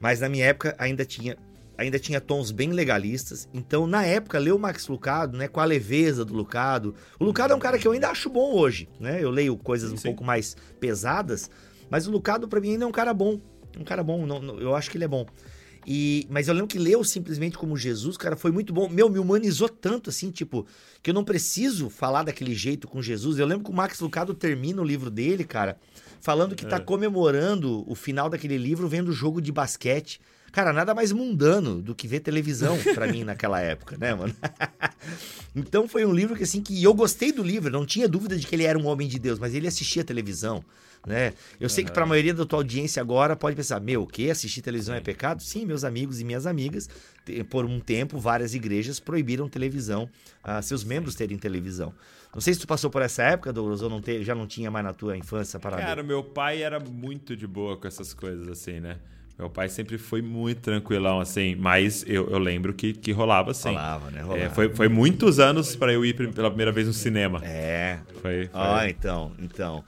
mas 0.00 0.20
na 0.20 0.28
minha 0.28 0.46
época 0.46 0.74
ainda 0.78 1.04
tinha 1.04 1.36
ainda 1.76 1.98
tinha 1.98 2.20
tons 2.20 2.50
bem 2.50 2.70
legalistas. 2.70 3.48
Então, 3.52 3.86
na 3.86 4.04
época, 4.04 4.38
ler 4.38 4.52
o 4.52 4.58
Max 4.58 4.86
Lucado, 4.88 5.36
né, 5.36 5.48
com 5.48 5.58
a 5.58 5.64
leveza 5.64 6.24
do 6.24 6.34
Lucado. 6.34 6.94
O 7.18 7.24
Lucado 7.24 7.52
é 7.52 7.56
um 7.56 7.58
cara 7.58 7.78
que 7.78 7.88
eu 7.88 7.92
ainda 7.92 8.10
acho 8.10 8.28
bom 8.28 8.54
hoje, 8.54 8.88
né? 9.00 9.22
Eu 9.22 9.30
leio 9.30 9.56
coisas 9.56 9.90
um 9.90 9.96
Sim. 9.96 10.08
pouco 10.08 10.22
mais 10.22 10.56
pesadas, 10.78 11.50
mas 11.92 12.06
o 12.06 12.10
Lucado, 12.10 12.48
para 12.48 12.58
mim, 12.58 12.70
ainda 12.70 12.86
é 12.86 12.88
um 12.88 12.92
cara 12.92 13.12
bom. 13.12 13.38
Um 13.78 13.84
cara 13.84 14.02
bom, 14.02 14.24
não, 14.24 14.40
não, 14.40 14.58
eu 14.58 14.74
acho 14.74 14.90
que 14.90 14.96
ele 14.96 15.04
é 15.04 15.08
bom. 15.08 15.26
E, 15.86 16.26
mas 16.30 16.48
eu 16.48 16.54
lembro 16.54 16.68
que 16.68 16.78
leu 16.78 17.04
simplesmente 17.04 17.58
como 17.58 17.76
Jesus, 17.76 18.16
cara, 18.16 18.34
foi 18.34 18.50
muito 18.50 18.72
bom. 18.72 18.88
Meu, 18.88 19.10
me 19.10 19.18
humanizou 19.18 19.68
tanto, 19.68 20.08
assim, 20.08 20.30
tipo, 20.30 20.66
que 21.02 21.10
eu 21.10 21.14
não 21.14 21.22
preciso 21.22 21.90
falar 21.90 22.22
daquele 22.22 22.54
jeito 22.54 22.88
com 22.88 23.02
Jesus. 23.02 23.38
Eu 23.38 23.44
lembro 23.44 23.64
que 23.64 23.70
o 23.70 23.74
Max 23.74 24.00
Lucado 24.00 24.32
termina 24.32 24.80
o 24.80 24.84
livro 24.86 25.10
dele, 25.10 25.44
cara, 25.44 25.76
falando 26.18 26.56
que 26.56 26.64
tá 26.64 26.76
é. 26.76 26.80
comemorando 26.80 27.84
o 27.86 27.94
final 27.94 28.30
daquele 28.30 28.56
livro 28.56 28.88
vendo 28.88 29.12
jogo 29.12 29.38
de 29.38 29.52
basquete. 29.52 30.18
Cara, 30.50 30.72
nada 30.72 30.94
mais 30.94 31.12
mundano 31.12 31.82
do 31.82 31.94
que 31.94 32.08
ver 32.08 32.20
televisão 32.20 32.78
para 32.94 33.06
mim 33.06 33.22
naquela 33.22 33.60
época, 33.60 33.98
né, 33.98 34.14
mano? 34.14 34.34
então 35.54 35.86
foi 35.86 36.06
um 36.06 36.12
livro 36.12 36.36
que 36.36 36.42
assim 36.42 36.62
que 36.62 36.82
eu 36.82 36.94
gostei 36.94 37.32
do 37.32 37.42
livro, 37.42 37.70
não 37.70 37.84
tinha 37.84 38.08
dúvida 38.08 38.36
de 38.36 38.46
que 38.46 38.54
ele 38.54 38.64
era 38.64 38.78
um 38.78 38.86
homem 38.86 39.08
de 39.08 39.18
Deus, 39.18 39.38
mas 39.38 39.54
ele 39.54 39.66
assistia 39.66 40.04
televisão, 40.04 40.62
né? 41.06 41.32
Eu 41.60 41.68
sei 41.68 41.84
que 41.84 41.90
para 41.90 42.04
a 42.04 42.06
maioria 42.06 42.32
da 42.32 42.44
tua 42.44 42.60
audiência 42.60 43.00
agora 43.00 43.34
pode 43.34 43.56
pensar, 43.56 43.80
meu, 43.80 44.02
o 44.02 44.06
que 44.06 44.30
assistir 44.30 44.62
televisão 44.62 44.94
é 44.94 45.00
pecado? 45.00 45.42
Sim, 45.42 45.66
meus 45.66 45.84
amigos 45.84 46.20
e 46.20 46.24
minhas 46.24 46.46
amigas, 46.46 46.88
por 47.50 47.64
um 47.64 47.80
tempo 47.80 48.18
várias 48.18 48.54
igrejas 48.54 49.00
proibiram 49.00 49.48
televisão, 49.48 50.08
a 50.42 50.62
seus 50.62 50.84
membros 50.84 51.14
terem 51.14 51.36
televisão. 51.36 51.92
Não 52.32 52.40
sei 52.40 52.54
se 52.54 52.60
tu 52.60 52.66
passou 52.66 52.88
por 52.88 53.02
essa 53.02 53.22
época, 53.22 53.52
Douglas, 53.52 53.82
ou 53.82 53.90
não 53.90 54.00
te, 54.00 54.22
já 54.22 54.34
não 54.34 54.46
tinha 54.46 54.70
mais 54.70 54.84
na 54.84 54.92
tua 54.94 55.16
infância 55.16 55.58
para 55.58 55.76
Cara, 55.76 56.02
meu 56.02 56.22
pai 56.22 56.62
era 56.62 56.80
muito 56.80 57.36
de 57.36 57.46
boa 57.46 57.76
com 57.76 57.86
essas 57.86 58.14
coisas 58.14 58.48
assim, 58.48 58.80
né? 58.80 58.96
Meu 59.38 59.50
pai 59.50 59.68
sempre 59.68 59.98
foi 59.98 60.22
muito 60.22 60.60
tranquilão, 60.60 61.18
assim, 61.18 61.56
mas 61.56 62.04
eu, 62.06 62.30
eu 62.30 62.38
lembro 62.38 62.72
que, 62.72 62.92
que 62.92 63.12
rolava 63.12 63.50
assim. 63.50 63.70
Rolava, 63.70 64.10
né? 64.10 64.22
Rolava. 64.22 64.40
É, 64.40 64.48
foi, 64.50 64.68
foi 64.74 64.88
muitos 64.88 65.40
anos 65.40 65.74
para 65.74 65.92
eu 65.92 66.04
ir 66.04 66.14
pela 66.32 66.48
primeira 66.48 66.70
vez 66.70 66.86
no 66.86 66.92
cinema. 66.92 67.40
É. 67.44 67.98
Foi. 68.20 68.46
foi. 68.46 68.50
Ah, 68.52 68.88
então, 68.88 69.32
então. 69.38 69.82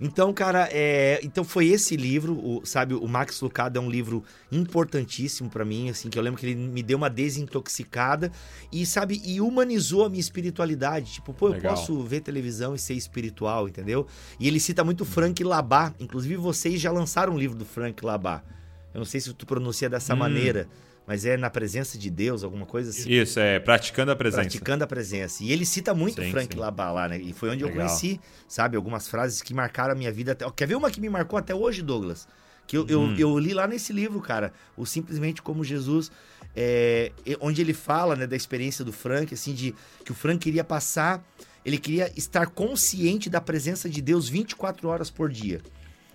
Então, 0.00 0.32
cara, 0.32 0.68
é, 0.72 1.20
então 1.22 1.44
foi 1.44 1.68
esse 1.68 1.96
livro, 1.96 2.34
o, 2.34 2.64
sabe, 2.64 2.94
o 2.94 3.06
Max 3.06 3.40
Lucado 3.40 3.78
é 3.78 3.80
um 3.80 3.90
livro 3.90 4.24
importantíssimo 4.50 5.48
para 5.48 5.64
mim, 5.64 5.90
assim, 5.90 6.08
que 6.08 6.18
eu 6.18 6.22
lembro 6.22 6.40
que 6.40 6.46
ele 6.46 6.54
me 6.54 6.82
deu 6.82 6.96
uma 6.96 7.08
desintoxicada 7.08 8.32
e, 8.72 8.84
sabe, 8.84 9.20
e 9.24 9.40
humanizou 9.40 10.04
a 10.04 10.08
minha 10.08 10.20
espiritualidade. 10.20 11.12
Tipo, 11.12 11.32
pô, 11.32 11.48
eu 11.48 11.52
Legal. 11.52 11.74
posso 11.74 12.02
ver 12.02 12.20
televisão 12.20 12.74
e 12.74 12.78
ser 12.78 12.94
espiritual, 12.94 13.68
entendeu? 13.68 14.06
E 14.40 14.48
ele 14.48 14.58
cita 14.58 14.82
muito 14.82 15.04
Frank 15.04 15.42
Labat, 15.44 15.94
inclusive 16.00 16.36
vocês 16.36 16.80
já 16.80 16.90
lançaram 16.90 17.34
um 17.34 17.38
livro 17.38 17.56
do 17.56 17.64
Frank 17.64 18.04
Labat. 18.04 18.44
Eu 18.92 18.98
não 18.98 19.04
sei 19.04 19.20
se 19.20 19.32
tu 19.32 19.46
pronuncia 19.46 19.88
dessa 19.88 20.14
hum. 20.14 20.18
maneira, 20.18 20.68
mas 21.06 21.24
é 21.24 21.36
na 21.36 21.50
presença 21.50 21.98
de 21.98 22.08
Deus, 22.08 22.44
alguma 22.44 22.64
coisa 22.64 22.90
assim. 22.90 23.10
Isso, 23.10 23.40
é 23.40 23.58
praticando 23.58 24.12
a 24.12 24.16
presença. 24.16 24.42
Praticando 24.42 24.84
a 24.84 24.86
presença. 24.86 25.42
E 25.42 25.52
ele 25.52 25.66
cita 25.66 25.92
muito 25.94 26.22
sim, 26.22 26.30
Frank 26.30 26.56
Labat 26.56 26.94
lá, 26.94 27.08
né? 27.08 27.18
E 27.18 27.32
foi 27.32 27.50
onde 27.50 27.64
Legal. 27.64 27.80
eu 27.80 27.86
conheci, 27.86 28.20
sabe, 28.46 28.76
algumas 28.76 29.08
frases 29.08 29.42
que 29.42 29.52
marcaram 29.52 29.92
a 29.92 29.94
minha 29.94 30.12
vida 30.12 30.32
até. 30.32 30.48
Quer 30.50 30.68
ver 30.68 30.76
uma 30.76 30.90
que 30.90 31.00
me 31.00 31.08
marcou 31.08 31.38
até 31.38 31.54
hoje, 31.54 31.82
Douglas? 31.82 32.28
Que 32.66 32.76
eu, 32.76 32.84
hum. 32.84 33.14
eu, 33.18 33.30
eu, 33.30 33.38
li 33.38 33.52
lá 33.52 33.66
nesse 33.66 33.92
livro, 33.92 34.20
cara, 34.20 34.52
o 34.76 34.86
Simplesmente 34.86 35.42
Como 35.42 35.64
Jesus, 35.64 36.12
é, 36.54 37.10
onde 37.40 37.60
ele 37.60 37.74
fala 37.74 38.14
né, 38.14 38.26
da 38.26 38.36
experiência 38.36 38.84
do 38.84 38.92
Frank, 38.92 39.34
assim, 39.34 39.52
de 39.52 39.74
que 40.04 40.12
o 40.12 40.14
Frank 40.14 40.38
queria 40.38 40.62
passar, 40.62 41.24
ele 41.64 41.78
queria 41.78 42.12
estar 42.16 42.46
consciente 42.46 43.28
da 43.28 43.40
presença 43.40 43.88
de 43.88 44.00
Deus 44.00 44.28
24 44.28 44.88
horas 44.88 45.10
por 45.10 45.28
dia. 45.28 45.60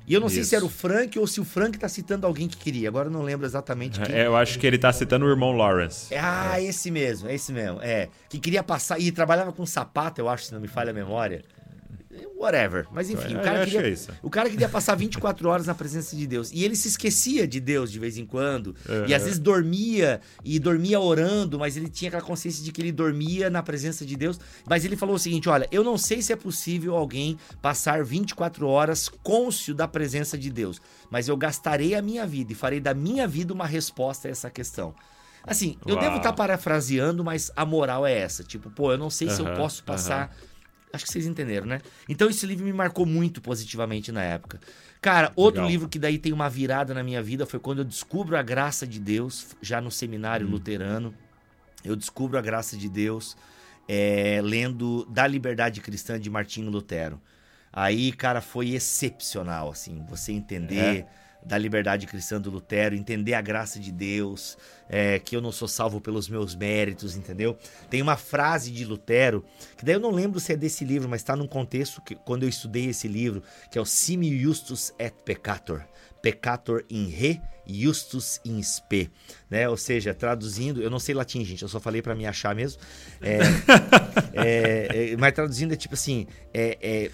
E 0.07 0.13
eu 0.13 0.21
não 0.21 0.29
sei 0.29 0.39
Isso. 0.39 0.51
se 0.51 0.55
era 0.55 0.63
o 0.63 0.69
Frank 0.69 1.19
ou 1.19 1.27
se 1.27 1.41
o 1.41 1.43
Frank 1.43 1.77
tá 1.77 1.89
citando 1.89 2.25
alguém 2.25 2.47
que 2.47 2.55
queria. 2.55 2.87
Agora 2.87 3.07
eu 3.07 3.11
não 3.11 3.21
lembro 3.23 3.45
exatamente 3.45 3.99
quem. 3.99 4.15
É, 4.15 4.25
eu 4.25 4.37
acho 4.37 4.57
que 4.57 4.65
ele 4.65 4.77
tá 4.77 4.93
citando 4.93 5.25
o 5.25 5.29
irmão 5.29 5.51
Lawrence. 5.51 6.13
É, 6.13 6.19
Ah, 6.19 6.61
esse 6.61 6.89
mesmo, 6.89 7.27
é 7.27 7.35
esse 7.35 7.51
mesmo. 7.51 7.79
É. 7.81 8.07
Que 8.29 8.39
queria 8.39 8.63
passar. 8.63 8.99
E 8.99 9.11
trabalhava 9.11 9.51
com 9.51 9.65
sapato, 9.65 10.21
eu 10.21 10.29
acho, 10.29 10.45
se 10.45 10.53
não 10.53 10.61
me 10.61 10.67
falha 10.69 10.91
a 10.91 10.93
memória. 10.93 11.43
Whatever. 12.37 12.87
Mas 12.91 13.09
enfim, 13.09 13.33
Eu 13.33 13.39
o 13.39 13.43
cara, 13.43 13.61
é 13.61 13.65
queria, 13.65 13.87
isso. 13.87 14.11
o 14.21 14.29
cara 14.29 14.49
queria 14.49 14.69
passar 14.69 14.95
24 14.95 15.49
horas 15.49 15.67
na 15.67 15.75
presença 15.75 16.15
de 16.15 16.25
Deus. 16.27 16.51
E 16.51 16.63
ele 16.63 16.75
se 16.75 16.87
esquecia 16.87 17.47
de 17.47 17.59
Deus 17.59 17.91
de 17.91 17.99
vez 17.99 18.17
em 18.17 18.25
quando. 18.25 18.75
E 19.07 19.13
às 19.13 19.23
vezes 19.23 19.39
dormia, 19.39 20.21
e 20.43 20.59
dormia 20.59 20.99
orando, 20.99 21.57
mas 21.59 21.75
ele 21.77 21.89
tinha 21.89 22.09
aquela 22.09 22.23
consciência 22.23 22.63
de 22.63 22.71
que 22.71 22.81
ele 22.81 22.91
dormia 22.91 23.49
na 23.49 23.61
presença 23.63 24.05
de 24.05 24.15
Deus. 24.15 24.39
Mas 24.67 24.85
ele 24.85 24.95
falou 24.95 25.15
o 25.15 25.19
seguinte: 25.19 25.49
olha, 25.49 25.67
eu 25.71 25.83
não 25.83 25.97
sei 25.97 26.21
se 26.21 26.31
é 26.31 26.35
possível 26.35 26.95
alguém 26.95 27.37
passar 27.61 28.03
24 28.03 28.67
horas 28.67 29.09
cônscio 29.23 29.73
da 29.73 29.87
presença 29.87 30.37
de 30.37 30.49
Deus, 30.49 30.79
mas 31.09 31.27
eu 31.27 31.35
gastarei 31.37 31.95
a 31.95 32.01
minha 32.01 32.25
vida 32.25 32.51
e 32.51 32.55
farei 32.55 32.79
da 32.79 32.93
minha 32.93 33.27
vida 33.27 33.53
uma 33.53 33.65
resposta 33.65 34.27
a 34.27 34.31
essa 34.31 34.49
questão. 34.49 34.93
Assim, 35.43 35.77
eu 35.85 35.95
Uau. 35.95 36.03
devo 36.03 36.17
estar 36.17 36.33
parafraseando, 36.33 37.23
mas 37.23 37.49
a 37.55 37.65
moral 37.65 38.05
é 38.05 38.13
essa. 38.13 38.43
Tipo, 38.43 38.69
pô, 38.69 38.91
eu 38.91 38.97
não 38.97 39.09
sei 39.09 39.29
se 39.29 39.39
eu 39.41 39.53
posso 39.55 39.81
passar. 39.83 40.35
Acho 40.91 41.05
que 41.05 41.11
vocês 41.11 41.25
entenderam, 41.25 41.67
né? 41.67 41.81
Então 42.07 42.29
esse 42.29 42.45
livro 42.45 42.65
me 42.65 42.73
marcou 42.73 43.05
muito 43.05 43.41
positivamente 43.41 44.11
na 44.11 44.23
época. 44.23 44.59
Cara, 45.01 45.31
outro 45.35 45.61
Legal. 45.61 45.71
livro 45.71 45.89
que 45.89 45.99
daí 45.99 46.17
tem 46.17 46.31
uma 46.31 46.49
virada 46.49 46.93
na 46.93 47.03
minha 47.03 47.21
vida 47.21 47.45
foi 47.45 47.59
quando 47.59 47.79
eu 47.79 47.85
descubro 47.85 48.37
a 48.37 48.41
graça 48.41 48.87
de 48.87 48.99
Deus, 48.99 49.55
já 49.61 49.81
no 49.81 49.91
seminário 49.91 50.47
luterano. 50.47 51.13
Eu 51.83 51.95
descubro 51.95 52.37
a 52.37 52.41
graça 52.41 52.75
de 52.77 52.89
Deus 52.89 53.37
é, 53.87 54.41
lendo 54.43 55.05
Da 55.05 55.27
Liberdade 55.27 55.81
Cristã 55.81 56.19
de 56.19 56.29
Martinho 56.29 56.69
Lutero. 56.69 57.21
Aí, 57.71 58.11
cara, 58.11 58.41
foi 58.41 58.71
excepcional, 58.71 59.69
assim, 59.69 60.03
você 60.09 60.31
entender 60.31 61.05
da 61.47 61.57
liberdade 61.57 62.05
cristã 62.05 62.39
do 62.39 62.51
Lutero, 62.51 62.93
entender 62.93 63.33
a 63.33 63.41
graça 63.41 63.79
de 63.79 63.91
Deus, 63.91 64.57
é, 64.89 65.17
que 65.17 65.35
eu 65.35 65.41
não 65.41 65.51
sou 65.51 65.67
salvo 65.67 66.01
pelos 66.01 66.27
meus 66.27 66.53
méritos, 66.55 67.15
entendeu? 67.15 67.57
Tem 67.89 68.01
uma 68.01 68.17
frase 68.17 68.69
de 68.69 68.83
Lutero, 68.83 69.43
que 69.77 69.85
daí 69.85 69.95
eu 69.95 69.99
não 69.99 70.11
lembro 70.11 70.39
se 70.39 70.51
é 70.51 70.57
desse 70.57 70.83
livro, 70.83 71.07
mas 71.07 71.21
está 71.21 71.35
num 71.35 71.47
contexto 71.47 72.01
que 72.01 72.15
quando 72.15 72.43
eu 72.43 72.49
estudei 72.49 72.87
esse 72.87 73.07
livro, 73.07 73.41
que 73.71 73.77
é 73.77 73.81
o 73.81 73.85
Simi 73.85 74.37
Justus 74.37 74.93
et 74.99 75.13
Peccator. 75.23 75.81
Peccator 76.21 76.83
in 76.89 77.07
re, 77.07 77.39
justus 77.65 78.41
in 78.43 78.59
spe, 78.61 79.09
né? 79.49 79.69
Ou 79.69 79.77
seja, 79.77 80.13
traduzindo, 80.13 80.81
eu 80.81 80.89
não 80.89 80.99
sei 80.99 81.13
latim, 81.15 81.45
gente, 81.45 81.61
eu 81.61 81.69
só 81.69 81.79
falei 81.79 82.01
para 82.01 82.15
me 82.15 82.25
achar 82.25 82.55
mesmo. 82.55 82.81
É, 83.21 83.37
é, 84.33 85.11
é, 85.11 85.17
mas 85.17 85.31
traduzindo 85.33 85.73
é 85.73 85.77
tipo 85.77 85.93
assim, 85.93 86.27
é, 86.53 86.77
é 86.81 87.11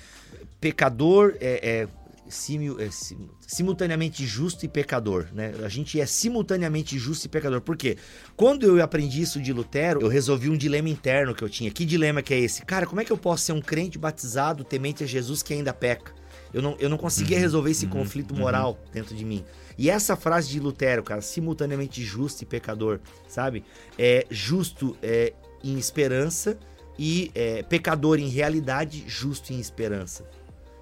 pecador, 0.59 1.35
é, 1.39 1.81
é 1.81 1.87
simil- 2.33 2.79
é 2.79 2.89
sim- 2.91 3.29
simultaneamente 3.47 4.25
justo 4.25 4.65
e 4.65 4.67
pecador, 4.67 5.27
né? 5.33 5.53
A 5.63 5.69
gente 5.69 5.99
é 5.99 6.05
simultaneamente 6.05 6.97
justo 6.97 7.25
e 7.25 7.29
pecador. 7.29 7.61
Por 7.61 7.77
quê? 7.77 7.97
Quando 8.35 8.65
eu 8.65 8.83
aprendi 8.83 9.21
isso 9.21 9.41
de 9.41 9.53
Lutero, 9.53 10.01
eu 10.01 10.07
resolvi 10.07 10.49
um 10.49 10.57
dilema 10.57 10.89
interno 10.89 11.33
que 11.33 11.43
eu 11.43 11.49
tinha. 11.49 11.71
Que 11.71 11.85
dilema 11.85 12.21
que 12.21 12.33
é 12.33 12.39
esse? 12.39 12.65
Cara, 12.65 12.85
como 12.85 12.99
é 12.99 13.05
que 13.05 13.11
eu 13.11 13.17
posso 13.17 13.45
ser 13.45 13.53
um 13.53 13.61
crente 13.61 13.97
batizado, 13.97 14.63
temente 14.63 15.03
a 15.03 15.07
Jesus 15.07 15.41
que 15.41 15.53
ainda 15.53 15.73
peca? 15.73 16.11
Eu 16.53 16.61
não, 16.61 16.75
eu 16.79 16.89
não 16.89 16.97
conseguia 16.97 17.39
resolver 17.39 17.71
esse 17.71 17.87
conflito 17.87 18.35
moral 18.35 18.77
dentro 18.91 19.15
de 19.15 19.25
mim. 19.25 19.43
E 19.75 19.89
essa 19.89 20.15
frase 20.15 20.49
de 20.49 20.59
Lutero, 20.59 21.01
cara, 21.01 21.21
simultaneamente 21.21 22.03
justo 22.03 22.43
e 22.43 22.45
pecador, 22.45 22.99
sabe? 23.27 23.63
É 23.97 24.25
justo 24.29 24.95
é, 25.01 25.33
em 25.63 25.79
esperança 25.79 26.57
e 26.97 27.31
é, 27.33 27.63
pecador 27.63 28.19
em 28.19 28.27
realidade, 28.27 29.03
justo 29.07 29.51
em 29.51 29.59
esperança. 29.59 30.29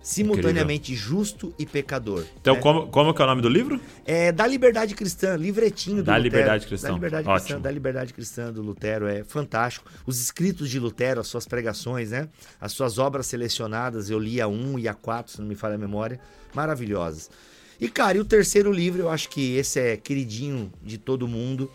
Simultaneamente 0.01 0.95
justo 0.95 1.53
e 1.59 1.65
pecador. 1.65 2.25
Então, 2.39 2.55
né? 2.55 2.61
como, 2.61 2.87
como 2.87 3.13
que 3.13 3.21
é 3.21 3.25
o 3.25 3.27
nome 3.27 3.41
do 3.41 3.49
livro? 3.49 3.79
É 4.05 4.31
da 4.31 4.47
Liberdade 4.47 4.95
Cristã, 4.95 5.35
livretinho 5.35 5.97
do 5.97 6.03
Da. 6.03 6.17
Liberdade 6.17 6.65
Cristã. 6.65 6.87
Da 6.87 6.93
Liberdade 6.95 7.27
Ótimo. 7.27 7.45
Cristã, 7.45 7.61
da 7.61 7.71
Liberdade 7.71 8.13
Cristã 8.13 8.51
do 8.51 8.61
Lutero, 8.61 9.07
é 9.07 9.23
fantástico. 9.23 9.89
Os 10.05 10.19
escritos 10.19 10.69
de 10.69 10.79
Lutero, 10.79 11.21
as 11.21 11.27
suas 11.27 11.45
pregações, 11.45 12.11
né? 12.11 12.27
As 12.59 12.71
suas 12.71 12.97
obras 12.97 13.27
selecionadas, 13.27 14.09
eu 14.09 14.17
li 14.17 14.41
a 14.41 14.47
1 14.47 14.79
e 14.79 14.87
a 14.87 14.93
4, 14.93 15.33
se 15.33 15.39
não 15.41 15.47
me 15.47 15.55
falha 15.55 15.75
a 15.75 15.77
memória, 15.77 16.19
maravilhosas. 16.53 17.29
E, 17.79 17.89
cara, 17.89 18.17
e 18.17 18.21
o 18.21 18.25
terceiro 18.25 18.71
livro, 18.71 19.01
eu 19.01 19.09
acho 19.09 19.29
que 19.29 19.55
esse 19.55 19.79
é 19.79 19.97
queridinho 19.97 20.71
de 20.83 20.97
todo 20.97 21.27
mundo. 21.27 21.69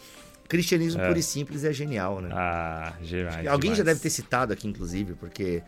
Cristianismo 0.49 1.01
É. 1.01 1.07
Puro 1.09 1.19
e 1.19 1.23
Simples 1.23 1.65
é 1.65 1.73
genial, 1.73 2.21
né? 2.21 2.31
Ah, 2.33 2.93
demais. 3.03 3.47
Alguém 3.49 3.71
já 3.71 3.77
demais. 3.79 3.85
deve 3.87 4.01
ter 4.01 4.11
citado 4.11 4.53
aqui, 4.53 4.69
inclusive, 4.69 5.15
porque 5.15 5.63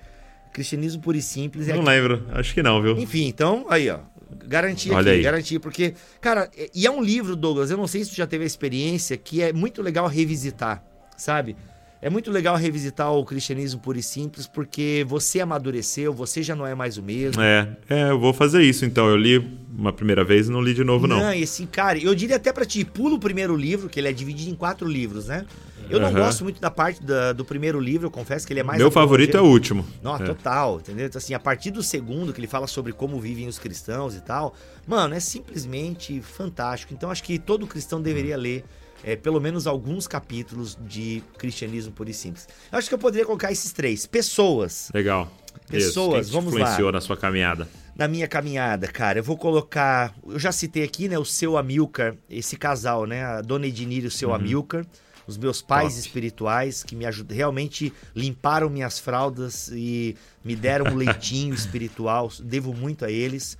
Cristianismo 0.53 1.01
Puro 1.03 1.17
e 1.17 1.23
Simples 1.23 1.69
é 1.69 1.75
Não 1.75 1.83
lembro, 1.83 2.25
acho 2.33 2.55
que 2.55 2.63
não, 2.63 2.81
viu? 2.83 2.99
enfim, 2.99 3.27
então, 3.27 3.67
aí, 3.69 3.89
ó. 3.91 3.99
Garantia 4.47 4.93
Olha 4.95 5.11
aqui, 5.11 5.19
aí. 5.19 5.23
garantia, 5.23 5.61
porque, 5.61 5.95
cara, 6.21 6.51
é- 6.57 6.69
e 6.75 6.87
é 6.87 6.91
um 6.91 7.03
livro, 7.03 7.35
Douglas, 7.35 7.71
eu 7.71 7.77
não 7.77 7.87
sei 7.87 8.05
se 8.05 8.11
tu 8.11 8.17
já 8.17 8.27
teve 8.27 8.45
a 8.45 8.47
experiência, 8.47 9.17
que 9.17 9.43
é 9.43 9.53
muito 9.53 9.81
legal 9.83 10.07
revisitar, 10.07 10.83
sabe? 11.17 11.57
É 12.01 12.09
muito 12.09 12.31
legal 12.31 12.55
revisitar 12.57 13.13
o 13.13 13.25
cristianismo 13.25 13.81
puro 13.81 13.99
e 13.99 14.03
simples, 14.03 14.47
porque 14.47 15.05
você 15.09 15.41
amadureceu, 15.41 16.13
você 16.13 16.43
já 16.43 16.55
não 16.55 16.65
é 16.67 16.75
mais 16.75 16.97
o 16.97 17.03
mesmo. 17.03 17.43
É, 17.43 17.77
é, 17.89 18.11
eu 18.11 18.19
vou 18.21 18.33
fazer 18.33 18.63
isso 18.63 18.85
então. 18.85 19.09
Eu 19.09 19.17
li 19.17 19.39
uma 19.77 19.93
primeira 19.93 20.23
vez 20.25 20.47
e 20.49 20.51
não 20.51 20.61
li 20.61 20.75
de 20.75 20.85
novo, 20.85 21.07
não. 21.09 21.33
e 21.35 21.43
assim, 21.43 21.67
cara, 21.67 21.99
eu 21.99 22.15
diria 22.15 22.37
até 22.37 22.53
pra 22.53 22.65
ti, 22.65 22.85
pula 22.85 23.15
o 23.17 23.19
primeiro 23.19 23.57
livro, 23.57 23.89
que 23.89 23.99
ele 23.99 24.09
é 24.09 24.13
dividido 24.13 24.51
em 24.51 24.55
quatro 24.55 24.89
livros, 24.89 25.27
né? 25.27 25.45
Eu 25.91 25.99
não 25.99 26.09
Aham. 26.09 26.19
gosto 26.21 26.45
muito 26.45 26.61
da 26.61 26.71
parte 26.71 27.03
da- 27.03 27.33
do 27.33 27.45
primeiro 27.45 27.81
livro, 27.81 28.07
eu 28.09 28.11
confesso 28.11 28.47
que 28.47 28.53
ele 28.53 28.61
é 28.61 28.63
mais... 28.63 28.79
Meu 28.79 28.91
favorito 28.91 29.37
é 29.37 29.41
o 29.41 29.45
último. 29.47 29.87
Não, 30.03 30.17
É. 30.17 30.19
total, 30.19 30.79
entendeu? 30.81 31.07
Então, 31.07 31.19
assim, 31.19 31.33
a 31.33 31.39
partir 31.41 31.71
do 31.71 31.83
segundo, 31.83 32.31
que 32.33 32.39
ele 32.41 32.47
fala 32.47 32.67
sobre 32.67 32.93
como 32.93 33.19
vivem 33.19 33.49
os 33.49 33.59
cristãos 33.59 34.15
e 34.15 34.21
tal, 34.21 34.55
mano, 34.87 35.15
é 35.15 35.21
simplesmente 35.21 36.21
fantástico. 36.21 36.93
Então, 36.93 37.11
acho 37.11 37.23
que 37.23 37.39
todo 37.39 37.67
cristão 37.67 38.03
deveria 38.03 38.37
ler 38.37 38.65
é, 39.03 39.17
pelo 39.17 39.41
menos 39.41 39.67
alguns 39.67 40.07
capítulos 40.07 40.79
de 40.81 41.23
cristianismo 41.39 41.93
puro 41.93 42.11
e 42.11 42.15
simples. 42.15 42.49
Eu 42.71 42.79
acho 42.79 42.89
que 42.89 42.95
eu 42.95 42.99
poderia 42.99 43.25
colocar 43.27 43.53
esses 43.53 43.73
três. 43.73 44.07
Pessoas, 44.07 44.91
Legal. 44.95 45.31
Pessoas, 45.69 46.27
Isso. 46.27 46.33
Quem 46.33 46.41
vamos 46.41 46.55
lá. 46.55 46.61
influenciou 46.61 46.93
na 46.93 47.01
sua 47.01 47.17
caminhada? 47.17 47.69
na 47.99 48.07
minha 48.07 48.29
caminhada, 48.29 48.87
cara, 48.87 49.19
eu 49.19 49.25
vou 49.25 49.37
colocar. 49.37 50.15
Eu 50.25 50.39
já 50.39 50.53
citei 50.53 50.85
aqui, 50.85 51.09
né, 51.09 51.19
o 51.19 51.25
seu 51.25 51.57
Amilcar, 51.59 52.15
esse 52.31 52.57
casal, 52.57 53.07
né, 53.07 53.25
a 53.25 53.41
dona 53.41 53.67
Ednir 53.67 54.05
e 54.05 54.07
o 54.07 54.11
seu 54.11 54.33
Amilcar, 54.33 54.87
os 55.27 55.37
meus 55.37 55.61
pais 55.61 55.95
Top. 55.95 56.07
espirituais 56.07 56.85
que 56.85 56.95
me 56.95 57.05
ajudam, 57.05 57.37
realmente 57.37 57.93
limparam 58.15 58.71
minhas 58.71 59.01
fraldas 59.01 59.69
e 59.75 60.17
me 60.45 60.55
deram 60.55 60.93
um 60.93 60.95
leitinho 60.97 61.53
espiritual, 61.53 62.31
devo 62.41 62.73
muito 62.73 63.05
a 63.05 63.11
eles. 63.11 63.59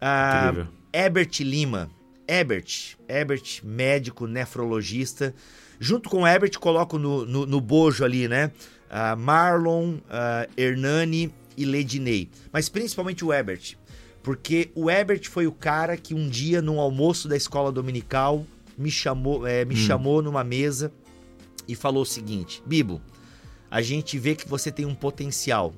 Ah. 0.00 0.66
Herbert 0.92 1.30
Lima, 1.40 1.88
Herbert, 2.28 2.96
Herbert, 3.08 3.60
médico, 3.64 4.26
nefrologista. 4.26 5.34
Junto 5.80 6.10
com 6.10 6.22
o 6.22 6.26
Herbert, 6.26 6.58
coloco 6.58 6.98
no, 6.98 7.24
no, 7.24 7.46
no 7.46 7.60
bojo 7.60 8.04
ali, 8.04 8.28
né? 8.28 8.52
ah, 8.90 9.16
Marlon, 9.16 9.98
ah, 10.08 10.46
Hernani 10.56 11.32
e 11.56 11.64
Ledinei. 11.64 12.30
Mas 12.52 12.68
principalmente 12.68 13.24
o 13.24 13.32
Herbert. 13.32 13.76
Porque 14.22 14.70
o 14.74 14.90
Herbert 14.90 15.28
foi 15.28 15.46
o 15.46 15.52
cara 15.52 15.96
que 15.96 16.14
um 16.14 16.28
dia, 16.28 16.60
num 16.60 16.80
almoço 16.80 17.28
da 17.28 17.36
escola 17.36 17.72
dominical, 17.72 18.46
me 18.76 18.90
chamou, 18.90 19.46
eh, 19.46 19.64
me 19.64 19.74
chamou 19.74 20.20
numa 20.20 20.44
mesa 20.44 20.92
e 21.66 21.74
falou 21.74 22.02
o 22.02 22.06
seguinte: 22.06 22.62
Bibo, 22.66 23.00
a 23.70 23.80
gente 23.80 24.18
vê 24.18 24.34
que 24.34 24.46
você 24.46 24.70
tem 24.70 24.84
um 24.84 24.94
potencial, 24.94 25.72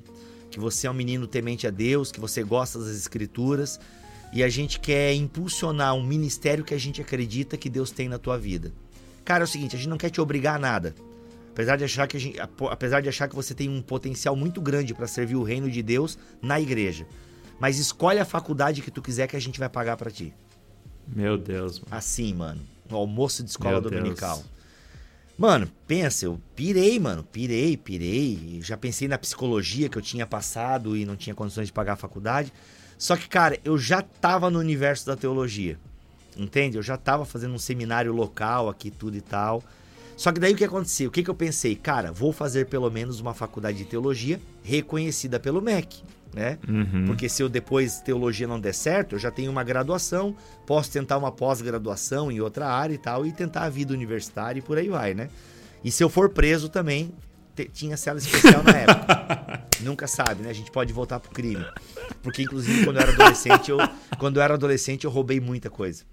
que 0.49 0.59
você 0.59 0.85
é 0.87 0.91
um 0.91 0.93
menino 0.93 1.27
temente 1.27 1.65
a 1.65 1.69
Deus, 1.69 2.11
que 2.11 2.19
você 2.19 2.43
gosta 2.43 2.79
das 2.79 2.89
escrituras, 2.89 3.79
e 4.33 4.43
a 4.43 4.49
gente 4.49 4.79
quer 4.79 5.13
impulsionar 5.13 5.93
um 5.93 6.03
ministério 6.03 6.63
que 6.63 6.73
a 6.73 6.79
gente 6.79 7.01
acredita 7.01 7.57
que 7.57 7.69
Deus 7.69 7.91
tem 7.91 8.07
na 8.07 8.17
tua 8.17 8.37
vida. 8.37 8.71
Cara, 9.25 9.43
é 9.43 9.45
o 9.45 9.47
seguinte, 9.47 9.75
a 9.75 9.79
gente 9.79 9.89
não 9.89 9.97
quer 9.97 10.09
te 10.09 10.21
obrigar 10.21 10.55
a 10.55 10.59
nada. 10.59 10.95
Apesar 11.51 11.75
de 11.75 11.83
achar 11.83 12.07
que 12.07 12.15
a 12.15 12.19
gente, 12.19 12.39
apesar 12.39 13.01
de 13.01 13.09
achar 13.09 13.27
que 13.27 13.35
você 13.35 13.53
tem 13.53 13.69
um 13.69 13.81
potencial 13.81 14.35
muito 14.35 14.61
grande 14.61 14.93
para 14.93 15.05
servir 15.05 15.35
o 15.35 15.43
reino 15.43 15.69
de 15.69 15.83
Deus 15.83 16.17
na 16.41 16.59
igreja. 16.61 17.05
Mas 17.59 17.77
escolhe 17.77 18.19
a 18.19 18.25
faculdade 18.25 18.81
que 18.81 18.89
tu 18.89 19.01
quiser 19.01 19.27
que 19.27 19.35
a 19.35 19.39
gente 19.39 19.59
vai 19.59 19.69
pagar 19.69 19.97
para 19.97 20.09
ti. 20.09 20.33
Meu 21.07 21.37
Deus, 21.37 21.79
mano. 21.79 21.89
Assim, 21.91 22.33
mano. 22.33 22.61
No 22.89 22.97
almoço 22.97 23.43
de 23.43 23.49
escola 23.49 23.81
Meu 23.81 23.81
Deus. 23.81 24.01
dominical. 24.01 24.43
Mano, 25.37 25.69
pensa, 25.85 26.25
eu 26.25 26.39
pirei, 26.55 26.99
mano. 26.99 27.23
Pirei, 27.23 27.75
pirei. 27.75 28.59
Já 28.61 28.77
pensei 28.77 29.07
na 29.07 29.17
psicologia 29.17 29.89
que 29.89 29.97
eu 29.97 30.01
tinha 30.01 30.25
passado 30.25 30.95
e 30.95 31.05
não 31.05 31.15
tinha 31.15 31.35
condições 31.35 31.67
de 31.67 31.73
pagar 31.73 31.93
a 31.93 31.97
faculdade. 31.97 32.51
Só 33.01 33.17
que, 33.17 33.27
cara, 33.27 33.57
eu 33.65 33.79
já 33.79 34.03
tava 34.03 34.51
no 34.51 34.59
universo 34.59 35.07
da 35.07 35.15
teologia. 35.15 35.75
Entende? 36.37 36.77
Eu 36.77 36.83
já 36.83 36.95
tava 36.95 37.25
fazendo 37.25 37.55
um 37.55 37.57
seminário 37.57 38.13
local 38.13 38.69
aqui, 38.69 38.91
tudo 38.91 39.17
e 39.17 39.21
tal. 39.21 39.63
Só 40.15 40.31
que 40.31 40.39
daí 40.39 40.53
o 40.53 40.55
que 40.55 40.63
aconteceu? 40.63 41.09
O 41.09 41.11
que, 41.11 41.23
que 41.23 41.29
eu 41.31 41.33
pensei? 41.33 41.75
Cara, 41.75 42.11
vou 42.11 42.31
fazer 42.31 42.67
pelo 42.67 42.91
menos 42.91 43.19
uma 43.19 43.33
faculdade 43.33 43.79
de 43.79 43.85
teologia 43.85 44.39
reconhecida 44.61 45.39
pelo 45.39 45.63
MEC, 45.63 46.03
né? 46.31 46.59
Uhum. 46.69 47.07
Porque 47.07 47.27
se 47.27 47.41
eu 47.41 47.49
depois 47.49 48.01
teologia 48.01 48.47
não 48.47 48.59
der 48.59 48.75
certo, 48.75 49.15
eu 49.15 49.19
já 49.19 49.31
tenho 49.31 49.49
uma 49.49 49.63
graduação, 49.63 50.35
posso 50.67 50.91
tentar 50.91 51.17
uma 51.17 51.31
pós-graduação 51.31 52.31
em 52.31 52.39
outra 52.39 52.67
área 52.67 52.93
e 52.93 52.99
tal, 52.99 53.25
e 53.25 53.31
tentar 53.31 53.63
a 53.63 53.69
vida 53.69 53.95
universitária 53.95 54.59
e 54.59 54.61
por 54.61 54.77
aí 54.77 54.89
vai, 54.89 55.15
né? 55.15 55.27
E 55.83 55.89
se 55.89 56.03
eu 56.03 56.09
for 56.09 56.29
preso 56.29 56.69
também, 56.69 57.11
tinha 57.73 57.97
cela 57.97 58.19
especial 58.19 58.61
na 58.61 58.77
época. 58.77 59.65
Nunca 59.81 60.05
sabe, 60.05 60.43
né? 60.43 60.51
A 60.51 60.53
gente 60.53 60.69
pode 60.69 60.93
voltar 60.93 61.19
pro 61.19 61.31
crime. 61.31 61.65
Porque, 62.21 62.43
inclusive, 62.43 62.83
quando 62.83 62.97
eu 62.97 63.01
era 63.03 63.11
adolescente, 63.11 63.71
eu, 63.71 63.77
quando 64.19 64.37
eu 64.37 64.41
era 64.43 64.53
adolescente, 64.53 65.05
eu 65.05 65.11
roubei 65.11 65.39
muita 65.39 65.69
coisa. 65.69 66.03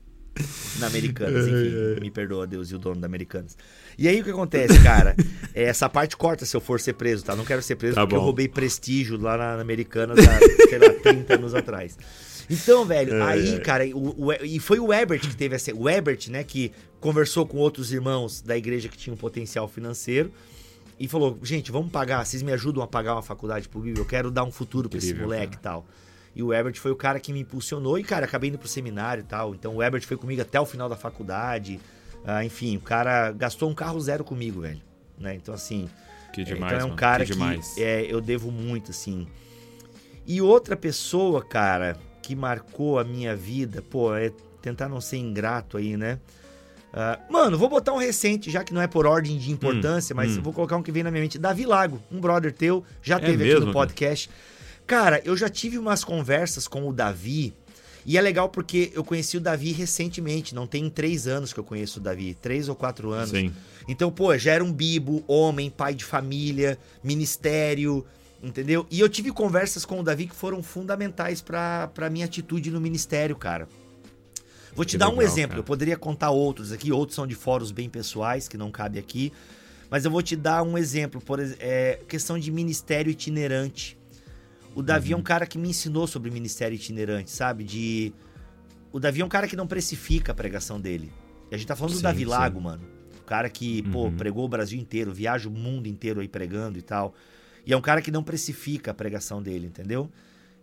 Na 0.79 0.87
Americanas, 0.87 1.49
enfim. 1.49 2.01
Me 2.01 2.11
perdoa, 2.13 2.47
Deus 2.47 2.71
e 2.71 2.75
o 2.75 2.79
dono 2.79 3.01
da 3.01 3.07
Americanas. 3.07 3.57
E 3.99 4.07
aí 4.07 4.21
o 4.21 4.25
que 4.25 4.31
acontece, 4.31 4.79
cara? 4.85 5.17
É, 5.53 5.65
essa 5.65 5.89
parte 5.89 6.17
corta 6.17 6.47
se 6.47 6.57
eu 6.57 6.61
for 6.61 6.79
ser 6.79 6.93
preso, 6.93 7.25
tá? 7.25 7.35
Não 7.35 7.45
quero 7.45 7.61
ser 7.61 7.75
preso 7.75 7.97
Tá 7.97 8.03
porque 8.03 8.15
bom. 8.15 8.21
eu 8.21 8.25
roubei 8.25 8.47
prestígio 8.47 9.21
lá 9.21 9.37
na, 9.37 9.57
na 9.57 9.63
Americanas 9.63 10.17
há, 10.21 10.39
sei 10.69 10.79
lá, 10.79 10.91
30 11.03 11.35
anos 11.35 11.55
atrás. 11.57 11.99
Então, 12.49 12.85
velho, 12.85 13.15
É, 13.15 13.23
aí, 13.23 13.55
é. 13.57 13.59
cara, 13.59 13.85
o, 13.93 14.27
o- 14.29 14.33
e 14.45 14.61
foi 14.61 14.79
o 14.79 14.93
Ebert 14.93 15.21
que 15.23 15.35
teve 15.37 15.57
essa. 15.57 15.75
O 15.75 15.89
Ebert, 15.91 16.29
né, 16.31 16.45
que 16.45 16.71
conversou 17.01 17.45
com 17.45 17.57
outros 17.59 17.93
irmãos 17.93 18.41
da 18.41 18.57
igreja 18.57 18.89
que 18.89 18.97
tinham 18.97 19.17
potencial 19.17 19.67
financeiro 19.67 20.31
e 20.99 21.07
falou: 21.07 21.39
gente, 21.43 21.71
vamos 21.71 21.91
pagar, 21.91 22.25
vocês 22.25 22.43
me 22.43 22.53
ajudam 22.53 22.83
a 22.83 22.87
pagar 22.87 23.15
uma 23.15 23.23
faculdade 23.23 23.69
pro 23.69 23.81
Bill? 23.81 23.95
Eu 23.97 24.05
quero 24.05 24.31
dar 24.31 24.45
um 24.45 24.51
futuro 24.51 24.89
pra 24.89 24.99
esse 24.99 25.15
moleque 25.15 25.57
e 25.57 25.61
tal. 25.61 25.87
E 26.35 26.43
o 26.43 26.53
Ebert 26.53 26.77
foi 26.79 26.91
o 26.91 26.97
cara 26.97 27.19
que 27.19 27.33
me 27.33 27.41
impulsionou 27.41 27.99
e, 27.99 28.05
cara, 28.05 28.25
acabei 28.25 28.49
indo 28.49 28.59
pro 28.59 28.69
seminário 28.69 29.23
e 29.23 29.25
tal. 29.25 29.55
Então 29.55 29.77
o 29.77 29.83
Ebert 29.83 30.07
foi 30.07 30.17
comigo 30.17 30.41
até 30.41 30.61
o 30.61 30.67
final 30.67 30.89
da 30.89 30.97
faculdade. 30.97 31.81
Ah, 32.25 32.45
enfim, 32.45 32.77
o 32.77 32.81
cara 32.81 33.33
gastou 33.33 33.69
um 33.71 33.75
carro 33.75 34.01
zero 34.01 34.23
comigo, 34.23 34.61
velho. 34.61 34.81
Né? 35.19 35.35
Então, 35.35 35.55
assim, 35.55 35.89
Que 36.33 36.45
demais, 36.45 36.75
então 36.75 36.89
é 36.89 36.93
um 36.93 36.95
cara 36.95 37.25
que 37.25 37.33
que, 37.33 37.39
demais. 37.39 37.77
é, 37.79 38.03
eu 38.03 38.21
devo 38.21 38.53
muito, 38.53 38.91
assim. 38.91 39.27
E 40.27 40.41
outra 40.41 40.77
pessoa, 40.77 41.43
cara, 41.43 41.97
que 42.23 42.37
marcou 42.37 42.99
a 42.99 43.05
minha 43.05 43.35
vida, 43.35 43.83
pô, 43.83 44.15
é 44.15 44.31
tentar 44.61 44.89
não 44.89 45.01
ser 45.01 45.17
ingrato 45.17 45.77
aí, 45.77 45.97
né? 45.97 46.21
Ah, 46.93 47.19
mano, 47.31 47.59
vou 47.59 47.69
botar 47.69 47.93
um 47.93 47.99
recente, 47.99 48.51
já 48.51 48.65
que 48.65 48.73
não 48.73 48.81
é 48.81 48.87
por 48.87 49.07
ordem 49.07 49.37
de 49.39 49.51
importância, 49.51 50.15
mas 50.15 50.37
hum. 50.37 50.43
vou 50.43 50.53
colocar 50.53 50.77
um 50.77 50.83
que 50.83 50.91
vem 50.91 51.03
na 51.03 51.11
minha 51.11 51.23
mente. 51.23 51.39
Davi 51.39 51.67
Lago, 51.67 52.03
um 52.11 52.21
brother 52.21 52.53
teu, 52.53 52.83
já 53.03 53.17
É 53.17 53.21
teve 53.21 53.33
aqui 53.45 53.45
mesmo, 53.45 53.61
no 53.61 53.67
cara? 53.67 53.87
podcast. 53.87 54.31
Cara, 54.87 55.21
eu 55.25 55.37
já 55.37 55.49
tive 55.49 55.77
umas 55.79 56.03
conversas 56.03 56.67
com 56.67 56.89
o 56.89 56.93
Davi. 56.93 57.55
E 58.07 58.17
é 58.17 58.23
legal 58.23 58.49
porque 58.49 58.91
eu 58.95 59.05
conheci 59.05 59.37
o 59.37 59.41
Davi 59.41 59.71
recentemente, 59.71 60.55
não 60.55 60.67
tem 60.67 60.89
três 60.89 61.27
anos 61.27 61.53
que 61.53 61.61
eu 61.61 61.65
conheço 61.65 62.01
o 62.01 62.03
Davi, 62.03 62.33
três 62.41 62.67
ou 62.69 62.75
quatro 62.75 63.11
anos. 63.11 63.31
Sim. 63.31 63.53
Então, 63.87 64.11
pô, 64.11 64.37
já 64.39 64.53
era 64.53 64.65
um 64.65 64.73
bibo, 64.73 65.23
homem, 65.27 65.69
pai 65.69 65.95
de 65.95 66.07
família, 66.07 66.79
ministério, 67.05 68.07
entendeu? 68.43 68.87
E 68.91 68.99
eu 68.99 69.11
tive 69.11 69.31
conversas 69.31 69.85
com 69.85 70.01
o 70.01 70.03
Davi 70.03 70.27
que 70.27 70.35
foram 70.35 70.63
fundamentais 70.63 71.43
pra, 71.43 71.91
pra 71.93 72.09
minha 72.09 72.25
atitude 72.25 72.71
no 72.71 72.81
ministério, 72.81 73.37
cara. 73.37 73.69
Vou 74.79 74.85
te 74.85 74.93
Que 74.93 74.99
dar 74.99 75.09
um 75.09 75.19
legal, 75.19 75.25
exemplo, 75.33 75.49
cara. 75.51 75.61
eu 75.61 75.65
poderia 75.65 75.97
contar 75.97 76.31
outros 76.31 76.71
aqui, 76.73 76.93
outros 76.93 77.17
são 77.17 77.27
de 77.27 77.35
fóruns 77.35 77.73
bem 77.73 77.89
pessoais, 77.91 78.47
que 78.49 78.57
não 78.57 78.71
cabe 78.71 78.99
aqui, 78.99 79.33
mas 79.91 80.05
eu 80.05 80.11
vou 80.11 80.23
te 80.23 80.37
dar 80.37 80.63
um 80.63 80.79
exemplo, 80.79 81.21
por 81.21 81.41
é, 81.41 82.01
questão 82.07 82.39
de 82.39 82.51
ministério 82.53 83.11
itinerante. 83.11 83.99
O 84.75 84.83
Davi 84.83 85.13
é 85.13 85.15
Uhum. 85.17 85.21
um 85.21 85.25
cara 85.25 85.47
que 85.47 85.59
me 85.59 85.69
ensinou 85.69 86.07
sobre 86.07 86.31
ministério 86.31 86.77
itinerante, 86.77 87.31
sabe? 87.31 87.65
De 87.65 88.13
o 88.93 89.01
Davi 89.01 89.21
é 89.21 89.25
um 89.25 89.29
cara 89.29 89.49
que 89.49 89.57
não 89.57 89.67
precifica 89.67 90.31
a 90.31 90.35
pregação 90.35 90.81
dele. 90.81 91.13
E 91.51 91.55
a 91.55 91.59
gente 91.59 91.67
tá 91.67 91.75
falando 91.75 91.93
do 91.95 91.97
Sim, 91.97 92.03
Davi 92.05 92.21
sim. 92.21 92.27
Lago, 92.27 92.61
mano. 92.61 92.83
O 93.21 93.25
cara 93.25 93.51
que, 93.51 93.83
pô, 93.91 94.05
Uhum. 94.05 94.17
pregou 94.17 94.45
o 94.45 94.49
Brasil 94.49 94.79
inteiro, 94.79 95.13
viaja 95.13 95.49
o 95.49 95.53
mundo 95.53 95.89
inteiro 95.89 96.21
aí 96.21 96.29
pregando 96.29 96.79
e 96.79 96.83
tal. 96.83 97.15
E 97.67 97.73
é 97.73 97.77
um 97.77 97.81
cara 97.81 98.01
que 98.01 98.11
não 98.11 98.23
precifica 98.23 98.93
a 98.93 98.95
pregação 98.95 99.43
dele, 99.43 99.67
entendeu? 99.67 100.09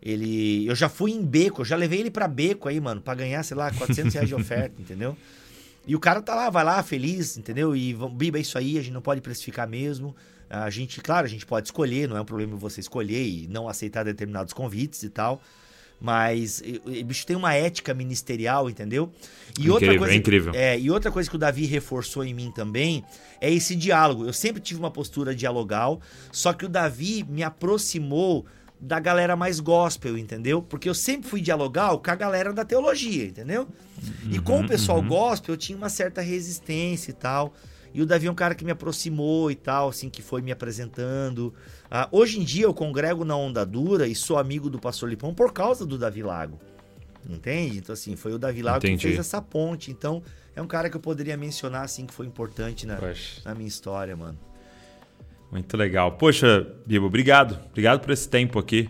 Ele. 0.05 0.67
Eu 0.67 0.75
já 0.75 0.87
fui 0.87 1.11
em 1.11 1.25
beco, 1.25 1.61
eu 1.61 1.65
já 1.65 1.75
levei 1.75 1.99
ele 1.99 2.11
pra 2.11 2.27
beco 2.27 2.69
aí, 2.69 2.79
mano, 2.79 3.01
pra 3.01 3.15
ganhar, 3.15 3.41
sei 3.41 3.57
lá, 3.57 3.71
400 3.71 4.13
reais 4.13 4.29
de 4.29 4.35
oferta, 4.35 4.79
entendeu? 4.79 5.17
E 5.87 5.95
o 5.95 5.99
cara 5.99 6.21
tá 6.21 6.35
lá, 6.35 6.49
vai 6.49 6.63
lá, 6.63 6.81
feliz, 6.83 7.37
entendeu? 7.37 7.75
E 7.75 7.93
Biba, 8.13 8.37
é 8.37 8.41
isso 8.41 8.57
aí, 8.57 8.77
a 8.77 8.81
gente 8.81 8.93
não 8.93 9.01
pode 9.01 9.21
precificar 9.21 9.67
mesmo. 9.67 10.15
A 10.49 10.69
gente, 10.69 11.01
claro, 11.01 11.25
a 11.25 11.29
gente 11.29 11.45
pode 11.45 11.67
escolher, 11.67 12.07
não 12.07 12.17
é 12.17 12.21
um 12.21 12.25
problema 12.25 12.55
você 12.55 12.79
escolher 12.79 13.23
e 13.25 13.47
não 13.47 13.67
aceitar 13.67 14.03
determinados 14.03 14.53
convites 14.53 15.01
e 15.03 15.09
tal. 15.09 15.41
Mas 15.99 16.61
o 16.85 17.03
bicho 17.03 17.25
tem 17.25 17.35
uma 17.35 17.53
ética 17.53 17.93
ministerial, 17.93 18.69
entendeu? 18.69 19.11
E 19.59 19.69
outra 19.69 19.85
Incrível, 19.85 19.99
coisa, 19.99 20.13
é 20.13 20.17
incrível. 20.17 20.53
É, 20.53 20.79
e 20.79 20.91
outra 20.91 21.11
coisa 21.11 21.29
que 21.29 21.35
o 21.35 21.39
Davi 21.39 21.65
reforçou 21.65 22.23
em 22.23 22.33
mim 22.33 22.51
também 22.51 23.03
é 23.39 23.51
esse 23.51 23.75
diálogo. 23.75 24.25
Eu 24.25 24.33
sempre 24.33 24.61
tive 24.61 24.79
uma 24.79 24.91
postura 24.91 25.33
dialogal, 25.33 26.01
só 26.31 26.51
que 26.51 26.65
o 26.65 26.69
Davi 26.69 27.25
me 27.27 27.43
aproximou 27.43 28.45
da 28.79 28.99
galera 28.99 29.35
mais 29.35 29.59
gospel, 29.59 30.17
entendeu? 30.17 30.61
Porque 30.61 30.87
eu 30.87 30.93
sempre 30.93 31.29
fui 31.29 31.41
dialogal 31.41 31.99
com 31.99 32.11
a 32.11 32.15
galera 32.15 32.53
da 32.53 32.65
teologia, 32.65 33.25
entendeu? 33.25 33.67
E 34.29 34.39
com 34.39 34.61
o 34.61 34.67
pessoal 34.67 35.01
gospel 35.01 35.53
eu 35.53 35.57
tinha 35.57 35.77
uma 35.77 35.89
certa 35.89 36.21
resistência 36.21 37.11
e 37.11 37.13
tal. 37.13 37.53
E 37.93 38.01
o 38.01 38.05
Davi 38.05 38.27
é 38.27 38.31
um 38.31 38.35
cara 38.35 38.53
que 38.53 38.65
me 38.65 38.71
aproximou 38.71 39.49
e 39.49 39.55
tal, 39.55 39.87
assim, 39.87 40.09
que 40.09 40.21
foi 40.21 40.41
me 40.41 40.51
apresentando. 40.51 41.53
Ah, 41.89 42.09
hoje 42.11 42.39
em 42.39 42.43
dia 42.43 42.65
eu 42.65 42.73
congrego 42.73 43.23
na 43.23 43.37
Onda 43.37 43.65
Dura 43.65 44.05
e 44.05 44.13
sou 44.13 44.37
amigo 44.37 44.69
do 44.69 44.77
Pastor 44.77 45.07
Lipão 45.09 45.33
por 45.33 45.53
causa 45.53 45.85
do 45.85 45.97
Davi 45.97 46.21
Lago. 46.21 46.59
Entende? 47.27 47.77
Então, 47.77 47.93
assim, 47.93 48.17
foi 48.17 48.33
o 48.33 48.37
Davi 48.37 48.61
Lago 48.61 48.79
Entendi. 48.79 48.97
que 48.97 49.07
fez 49.07 49.19
essa 49.19 49.41
ponte. 49.41 49.91
Então, 49.91 50.21
é 50.53 50.61
um 50.61 50.67
cara 50.67 50.89
que 50.89 50.97
eu 50.97 51.01
poderia 51.01 51.37
mencionar, 51.37 51.83
assim, 51.83 52.05
que 52.05 52.13
foi 52.13 52.25
importante 52.25 52.85
na, 52.85 52.97
Poxa. 52.97 53.41
na 53.45 53.55
minha 53.55 53.67
história, 53.67 54.15
mano. 54.15 54.37
Muito 55.55 55.77
legal. 55.77 56.11
Poxa, 56.11 56.67
Bibo, 56.85 57.05
obrigado. 57.05 57.57
Obrigado 57.69 58.01
por 58.01 58.11
esse 58.11 58.27
tempo 58.27 58.59
aqui. 58.59 58.89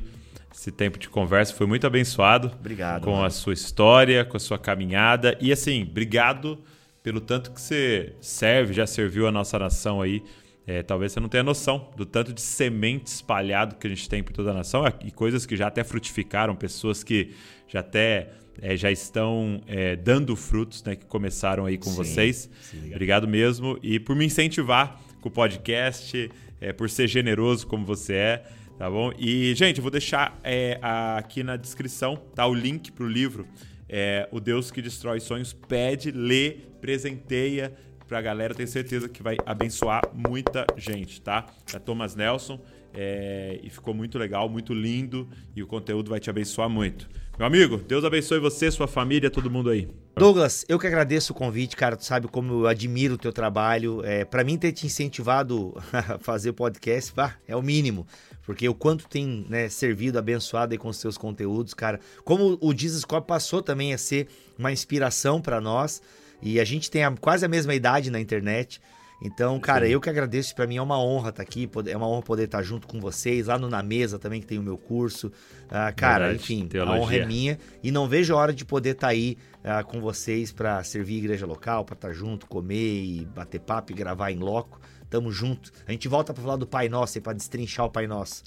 Esse 0.52 0.72
tempo 0.72 0.98
de 0.98 1.08
conversa 1.08 1.54
foi 1.54 1.68
muito 1.68 1.86
abençoado. 1.86 2.52
Obrigado, 2.60 3.04
Com 3.04 3.12
mano. 3.12 3.26
a 3.26 3.30
sua 3.30 3.54
história, 3.54 4.26
com 4.26 4.36
a 4.36 4.40
sua 4.40 4.58
caminhada. 4.58 5.38
E 5.40 5.52
assim, 5.52 5.84
obrigado 5.84 6.58
pelo 7.04 7.22
tanto 7.22 7.52
que 7.52 7.62
você 7.62 8.14
serve, 8.20 8.74
já 8.74 8.88
serviu 8.88 9.28
a 9.28 9.32
nossa 9.32 9.60
nação 9.60 10.02
aí. 10.02 10.24
É, 10.66 10.82
talvez 10.82 11.12
você 11.12 11.20
não 11.20 11.30
tenha 11.30 11.44
noção 11.44 11.92
do 11.96 12.04
tanto 12.04 12.34
de 12.34 12.42
semente 12.42 13.06
espalhado 13.12 13.76
que 13.76 13.86
a 13.86 13.90
gente 13.92 14.10
tem 14.10 14.24
por 14.24 14.34
toda 14.34 14.50
a 14.50 14.54
nação 14.56 14.84
e 15.06 15.12
coisas 15.12 15.46
que 15.46 15.56
já 15.56 15.68
até 15.68 15.84
frutificaram, 15.84 16.56
pessoas 16.56 17.04
que 17.04 17.36
já 17.68 17.82
até 17.82 18.30
é, 18.60 18.76
já 18.76 18.90
estão 18.92 19.62
é, 19.68 19.96
dando 19.96 20.36
frutos, 20.36 20.84
né, 20.84 20.96
que 20.96 21.06
começaram 21.06 21.68
aí 21.68 21.78
com 21.78 21.92
Sim, 21.92 21.96
vocês. 21.96 22.50
sim. 22.60 22.90
Obrigado 22.90 23.28
mesmo 23.28 23.78
e 23.84 24.00
por 24.00 24.16
me 24.16 24.26
incentivar 24.26 25.00
com 25.22 25.30
o 25.30 25.32
podcast, 25.32 26.30
é, 26.60 26.74
por 26.74 26.90
ser 26.90 27.08
generoso 27.08 27.68
como 27.68 27.86
você 27.86 28.14
é, 28.14 28.44
tá 28.78 28.90
bom? 28.90 29.12
E, 29.18 29.54
gente, 29.56 29.78
eu 29.78 29.82
vou 29.82 29.92
deixar 29.92 30.40
é, 30.44 30.80
aqui 30.82 31.44
na 31.44 31.56
descrição, 31.56 32.16
tá? 32.34 32.46
O 32.48 32.54
link 32.54 32.92
pro 32.92 33.08
livro. 33.08 33.48
É, 33.88 34.28
o 34.32 34.40
Deus 34.40 34.72
que 34.72 34.82
Destrói 34.82 35.20
Sonhos 35.20 35.54
pede, 35.54 36.12
lê, 36.12 36.58
presenteia 36.82 37.74
pra 38.08 38.22
galera. 38.22 38.54
Tenho 38.54 38.68
certeza 38.68 39.08
que 39.08 39.22
vai 39.22 39.38
abençoar 39.46 40.02
muita 40.14 40.66
gente, 40.78 41.22
tá? 41.22 41.46
É 41.74 41.80
Thomas 41.80 42.16
Nelson. 42.16 42.60
é, 42.96 43.60
e 43.62 43.70
ficou 43.70 43.94
muito 43.94 44.18
legal, 44.18 44.48
muito 44.48 44.74
lindo. 44.74 45.28
E 45.56 45.62
o 45.62 45.68
conteúdo 45.68 46.10
vai 46.10 46.20
te 46.20 46.30
abençoar 46.30 46.70
muito. 46.70 47.10
Meu 47.38 47.48
amigo, 47.48 47.78
Deus 47.78 48.06
abençoe 48.06 48.40
você, 48.40 48.72
sua 48.72 48.88
família, 48.88 49.30
todo 49.30 49.52
mundo 49.52 49.70
aí. 49.70 49.90
Douglas, 50.16 50.64
eu 50.70 50.80
que 50.80 50.88
agradeço 50.88 51.34
o 51.34 51.36
convite, 51.36 51.76
cara. 51.76 51.98
Tu 51.98 52.06
sabe 52.06 52.30
como 52.30 52.62
eu 52.64 52.68
admiro 52.68 53.16
o 53.16 53.18
teu 53.18 53.34
trabalho. 53.34 54.02
É, 54.06 54.24
para 54.24 54.42
mim, 54.42 54.58
ter 54.58 54.72
te 54.72 54.86
incentivado 54.86 55.74
a 55.92 56.18
fazer 56.20 56.54
podcast, 56.54 57.12
pá, 57.12 57.36
é 57.46 57.54
o 57.54 57.62
mínimo. 57.62 58.08
Porque 58.46 58.70
o 58.70 58.74
quanto 58.74 59.06
tem 59.10 59.46
né, 59.50 59.68
servido, 59.68 60.18
abençoado 60.18 60.72
aí 60.74 60.78
com 60.78 60.88
os 60.88 60.96
seus 60.98 61.18
conteúdos, 61.18 61.74
cara. 61.74 62.00
Como 62.24 62.58
o 62.62 62.74
Cop 63.06 63.28
passou 63.28 63.62
também 63.62 63.94
a 63.94 63.98
ser 63.98 64.30
uma 64.58 64.72
inspiração 64.72 65.42
para 65.42 65.60
nós. 65.60 66.02
E 66.42 66.58
a 66.58 66.64
gente 66.64 66.90
tem 66.90 67.04
a- 67.04 67.12
quase 67.12 67.46
a 67.46 67.50
mesma 67.50 67.76
idade 67.76 68.10
na 68.10 68.20
internet. 68.20 68.80
Então, 69.22 69.60
cara, 69.60 69.86
Sim. 69.86 69.94
eu 69.94 70.02
que 70.02 70.10
agradeço. 70.10 70.54
Pra 70.54 70.68
mim 70.68 70.76
é 70.78 70.82
uma 70.82 71.00
honra 71.00 71.30
estar 71.30 71.42
aqui. 71.42 71.66
poder- 71.66 71.92
É 71.92 71.98
uma 71.98 72.08
honra 72.08 72.22
poder 72.22 72.44
estar 72.44 72.62
junto 72.62 72.86
com 72.88 73.00
vocês. 73.00 73.48
Lá 73.48 73.58
no 73.58 73.70
Na 73.70 73.82
Mesa 73.82 74.20
também, 74.20 74.42
que 74.42 74.48
tem 74.48 74.60
o 74.60 74.64
meu 74.64 74.78
curso. 74.78 75.32
Ah, 75.70 75.92
cara, 75.92 76.26
Verdade, 76.28 76.44
enfim, 76.44 76.66
a 76.66 76.70
teologia. 76.70 77.02
honra 77.02 77.16
é 77.16 77.26
minha. 77.26 77.60
E 77.82 77.92
não 77.92 78.08
vejo 78.08 78.34
a 78.34 78.38
hora 78.38 78.54
de 78.54 78.66
poder 78.66 78.92
estar 78.92 79.08
aí 79.08 79.38
ah, 79.64 79.84
com 79.84 80.00
vocês 80.02 80.52
para 80.52 80.84
servir 80.84 81.16
a 81.16 81.18
igreja 81.20 81.46
local, 81.46 81.84
para 81.86 81.96
estar 81.96 82.14
junto, 82.14 82.46
comer 82.46 83.04
e 83.04 83.26
bater 83.26 83.60
papo 83.62 83.92
e 83.92 83.96
gravar 83.96 84.32
em 84.32 84.38
loco. 84.38 84.80
Tamo 85.10 85.32
junto. 85.32 85.72
A 85.88 85.92
gente 85.92 86.08
volta 86.08 86.34
para 86.34 86.44
falar 86.44 86.58
do 86.58 86.68
Pai 86.68 86.90
Nosso 86.90 87.18
e 87.18 87.22
para 87.22 87.34
destrinchar 87.34 87.86
o 87.86 87.90
Pai 87.90 88.06
Nosso. 88.08 88.44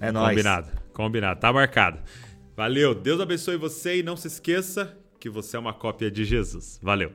É 0.00 0.12
nóis. 0.12 0.30
Combinado, 0.30 0.68
combinado. 0.92 1.40
Tá 1.40 1.52
marcado. 1.52 1.98
Valeu. 2.56 2.94
Deus 2.94 3.20
abençoe 3.20 3.56
você 3.56 3.98
e 3.98 4.02
não 4.02 4.16
se 4.16 4.28
esqueça 4.28 4.96
que 5.18 5.28
você 5.28 5.56
é 5.56 5.60
uma 5.60 5.72
cópia 5.74 6.10
de 6.10 6.24
Jesus. 6.24 6.78
Valeu. 6.82 7.10